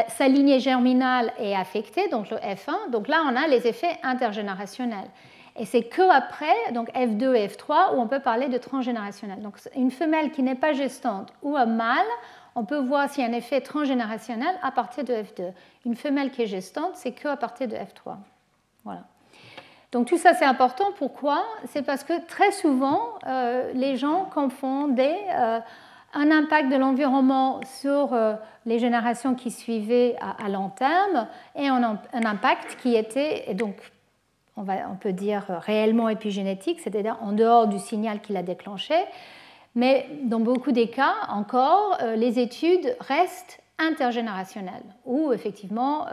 sa 0.08 0.28
lignée 0.28 0.60
germinale 0.60 1.32
est 1.38 1.54
affectée, 1.54 2.08
donc 2.08 2.30
le 2.30 2.36
F1. 2.38 2.90
Donc 2.90 3.08
là, 3.08 3.22
on 3.26 3.36
a 3.36 3.46
les 3.46 3.66
effets 3.66 3.98
intergénérationnels. 4.02 5.08
Et 5.58 5.64
c'est 5.64 5.84
que 5.84 6.02
après, 6.02 6.54
donc 6.72 6.92
F2 6.92 7.34
et 7.34 7.46
F3, 7.48 7.94
où 7.94 8.00
on 8.00 8.08
peut 8.08 8.20
parler 8.20 8.48
de 8.48 8.58
transgénérationnel. 8.58 9.40
Donc 9.40 9.56
une 9.74 9.90
femelle 9.90 10.30
qui 10.30 10.42
n'est 10.42 10.54
pas 10.54 10.74
gestante 10.74 11.32
ou 11.42 11.56
un 11.56 11.66
mâle, 11.66 12.06
on 12.54 12.64
peut 12.64 12.78
voir 12.78 13.08
s'il 13.08 13.22
y 13.22 13.26
a 13.26 13.30
un 13.30 13.32
effet 13.32 13.60
transgénérationnel 13.60 14.54
à 14.62 14.70
partir 14.70 15.04
de 15.04 15.14
F2. 15.14 15.52
Une 15.86 15.96
femelle 15.96 16.30
qui 16.30 16.42
est 16.42 16.46
gestante, 16.46 16.92
c'est 16.94 17.12
que 17.12 17.28
à 17.28 17.36
partir 17.36 17.68
de 17.68 17.74
F3. 17.74 18.16
Voilà. 18.84 19.04
Donc 19.92 20.06
tout 20.08 20.18
ça 20.18 20.34
c'est 20.34 20.44
important. 20.44 20.84
Pourquoi? 20.98 21.44
C'est 21.66 21.82
parce 21.82 22.04
que 22.04 22.26
très 22.26 22.50
souvent 22.52 23.00
euh, 23.26 23.72
les 23.74 23.96
gens 23.96 24.24
confondaient 24.32 25.24
euh, 25.30 25.60
un 26.16 26.30
impact 26.30 26.70
de 26.70 26.76
l'environnement 26.76 27.60
sur 27.78 28.12
euh, 28.12 28.34
les 28.64 28.78
générations 28.78 29.34
qui 29.34 29.50
suivaient 29.50 30.16
à, 30.20 30.48
long 30.48 30.70
terme 30.70 31.28
et 31.54 31.68
un, 31.68 31.98
impact 32.12 32.78
qui 32.80 32.96
était, 32.96 33.52
donc, 33.54 33.76
on, 34.56 34.62
va, 34.62 34.88
on 34.90 34.96
peut 34.96 35.12
dire 35.12 35.44
réellement 35.48 36.08
épigénétique, 36.08 36.80
c'est-à-dire 36.80 37.18
en 37.20 37.32
dehors 37.32 37.66
du 37.66 37.78
signal 37.78 38.20
qui 38.20 38.32
l'a 38.32 38.42
déclenché. 38.42 38.94
Mais 39.74 40.08
dans 40.22 40.40
beaucoup 40.40 40.72
des 40.72 40.88
cas, 40.88 41.14
encore, 41.28 41.98
euh, 42.00 42.16
les 42.16 42.38
études 42.38 42.96
restent 43.00 43.60
intergénérationnelles, 43.78 44.86
où 45.04 45.34
effectivement, 45.34 46.06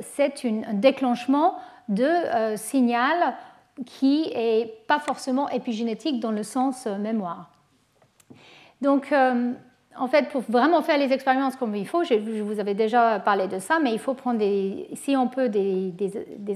c'est 0.00 0.46
un 0.46 0.72
déclenchement 0.72 1.56
de 1.90 2.56
signal 2.56 3.34
qui 3.84 4.30
n'est 4.34 4.72
pas 4.86 4.98
forcément 4.98 5.48
épigénétique 5.50 6.20
dans 6.20 6.32
le 6.32 6.42
sens 6.42 6.86
mémoire. 6.86 7.50
Donc, 8.80 9.12
euh, 9.12 9.52
en 9.96 10.08
fait, 10.08 10.28
pour 10.28 10.42
vraiment 10.42 10.82
faire 10.82 10.98
les 10.98 11.12
expériences 11.12 11.56
comme 11.56 11.74
il 11.76 11.86
faut, 11.86 12.04
je 12.04 12.14
vous 12.14 12.60
avais 12.60 12.74
déjà 12.74 13.20
parlé 13.20 13.48
de 13.48 13.58
ça, 13.58 13.78
mais 13.82 13.92
il 13.92 13.98
faut 13.98 14.14
prendre, 14.14 14.38
des, 14.38 14.88
si 14.94 15.16
on 15.16 15.28
peut, 15.28 15.48
des, 15.48 15.92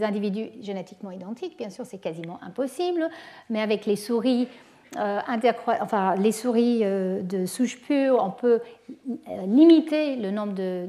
individus 0.02 0.50
génétiquement 0.60 1.10
identiques. 1.10 1.58
Bien 1.58 1.70
sûr, 1.70 1.84
c'est 1.84 1.98
quasiment 1.98 2.38
impossible, 2.42 3.08
mais 3.50 3.60
avec 3.60 3.86
les 3.86 3.96
souris, 3.96 4.48
euh, 4.96 5.18
enfin, 5.80 6.14
les 6.14 6.32
souris 6.32 6.80
euh, 6.82 7.20
de 7.22 7.44
souche 7.44 7.80
pure, 7.82 8.22
on 8.24 8.30
peut 8.30 8.60
limiter 9.46 10.16
le 10.16 10.30
nombre 10.30 10.54
de, 10.54 10.88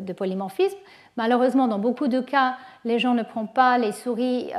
de 0.00 0.12
polymorphismes. 0.12 0.78
Malheureusement, 1.16 1.68
dans 1.68 1.78
beaucoup 1.78 2.08
de 2.08 2.20
cas, 2.20 2.56
les 2.84 2.98
gens 2.98 3.14
ne 3.14 3.22
prennent 3.22 3.48
pas 3.48 3.78
les 3.78 3.92
souris 3.92 4.50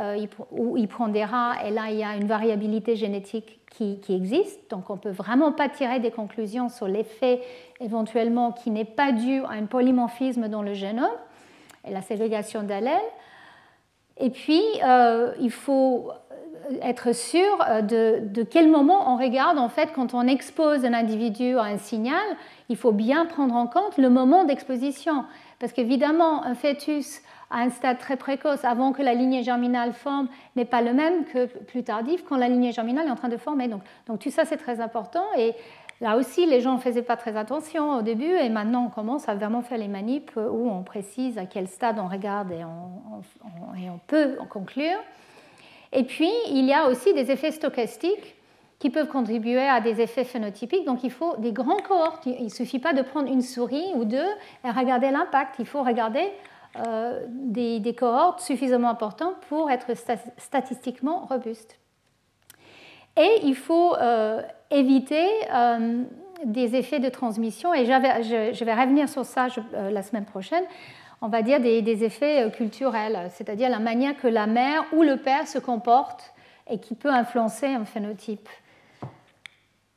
ou 0.51 0.77
ils 0.77 0.87
prennent 0.87 1.11
des 1.11 1.25
rats, 1.25 1.55
et 1.65 1.69
là, 1.69 1.91
il 1.91 1.97
y 1.97 2.03
a 2.03 2.15
une 2.15 2.27
variabilité 2.27 2.95
génétique 2.95 3.59
qui, 3.77 4.15
existe. 4.15 4.69
Donc 4.69 4.89
on 4.89 4.93
ne 4.93 4.99
peut 4.99 5.09
vraiment 5.09 5.51
pas 5.51 5.69
tirer 5.69 5.99
des 5.99 6.11
conclusions 6.11 6.69
sur 6.69 6.87
l'effet 6.87 7.41
éventuellement 7.81 8.51
qui 8.51 8.71
n'est 8.71 8.85
pas 8.85 9.11
dû 9.11 9.41
à 9.43 9.51
un 9.51 9.65
polymorphisme 9.65 10.47
dans 10.47 10.61
le 10.61 10.73
génome 10.73 11.09
et 11.85 11.91
la 11.91 12.01
ségrégation 12.01 12.63
d'allèles. 12.63 12.99
Et 14.17 14.29
puis, 14.29 14.63
euh, 14.83 15.33
il 15.41 15.51
faut 15.51 16.09
être 16.81 17.13
sûr 17.13 17.45
euh, 17.69 17.81
de, 17.81 18.43
quel 18.43 18.69
moment 18.69 19.13
on 19.13 19.17
regarde. 19.17 19.57
En 19.57 19.69
fait, 19.69 19.89
quand 19.93 20.13
on 20.13 20.25
expose 20.25 20.85
un 20.85 20.93
individu 20.93 21.57
à 21.57 21.63
un 21.63 21.77
signal, 21.77 22.23
il 22.69 22.77
faut 22.77 22.93
bien 22.93 23.25
prendre 23.25 23.55
en 23.55 23.67
compte 23.67 23.97
le 23.97 24.09
moment 24.09 24.45
d'exposition. 24.45 25.25
Parce 25.65 25.73
qu'évidemment, 25.73 26.43
un 26.43 26.53
fœtus 26.53 27.23
à 27.49 27.61
un 27.61 27.71
stade 27.71 27.97
très 27.97 28.17
précoce, 28.17 28.63
avant 28.63 28.91
que 28.91 29.01
la 29.01 29.15
lignée 29.15 29.41
germinale 29.41 29.93
forme, 29.93 30.27
n'est 30.55 30.63
pas 30.63 30.83
le 30.83 30.93
même 30.93 31.25
que 31.25 31.47
plus 31.47 31.83
tardif, 31.83 32.23
quand 32.23 32.37
la 32.37 32.49
lignée 32.49 32.71
germinale 32.71 33.07
est 33.07 33.09
en 33.09 33.15
train 33.15 33.29
de 33.29 33.37
former. 33.37 33.67
Donc, 33.67 33.81
tout 34.19 34.29
ça, 34.29 34.45
c'est 34.45 34.57
très 34.57 34.79
important. 34.79 35.25
Et 35.39 35.55
là 36.01 36.17
aussi, 36.17 36.45
les 36.45 36.61
gens 36.61 36.73
ne 36.73 36.79
faisaient 36.79 37.01
pas 37.01 37.17
très 37.17 37.35
attention 37.35 37.97
au 37.97 38.03
début, 38.03 38.29
et 38.29 38.47
maintenant, 38.49 38.85
on 38.85 38.89
commence 38.91 39.27
à 39.27 39.33
vraiment 39.33 39.63
faire 39.63 39.79
les 39.79 39.87
manips 39.87 40.35
où 40.35 40.69
on 40.69 40.83
précise 40.83 41.39
à 41.39 41.47
quel 41.47 41.67
stade 41.67 41.97
on 41.97 42.09
regarde 42.09 42.51
et 42.51 42.63
on, 42.63 43.75
et 43.75 43.89
on 43.89 43.99
peut 44.05 44.37
en 44.39 44.45
conclure. 44.45 44.99
Et 45.93 46.03
puis, 46.03 46.29
il 46.51 46.65
y 46.65 46.73
a 46.73 46.87
aussi 46.89 47.11
des 47.15 47.31
effets 47.31 47.49
stochastiques 47.49 48.34
qui 48.85 48.91
peuvent 48.91 49.07
contribuer 49.07 49.67
à 49.67 49.81
des 49.81 49.99
effets 49.99 50.23
phénotypiques. 50.23 50.85
Donc 50.85 51.03
il 51.03 51.09
faut 51.09 51.37
des 51.37 51.51
grands 51.51 51.79
cohortes. 51.79 52.27
Il 52.27 52.43
ne 52.43 52.49
suffit 52.49 52.77
pas 52.77 52.93
de 52.93 53.01
prendre 53.01 53.27
une 53.27 53.41
souris 53.41 53.87
ou 53.95 54.05
deux 54.05 54.29
et 54.63 54.69
regarder 54.69 55.09
l'impact. 55.09 55.55
Il 55.57 55.65
faut 55.65 55.81
regarder 55.81 56.21
euh, 56.85 57.25
des, 57.27 57.95
cohortes 57.97 58.41
suffisamment 58.41 58.91
importantes 58.91 59.37
pour 59.49 59.71
être 59.71 59.87
statistiquement 60.37 61.25
robustes. 61.25 61.79
Et 63.17 63.39
il 63.41 63.55
faut 63.55 63.95
euh, 63.95 64.43
éviter 64.69 65.29
euh, 65.51 66.03
des 66.43 66.75
effets 66.75 66.99
de 66.99 67.09
transmission, 67.09 67.73
et 67.73 67.85
je, 67.85 68.63
vais 68.63 68.73
revenir 68.75 69.09
sur 69.09 69.25
ça 69.25 69.47
la 69.73 70.03
semaine 70.03 70.25
prochaine, 70.25 70.63
on 71.23 71.29
va 71.29 71.41
dire 71.41 71.59
des, 71.59 72.03
effets 72.03 72.51
culturels, 72.51 73.31
c'est-à-dire 73.31 73.69
la 73.69 73.79
manière 73.79 74.15
que 74.15 74.27
la 74.27 74.45
mère 74.45 74.83
ou 74.93 75.01
le 75.01 75.17
père 75.17 75.47
se 75.47 75.57
comporte 75.57 76.35
et 76.69 76.77
qui 76.77 76.93
peut 76.93 77.09
influencer 77.09 77.65
un 77.65 77.85
phénotype. 77.85 78.47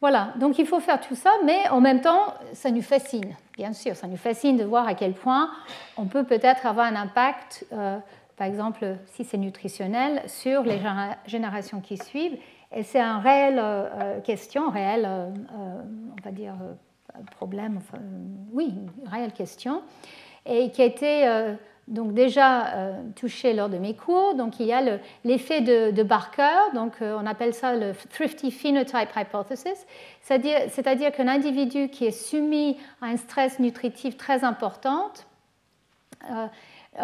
Voilà, 0.00 0.32
donc 0.36 0.60
il 0.60 0.66
faut 0.66 0.78
faire 0.78 1.00
tout 1.00 1.16
ça, 1.16 1.30
mais 1.44 1.68
en 1.70 1.80
même 1.80 2.00
temps, 2.00 2.34
ça 2.52 2.70
nous 2.70 2.82
fascine, 2.82 3.34
bien 3.56 3.72
sûr, 3.72 3.96
ça 3.96 4.06
nous 4.06 4.16
fascine 4.16 4.56
de 4.56 4.62
voir 4.62 4.86
à 4.86 4.94
quel 4.94 5.12
point 5.12 5.50
on 5.96 6.06
peut 6.06 6.22
peut-être 6.22 6.66
avoir 6.66 6.86
un 6.86 6.94
impact, 6.94 7.66
euh, 7.72 7.98
par 8.36 8.46
exemple, 8.46 8.96
si 9.06 9.24
c'est 9.24 9.38
nutritionnel, 9.38 10.22
sur 10.26 10.62
les 10.62 10.80
générations 11.26 11.80
qui 11.80 11.96
suivent. 11.96 12.38
Et 12.70 12.84
c'est 12.84 13.00
un 13.00 13.18
réel 13.18 13.58
euh, 13.58 13.88
euh, 13.92 14.20
question, 14.20 14.70
réel, 14.70 15.08
on 15.52 16.22
va 16.22 16.30
dire, 16.30 16.54
problème, 17.32 17.80
oui, 18.52 18.72
une 19.02 19.08
réelle 19.08 19.32
question, 19.32 19.82
et 20.46 20.70
qui 20.70 20.80
a 20.80 20.84
été 20.84 21.56
donc 21.88 22.12
déjà 22.12 22.66
euh, 22.66 23.02
touché 23.16 23.54
lors 23.54 23.68
de 23.68 23.78
mes 23.78 23.94
cours. 23.94 24.34
Donc 24.34 24.60
il 24.60 24.66
y 24.66 24.72
a 24.72 24.82
l'effet 25.24 25.60
de, 25.60 26.02
Barker, 26.02 26.72
donc 26.74 27.00
euh, 27.00 27.18
on 27.20 27.26
appelle 27.26 27.54
ça 27.54 27.74
le 27.74 27.92
Thrifty 28.10 28.50
Phenotype 28.50 29.08
Hypothesis, 29.16 29.86
c'est-à-dire 30.22 31.12
qu'un 31.12 31.28
individu 31.28 31.88
qui 31.88 32.06
est 32.06 32.10
soumis 32.12 32.76
à 33.00 33.06
un 33.06 33.16
stress 33.16 33.58
nutritif 33.58 34.16
très 34.16 34.44
important 34.44 35.10
euh, 36.30 36.46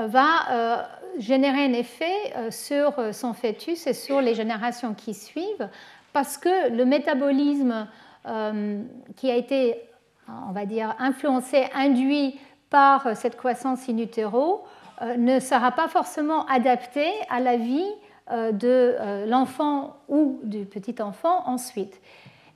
va 0.07 0.89
générer 1.19 1.67
un 1.67 1.73
effet 1.73 2.51
sur 2.51 2.95
son 3.13 3.33
fœtus 3.33 3.87
et 3.87 3.93
sur 3.93 4.21
les 4.21 4.35
générations 4.35 4.93
qui 4.93 5.15
suivent, 5.15 5.69
parce 6.13 6.37
que 6.37 6.71
le 6.71 6.85
métabolisme 6.85 7.87
qui 9.15 9.31
a 9.31 9.37
été, 9.37 9.81
on 10.49 10.51
va 10.51 10.67
dire, 10.67 10.97
influencé, 10.99 11.67
induit 11.75 12.41
par 12.71 13.17
cette 13.17 13.37
croissance 13.37 13.89
in 13.89 13.99
utero 13.99 14.65
ne 15.01 15.41
sera 15.41 15.73
pas 15.73 15.89
forcément 15.89 16.47
adapté 16.47 17.07
à 17.31 17.41
la 17.41 17.57
vie 17.57 17.91
euh, 18.31 18.53
de 18.53 18.97
euh, 18.99 19.27
l'enfant 19.27 19.97
ou 20.09 20.41
du 20.45 20.65
petit 20.65 21.03
enfant 21.03 21.47
ensuite. 21.47 22.01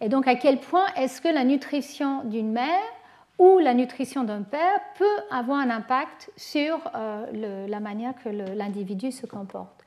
Et 0.00 0.08
donc 0.08 0.26
à 0.26 0.34
quel 0.34 0.60
point 0.60 0.86
est-ce 0.96 1.20
que 1.20 1.28
la 1.28 1.44
nutrition 1.44 2.24
d'une 2.24 2.52
mère 2.52 2.80
ou 3.38 3.58
la 3.58 3.74
nutrition 3.74 4.24
d'un 4.24 4.40
père 4.40 4.80
peut 4.96 5.04
avoir 5.30 5.58
un 5.58 5.68
impact 5.68 6.30
sur 6.36 6.78
la 7.32 7.80
manière 7.80 8.14
que 8.24 8.30
l'individu 8.30 9.12
se 9.12 9.26
comporte? 9.26 9.84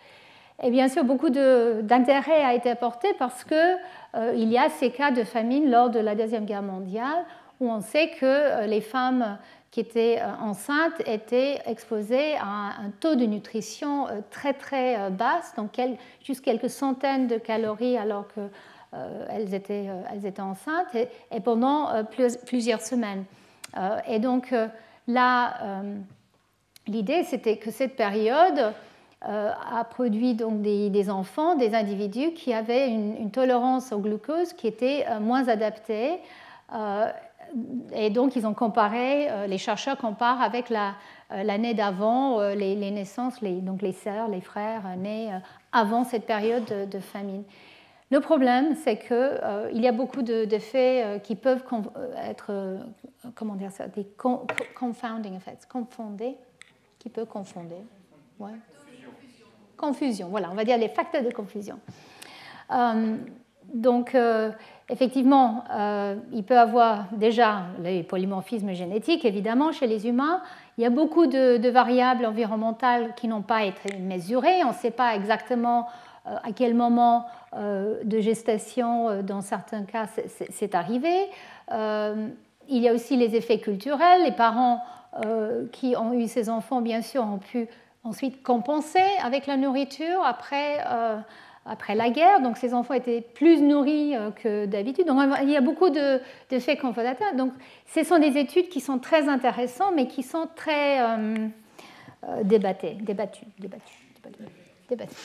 Et 0.62 0.70
bien 0.70 0.88
sûr, 0.88 1.04
beaucoup 1.04 1.30
d'intérêt 1.30 2.44
a 2.44 2.54
été 2.54 2.70
apporté 2.70 3.10
parce 3.18 3.44
qu'il 3.44 4.50
y 4.50 4.58
a 4.58 4.70
ces 4.70 4.92
cas 4.92 5.12
de 5.12 5.24
famine 5.24 5.70
lors 5.70 5.90
de 5.90 6.00
la 6.00 6.16
Deuxième 6.16 6.46
Guerre 6.46 6.62
mondiale 6.62 7.26
où 7.60 7.70
on 7.70 7.82
sait 7.82 8.12
que 8.12 8.66
les 8.68 8.82
femmes 8.82 9.38
qui 9.72 9.80
étaient 9.80 10.20
euh, 10.20 10.28
enceintes 10.42 11.02
étaient 11.08 11.62
exposées 11.66 12.36
à 12.36 12.82
un 12.82 12.92
taux 13.00 13.16
de 13.16 13.26
nutrition 13.26 14.08
euh, 14.08 14.20
très 14.30 14.54
très 14.54 15.00
euh, 15.00 15.10
basse, 15.10 15.56
donc 15.56 15.80
juste 16.22 16.42
quelques 16.42 16.70
centaines 16.70 17.28
de 17.28 17.38
calories 17.38 17.98
alors 17.98 18.26
qu'elles 18.28 19.54
étaient, 19.54 19.88
elles 20.12 20.26
étaient 20.26 20.42
enceintes 20.42 20.94
et, 20.96 21.40
pendant 21.40 22.04
plusieurs 22.46 22.82
semaines. 22.82 23.24
Et 24.08 24.20
donc 24.20 24.54
l'idée, 26.88 27.24
c'était 27.24 27.56
que 27.56 27.72
cette 27.72 27.96
période 27.96 28.74
a 29.22 29.84
produit 29.90 30.34
donc 30.34 30.62
des, 30.62 31.10
enfants, 31.10 31.56
des 31.56 31.74
individus 31.74 32.34
qui 32.34 32.54
avaient 32.54 32.90
une, 32.90 33.32
tolérance 33.32 33.94
au 33.94 34.00
glucose 34.00 34.52
qui 34.52 34.68
était 34.68 35.06
moins 35.22 35.48
adaptée. 35.48 36.20
Et 37.94 38.10
donc, 38.10 38.36
ils 38.36 38.46
ont 38.48 38.54
comparé, 38.54 39.48
les 39.48 39.58
chercheurs 39.58 39.98
comparent 39.98 40.42
avec 40.42 40.70
l'année 41.30 41.74
d'avant 41.74 42.40
les, 42.50 42.76
naissances, 42.76 43.44
donc 43.44 43.82
les 43.82 43.94
sœurs, 43.94 44.28
les 44.28 44.42
frères 44.42 44.84
nés 44.98 45.30
avant 45.72 46.04
cette 46.04 46.26
période 46.26 46.90
de 46.90 47.00
famine. 47.00 47.44
Le 48.12 48.20
problème, 48.20 48.76
c'est 48.76 48.98
qu'il 48.98 49.16
euh, 49.16 49.72
y 49.72 49.88
a 49.88 49.94
beaucoup 49.94 50.22
d'effets 50.22 51.04
euh, 51.04 51.20
qui 51.20 51.38
peuvent 51.38 51.64
euh, 51.72 52.14
être, 52.18 52.78
comment 53.36 53.56
dire 53.56 53.72
ça, 53.72 53.88
des 53.88 54.06
confounding 54.76 55.38
effects, 55.38 55.66
confondés, 55.66 56.36
qui 57.00 57.10
peuvent 57.10 57.28
confonder. 57.28 57.78
Confusion, 59.78 60.28
voilà, 60.28 60.52
on 60.52 60.56
va 60.56 60.66
dire 60.66 60.78
les 60.78 60.90
facteurs 60.90 61.24
de 61.24 61.32
confusion. 61.32 61.80
donc, 63.74 64.16
effectivement, 64.92 65.64
il 66.34 66.44
peut 66.44 66.60
avoir 66.60 67.06
déjà 67.14 67.64
les 67.82 68.04
polymorphismes 68.04 68.74
génétiques, 68.74 69.26
évidemment, 69.26 69.72
chez 69.72 69.88
les 69.88 70.08
humains. 70.08 70.42
Il 70.78 70.84
y 70.84 70.88
a 70.88 70.90
beaucoup 70.90 71.28
de, 71.28 71.70
variables 71.70 72.26
environnementales 72.26 73.14
qui 73.16 73.28
n'ont 73.28 73.42
pas 73.42 73.64
été 73.64 73.98
mesurées. 73.98 74.64
On 74.64 74.70
ne 74.70 74.74
sait 74.74 74.92
pas 74.92 75.16
exactement 75.16 75.88
euh, 76.28 76.36
à 76.44 76.52
quel 76.52 76.76
moment 76.76 77.26
euh, 77.54 78.00
de 78.04 78.20
gestation, 78.20 79.10
euh, 79.10 79.22
dans 79.22 79.42
certains 79.42 79.84
cas, 79.84 80.08
c'est 80.50 80.76
arrivé. 80.76 81.30
il 81.72 82.78
y 82.82 82.88
a 82.88 82.94
aussi 82.94 83.18
les 83.18 83.36
effets 83.36 83.60
culturels. 83.60 84.24
Les 84.24 84.32
parents 84.32 84.82
qui 85.74 85.96
ont 85.98 86.14
eu 86.14 86.28
ces 86.28 86.50
enfants, 86.50 86.82
bien 86.82 87.02
sûr, 87.02 87.22
ont 87.22 87.38
pu 87.38 87.68
ensuite 88.04 88.42
compenser 88.44 89.04
avec 89.22 89.46
la 89.46 89.58
nourriture 89.58 90.24
après, 90.26 90.78
après 91.66 91.96
la 91.96 92.10
guerre. 92.10 92.42
Donc 92.42 92.58
ces 92.58 92.74
enfants 92.74 92.94
étaient 92.94 93.22
plus 93.22 93.62
nourris 93.62 94.16
que 94.36 94.66
d'habitude. 94.66 95.08
Donc 95.08 95.20
il 95.44 95.50
y 95.50 95.58
a 95.58 95.62
beaucoup 95.62 95.90
d'effets 95.90 96.76
de, 96.76 96.82
confondateurs. 96.82 97.36
Donc 97.36 97.54
ce 97.86 98.04
sont 98.04 98.20
des 98.20 98.38
études 98.38 98.70
qui 98.70 98.82
sont 98.82 99.00
très 99.00 99.30
intéressantes, 99.30 99.94
mais 99.96 100.08
qui 100.08 100.24
sont 100.24 100.48
très 100.56 101.00
débattues. 102.44 102.96
débattues, 103.02 103.46
débattues, 103.60 104.00
débattues. 104.90 105.16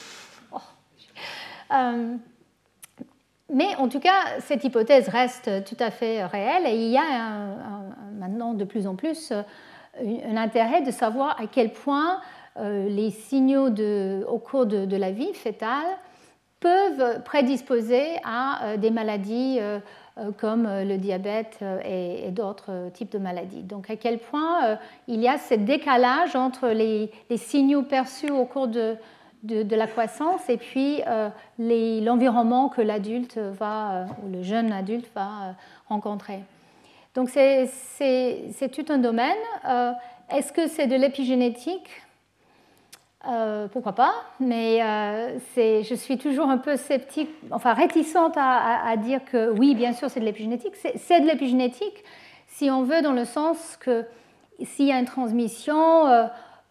Euh, 1.73 2.15
mais 3.49 3.75
en 3.77 3.87
tout 3.87 3.99
cas, 3.99 4.39
cette 4.39 4.63
hypothèse 4.63 5.09
reste 5.09 5.63
tout 5.65 5.77
à 5.79 5.91
fait 5.91 6.25
réelle 6.25 6.65
et 6.67 6.75
il 6.75 6.89
y 6.89 6.97
a 6.97 7.03
maintenant 8.17 8.53
de 8.53 8.63
plus 8.65 8.87
en 8.87 8.95
plus 8.95 9.31
euh, 9.31 9.43
un 10.25 10.37
intérêt 10.37 10.81
de 10.81 10.91
savoir 10.91 11.39
à 11.39 11.47
quel 11.47 11.71
point 11.71 12.19
euh, 12.57 12.89
les 12.89 13.11
signaux 13.11 13.69
de, 13.69 14.25
au 14.27 14.37
cours 14.37 14.65
de, 14.65 14.95
la 14.95 15.11
vie 15.11 15.33
fétale 15.33 15.85
peuvent 16.59 17.23
prédisposer 17.23 18.17
à 18.23 18.77
des 18.77 18.89
maladies 18.89 19.59
comme 20.37 20.67
le 20.67 20.97
diabète 20.97 21.59
et, 21.85 22.31
d'autres 22.31 22.89
types 22.93 23.11
de 23.11 23.19
maladies. 23.19 23.61
Donc 23.61 23.89
à 23.89 23.95
quel 23.95 24.17
point 24.17 24.79
il 25.07 25.21
y 25.21 25.27
a 25.27 25.37
ce 25.37 25.53
décalage 25.53 26.35
entre 26.35 26.69
les, 26.69 27.11
signaux 27.35 27.83
perçus 27.83 28.31
au 28.31 28.45
cours 28.45 28.67
de, 28.67 28.97
de, 29.43 29.75
la 29.75 29.87
croissance 29.87 30.49
et 30.49 30.57
puis 30.57 31.01
euh, 31.07 31.29
l'environnement 31.59 32.69
que 32.69 32.81
l'adulte 32.81 33.37
va, 33.37 33.91
euh, 33.91 34.05
ou 34.23 34.31
le 34.31 34.43
jeune 34.43 34.71
adulte 34.71 35.09
va 35.15 35.21
euh, 35.21 35.51
rencontrer. 35.87 36.39
Donc 37.15 37.29
c'est 37.29 38.71
tout 38.71 38.85
un 38.89 38.99
domaine. 38.99 39.37
Est-ce 40.29 40.53
que 40.53 40.67
c'est 40.67 40.85
de 40.85 40.95
l'épigénétique? 40.95 41.89
Pourquoi 43.71 43.93
pas, 43.93 44.13
mais 44.39 44.79
je 45.57 45.95
suis 45.95 46.17
toujours 46.17 46.49
un 46.49 46.57
peu 46.57 46.77
sceptique, 46.77 47.29
enfin 47.51 47.73
réticente 47.73 48.33
à, 48.37 48.95
dire 48.97 49.25
que 49.25 49.51
oui, 49.51 49.75
bien 49.75 49.93
sûr, 49.93 50.09
c'est 50.09 50.19
de 50.19 50.25
l'épigénétique. 50.25 50.73
C'est 50.75 51.21
de 51.21 51.25
l'épigénétique 51.25 52.03
si 52.47 52.71
on 52.71 52.83
veut, 52.83 53.01
dans 53.01 53.13
le 53.13 53.25
sens 53.25 53.77
que 53.77 54.05
s'il 54.63 54.87
y 54.87 54.91
a 54.91 54.99
une 54.99 55.05
transmission, 55.05 56.05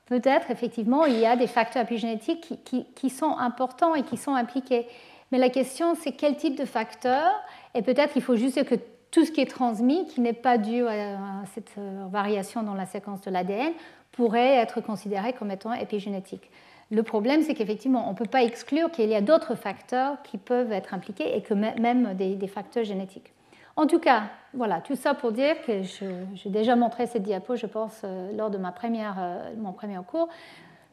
peut-être 0.06 0.50
effectivement 0.50 1.04
il 1.04 1.18
y 1.18 1.26
a 1.26 1.36
des 1.36 1.46
facteurs 1.46 1.82
épigénétiques 1.82 2.54
qui, 2.94 3.10
sont 3.10 3.36
importants 3.36 3.94
et 3.94 4.02
qui 4.02 4.16
sont 4.16 4.34
impliqués. 4.34 4.86
Mais 5.30 5.38
la 5.38 5.50
question 5.50 5.94
c'est 5.94 6.12
quel 6.12 6.36
type 6.36 6.56
de 6.56 6.64
facteurs 6.64 7.34
et 7.74 7.82
peut-être 7.82 8.16
il 8.16 8.22
faut 8.22 8.36
juste 8.36 8.64
que 8.64 8.76
tout 9.10 9.24
ce 9.24 9.30
qui 9.30 9.40
est 9.40 9.50
transmis, 9.50 10.06
qui 10.06 10.20
n'est 10.20 10.32
pas 10.32 10.58
dû 10.58 10.86
à 10.86 11.44
cette 11.54 11.72
euh, 11.78 12.04
variation 12.10 12.62
dans 12.62 12.74
la 12.74 12.86
séquence 12.86 13.20
de 13.22 13.30
l'ADN, 13.30 13.72
pourrait 14.16 14.56
être 14.56 14.80
considéré 14.80 15.32
comme 15.32 15.50
étant 15.50 15.72
épigénétique. 15.72 16.50
Le 16.90 17.02
problème, 17.02 17.42
c'est 17.42 17.54
qu'effectivement, 17.54 18.08
on 18.08 18.12
ne 18.12 18.16
peut 18.16 18.24
pas 18.24 18.42
exclure 18.42 18.90
qu'il 18.90 19.08
y 19.08 19.14
a 19.14 19.20
d'autres 19.20 19.54
facteurs 19.54 20.22
qui 20.22 20.38
peuvent 20.38 20.72
être 20.72 20.94
impliqués 20.94 21.36
et 21.36 21.42
que 21.42 21.54
même 21.54 22.14
des 22.14 22.48
facteurs 22.48 22.84
génétiques. 22.84 23.32
En 23.78 23.86
tout 23.86 23.98
cas, 23.98 24.22
voilà, 24.54 24.80
tout 24.80 24.96
ça 24.96 25.12
pour 25.12 25.32
dire 25.32 25.54
que 25.66 25.82
j'ai 25.82 26.48
déjà 26.48 26.76
montré 26.76 27.06
cette 27.06 27.22
diapo, 27.22 27.56
je 27.56 27.66
pense, 27.66 28.00
euh, 28.04 28.32
lors 28.34 28.48
de 28.48 28.56
ma 28.56 28.72
première, 28.72 29.16
euh, 29.18 29.52
mon 29.58 29.72
premier 29.72 29.98
cours, 30.06 30.30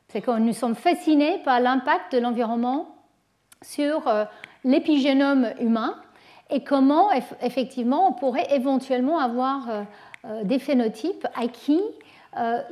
c'est 0.10 0.20
que 0.20 0.38
nous 0.38 0.52
sommes 0.52 0.76
fascinés 0.76 1.40
par 1.46 1.62
l'impact 1.62 2.12
de 2.14 2.20
l'environnement 2.20 2.94
sur 3.62 4.06
euh, 4.10 4.26
l'épigénome 4.66 5.54
humain 5.62 5.96
et 6.50 6.66
comment 6.66 7.10
effectivement 7.42 8.10
on 8.10 8.12
pourrait 8.12 8.48
éventuellement 8.54 9.18
avoir 9.18 9.86
des 10.44 10.60
phénotypes 10.60 11.26
acquis 11.36 11.82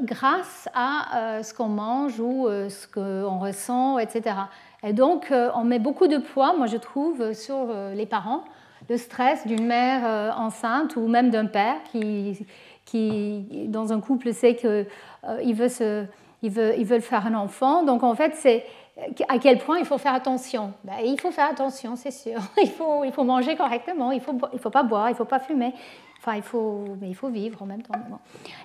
grâce 0.01 0.67
à 0.73 1.41
ce 1.43 1.53
qu'on 1.53 1.67
mange 1.67 2.19
ou 2.19 2.47
ce 2.47 2.87
qu'on 2.87 3.39
ressent, 3.39 3.99
etc. 3.99 4.35
Et 4.83 4.93
donc 4.93 5.31
on 5.55 5.63
met 5.63 5.79
beaucoup 5.79 6.07
de 6.07 6.17
poids, 6.17 6.55
moi 6.57 6.67
je 6.67 6.77
trouve, 6.77 7.33
sur 7.33 7.67
les 7.93 8.05
parents 8.05 8.43
le 8.89 8.97
stress 8.97 9.45
d'une 9.47 9.65
mère 9.65 10.01
euh, 10.05 10.31
enceinte 10.31 10.95
ou 10.95 11.07
même 11.07 11.29
d'un 11.29 11.45
père 11.45 11.77
qui, 11.91 12.45
qui, 12.85 13.67
dans 13.67 13.93
un 13.93 14.01
couple, 14.01 14.33
sait 14.33 14.55
qu'ils 14.55 14.85
euh, 15.27 16.05
veut 16.43 16.73
ils 16.77 17.01
faire 17.01 17.25
un 17.25 17.35
enfant. 17.35 17.83
Donc 17.83 18.03
en 18.03 18.15
fait, 18.15 18.33
c'est 18.35 18.65
à 19.29 19.39
quel 19.39 19.59
point 19.59 19.79
il 19.79 19.85
faut 19.85 19.97
faire 19.97 20.13
attention. 20.13 20.73
Ben, 20.83 20.95
il 21.03 21.19
faut 21.19 21.31
faire 21.31 21.49
attention, 21.49 21.95
c'est 21.95 22.11
sûr. 22.11 22.39
Il 22.61 22.69
faut, 22.69 23.03
il 23.03 23.11
faut 23.11 23.23
manger 23.23 23.55
correctement, 23.55 24.11
il 24.11 24.17
ne 24.17 24.23
faut, 24.23 24.37
il 24.53 24.59
faut 24.59 24.69
pas 24.69 24.83
boire, 24.83 25.07
il 25.09 25.13
ne 25.13 25.17
faut 25.17 25.25
pas 25.25 25.39
fumer. 25.39 25.73
Enfin, 26.23 26.35
il 26.35 26.43
faut, 26.43 26.85
mais 27.01 27.09
il 27.09 27.15
faut 27.15 27.29
vivre 27.29 27.63
en 27.63 27.65
même 27.65 27.81
temps. 27.81 27.95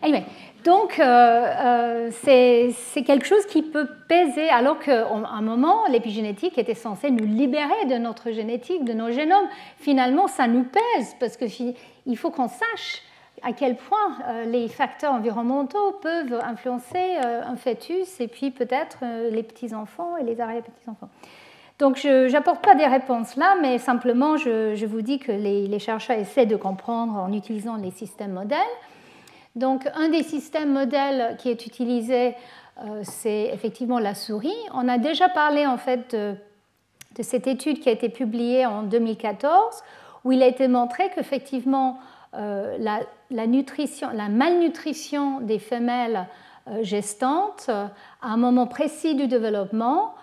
Anyway, 0.03 0.25
donc, 0.63 0.99
euh, 0.99 1.05
euh, 1.07 2.11
c'est 2.13 3.03
quelque 3.03 3.25
chose 3.25 3.47
qui 3.47 3.63
peut 3.63 3.89
peser, 4.11 4.51
alors 4.51 4.79
qu'à 4.79 5.09
un 5.09 5.41
moment, 5.41 5.87
l'épigénétique 5.89 6.59
était 6.59 6.75
censée 6.75 7.11
nous 7.11 7.25
libérer 7.25 7.87
de 7.89 7.95
notre 7.95 8.31
génétique, 8.31 8.85
de 8.85 8.93
nos 8.93 9.11
génomes. 9.11 9.49
Finalement, 9.79 10.27
ça 10.27 10.49
nous 10.49 10.65
pèse, 10.65 11.17
parce 11.19 11.39
qu'il 11.39 11.75
faut 12.19 12.31
qu'on 12.31 12.49
sache 12.49 13.01
à 13.43 13.55
quel 13.55 13.77
point 13.77 14.19
euh, 14.29 14.45
les 14.45 14.69
facteurs 14.69 15.15
environnementaux 15.15 15.93
peuvent 16.03 16.39
influencer 16.45 17.17
un 17.23 17.57
fœtus 17.57 18.21
et 18.21 18.29
puis 18.29 18.51
peut-être 18.51 18.99
les 19.31 19.43
petits-enfants 19.43 20.19
et 20.19 20.25
les 20.25 20.43
arrière-petits-enfants. 20.43 21.09
Donc 21.79 21.99
je 21.99 22.33
n'apporte 22.33 22.65
pas 22.65 22.75
des 22.75 22.87
réponses 22.87 23.37
là, 23.37 23.55
mais 23.61 23.79
simplement 23.79 24.37
je, 24.39 24.87
vous 24.87 25.03
dis 25.03 25.19
que 25.19 25.33
les, 25.33 25.79
chercheurs 25.79 26.17
essaient 26.19 26.47
de 26.47 26.57
comprendre 26.57 27.15
en 27.15 27.33
utilisant 27.33 27.77
les 27.77 27.91
systèmes 27.91 28.33
modèles. 28.33 28.59
Donc 29.57 29.87
un 29.95 30.09
des 30.09 30.23
systèmes 30.23 30.73
modèles 30.73 31.37
qui 31.39 31.51
est 31.51 31.67
utilisé, 31.67 32.35
euh, 32.83 33.01
c'est 33.03 33.51
effectivement 33.53 33.99
la 33.99 34.15
souris. 34.15 34.57
On 34.73 34.89
a 34.89 34.97
déjà 34.97 35.29
parlé 35.29 35.67
en 35.67 35.77
fait 35.77 36.15
de, 36.15 36.37
cette 37.23 37.47
étude 37.47 37.81
qui 37.81 37.91
a 37.91 37.93
été 37.93 38.09
publiée 38.09 38.65
en 38.65 38.83
2014, 38.83 39.83
où 40.25 40.33
il 40.33 40.43
a 40.43 40.47
été 40.47 40.69
montré 40.69 41.11
qu'effectivement 41.15 41.99
euh, 42.35 42.77
la, 42.79 43.47
nutrition, 43.47 44.09
la 44.15 44.29
malnutrition 44.29 45.41
des 45.41 45.59
femelles 45.59 46.27
euh, 46.69 46.83
gestantes 46.83 47.69
à 47.69 47.91
un 48.23 48.37
moment 48.39 48.67
précis 48.67 49.15
du 49.15 49.27
développement 49.27 50.15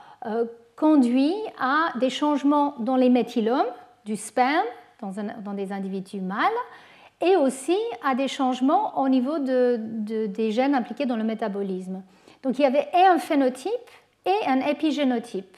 conduit 0.76 1.36
à 1.60 1.94
des 2.00 2.10
changements 2.10 2.76
dans 2.80 2.96
les 2.96 3.10
méthylomes 3.10 3.66
du 4.06 4.16
sperme 4.16 4.66
dans, 5.02 5.54
des 5.54 5.72
individus 5.72 6.22
mâles 6.22 6.40
et 7.22 7.36
aussi 7.36 7.78
à 8.04 8.16
des 8.16 8.28
changements 8.28 9.00
au 9.02 9.10
niveau 9.10 9.40
des 9.40 10.52
gènes 10.52 10.76
impliqués 10.76 11.06
dans 11.06 11.18
le 11.18 11.24
métabolisme. 11.24 12.04
Donc 12.42 12.60
il 12.60 12.64
y 12.64 12.66
avait 12.66 12.88
et 12.94 13.06
un 13.06 13.18
phénotype 13.18 13.72
et 14.26 14.48
un 14.48 14.60
épigénotype. 14.62 15.58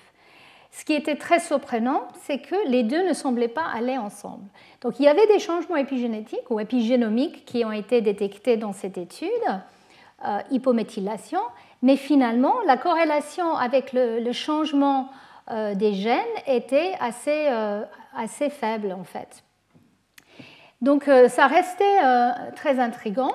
Ce 0.71 0.83
qui 0.83 0.93
était 0.93 1.15
très 1.15 1.39
surprenant, 1.39 2.03
c'est 2.23 2.39
que 2.39 2.55
les 2.67 2.83
deux 2.83 3.07
ne 3.07 3.13
semblaient 3.13 3.47
pas 3.47 3.65
aller 3.73 3.97
ensemble. 3.97 4.43
Donc 4.81 4.99
il 4.99 5.03
y 5.03 5.07
avait 5.07 5.25
des 5.27 5.39
changements 5.39 5.77
épigénétiques 5.77 6.49
ou 6.49 6.59
épigénomiques 6.59 7.45
qui 7.45 7.63
ont 7.63 7.71
été 7.71 8.01
détectés 8.01 8.57
dans 8.57 8.73
cette 8.73 8.97
étude, 8.97 9.29
euh, 10.25 10.39
hypométhylation, 10.51 11.39
mais 11.85 11.97
finalement, 11.97 12.55
la 12.65 12.77
corrélation 12.77 13.55
avec 13.55 13.93
le, 13.93 14.31
changement 14.31 15.09
euh, 15.51 15.75
des 15.75 15.93
gènes 15.93 16.35
était 16.47 16.93
assez, 16.99 17.45
euh, 17.47 17.83
assez, 18.17 18.49
faible 18.49 18.91
en 18.91 19.03
fait. 19.03 19.43
Donc 20.81 21.07
euh, 21.07 21.29
ça 21.29 21.45
restait 21.45 22.01
très 22.55 22.79
intrigant. 22.79 23.33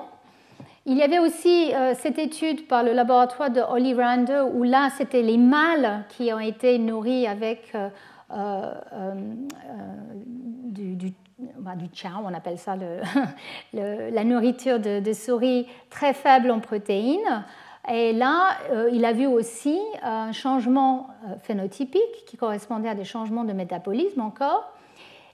Il 0.85 0.97
y 0.97 1.01
avait 1.01 1.19
aussi 1.19 1.71
cette 1.93 2.19
étude 2.19 2.67
par 2.67 2.83
le 2.83 2.91
laboratoire 2.91 3.51
de 3.51 3.61
Holly 3.61 3.93
Rander 3.93 4.43
où 4.53 4.63
là, 4.63 4.89
c'était 4.97 5.21
les 5.21 5.37
mâles 5.37 6.03
qui 6.09 6.33
ont 6.33 6.39
été 6.39 6.77
nourris 6.77 7.27
avec 7.27 7.71
du, 10.71 10.95
du, 10.95 11.13
bah, 11.57 11.73
on 12.23 12.33
appelle 12.33 12.57
ça 12.57 12.75
la 13.73 14.23
nourriture 14.23 14.79
de, 14.79 15.13
souris 15.13 15.67
très 15.89 16.13
faible 16.13 16.51
en 16.51 16.59
protéines. 16.59 17.45
Et 17.89 18.13
là, 18.13 18.57
euh, 18.71 18.89
il 18.93 19.05
a 19.05 19.13
vu 19.13 19.25
aussi 19.25 19.79
un 20.03 20.31
changement 20.31 21.07
euh, 21.25 21.35
phénotypique 21.41 22.25
qui 22.27 22.37
correspondait 22.37 22.89
à 22.89 22.95
des 22.95 23.05
changements 23.05 23.43
de 23.43 23.53
métabolisme 23.53 24.21
encore. 24.21 24.71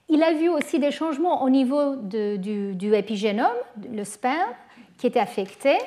Il 0.10 0.24
a 0.24 0.32
vu 0.32 0.48
aussi 0.48 0.80
des 0.80 0.92
changements 0.92 1.44
au 1.44 1.50
niveau 1.50 1.98
du, 1.98 2.38
du, 2.76 2.94
épigénome, 2.96 3.48
le 3.92 4.06
sperme, 4.06 4.54
qui 4.98 5.08
était 5.08 5.20
affecté. 5.20 5.78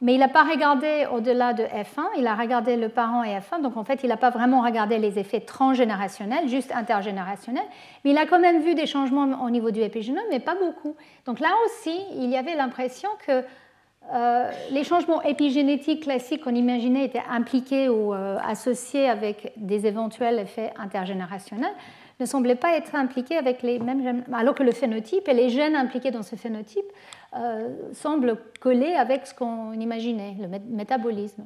Mais 0.00 0.14
il 0.14 0.18
n'a 0.18 0.28
pas 0.28 0.44
regardé 0.44 1.06
au-delà 1.12 1.54
de 1.54 1.62
F1, 1.62 2.04
il 2.18 2.26
a 2.26 2.34
regardé 2.34 2.76
le 2.76 2.90
parent 2.90 3.24
et 3.24 3.30
F1, 3.38 3.62
donc 3.62 3.78
en 3.78 3.84
fait 3.84 4.00
il 4.02 4.10
n'a 4.10 4.18
pas 4.18 4.28
vraiment 4.28 4.60
regardé 4.60 4.98
les 4.98 5.18
effets 5.18 5.40
transgénérationnels, 5.40 6.48
juste 6.48 6.70
intergénérationnels, 6.70 7.64
mais 8.04 8.10
il 8.10 8.18
a 8.18 8.26
quand 8.26 8.38
même 8.38 8.60
vu 8.60 8.74
des 8.74 8.84
changements 8.84 9.42
au 9.42 9.48
niveau 9.48 9.70
du 9.70 9.80
épigénome, 9.80 10.22
mais 10.28 10.38
pas 10.38 10.54
beaucoup. 10.54 10.96
Donc 11.24 11.40
là 11.40 11.48
aussi, 11.64 11.98
il 12.14 12.28
y 12.28 12.36
avait 12.36 12.54
l'impression 12.54 13.08
que 13.26 13.42
euh, 14.14 14.50
les 14.70 14.84
changements 14.84 15.20
épigénétiques 15.22 16.04
classiques 16.04 16.44
qu'on 16.44 16.54
imaginait 16.54 17.06
étaient 17.06 17.22
impliqués 17.28 17.88
ou 17.88 18.14
euh, 18.14 18.38
associés 18.46 19.08
avec 19.08 19.52
des 19.56 19.86
éventuels 19.86 20.38
effets 20.38 20.72
intergénérationnels 20.78 21.74
ne 22.20 22.24
semblaient 22.24 22.54
pas 22.54 22.76
être 22.76 22.94
impliqués 22.94 23.36
avec 23.36 23.62
les 23.62 23.78
mêmes 23.78 24.02
gènes, 24.02 24.24
alors 24.32 24.54
que 24.54 24.62
le 24.62 24.70
phénotype 24.72 25.28
et 25.28 25.34
les 25.34 25.48
gènes 25.48 25.74
impliqués 25.74 26.12
dans 26.12 26.22
ce 26.22 26.36
phénotype 26.36 26.86
euh, 27.36 27.68
semble 27.92 28.38
coller 28.60 28.94
avec 28.94 29.26
ce 29.26 29.34
qu'on 29.34 29.72
imaginait, 29.72 30.36
le 30.40 30.48
métabolisme. 30.70 31.44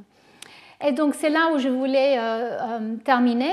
Et 0.86 0.92
donc 0.92 1.14
c'est 1.14 1.30
là 1.30 1.50
où 1.52 1.58
je 1.58 1.68
voulais 1.68 2.16
terminer 3.04 3.52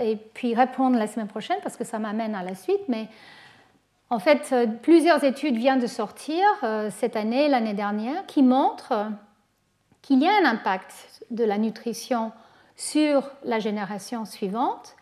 et 0.00 0.14
puis 0.34 0.54
répondre 0.54 0.96
la 0.96 1.08
semaine 1.08 1.26
prochaine 1.26 1.56
parce 1.64 1.76
que 1.76 1.82
ça 1.82 1.98
m'amène 1.98 2.36
à 2.36 2.44
la 2.44 2.54
suite. 2.54 2.82
Mais 2.86 3.08
en 4.10 4.18
fait, 4.18 4.54
plusieurs 4.82 5.24
études 5.24 5.56
viennent 5.56 5.80
de 5.80 5.86
sortir 5.86 6.44
cette 6.90 7.16
année, 7.16 7.48
l'année 7.48 7.74
dernière, 7.74 8.26
qui 8.26 8.42
montrent 8.42 9.06
qu'il 10.02 10.22
y 10.22 10.28
a 10.28 10.32
un 10.42 10.44
impact 10.44 11.22
de 11.30 11.44
la 11.44 11.58
nutrition 11.58 12.32
sur 12.76 13.30
la 13.44 13.58
génération 13.58 14.24
suivante, 14.24 14.94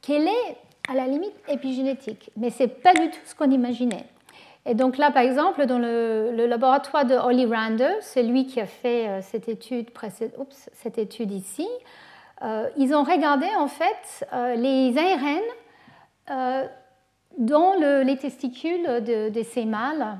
qu'elle 0.00 0.26
est 0.26 0.56
à 0.88 0.94
la 0.94 1.06
limite 1.06 1.34
épigénétique, 1.48 2.30
mais 2.36 2.50
ce 2.50 2.64
n'est 2.64 2.68
pas 2.68 2.94
du 2.94 3.10
tout 3.10 3.20
ce 3.24 3.34
qu'on 3.34 3.50
imaginait. 3.50 4.06
Et 4.66 4.74
donc 4.74 4.98
là, 4.98 5.10
par 5.10 5.22
exemple, 5.22 5.66
dans 5.66 5.78
le, 5.78 6.46
laboratoire 6.46 7.04
de 7.04 7.14
Holly 7.14 7.46
Rander, 7.46 7.94
c'est 8.00 8.22
lui 8.22 8.46
qui 8.46 8.60
a 8.60 8.66
fait 8.66 9.08
euh, 9.08 9.20
cette 9.22 9.48
étude, 9.48 11.32
ici, 11.32 11.68
euh, 12.42 12.68
ils 12.76 12.94
ont 12.94 13.04
regardé 13.04 13.46
en 13.58 13.68
fait 13.68 14.26
euh, 14.32 14.54
les 14.54 14.96
ARN 14.98 15.40
dans 17.40 17.74
les 18.04 18.16
testicules 18.16 19.02
de, 19.02 19.42
ces 19.42 19.64
mâles 19.64 20.18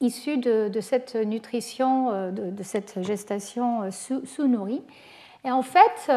issus 0.00 0.38
de, 0.38 0.80
cette 0.80 1.16
nutrition, 1.16 2.30
de, 2.30 2.62
cette 2.62 3.02
gestation 3.02 3.90
sous-nourrie. 3.90 4.82
et 5.44 5.50
en 5.50 5.62
fait, 5.62 6.12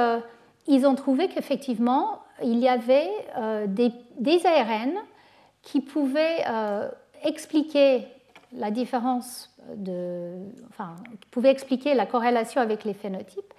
ils 0.68 0.86
ont 0.86 0.96
trouvé 0.96 1.30
qu'effectivement, 1.30 2.20
il 2.44 2.60
y 2.60 2.68
avait 2.68 3.10
des, 3.68 4.46
ARN 4.46 4.92
qui 5.62 5.82
pouvaient 5.82 6.44
expliquer 7.24 8.06
la 8.52 8.72
différence 8.72 9.54
enfin, 10.70 10.96
pouvait 11.32 11.52
expliquer 11.52 11.94
la 11.94 12.06
corrélation 12.06 12.62
avec 12.62 12.84
les 12.84 12.94
phénotypes, 12.94 13.54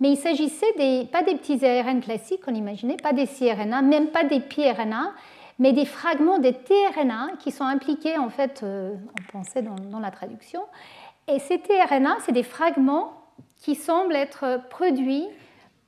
mais 0.00 0.12
il 0.12 0.16
s'agissait 0.16 0.72
des, 0.78 1.06
pas 1.10 1.22
des 1.22 1.34
petits 1.34 1.64
ARN 1.64 2.00
classiques 2.00 2.42
qu'on 2.42 2.54
imaginait, 2.54 2.96
pas 2.96 3.12
des 3.12 3.26
cRNA, 3.26 3.82
même 3.82 4.08
pas 4.08 4.24
des 4.24 4.40
pRNA, 4.40 5.12
mais 5.60 5.74
des 5.74 5.84
fragments 5.84 6.38
des 6.38 6.54
tRNA 6.54 7.32
qui 7.38 7.52
sont 7.52 7.64
impliqués, 7.64 8.16
en 8.16 8.30
fait, 8.30 8.62
euh, 8.62 8.96
on 9.12 9.32
pensait 9.38 9.62
dans, 9.62 10.00
la 10.00 10.10
traduction. 10.10 10.62
Et 11.28 11.38
ces 11.38 11.60
tRNA, 11.60 12.16
c'est 12.24 12.32
des 12.32 12.42
fragments 12.42 13.12
qui 13.56 13.74
semblent 13.74 14.16
être 14.16 14.62
produits 14.70 15.28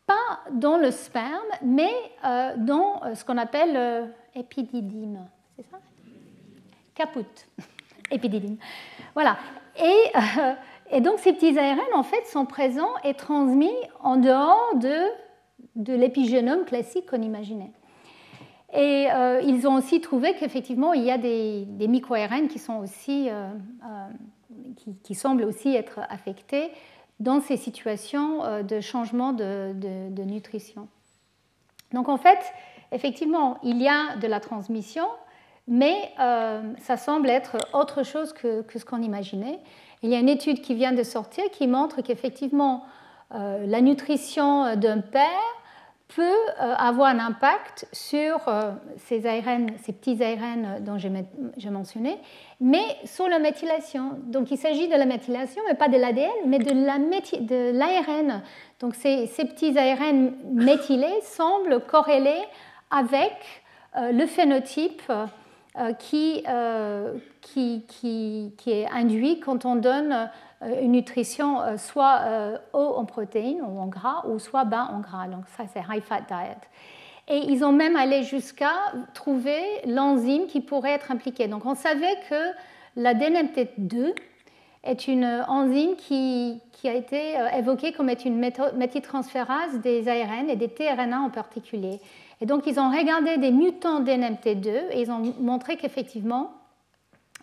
pas 0.07 0.41
dans 0.53 0.77
le 0.77 0.91
sperme, 0.91 1.41
mais 1.63 1.91
euh, 2.25 2.53
dans 2.59 3.03
euh, 3.03 3.15
ce 3.15 3.25
qu'on 3.25 3.39
appelle 3.39 4.13
épididyme. 4.35 5.27
C'est 5.57 5.65
ça? 5.71 5.79
Caput, 6.95 7.25
épididyme. 8.11 8.59
Voilà. 9.15 9.39
Et, 9.83 10.13
et, 10.91 11.01
donc 11.01 11.19
ces 11.19 11.33
petits 11.33 11.59
ARN 11.59 11.81
en 11.95 12.03
fait 12.03 12.27
sont 12.27 12.45
présents 12.45 12.93
et 13.05 13.15
transmis 13.15 13.73
en 14.03 14.17
dehors 14.17 14.77
de, 14.77 14.99
de 15.77 15.95
l'épigénome 15.95 16.67
classique 16.67 17.09
qu'on 17.09 17.23
imaginait. 17.23 17.73
Et 18.73 19.09
euh, 19.11 19.41
ils 19.43 19.67
ont 19.67 19.75
aussi 19.75 20.01
trouvé 20.01 20.35
qu'effectivement 20.35 20.95
il 20.95 21.03
y 21.03 21.11
a 21.11 21.19
des, 21.19 21.65
des 21.67 21.89
micro-ARN 21.89 22.49
qui 22.49 22.59
sont 22.59 22.79
aussi 22.79 23.29
euh, 23.29 23.51
qui, 24.77 24.95
qui, 25.03 25.15
semblent 25.15 25.45
aussi 25.45 25.75
être 25.75 26.01
affectés 26.09 26.71
dans 27.21 27.41
ces 27.41 27.57
situations 27.57 28.63
de 28.63 28.81
changement 28.81 29.33
de, 29.33 30.25
nutrition. 30.25 30.89
Donc 31.93 32.09
en 32.09 32.17
fait, 32.17 32.39
effectivement, 32.91 33.59
il 33.63 33.81
y 33.81 33.89
a 33.89 34.17
de 34.17 34.27
la 34.27 34.41
transmission, 34.41 35.07
mais 35.69 36.11
euh, 36.21 36.63
ça 36.79 36.97
semble 36.97 37.31
être 37.31 37.57
autre 37.73 38.03
chose 38.03 38.33
que, 38.33 38.65
ce 38.75 38.85
qu'on 38.85 39.03
imaginait. 39.03 39.61
Il 40.03 40.11
y 40.11 40.15
a 40.15 40.19
une 40.19 40.29
étude 40.29 40.61
qui 40.61 40.75
vient 40.75 40.93
de 40.93 41.03
sortir 41.03 41.45
qui 41.53 41.67
montre 41.67 42.03
qu'effectivement, 42.03 42.85
euh, 43.35 43.65
la 43.67 43.81
nutrition 43.81 44.75
d'un 44.77 45.01
père 45.01 45.29
peut 46.15 46.23
euh, 46.23 46.75
avoir 46.77 47.09
un 47.09 47.19
impact 47.19 47.87
sur 47.93 48.41
ces 48.97 49.27
ARN, 49.27 49.71
ces 49.83 49.93
petits 49.93 50.23
ARN 50.23 50.83
dont 50.85 50.99
j'ai 50.99 51.71
mentionné, 51.71 52.19
mais 52.61 52.85
sur 53.05 53.29
la 53.29 53.39
méthylation. 53.39 54.19
Donc 54.25 54.51
il 54.51 54.59
s'agit 54.59 54.89
de 54.89 54.95
la 54.95 55.07
méthylation, 55.07 55.63
mais 55.69 55.75
pas 55.75 55.89
de 55.89 55.97
l'ADN, 55.97 56.31
mais 56.47 56.59
de 56.59 57.73
l'ARN. 57.73 58.43
Donc 58.81 58.95
ces, 58.95 59.27
petits 59.27 59.79
ARN 59.79 60.33
méthylés 60.53 61.21
semblent 61.23 61.81
corréler 61.81 62.41
avec 62.91 63.33
le 63.95 64.27
phénotype 64.27 65.03
euh, 65.79 65.93
euh, 66.49 67.15
qui, 67.41 67.83
qui, 67.87 68.53
qui, 68.59 68.71
est 68.71 68.87
induit 68.91 69.41
quand 69.41 69.65
on 69.65 69.77
donne 69.77 70.13
euh, 70.13 70.27
une 70.81 70.93
nutrition 70.93 71.59
soit 71.77 72.21
haut 72.73 72.95
en 72.97 73.05
protéines 73.05 73.63
ou 73.63 73.81
en 73.81 73.87
gras 73.87 74.25
ou 74.29 74.39
soit 74.39 74.65
bas 74.65 74.89
en 74.93 75.01
gras. 75.01 75.27
Donc 75.29 75.45
ça 75.57 75.65
c'est 75.73 75.81
high 75.81 76.03
fat 76.03 76.23
diet. 76.29 76.59
Et 77.29 77.39
ils 77.51 77.65
ont 77.65 77.73
même 77.73 77.97
allé 77.97 78.23
jusqu'à 78.23 78.75
trouver 79.15 79.61
l'enzyme 79.87 80.47
qui 80.47 80.61
pourrait 80.61 80.93
être 80.93 81.11
impliquée. 81.11 81.49
Donc 81.49 81.67
on 81.67 81.75
savait 81.75 82.17
que 82.29 82.53
la 82.97 83.15
DNMT2 83.15 84.15
est 84.85 85.07
une 85.07 85.45
enzyme 85.49 85.95
qui, 85.97 86.61
qui 86.73 86.89
a 86.89 86.95
été 86.95 87.37
évoquée 87.57 87.93
comme 87.93 88.09
étant 88.11 88.29
une 88.29 88.39
méthyltransférase 88.77 89.79
des 89.81 90.09
ARN 90.09 90.51
et 90.51 90.57
des 90.57 90.69
tRNA 90.69 91.21
en 91.21 91.31
particulier. 91.31 92.01
Et 92.41 92.47
donc, 92.47 92.67
ils 92.67 92.81
ont 92.81 92.91
regardé 92.91 93.37
des 93.37 93.53
mutants 93.53 94.03
DNMT2 94.03 94.69
et 94.91 95.01
ils 95.01 95.13
ont 95.13 95.33
montré 95.39 95.77
qu'effectivement, 95.77 96.51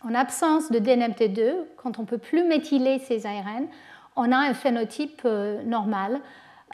en 0.04 0.16
absence 0.16 0.72
de 0.72 0.80
DNMT2, 0.80 1.54
quand 1.78 2.00
on 2.00 2.04
ne 2.04 2.08
peut 2.08 2.18
plus 2.18 2.44
méthyler 2.44 3.00
ces 3.00 3.26
ARN, 3.26 3.68
on 4.16 4.32
a 4.32 4.38
un 4.38 4.54
phénotype 4.54 5.22
euh, 5.26 5.62
normal 5.64 6.20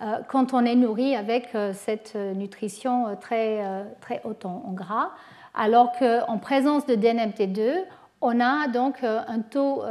euh, 0.01 0.17
quand 0.27 0.53
on 0.53 0.65
est 0.65 0.75
nourri 0.75 1.15
avec 1.15 1.55
euh, 1.55 1.71
cette 1.73 2.15
nutrition 2.15 3.15
très, 3.19 3.63
très 4.01 4.21
haute 4.23 4.45
en 4.45 4.71
gras, 4.73 5.11
alors 5.53 5.91
qu'en 5.93 6.37
présence 6.37 6.85
de 6.85 6.95
DNMT2, 6.95 7.83
on 8.21 8.39
a 8.39 8.67
donc 8.67 9.03
un 9.03 9.39
taux 9.39 9.83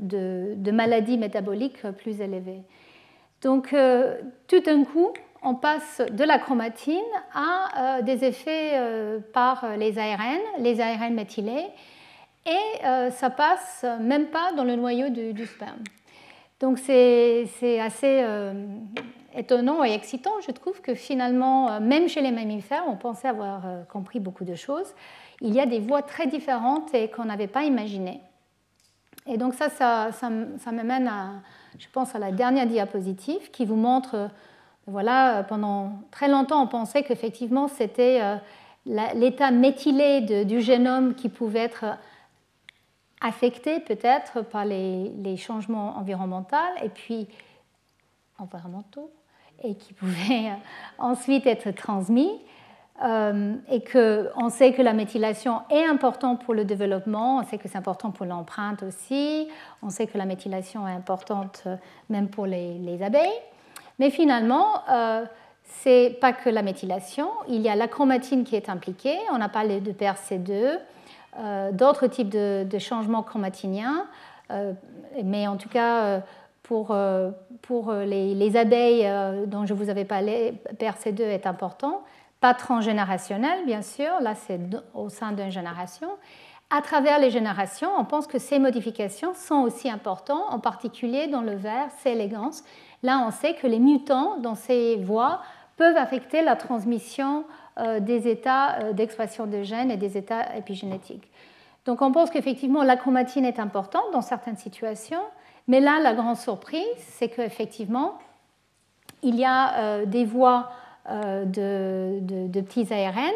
de, 0.00 0.54
de 0.54 0.70
maladie 0.70 1.18
métabolique 1.18 1.82
plus 1.98 2.20
élevé. 2.20 2.62
Donc, 3.42 3.74
tout 4.48 4.60
d'un 4.60 4.84
coup, 4.84 5.12
on 5.42 5.54
passe 5.54 6.00
de 6.12 6.24
la 6.24 6.38
chromatine 6.38 7.00
à 7.34 8.00
des 8.02 8.24
effets 8.24 8.78
par 9.32 9.76
les 9.76 9.98
ARN, 9.98 10.40
les 10.58 10.80
ARN 10.80 11.14
méthylés, 11.14 11.66
et 12.46 12.84
euh, 12.84 13.10
ça 13.10 13.30
passe 13.30 13.84
même 14.00 14.26
pas 14.26 14.52
dans 14.52 14.64
le 14.64 14.76
noyau 14.76 15.08
du, 15.10 15.46
sperme. 15.46 15.82
Donc 16.58 16.78
c'est 16.78 17.80
assez 17.80 18.24
étonnant 19.34 19.84
et 19.84 19.92
excitant, 19.92 20.32
je 20.46 20.52
trouve, 20.52 20.80
que 20.82 20.94
finalement, 20.94 21.80
même 21.80 22.08
chez 22.08 22.20
les 22.20 22.32
mammifères, 22.32 22.84
on 22.86 22.96
pensait 22.96 23.28
avoir 23.28 23.62
compris 23.88 24.20
beaucoup 24.20 24.44
de 24.44 24.54
choses. 24.54 24.94
Il 25.40 25.54
y 25.54 25.60
a 25.60 25.64
des 25.64 25.80
voies 25.80 26.02
très 26.02 26.26
différentes 26.26 26.92
et 26.92 27.08
qu'on 27.08 27.24
n'avait 27.24 27.46
pas 27.46 27.64
imaginées. 27.64 28.20
Et 29.26 29.38
donc 29.38 29.54
ça, 29.54 29.70
ça, 29.70 30.10
ça, 30.12 30.72
m'amène 30.72 31.08
à, 31.08 31.30
je 31.78 31.86
pense, 31.92 32.14
à 32.14 32.18
la 32.18 32.32
dernière 32.32 32.66
diapositive 32.66 33.50
qui 33.50 33.64
vous 33.64 33.76
montre 33.76 34.30
voilà, 34.86 35.38
euh, 35.38 35.42
pendant 35.42 35.92
très 36.10 36.28
longtemps, 36.28 36.62
on 36.62 36.66
pensait 36.66 37.02
qu'effectivement, 37.02 37.68
c'était 37.68 38.20
euh, 38.20 38.36
l'état 38.86 39.50
méthylé 39.50 40.44
du 40.44 40.60
génome 40.60 41.14
qui 41.14 41.28
pouvait 41.28 41.60
être 41.60 41.84
affectés 43.20 43.80
peut-être 43.80 44.42
par 44.42 44.64
les, 44.64 45.36
changements 45.36 45.96
environnementaux 45.98 46.56
et 46.82 46.88
puis 46.88 47.28
environnementaux 48.38 49.10
et 49.62 49.74
qui 49.74 49.92
pouvaient 49.94 50.52
ensuite 50.98 51.46
être 51.46 51.70
transmis. 51.70 52.30
Euh, 53.02 53.54
et 53.70 53.82
qu'on 53.82 54.50
sait 54.50 54.74
que 54.74 54.82
la 54.82 54.92
méthylation 54.92 55.62
est 55.70 55.86
importante 55.86 56.44
pour 56.44 56.52
le 56.52 56.66
développement, 56.66 57.38
on 57.38 57.44
sait 57.44 57.56
que 57.56 57.66
c'est 57.66 57.78
important 57.78 58.10
pour 58.10 58.26
l'empreinte 58.26 58.82
aussi, 58.82 59.48
on 59.82 59.88
sait 59.88 60.06
que 60.06 60.18
la 60.18 60.26
méthylation 60.26 60.86
est 60.86 60.92
importante 60.92 61.62
euh, 61.64 61.76
même 62.10 62.28
pour 62.28 62.44
les, 62.44 63.02
abeilles. 63.02 63.40
Mais 63.98 64.10
finalement, 64.10 64.82
euh, 64.90 65.24
ce 65.82 65.88
n'est 65.88 66.10
pas 66.10 66.34
que 66.34 66.50
la 66.50 66.60
méthylation, 66.60 67.30
il 67.48 67.62
y 67.62 67.70
a 67.70 67.76
la 67.76 67.88
chromatine 67.88 68.44
qui 68.44 68.54
est 68.54 68.68
impliquée, 68.68 69.18
on 69.32 69.40
a 69.40 69.48
parlé 69.48 69.80
de 69.80 69.92
PRC2, 69.92 70.50
euh, 70.50 70.76
d'autres 71.72 72.06
types 72.06 72.28
de, 72.28 72.78
changements 72.78 73.22
chromatiniens, 73.22 74.06
mais 75.22 75.46
en 75.46 75.56
tout 75.56 75.68
cas, 75.68 76.22
pour, 76.62 76.96
pour 77.62 77.92
les, 77.92 78.34
les, 78.34 78.56
abeilles 78.56 79.08
dont 79.46 79.64
je 79.64 79.74
vous 79.74 79.90
avais 79.90 80.04
parlé, 80.04 80.54
PRC2 80.78 81.22
est 81.22 81.46
important 81.46 82.02
pas 82.40 82.54
transgénérationnel, 82.54 83.64
bien 83.66 83.82
sûr, 83.82 84.20
là 84.20 84.34
c'est 84.34 84.58
au 84.94 85.08
sein 85.08 85.32
d'une 85.32 85.50
génération. 85.50 86.08
À 86.70 86.82
travers 86.82 87.18
les 87.18 87.30
générations, 87.30 87.90
on 87.98 88.04
pense 88.04 88.26
que 88.26 88.38
ces 88.38 88.58
modifications 88.58 89.34
sont 89.34 89.56
aussi 89.56 89.90
importantes, 89.90 90.44
en 90.48 90.58
particulier 90.58 91.26
dans 91.26 91.42
le 91.42 91.54
ver 91.54 91.88
C. 91.98 92.10
elegans. 92.10 92.62
Là, 93.02 93.22
on 93.26 93.30
sait 93.30 93.54
que 93.54 93.66
les 93.66 93.80
mutants 93.80 94.36
dans 94.38 94.54
ces 94.54 94.96
voies 94.96 95.40
peuvent 95.76 95.96
affecter 95.96 96.42
la 96.42 96.56
transmission 96.56 97.38
euh, 97.40 97.42
des 98.00 98.28
états 98.28 98.80
euh, 98.80 98.92
d'expression 98.92 99.46
de 99.46 99.62
gènes 99.62 99.90
et 99.90 99.96
des 99.96 100.16
états 100.16 100.56
épigénétiques. 100.56 101.30
Donc 101.86 102.02
on 102.02 102.12
pense 102.12 102.30
qu'effectivement 102.30 102.82
la 102.82 102.96
chromatine 102.96 103.44
est 103.44 103.58
importante 103.58 104.04
dans 104.12 104.22
certaines 104.22 104.56
situations, 104.56 105.22
mais 105.68 105.80
là 105.80 105.98
la 106.00 106.14
grande 106.14 106.36
surprise, 106.36 106.84
c'est 106.98 107.28
qu'effectivement 107.28 108.18
il 109.22 109.36
y 109.36 109.44
a 109.44 109.78
euh, 109.78 110.06
des 110.06 110.24
voies 110.24 110.70
euh, 111.08 111.44
de, 111.44 112.60
petits 112.60 112.92
ARN, 112.92 113.32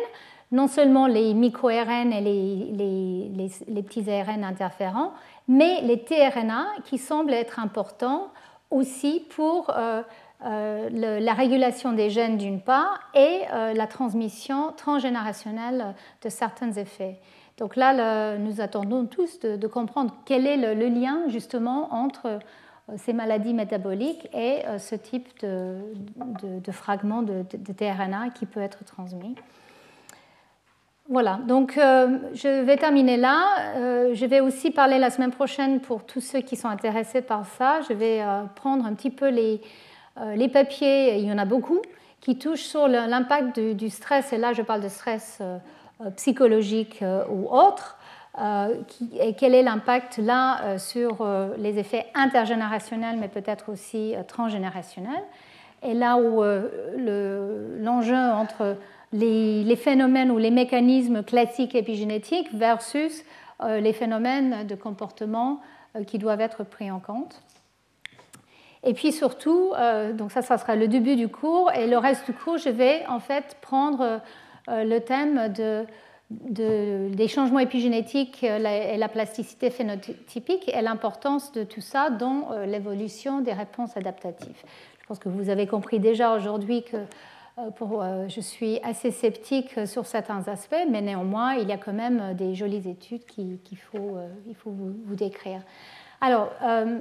non 0.53 0.69
seulement 0.69 1.07
les 1.07 1.35
micro-ARN 1.35 2.13
et 2.13 2.21
les, 2.21 3.83
petits 3.83 4.11
ARN 4.11 4.45
interférents, 4.45 5.13
mais 5.49 5.81
les 5.83 6.03
tRNA 6.05 6.67
qui 6.85 6.99
semblent 6.99 7.33
être 7.33 7.59
importants 7.59 8.29
aussi 8.71 9.25
pour 9.31 9.71
euh, 9.71 10.03
euh, 10.45 11.19
la 11.21 11.33
régulation 11.33 11.93
des 11.93 12.11
gènes 12.11 12.37
d'une 12.37 12.61
part 12.61 13.01
et 13.15 13.43
la 13.75 13.87
transmission 13.87 14.73
transgénérationnelle 14.77 15.95
de 16.23 16.29
certains 16.29 16.73
effets. 16.73 17.21
Donc 17.59 17.77
là, 17.77 18.37
nous 18.37 18.61
attendons 18.61 19.07
tous 19.07 19.41
de, 19.41 19.67
comprendre 19.67 20.15
quel 20.25 20.47
est 20.47 20.57
le 20.57 20.89
lien 20.89 21.23
justement 21.29 21.95
entre 21.95 22.41
euh, 22.91 22.95
ces 22.99 23.15
maladies 23.15 23.55
métaboliques 23.55 24.29
et 24.35 24.67
euh, 24.67 24.79
ce 24.79 24.95
type 24.95 25.29
de, 25.41 25.79
de, 26.43 26.73
fragments 26.73 27.23
de, 27.23 27.45
tRNA 27.77 28.29
qui 28.35 28.45
peut 28.45 28.61
être 28.61 28.85
transmis. 28.85 29.35
Voilà, 31.09 31.39
donc 31.47 31.77
euh, 31.77 32.19
je 32.33 32.63
vais 32.63 32.77
terminer 32.77 33.19
là. 33.19 34.15
je 34.15 34.25
vais 34.25 34.41
aussi 34.41 34.71
parler 34.71 34.99
la 34.99 35.11
semaine 35.11 35.33
prochaine 35.33 35.81
pour 35.81 36.05
tous 36.05 36.21
ceux 36.21 36.41
qui 36.41 36.57
sont 36.57 36.69
intéressés 36.69 37.21
par 37.21 37.45
ça. 37.45 37.81
Je 37.89 37.93
vais 37.93 38.23
prendre 38.55 38.87
un 38.87 38.95
petit 38.95 39.11
peu 39.11 39.29
les, 39.29 39.61
les, 40.35 40.49
papiers, 40.49 41.19
il 41.19 41.25
y 41.25 41.33
en 41.33 41.39
a 41.39 41.45
beaucoup, 41.45 41.81
qui 42.21 42.39
touchent 42.39 42.65
sur 42.65 42.89
l'impact 42.89 43.59
du, 43.59 43.91
stress, 43.91 44.33
et 44.33 44.39
là 44.39 44.53
je 44.53 44.63
parle 44.63 44.81
de 44.81 44.89
stress 44.89 45.43
psychologique 46.17 47.05
ou 47.31 47.49
autre, 47.49 47.99
euh, 48.41 48.75
et 49.21 49.35
quel 49.35 49.55
est 49.55 49.63
l'impact 49.63 50.19
là 50.19 50.63
euh, 50.63 50.79
sur 50.79 51.19
euh, 51.21 51.55
les 51.57 51.79
effets 51.79 52.07
intergénérationnels, 52.15 53.17
mais 53.17 53.29
peut-être 53.29 53.71
aussi 53.71 54.15
transgénérationnels. 54.27 55.23
Et 55.83 55.95
là 55.95 56.17
où 56.17 56.43
l'enjeu 56.97 58.17
entre 58.17 58.79
les, 59.13 59.77
phénomènes 59.77 60.31
ou 60.31 60.39
les 60.39 60.51
mécanismes 60.51 61.23
classiques 61.23 61.75
épigénétiques 61.75 62.49
versus 62.55 63.23
les 63.63 63.93
phénomènes 63.93 64.67
de 64.67 64.75
comportement 64.77 65.61
qui 66.07 66.17
doivent 66.17 66.41
être 66.41 66.65
pris 66.65 66.91
en 66.91 67.01
compte. 67.01 67.43
Et 68.85 68.95
puis 68.95 69.13
surtout, 69.13 69.73
donc 70.13 70.31
ça, 70.31 70.43
ça 70.43 70.59
sera 70.59 70.77
le 70.77 70.89
début 70.89 71.17
du 71.17 71.29
cours, 71.29 71.73
et 71.73 71.87
le 71.87 71.97
reste 71.97 72.27
du 72.27 72.35
cours, 72.35 72.59
je 72.59 72.69
vais 72.69 73.05
en 73.09 73.19
fait 73.19 73.57
prendre 73.63 74.21
le 74.69 74.99
thème 74.99 75.51
de 75.51 75.87
des 76.31 77.29
changements 77.29 77.59
épigénétiques 77.59 78.43
et 78.43 78.97
la 78.97 79.09
plasticité 79.09 79.71
phénotypique 79.71 80.69
et 80.75 80.81
l'importance 80.81 81.53
de 81.53 81.65
tout 81.65 81.81
ça 81.81 82.11
dans 82.11 82.53
euh, 82.53 82.67
l'évolution 82.67 83.41
des 83.41 83.53
réponses 83.53 83.97
adaptatives. 83.97 84.63
Je 85.01 85.07
pense 85.07 85.19
que 85.19 85.29
vous 85.29 85.51
avez 85.51 85.67
compris 85.67 86.01
déjà 86.01 86.35
aujourd'hui 86.35 86.83
que 86.83 86.97
euh, 87.59 87.71
euh, 87.83 88.29
je 88.29 88.41
suis 88.41 88.81
assez 88.83 89.11
sceptique 89.11 89.87
sur 89.87 90.07
certains 90.07 90.43
aspects, 90.49 90.87
mais 90.91 91.03
néanmoins, 91.03 91.55
il 91.55 91.69
y 91.69 91.73
a 91.73 91.77
quand 91.77 91.93
même 91.93 92.35
des 92.35 92.55
jolies 92.55 92.89
études 92.89 93.25
qu'il 93.27 93.79
faut, 93.79 94.17
il 94.49 94.55
faut 94.55 94.71
vous, 94.71 95.15
décrire. 95.15 95.61
Alors, 96.21 96.51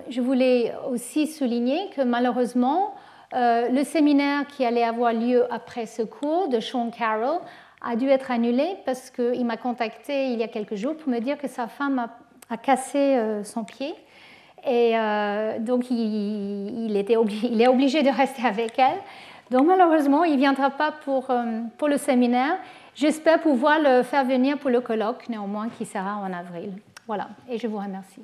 je 0.10 0.22
voulais 0.22 0.74
aussi 0.92 1.28
souligner 1.28 1.90
que 1.96 2.02
malheureusement, 2.02 2.96
le 3.34 3.84
séminaire 3.84 4.46
qui 4.48 4.66
allait 4.66 4.84
avoir 4.84 5.14
lieu 5.14 5.46
après 5.52 5.86
ce 5.86 6.02
cours 6.02 6.50
de 6.50 6.60
Sean 6.60 6.90
Carroll 6.90 7.40
a 7.84 7.96
dû 7.96 8.08
être 8.08 8.32
annulé 8.32 8.78
parce 8.86 9.10
qu'il 9.10 9.46
m'a 9.46 9.58
contacté 9.58 10.32
il 10.32 10.40
y 10.40 10.44
a 10.44 10.48
quelques 10.48 10.76
jours 10.76 10.96
pour 10.96 11.10
me 11.10 11.20
dire 11.20 11.38
que 11.38 11.48
sa 11.48 11.68
femme 11.68 12.08
a, 12.50 12.58
cassé 12.58 12.98
euh, 12.98 13.44
son 13.44 13.64
pied. 13.64 13.94
Et 14.66 14.98
euh, 14.98 15.60
donc, 15.60 15.92
il, 15.92 16.96
est 16.96 17.18
obligé 17.68 18.04
de 18.04 18.10
rester 18.10 18.46
avec 18.46 18.80
elle. 18.80 19.00
Donc, 19.52 19.68
malheureusement, 19.68 20.24
il 20.24 20.34
ne 20.34 20.38
viendra 20.38 20.70
pas 20.70 20.94
euh, 21.08 21.62
pour 21.78 21.88
le 21.88 21.98
séminaire. 21.98 22.58
J'espère 22.96 23.42
pouvoir 23.42 23.80
le 23.80 24.04
faire 24.04 24.24
venir 24.24 24.58
pour 24.58 24.70
le 24.70 24.80
colloque, 24.80 25.28
néanmoins, 25.28 25.68
qui 25.78 25.86
sera 25.86 26.16
en 26.18 26.32
avril. 26.32 26.72
Voilà, 27.08 27.28
et 27.50 27.58
je 27.58 27.68
vous 27.68 27.78
remercie. 27.78 28.24